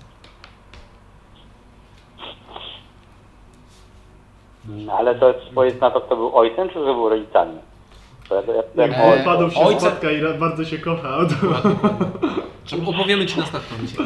No, 4.65 4.93
ale 4.93 5.15
to 5.15 5.33
powiedz 5.55 5.81
na 5.81 5.91
to, 5.91 6.01
kto 6.01 6.15
był 6.15 6.37
ojcem, 6.37 6.67
czy 6.69 6.73
że 6.73 6.79
był 6.79 7.09
rodzicami? 7.09 7.57
To 8.29 8.35
ja, 8.35 8.41
ja, 8.41 8.83
Jak 8.87 8.91
ja, 8.91 9.03
Eee, 9.15 9.25
padł 9.25 9.51
się 9.51 9.59
ojca- 9.59 9.79
spotka 9.79 10.11
i 10.11 10.21
ra- 10.21 10.33
bardzo 10.33 10.65
się 10.65 10.77
kocha. 10.79 11.17
To... 11.25 11.35
Opowiemy 12.89 13.25
ci 13.25 13.39
na 13.39 13.45
startkoncie. 13.45 13.97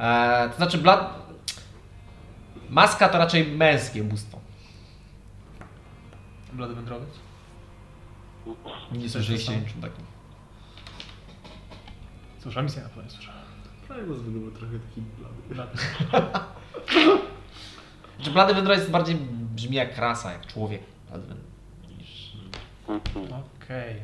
E, 0.00 0.48
to 0.50 0.56
znaczy, 0.56 0.78
blad... 0.78 1.14
maska 2.70 3.08
to 3.08 3.18
raczej 3.18 3.46
męskie 3.46 4.02
bóstwo. 4.02 4.39
Blady 6.52 6.74
wędrowiec? 6.74 7.08
Nie 8.92 9.08
słyszeliście 9.08 9.60
niczym 9.60 9.80
takim. 9.82 10.04
Cóż, 12.42 12.56
a 12.56 12.62
misja 12.62 12.82
na 12.82 12.88
pewno 12.88 13.02
nie 13.02 13.10
słyszała. 13.10 13.38
Primus 13.88 14.18
był 14.20 14.50
trochę 14.50 14.78
taki 14.78 15.00
blady. 15.00 15.34
Blady. 15.54 15.78
Znaczy, 18.16 18.30
blady 18.30 18.54
wędrowiec 18.54 18.90
bardziej 18.90 19.16
brzmi 19.54 19.76
jak 19.76 19.98
rasa, 19.98 20.32
jak 20.32 20.46
człowiek. 20.46 20.82
Blady 21.08 21.34
niż... 21.98 22.32
Okej. 23.64 24.00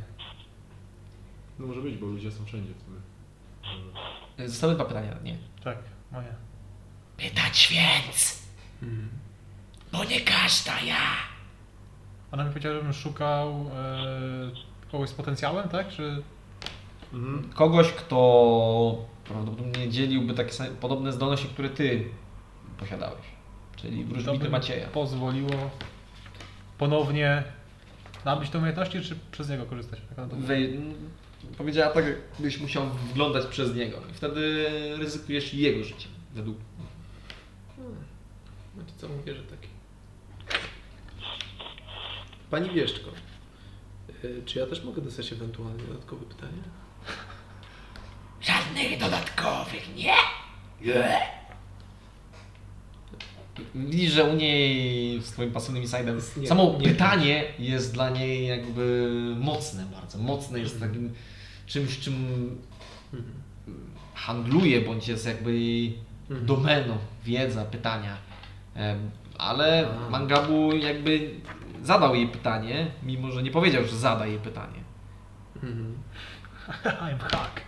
No 1.58 1.66
może 1.66 1.80
być, 1.80 1.96
bo 1.96 2.06
ludzie 2.06 2.32
są 2.32 2.44
wszędzie 2.44 2.72
w 2.74 2.82
sumie. 2.84 2.98
E, 4.38 4.48
Zostały 4.48 4.74
dwa 4.74 4.84
pytania, 4.84 5.14
nie. 5.22 5.36
Tak, 5.64 5.78
moje. 6.12 6.34
Pytać 7.16 7.68
więc, 7.72 8.42
bo 9.92 10.04
nie 10.04 10.20
każda 10.20 10.80
ja. 10.80 10.96
Ona 12.32 12.44
mi 12.44 12.50
powiedziała, 12.50 12.76
żebym 12.76 12.92
szukał 12.92 13.50
e, 13.50 14.90
kogoś 14.92 15.08
z 15.08 15.12
potencjałem, 15.12 15.68
tak? 15.68 15.88
Czy 15.88 16.22
Mhm. 17.12 17.52
Kogoś, 17.54 17.92
kto 17.92 19.04
prawdopodobnie 19.24 19.88
dzieliłby 19.88 20.34
takie 20.34 20.52
same, 20.52 20.70
podobne 20.70 21.12
zdolności, 21.12 21.48
które 21.48 21.70
ty 21.70 22.04
posiadałeś. 22.78 23.24
Czyli 23.76 24.04
to 24.04 24.08
wróżbity 24.08 24.44
by 24.44 24.50
Macieja. 24.50 24.88
pozwoliło 24.88 25.70
ponownie 26.78 27.42
nabyć 28.24 28.50
te 28.50 28.58
umiejętności, 28.58 29.00
czy 29.00 29.16
przez 29.32 29.48
niego 29.48 29.66
korzystać? 29.66 30.00
Tak 30.16 30.28
Wej... 30.28 30.80
Powiedziała 31.58 31.90
tak, 31.94 32.04
byś 32.38 32.60
musiał 32.60 32.86
wyglądać 33.08 33.46
przez 33.46 33.74
niego. 33.74 33.96
I 34.10 34.14
wtedy 34.14 34.66
ryzykujesz 34.98 35.54
jego 35.54 35.84
życie. 35.84 36.08
Według 36.34 36.56
Znaczy 38.74 38.92
co 38.96 39.08
mówię, 39.08 39.34
że 39.34 39.42
taki. 39.42 39.68
Pani 42.50 42.70
Wieszczko, 42.70 43.10
y, 44.24 44.42
czy 44.44 44.58
ja 44.58 44.66
też 44.66 44.84
mogę 44.84 45.02
dostać 45.02 45.32
ewentualnie 45.32 45.82
dodatkowe 45.88 46.24
pytanie? 46.24 46.62
Żadnych 48.40 48.98
dodatkowych, 49.00 49.94
nie? 49.96 50.12
Nie. 50.80 51.18
Widzisz, 53.74 54.12
że 54.12 54.24
u 54.24 54.36
niej 54.36 55.20
z 55.22 55.30
twoim 55.30 55.50
pasywnym 55.52 55.82
insidem 55.82 56.20
nie- 56.36 56.48
samo 56.48 56.76
nie- 56.80 56.88
pytanie 56.88 57.44
jest 57.58 57.94
dla 57.94 58.10
niej 58.10 58.46
jakby 58.46 59.12
mocne 59.40 59.84
bardzo. 59.86 60.18
Mocne 60.18 60.58
jest 60.60 60.80
takim 60.80 61.12
czymś, 61.66 61.98
czym 61.98 62.16
handluje, 64.14 64.80
bądź 64.80 65.08
jest 65.08 65.26
jakby 65.26 65.58
jej 65.58 65.98
Mhm. 66.30 66.46
domeną, 66.46 66.98
wiedza, 67.24 67.64
pytania. 67.64 68.16
Ale. 69.38 69.88
Mangabu 70.10 70.76
jakby 70.76 71.30
zadał 71.82 72.14
jej 72.14 72.28
pytanie, 72.28 72.90
mimo 73.02 73.30
że 73.30 73.42
nie 73.42 73.50
powiedział, 73.50 73.84
że 73.84 73.96
zada 73.96 74.26
jej 74.26 74.38
pytanie. 74.38 74.80
Mhm. 75.54 75.98
I'm 76.84 77.18
hack. 77.18 77.60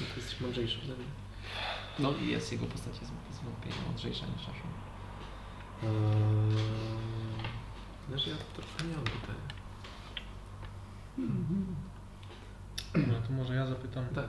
No 0.00 0.06
to 0.14 0.16
jesteś 0.16 0.40
mądrzejszy 0.40 0.78
ode 0.84 0.94
mnie. 0.94 1.06
No 1.98 2.12
i 2.22 2.28
jest 2.28 2.52
jego 2.52 2.66
postać 2.66 3.00
jest 3.00 3.12
zwątpienie 3.32 3.76
mądrzejsza 3.86 4.26
niż 4.26 4.46
nasza. 4.46 4.60
Eee, 5.82 6.96
Znaczy 8.08 8.30
ja 8.30 8.36
trochę 8.54 8.90
nie 8.90 8.96
mam 8.96 9.04
pytania. 9.04 9.56
Dobra, 12.94 13.26
to 13.26 13.32
może 13.32 13.54
ja 13.54 13.66
zapytam. 13.66 14.04
Tak. 14.14 14.28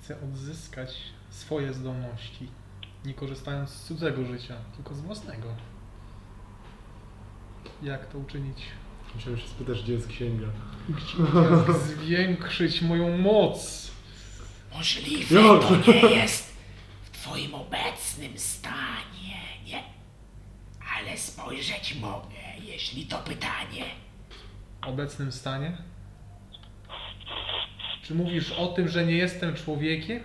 Chcę 0.00 0.20
odzyskać 0.20 0.96
swoje 1.30 1.74
zdolności, 1.74 2.50
nie 3.04 3.14
korzystając 3.14 3.70
z 3.70 3.84
cudzego 3.84 4.24
życia, 4.24 4.54
tylko 4.76 4.94
z 4.94 5.00
własnego. 5.00 5.48
Jak 7.82 8.06
to 8.06 8.18
uczynić? 8.18 8.62
Musiałem 9.14 9.38
się 9.40 9.48
spytać, 9.48 9.82
gdzie 9.82 9.92
jest 9.92 10.08
księga. 10.08 10.46
Jak 10.88 11.76
zwiększyć 11.86 12.82
moją 12.82 13.18
moc? 13.18 13.90
Możliwe 14.74 15.34
to 15.60 15.76
nie 15.92 16.00
jest 16.16 16.52
w 17.02 17.10
twoim 17.10 17.54
obecnym 17.54 18.38
stanie, 18.38 19.40
nie? 19.66 19.82
Ale 20.98 21.18
spojrzeć 21.18 21.94
mogę, 22.00 22.36
jeśli 22.62 23.06
to 23.06 23.18
pytanie. 23.18 23.84
obecnym 24.86 25.32
stanie? 25.32 25.76
Czy 28.02 28.14
mówisz 28.14 28.52
o 28.52 28.66
tym, 28.66 28.88
że 28.88 29.06
nie 29.06 29.16
jestem 29.16 29.54
człowiekiem? 29.54 30.20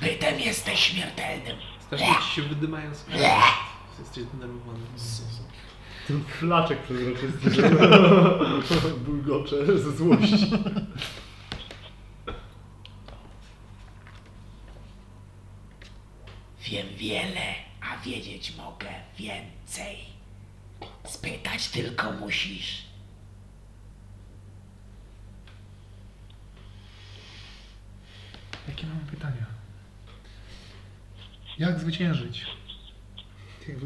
Bytem 0.00 0.40
jesteś 0.40 0.80
śmiertelnym. 0.80 1.56
Strasznie 1.86 2.14
ci 2.28 2.34
się 2.34 2.42
wydymają 2.42 2.94
z 2.94 3.06
Jesteś 3.98 4.24
zdenerwowany. 4.24 4.78
Ten 6.08 6.24
flaczek 6.24 6.82
przezroczysty, 6.82 7.70
bulgocze 9.06 9.78
ze 9.78 9.92
złości. 9.96 10.50
Wiem 16.62 16.86
wiele, 16.96 17.54
a 17.80 17.96
wiedzieć 18.04 18.56
mogę 18.56 18.88
więcej. 19.18 19.96
Spytać 21.04 21.68
tylko 21.68 22.12
musisz. 22.12 22.84
Jakie 28.68 28.86
mam 28.86 29.00
pytania? 29.00 29.46
Jak 31.58 31.80
zwyciężyć? 31.80 32.46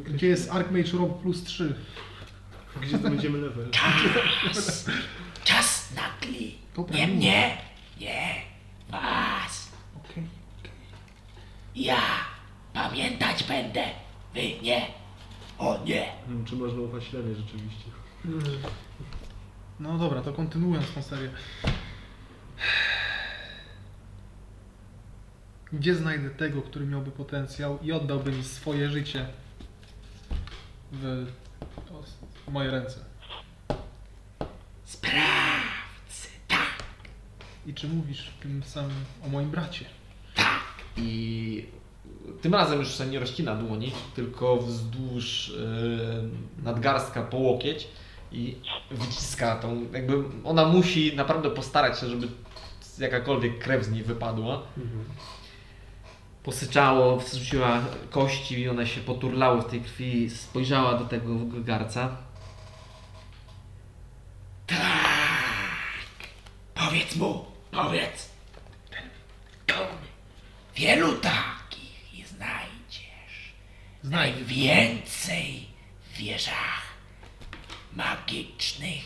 Gdzie 0.05 0.27
jest 0.27 0.51
Archmage 0.51 0.93
Rob 0.93 1.23
plus 1.23 1.45
3? 1.45 1.75
Gdzie 2.83 2.99
znajdziemy 2.99 3.39
level? 3.39 3.71
Czas! 4.51 4.87
Czas 5.45 5.93
nagli. 5.95 6.55
Nie 6.91 7.07
mnie, 7.07 7.59
nie 8.01 8.35
was. 8.91 9.73
Okej. 9.97 10.25
Ja 11.77 12.01
pamiętać 12.73 13.45
będę. 13.45 13.85
Wy 14.35 14.41
nie. 14.63 14.87
O 15.59 15.79
nie. 15.85 16.07
Hmm, 16.27 16.45
Czy 16.45 16.57
można 16.57 16.81
ufać 16.81 17.13
lewie 17.13 17.35
rzeczywiście? 17.35 17.85
No 19.81 19.99
dobra, 19.99 20.23
to 20.23 20.33
kontynuując 20.33 20.93
tą 20.95 21.03
serię. 21.03 21.31
Gdzie 25.73 25.95
znajdę 25.95 26.31
tego, 26.31 26.63
który 26.63 26.87
miałby 26.87 27.11
potencjał 27.11 27.79
i 27.83 27.93
oddałby 27.93 28.33
mi 28.33 28.45
swoje 28.45 28.91
życie 28.91 29.27
w, 30.93 31.27
w 32.47 32.53
moje 32.53 32.71
ręce? 32.71 33.05
Sprawcy. 34.85 36.29
Tak, 36.49 36.83
I 37.67 37.75
czy 37.75 37.89
mówisz 37.89 38.31
tym 38.43 38.63
samym 38.63 39.05
o 39.27 39.29
moim 39.29 39.51
bracie? 39.51 39.85
tak. 40.35 40.61
I 40.97 41.67
tym 42.43 42.55
razem 42.55 42.79
już 42.79 42.89
sobie 42.89 43.11
nie 43.11 43.21
rozcina 43.21 43.55
dłoni, 43.55 43.93
tylko 44.15 44.57
wzdłuż 44.57 45.51
e, 45.51 46.63
nadgarstka 46.63 47.23
po 47.23 47.37
łokieć 47.37 47.89
i 48.33 48.57
wyciska 48.91 49.57
tą, 49.57 49.87
jakby 49.93 50.25
ona 50.45 50.65
musi 50.65 51.17
naprawdę 51.17 51.51
postarać 51.51 52.01
się, 52.01 52.07
żeby 52.07 52.29
jakakolwiek 52.99 53.59
krew 53.59 53.85
z 53.85 53.91
niej 53.91 54.03
wypadła. 54.03 54.63
Mhm. 54.79 55.05
Posyczało, 56.49 57.17
wrzuciła 57.17 57.81
kości 58.11 58.61
i 58.61 58.69
one 58.69 58.87
się 58.87 59.01
poturlały 59.01 59.63
w 59.63 59.71
tej 59.71 59.81
krwi, 59.81 60.31
spojrzała 60.31 60.99
do 60.99 61.05
tego 61.05 61.35
garca. 61.45 62.17
Powiedz 66.75 67.17
mu, 67.17 67.45
powiedz. 67.71 68.29
Wielu 70.77 71.13
takich 71.13 72.15
i 72.15 72.25
znajdziesz. 72.25 73.53
Znajdę. 74.03 74.37
Najwięcej 74.39 75.67
w 76.03 76.17
wieżach 76.17 76.83
magicznych. 77.97 79.05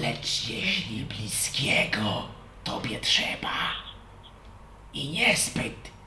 Lecz 0.00 0.48
jeśli 0.48 1.04
bliskiego 1.04 2.28
tobie 2.64 3.00
trzeba 3.00 3.72
i 4.94 5.08
niezbyt 5.08 5.99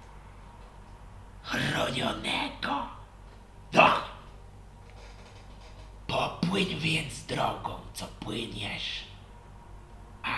chronionego, 1.44 2.88
to 3.72 4.14
popłyń 6.08 6.80
więc 6.80 7.26
drogą, 7.26 7.80
co 7.94 8.08
płyniesz, 8.08 9.04
a 10.24 10.38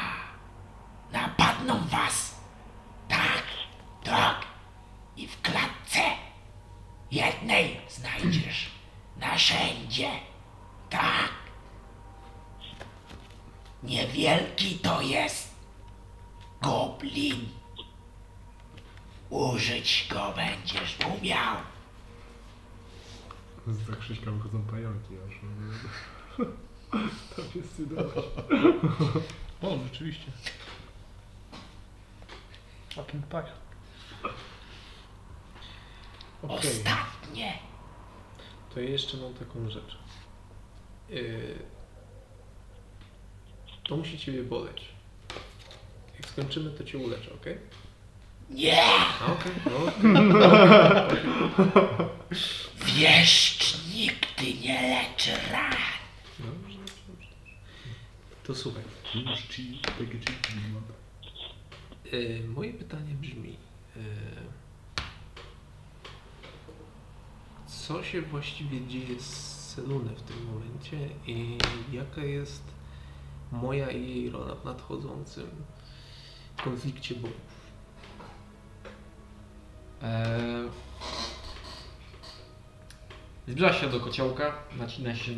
napadną 1.11 1.87
was. 1.87 2.35
Tak, 3.07 3.43
tak. 4.03 4.45
I 5.17 5.27
w 5.27 5.41
klatce 5.41 6.01
jednej 7.11 7.81
znajdziesz 7.89 8.71
narzędzie, 9.17 10.09
tak. 10.89 11.31
Niewielki 13.83 14.79
to 14.79 15.01
jest 15.01 15.55
goblin. 16.61 17.49
Użyć 19.35 20.07
go 20.11 20.33
będziesz 20.35 20.97
umiał. 21.19 21.55
Za 23.67 23.95
Krzyśka 23.95 24.31
wychodzą 24.31 24.63
pająki 24.63 25.13
aż. 25.27 25.33
Tam 27.35 27.45
jest 27.55 27.75
cudownie. 27.75 28.21
O, 29.61 29.77
rzeczywiście. 29.83 30.31
Fucking 32.95 33.25
pie. 33.27 33.43
Okej, 36.41 36.57
Ostatnie. 36.57 37.53
to 38.73 38.79
ja 38.79 38.89
jeszcze 38.89 39.17
mam 39.17 39.33
taką 39.33 39.69
rzecz. 39.69 39.97
Yy, 41.09 41.59
to 43.83 43.97
musi 43.97 44.19
Ciebie 44.19 44.43
boleć. 44.43 44.85
Jak 46.19 46.29
skończymy, 46.29 46.71
to 46.71 46.83
Cię 46.83 46.97
uleczę, 46.97 47.33
ok? 47.33 47.45
Nie! 48.49 48.83
A, 48.83 49.25
Okej, 49.31 49.51
no, 49.65 49.77
okej. 49.85 51.19
Wieszcz 52.85 53.77
nigdy 53.95 54.53
nie 54.67 54.81
leczy 54.81 55.31
ran. 55.51 55.71
Dobrze, 56.39 56.77
dobrze, 56.77 56.93
dobrze. 57.07 57.27
To 58.43 58.55
słuchaj. 58.55 58.83
Yy, 62.11 62.43
moje 62.47 62.73
pytanie 62.73 63.13
brzmi. 63.21 63.57
Yy, 63.95 64.01
co 67.67 68.03
się 68.03 68.21
właściwie 68.21 68.87
dzieje 68.87 69.19
z 69.19 69.55
Selunę 69.75 70.11
w 70.15 70.21
tym 70.21 70.45
momencie 70.45 71.09
i 71.27 71.57
jaka 71.91 72.23
jest 72.23 72.63
moja 73.51 73.91
i 73.91 74.09
jej 74.09 74.29
rola 74.29 74.55
w 74.55 74.65
nadchodzącym 74.65 75.49
konflikcie 76.63 77.15
bogów? 77.15 77.54
Eee, 80.05 80.69
Zbliża 83.47 83.73
się 83.73 83.89
do 83.89 83.99
kociołka, 83.99 84.53
nacina 84.77 85.15
się 85.15 85.31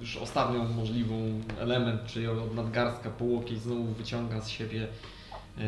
już 0.00 0.16
ostatnią 0.16 0.68
możliwą 0.68 1.40
element, 1.60 2.06
czyli 2.06 2.26
od 2.26 2.54
nadgarstka 2.54 3.10
po 3.10 3.24
łokieć, 3.24 3.60
znowu 3.60 3.84
wyciąga 3.84 4.40
z 4.40 4.48
siebie 4.48 4.86
e, 5.58 5.60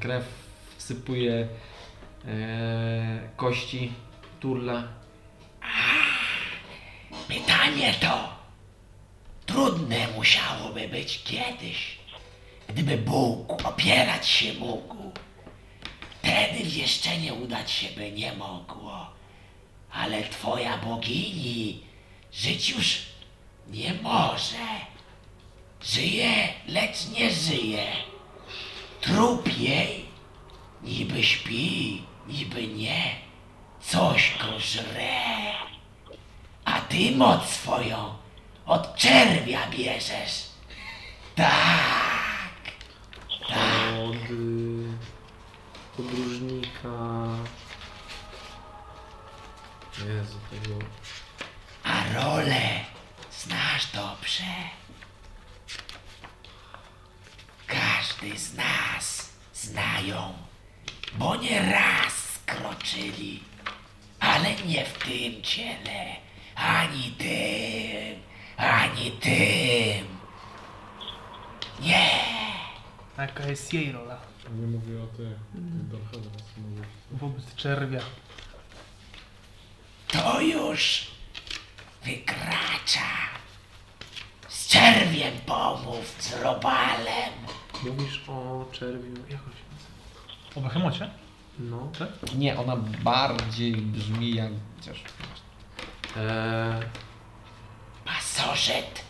krew, 0.00 0.24
wsypuje 0.76 1.48
e, 2.26 3.28
kości, 3.36 3.92
turla. 4.40 4.82
Pytanie 7.28 7.94
to 8.00 8.28
trudne 9.46 10.08
musiałoby 10.16 10.88
być 10.88 11.22
kiedyś, 11.24 11.98
gdyby 12.68 12.96
Bóg 12.96 13.66
opierać 13.66 14.28
się 14.28 14.54
mógł 14.54 15.12
Wtedy 16.24 16.64
wieszczenie 16.64 17.34
udać 17.34 17.70
się 17.70 17.88
by 17.88 18.12
nie 18.12 18.32
mogło. 18.32 19.06
Ale 19.92 20.22
twoja 20.22 20.78
bogini 20.78 21.80
żyć 22.32 22.70
już 22.70 23.02
nie 23.68 23.94
może. 24.02 24.66
Żyje, 25.82 26.48
lecz 26.68 27.08
nie 27.08 27.30
żyje. 27.30 27.86
Trup 29.00 29.58
jej 29.58 30.04
niby 30.82 31.22
śpi, 31.22 32.02
niby 32.26 32.66
nie. 32.66 33.14
Coś 33.80 34.34
go 34.38 34.60
żre. 34.60 35.52
A 36.64 36.80
ty 36.80 37.16
moc 37.16 37.48
swoją 37.48 38.14
od 38.66 38.96
czerwia 38.96 39.70
bierzesz. 39.70 40.42
Tak. 41.34 42.24
Y, 44.30 44.73
podróżnika. 45.96 46.88
Jezu, 49.98 50.38
tego. 50.50 50.78
A 51.84 52.12
rolę 52.14 52.80
znasz 53.32 53.86
dobrze. 53.92 54.44
Każdy 57.66 58.38
z 58.38 58.54
nas 58.54 59.30
znają, 59.54 60.32
bo 61.14 61.36
nie 61.36 61.72
raz 61.72 62.12
skroczyli, 62.34 63.42
ale 64.20 64.54
nie 64.54 64.84
w 64.84 64.98
tym 64.98 65.42
ciele, 65.42 66.16
ani 66.54 67.10
tym, 67.18 68.22
ani 68.56 69.10
tym. 69.10 70.18
Nie. 71.80 72.10
Jaka 73.18 73.46
jest 73.46 73.72
jej 73.74 73.92
rola 73.92 74.33
Nie 74.52 74.66
mówię 74.66 75.02
o 75.02 75.06
tych 75.06 75.38
Darkhadas, 75.92 76.42
mówię. 76.58 76.82
wobec 77.10 77.54
czerwia? 77.54 78.00
To 80.08 80.40
już 80.40 81.06
wykracza. 82.04 83.08
Z 84.48 84.66
czerwiem 84.68 85.34
pomów, 85.46 86.16
z 86.22 86.32
robalem. 86.42 87.32
Mówisz 87.84 88.20
o 88.28 88.64
czerwiu. 88.72 89.14
Jak 89.30 89.40
on 89.46 89.52
się 89.52 89.64
nazywa? 89.72 90.56
O 90.56 90.60
Behemocie? 90.60 91.10
No. 91.58 91.88
Nie, 92.36 92.58
ona 92.58 92.76
bardziej 92.76 93.72
brzmi 93.76 94.34
jak... 94.34 94.52
Chociaż... 94.80 94.98
Eee, 96.16 96.82
Pasożyt. 98.04 99.04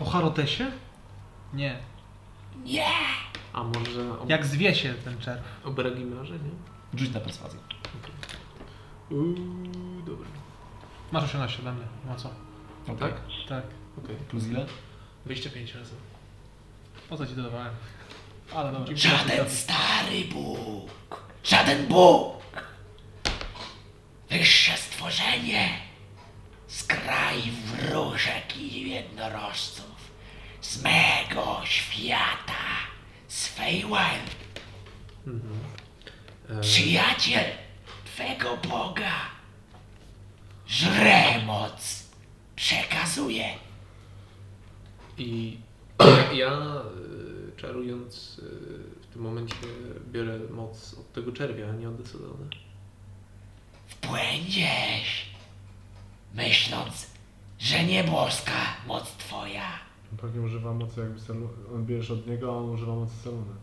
O 0.00 0.04
Harotesie? 0.04 0.70
Nie. 1.52 1.76
Nie. 2.64 2.86
A 3.56 3.62
może 3.64 4.12
o, 4.12 4.26
Jak 4.28 4.46
zwie 4.46 4.74
się 4.74 4.94
ten 4.94 5.18
czerw? 5.18 5.42
o 5.64 5.70
Bragimarze, 5.70 6.34
nie? 6.34 6.98
Rzuć 7.00 7.10
na 7.14 7.20
perswazję. 7.20 7.60
Uuu, 9.10 9.34
dobra. 10.06 10.28
Masz 11.12 11.24
18 11.24 11.62
ode 11.62 11.72
mnie, 11.72 11.84
no 12.06 12.16
co? 12.16 12.30
Okay. 12.82 12.96
Tak? 12.96 13.20
Tak. 13.48 13.64
Okej. 14.04 14.16
Plus 14.16 14.46
ile? 14.46 14.66
25 15.24 15.74
razy. 15.74 15.94
Po 17.08 17.16
co 17.16 17.26
ci 17.26 17.34
dodawałem? 17.34 17.74
Ale 18.54 18.72
dobra. 18.72 18.96
Żaden 18.96 19.50
stary 19.50 20.24
Bóg. 20.32 20.90
Żaden 21.44 21.86
Bóg. 21.86 22.36
Wyższe 24.30 24.76
stworzenie. 24.76 25.68
Z 26.68 26.84
kraju 26.84 27.52
wróżek 27.66 28.56
i 28.56 28.90
jednorożców. 28.90 30.10
Z 30.60 30.82
mego 30.82 31.60
świata. 31.64 32.52
Z 33.36 33.48
Feywild. 33.48 34.30
Eee, 35.26 36.60
Przyjaciel 36.60 37.44
Twego 38.04 38.56
Boga. 38.56 39.12
Żre 40.66 41.44
moc. 41.46 42.06
Przekazuje. 42.56 43.44
I 45.18 45.58
ja, 46.42 46.82
y, 47.52 47.60
czarując, 47.60 48.38
y, 48.38 48.42
w 49.02 49.06
tym 49.12 49.22
momencie 49.22 49.54
biorę 50.12 50.38
moc 50.50 50.94
od 50.94 51.12
tego 51.12 51.32
czerwia, 51.32 51.72
nie 51.72 51.88
od 51.88 52.02
Desodona. 52.02 52.46
W 53.88 54.06
błędzieś. 54.06 55.26
Myśląc, 56.34 57.06
że 57.58 57.84
nie 57.84 58.04
boska 58.04 58.76
moc 58.86 59.16
Twoja. 59.16 59.68
Pewnie 60.20 60.40
używa 60.40 60.74
mocy 60.74 61.00
jakby 61.00 61.20
Selu... 61.20 61.48
On 61.74 61.86
bierzesz 61.86 62.10
od 62.10 62.26
niego, 62.26 62.52
a 62.52 62.56
on 62.56 62.70
używa 62.70 62.94
mocy 62.94 63.14
Seluna. 63.24 63.54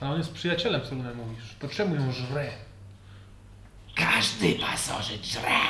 Ale 0.00 0.10
on 0.10 0.18
jest 0.18 0.32
przyjacielem 0.32 0.86
Selune 0.86 1.14
mówisz. 1.14 1.56
To 1.58 1.68
czemu 1.68 1.94
ją 1.94 2.12
żre? 2.12 2.50
Każdy 3.94 4.54
pasożyt 4.54 5.26
żre. 5.26 5.60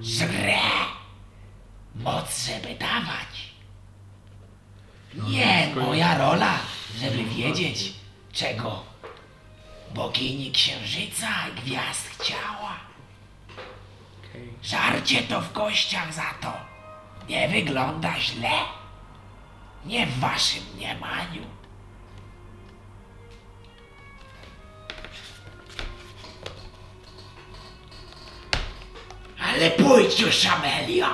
Żre. 0.00 0.58
Moc, 1.94 2.46
żeby 2.46 2.74
dawać. 2.78 3.54
Nie 5.14 5.72
moja 5.74 6.18
rola, 6.18 6.58
żeby 7.00 7.24
wiedzieć, 7.24 7.94
czego 8.32 8.82
bogini 9.94 10.52
księżyca 10.52 11.28
i 11.48 11.60
gwiazd 11.60 12.08
chciała. 12.08 12.76
Żarcie 14.62 15.22
to 15.22 15.40
w 15.40 15.52
kościach 15.52 16.14
za 16.14 16.34
to. 16.40 16.77
Nie 17.28 17.48
wygląda 17.48 18.20
źle. 18.20 18.50
Nie 19.84 20.06
w 20.06 20.18
waszym 20.20 20.62
mniemaniu. 20.76 21.42
Ale 29.40 29.70
pójdź 29.70 30.20
już, 30.20 30.46
Amelio. 30.46 31.08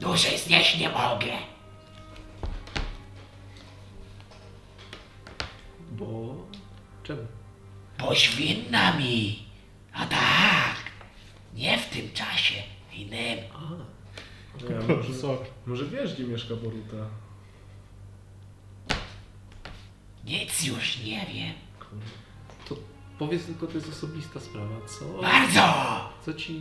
Dłużej 0.00 0.38
znieść 0.38 0.78
nie 0.78 0.88
mogę. 0.88 1.32
Bo... 5.90 6.34
Czemu? 7.02 7.26
Boś 7.98 8.36
winna 8.36 8.92
mi. 8.92 9.46
A 9.92 10.06
tak. 10.06 10.76
Nie 11.54 11.78
w 11.78 11.86
tym 11.88 12.12
czasie. 12.12 12.62
W 12.90 12.94
innym. 12.94 13.38
A, 13.54 13.93
Nie, 14.70 14.94
może, 14.96 15.08
może 15.66 15.84
wiesz, 15.84 16.14
gdzie 16.14 16.24
mieszka 16.24 16.54
Boruta? 16.56 17.06
Nic 20.24 20.64
już 20.64 20.98
nie 20.98 21.26
wiem. 21.34 21.54
to 22.68 22.76
powiedz 23.18 23.46
tylko, 23.46 23.66
to 23.66 23.74
jest 23.74 23.88
osobista 23.88 24.40
sprawa, 24.40 24.76
co? 24.86 25.22
Bardzo. 25.22 25.60
Co 26.24 26.34
ci 26.34 26.60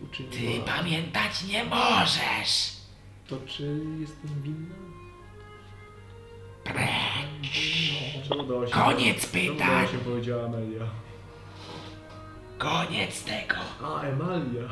Ty 0.00 0.04
uczyniła? 0.04 0.64
pamiętać 0.64 1.44
nie 1.44 1.64
możesz. 1.64 2.72
To 3.28 3.36
czy 3.46 3.80
jestem 4.00 4.42
winna? 4.42 4.74
Precz. 6.64 8.28
Czemu 8.28 8.42
dała 8.46 8.66
się... 8.66 8.72
Koniec 8.72 9.32
Czemu 9.32 9.52
pytań. 9.54 9.88
się 9.88 9.98
powiedziała 9.98 10.46
Amelia? 10.46 10.84
Koniec 12.62 13.24
tego. 13.24 13.56
A, 13.82 14.02
Emalia. 14.02 14.68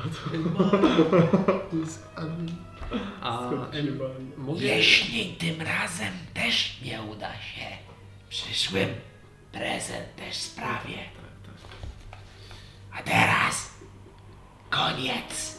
To 1.70 1.76
jest. 1.76 2.08
A 3.20 3.50
em, 3.50 3.98
mogę... 4.36 4.60
Jeśli 4.60 5.34
tym 5.34 5.62
razem 5.62 6.12
też 6.34 6.80
nie 6.82 7.02
uda 7.02 7.32
się, 7.34 7.66
przyszłym 8.28 8.88
prezent 9.52 10.16
też 10.16 10.36
sprawię. 10.36 10.96
Tak, 10.96 11.52
tak. 12.10 12.20
A 12.92 13.02
teraz 13.02 13.70
koniec. 14.70 15.58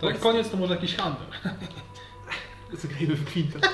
To 0.00 0.10
jak 0.10 0.20
koniec 0.20 0.50
to 0.50 0.56
może 0.56 0.74
jakiś 0.74 0.96
handel. 0.96 1.26
Zagrajmy 2.72 3.14
w 3.14 3.24
kwinta. 3.24 3.58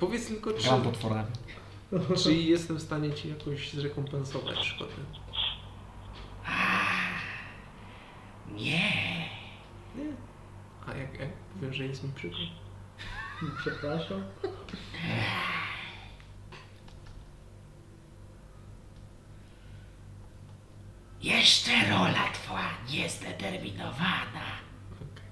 Powiedz 0.00 0.28
tylko, 0.28 0.52
czy, 0.52 0.68
potworem. 0.68 1.26
Czy 2.22 2.34
jestem 2.34 2.76
w 2.76 2.82
stanie 2.82 3.14
ci 3.14 3.28
jakoś 3.28 3.72
zrekompensować 3.72 4.64
szkodę? 4.64 4.92
Nie. 8.54 9.28
A 10.86 10.94
jak, 10.94 11.20
jak 11.20 11.32
powiem, 11.32 11.74
że 11.74 11.84
jest 11.84 12.04
mi 12.04 12.12
przykro? 12.12 12.38
Przepraszam. 13.58 14.24
Jeszcze 21.22 21.90
rola 21.90 22.32
twoja 22.32 22.70
niezdeterminowana. 22.90 24.46
Okej. 24.96 25.24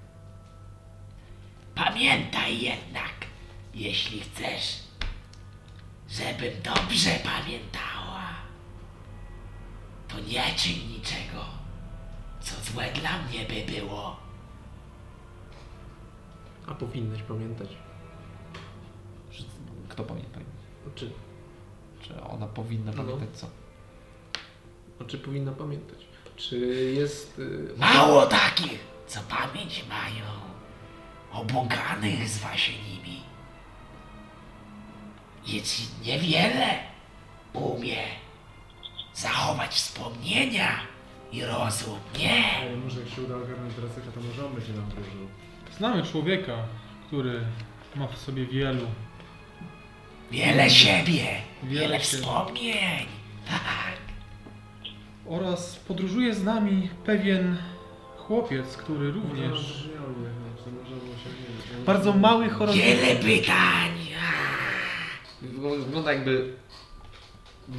Pamiętaj 1.75 2.59
jednak, 2.61 3.13
jeśli 3.73 4.19
chcesz, 4.19 4.88
żebym 6.11 6.61
dobrze 6.63 7.09
pamiętała, 7.23 8.23
to 10.07 10.19
nie 10.19 10.43
czyń 10.55 10.87
niczego, 10.87 11.45
co 12.41 12.71
złe 12.71 12.91
dla 12.93 13.21
mnie 13.21 13.45
by 13.45 13.71
było. 13.71 14.17
A 16.67 16.73
powinnaś 16.73 17.21
pamiętać. 17.21 17.69
Kto 19.89 20.03
pamięta? 20.03 20.39
Czy, 20.95 21.11
Czy 22.01 22.21
ona 22.21 22.47
powinna 22.47 22.91
No. 22.91 23.03
pamiętać 23.03 23.29
co? 23.39 23.47
czy 25.07 25.17
powinna 25.17 25.51
pamiętać? 25.51 25.99
Czy 26.35 26.57
jest... 26.95 27.39
y, 27.39 27.73
Mało 27.77 28.25
takich, 28.25 28.79
co 29.07 29.19
pamięć 29.21 29.83
mają. 29.89 30.25
Obłąkanych 31.31 32.29
zwa 32.29 32.57
się 32.57 32.73
nimi. 32.73 33.18
Jest 35.53 36.05
niewiele 36.05 36.67
umie 37.53 37.97
zachować 39.13 39.71
wspomnienia 39.71 40.69
i 41.31 41.43
rozum. 41.45 41.99
Nie! 42.19 42.61
Ej, 42.63 42.77
może 42.77 42.99
jak 42.99 43.09
się 43.09 43.21
uda 43.21 43.35
ogarnąć 43.35 43.73
Dracyka, 43.73 44.11
to 44.15 44.21
może 44.21 44.45
on 44.45 44.53
będzie 44.53 44.73
nam 44.73 44.89
wróżył. 44.89 45.27
Znamy 45.77 46.03
człowieka, 46.03 46.53
który 47.07 47.41
ma 47.95 48.07
w 48.07 48.17
sobie 48.17 48.45
wielu. 48.45 48.87
Wiele 50.31 50.69
siebie, 50.69 51.25
Wiele 51.63 51.81
wiele 51.81 51.99
siebie. 51.99 51.99
wspomnień. 52.23 53.05
Tak. 53.47 53.97
Oraz 55.27 55.75
podróżuje 55.75 56.35
z 56.35 56.43
nami 56.43 56.89
pewien 57.05 57.57
chłopiec, 58.17 58.77
który 58.77 59.11
również... 59.11 59.49
może 59.51 59.89
nie. 59.89 61.85
Bardzo 61.85 62.13
mały 62.13 62.49
chorobliwy. 62.49 62.87
Wiele 62.87 63.15
pytań. 63.15 63.98
Wygląda 65.41 66.13
jakby 66.13 66.53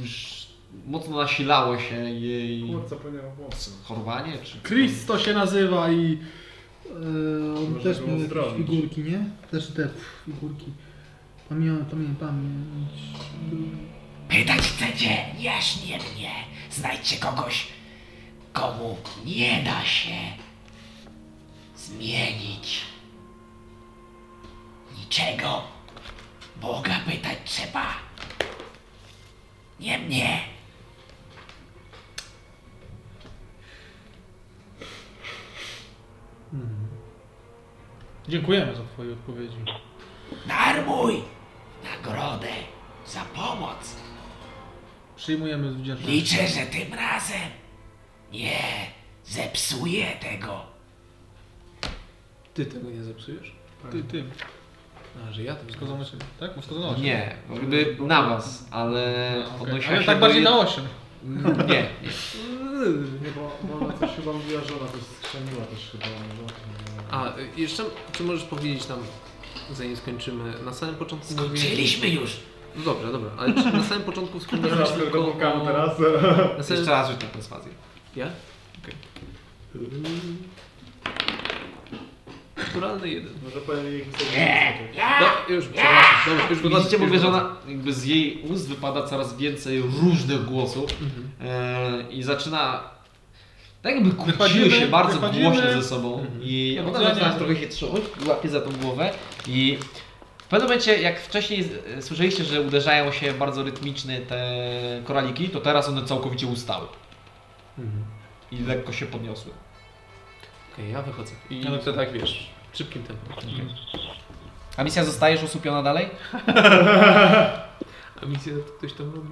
już 0.01 0.41
mocno 0.85 1.17
nasilało 1.17 1.79
się 1.79 1.95
jej 1.95 2.69
Kurca 2.69 2.89
zapomniał 2.89 3.31
włosy. 3.31 3.71
chorowanie, 3.83 4.37
czy... 4.43 4.57
Chris 4.63 5.05
to 5.05 5.19
się 5.19 5.33
nazywa 5.33 5.91
i 5.91 6.17
e, 6.89 7.57
on 7.57 7.79
też 7.83 7.99
go 7.99 8.07
miał 8.07 8.15
jakieś 8.15 8.23
uzdrowić. 8.25 8.67
figurki, 8.67 9.03
nie? 9.03 9.25
Też 9.51 9.67
te 9.67 9.83
pff, 9.83 10.23
figurki. 10.25 10.65
Pamiętam, 11.49 11.85
pamiętam, 11.85 12.29
pamięć. 12.29 13.71
Pytać 14.29 14.61
chcecie? 14.61 15.25
Jaśnie 15.39 15.97
mnie. 15.97 16.31
Znajdźcie 16.71 17.17
kogoś, 17.17 17.67
komu 18.53 18.97
nie 19.25 19.63
da 19.65 19.85
się 19.85 20.15
zmienić 21.77 22.81
niczego. 24.99 25.61
Boga 26.61 26.99
pytać 27.05 27.37
trzeba. 27.45 27.93
Nie 29.79 29.99
mnie. 29.99 30.41
Dziękujemy 38.27 38.75
za 38.75 38.83
twoje 38.83 39.13
odpowiedzi. 39.13 39.57
Darmuj 40.47 41.23
nagrodę 41.83 42.53
za 43.07 43.21
pomoc. 43.21 43.95
Przyjmujemy 45.15 45.71
z 45.71 45.75
wdzięcznością. 45.75 46.11
Liczę, 46.11 46.47
że 46.47 46.65
tym 46.65 46.93
razem 46.93 47.49
nie 48.31 48.59
zepsuję 49.25 50.05
tego. 50.05 50.65
Ty 52.53 52.65
tego 52.65 52.89
nie 52.89 53.03
zepsujesz? 53.03 53.55
Ty, 53.91 54.03
ty. 54.03 54.23
A, 55.29 55.31
że 55.31 55.43
ja 55.43 55.55
tego 55.55 55.71
Wskazano 55.73 56.05
się, 56.05 56.17
tak? 56.39 56.51
Wskazano 56.61 56.95
się. 56.95 57.01
Nie, 57.01 57.35
jakby 57.53 57.97
na 57.99 58.21
was, 58.29 58.67
ale 58.71 59.29
Okej. 59.55 59.61
odnosiła 59.67 59.91
Ale 59.93 59.99
się 60.01 60.05
tak 60.05 60.17
do 60.17 60.21
bardziej 60.21 60.41
jed- 60.41 60.45
na 60.45 60.59
8. 60.59 60.83
Nie, 61.23 61.65
nie. 61.67 61.85
Nie, 63.23 63.29
bo, 63.35 63.57
bo 63.63 63.85
ona 63.85 63.93
coś 63.97 64.09
chyba 64.15 64.33
mówiła, 64.33 64.61
że 64.61 64.73
ona 64.81 64.91
coś 64.91 65.01
skrzeniła 65.01 65.65
też 65.65 65.89
chyba. 65.91 66.05
No, 66.05 67.17
A, 67.17 67.37
y, 67.39 67.47
jeszcze, 67.57 67.83
czy 68.11 68.23
możesz 68.23 68.43
powiedzieć 68.43 68.87
nam, 68.87 68.99
zanim 69.73 69.95
skończymy, 69.95 70.53
na 70.65 70.73
samym 70.73 70.95
początku 70.95 71.33
mówiłeś... 71.33 71.59
Skończyliśmy 71.59 72.09
już. 72.09 72.39
No 72.75 72.83
dobra, 72.83 73.11
dobra, 73.11 73.31
ale 73.37 73.53
czy 73.53 73.71
na 73.73 73.83
samym 73.83 74.03
początku 74.03 74.39
wspomniałeś 74.39 74.73
Teraz 74.73 74.93
tylko 74.93 75.23
tylko 75.23 75.53
o... 75.55 75.65
teraz. 75.65 75.99
Na 76.57 76.63
samym... 76.63 76.79
Jeszcze 76.79 76.91
raz 76.91 77.09
rzuć 77.09 77.21
na 77.21 77.27
perswazję. 77.27 77.71
Ja? 78.15 78.27
Naturalny 82.67 83.09
jeden. 83.09 83.33
Może 83.43 83.61
powiem 83.61 83.85
jej. 83.85 84.05
No, 85.21 85.53
już, 85.55 85.65
przepraszam, 85.65 86.15
dobra, 86.27 86.49
już. 86.49 86.61
Widzicie, 86.83 86.97
mówię, 86.97 87.19
że 87.19 87.27
ona 87.27 87.55
jakby 87.67 87.93
z 87.93 88.05
jej 88.05 88.41
ust 88.41 88.69
wypada 88.69 89.03
coraz 89.07 89.37
więcej 89.37 89.81
różnych 89.81 90.45
głosów 90.45 90.89
Mhm. 91.01 91.31
e, 91.41 92.11
i 92.11 92.23
zaczyna 92.23 92.83
tak 93.81 93.95
jakby 93.95 94.11
kłóciły 94.11 94.37
Wychodzimy, 94.37 94.71
się 94.71 94.87
bardzo 94.87 95.19
wychodzimy. 95.19 95.43
głośno 95.45 95.71
ze 95.71 95.83
sobą 95.83 96.19
Mhm. 96.19 96.39
i 96.43 96.75
Do 96.75 96.81
ona 96.89 96.99
widzenia. 96.99 97.15
zaczyna 97.15 97.35
trochę 97.35 97.55
się 97.55 97.67
trzymać, 97.67 98.01
łapie 98.27 98.49
za 98.49 98.61
tą 98.61 98.71
głowę 98.71 99.11
i 99.47 99.77
w 100.37 100.47
pewnym 100.51 100.69
momencie, 100.69 101.01
jak 101.01 101.19
wcześniej 101.21 101.69
e, 101.97 102.01
słyszeliście, 102.01 102.43
że 102.43 102.61
uderzają 102.61 103.11
się 103.11 103.33
bardzo 103.33 103.63
rytmicznie 103.63 104.19
te 104.19 104.41
koraliki, 105.05 105.49
to 105.49 105.61
teraz 105.61 105.89
one 105.89 106.05
całkowicie 106.05 106.47
ustały 106.47 106.87
Mhm. 107.79 108.03
i 108.51 108.57
lekko 108.67 108.91
się 108.93 109.05
podniosły. 109.05 109.51
Okej, 110.73 110.91
ja 110.91 111.01
wychodzę. 111.01 111.33
I 111.49 111.67
Ale 111.67 111.77
to 111.79 111.93
tak 111.93 112.11
wiesz, 112.11 112.49
szybkim 112.73 113.03
tempem. 113.03 113.33
A 114.77 114.83
misja 114.83 115.03
zostajesz 115.03 115.43
usupiona 115.43 115.83
dalej? 115.83 116.09
A 118.23 118.25
misję 118.25 118.53
ktoś 118.77 118.93
tam 118.93 119.11
robi? 119.15 119.29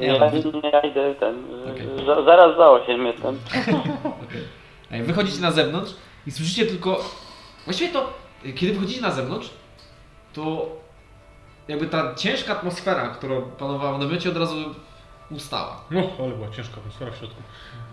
Ja, 0.00 0.14
ja 0.72 0.80
idę 0.80 1.14
ten. 1.14 1.44
Okej. 1.72 2.06
za- 2.06 2.22
Zaraz 2.22 2.56
za 2.56 2.70
8 2.70 3.06
jestem. 3.06 3.38
Ej, 4.90 5.02
Wychodzicie 5.02 5.40
na 5.40 5.50
zewnątrz 5.52 5.92
i 6.26 6.30
słyszycie 6.30 6.66
tylko. 6.66 7.04
Właściwie 7.64 7.92
to, 7.92 8.12
y, 8.46 8.52
kiedy 8.52 8.72
wychodzicie 8.74 9.00
na 9.00 9.10
zewnątrz, 9.10 9.50
to 10.32 10.66
jakby 11.68 11.86
ta 11.86 12.14
ciężka 12.14 12.52
atmosfera, 12.52 13.08
która 13.08 13.40
panowała 13.58 13.98
w 13.98 14.00
namiocie, 14.00 14.28
od 14.28 14.36
razu 14.36 14.56
ustała. 15.30 15.84
No, 15.90 16.02
ale 16.18 16.28
była 16.32 16.50
ciężka 16.50 16.76
atmosfera 16.76 17.10
w 17.10 17.16
środku. 17.16 17.42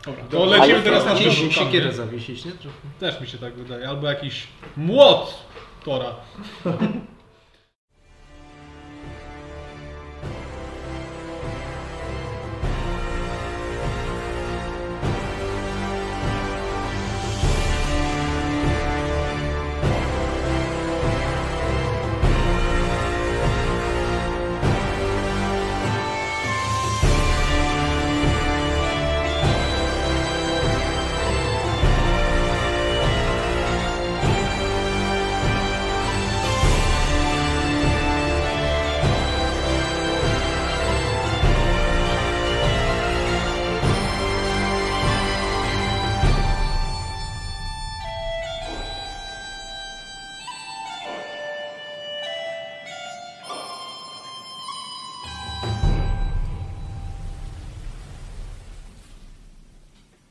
Dobra, 0.06 0.24
to 0.24 0.40
Dobra. 0.40 0.58
lecimy 0.58 0.82
teraz 0.82 1.06
na 1.06 1.14
drugą 1.16 1.32
siekierę 1.32 1.86
kampę. 1.86 1.94
zawiesić, 1.94 2.46
nie? 2.46 2.52
Trochę. 2.52 2.78
Też 3.00 3.22
mi 3.22 3.28
się 3.28 3.38
tak 3.38 3.54
wydaje. 3.54 3.90
Albo 3.90 4.08
jakiś 4.08 4.48
młot 4.78 5.34
Tora. 5.86 6.16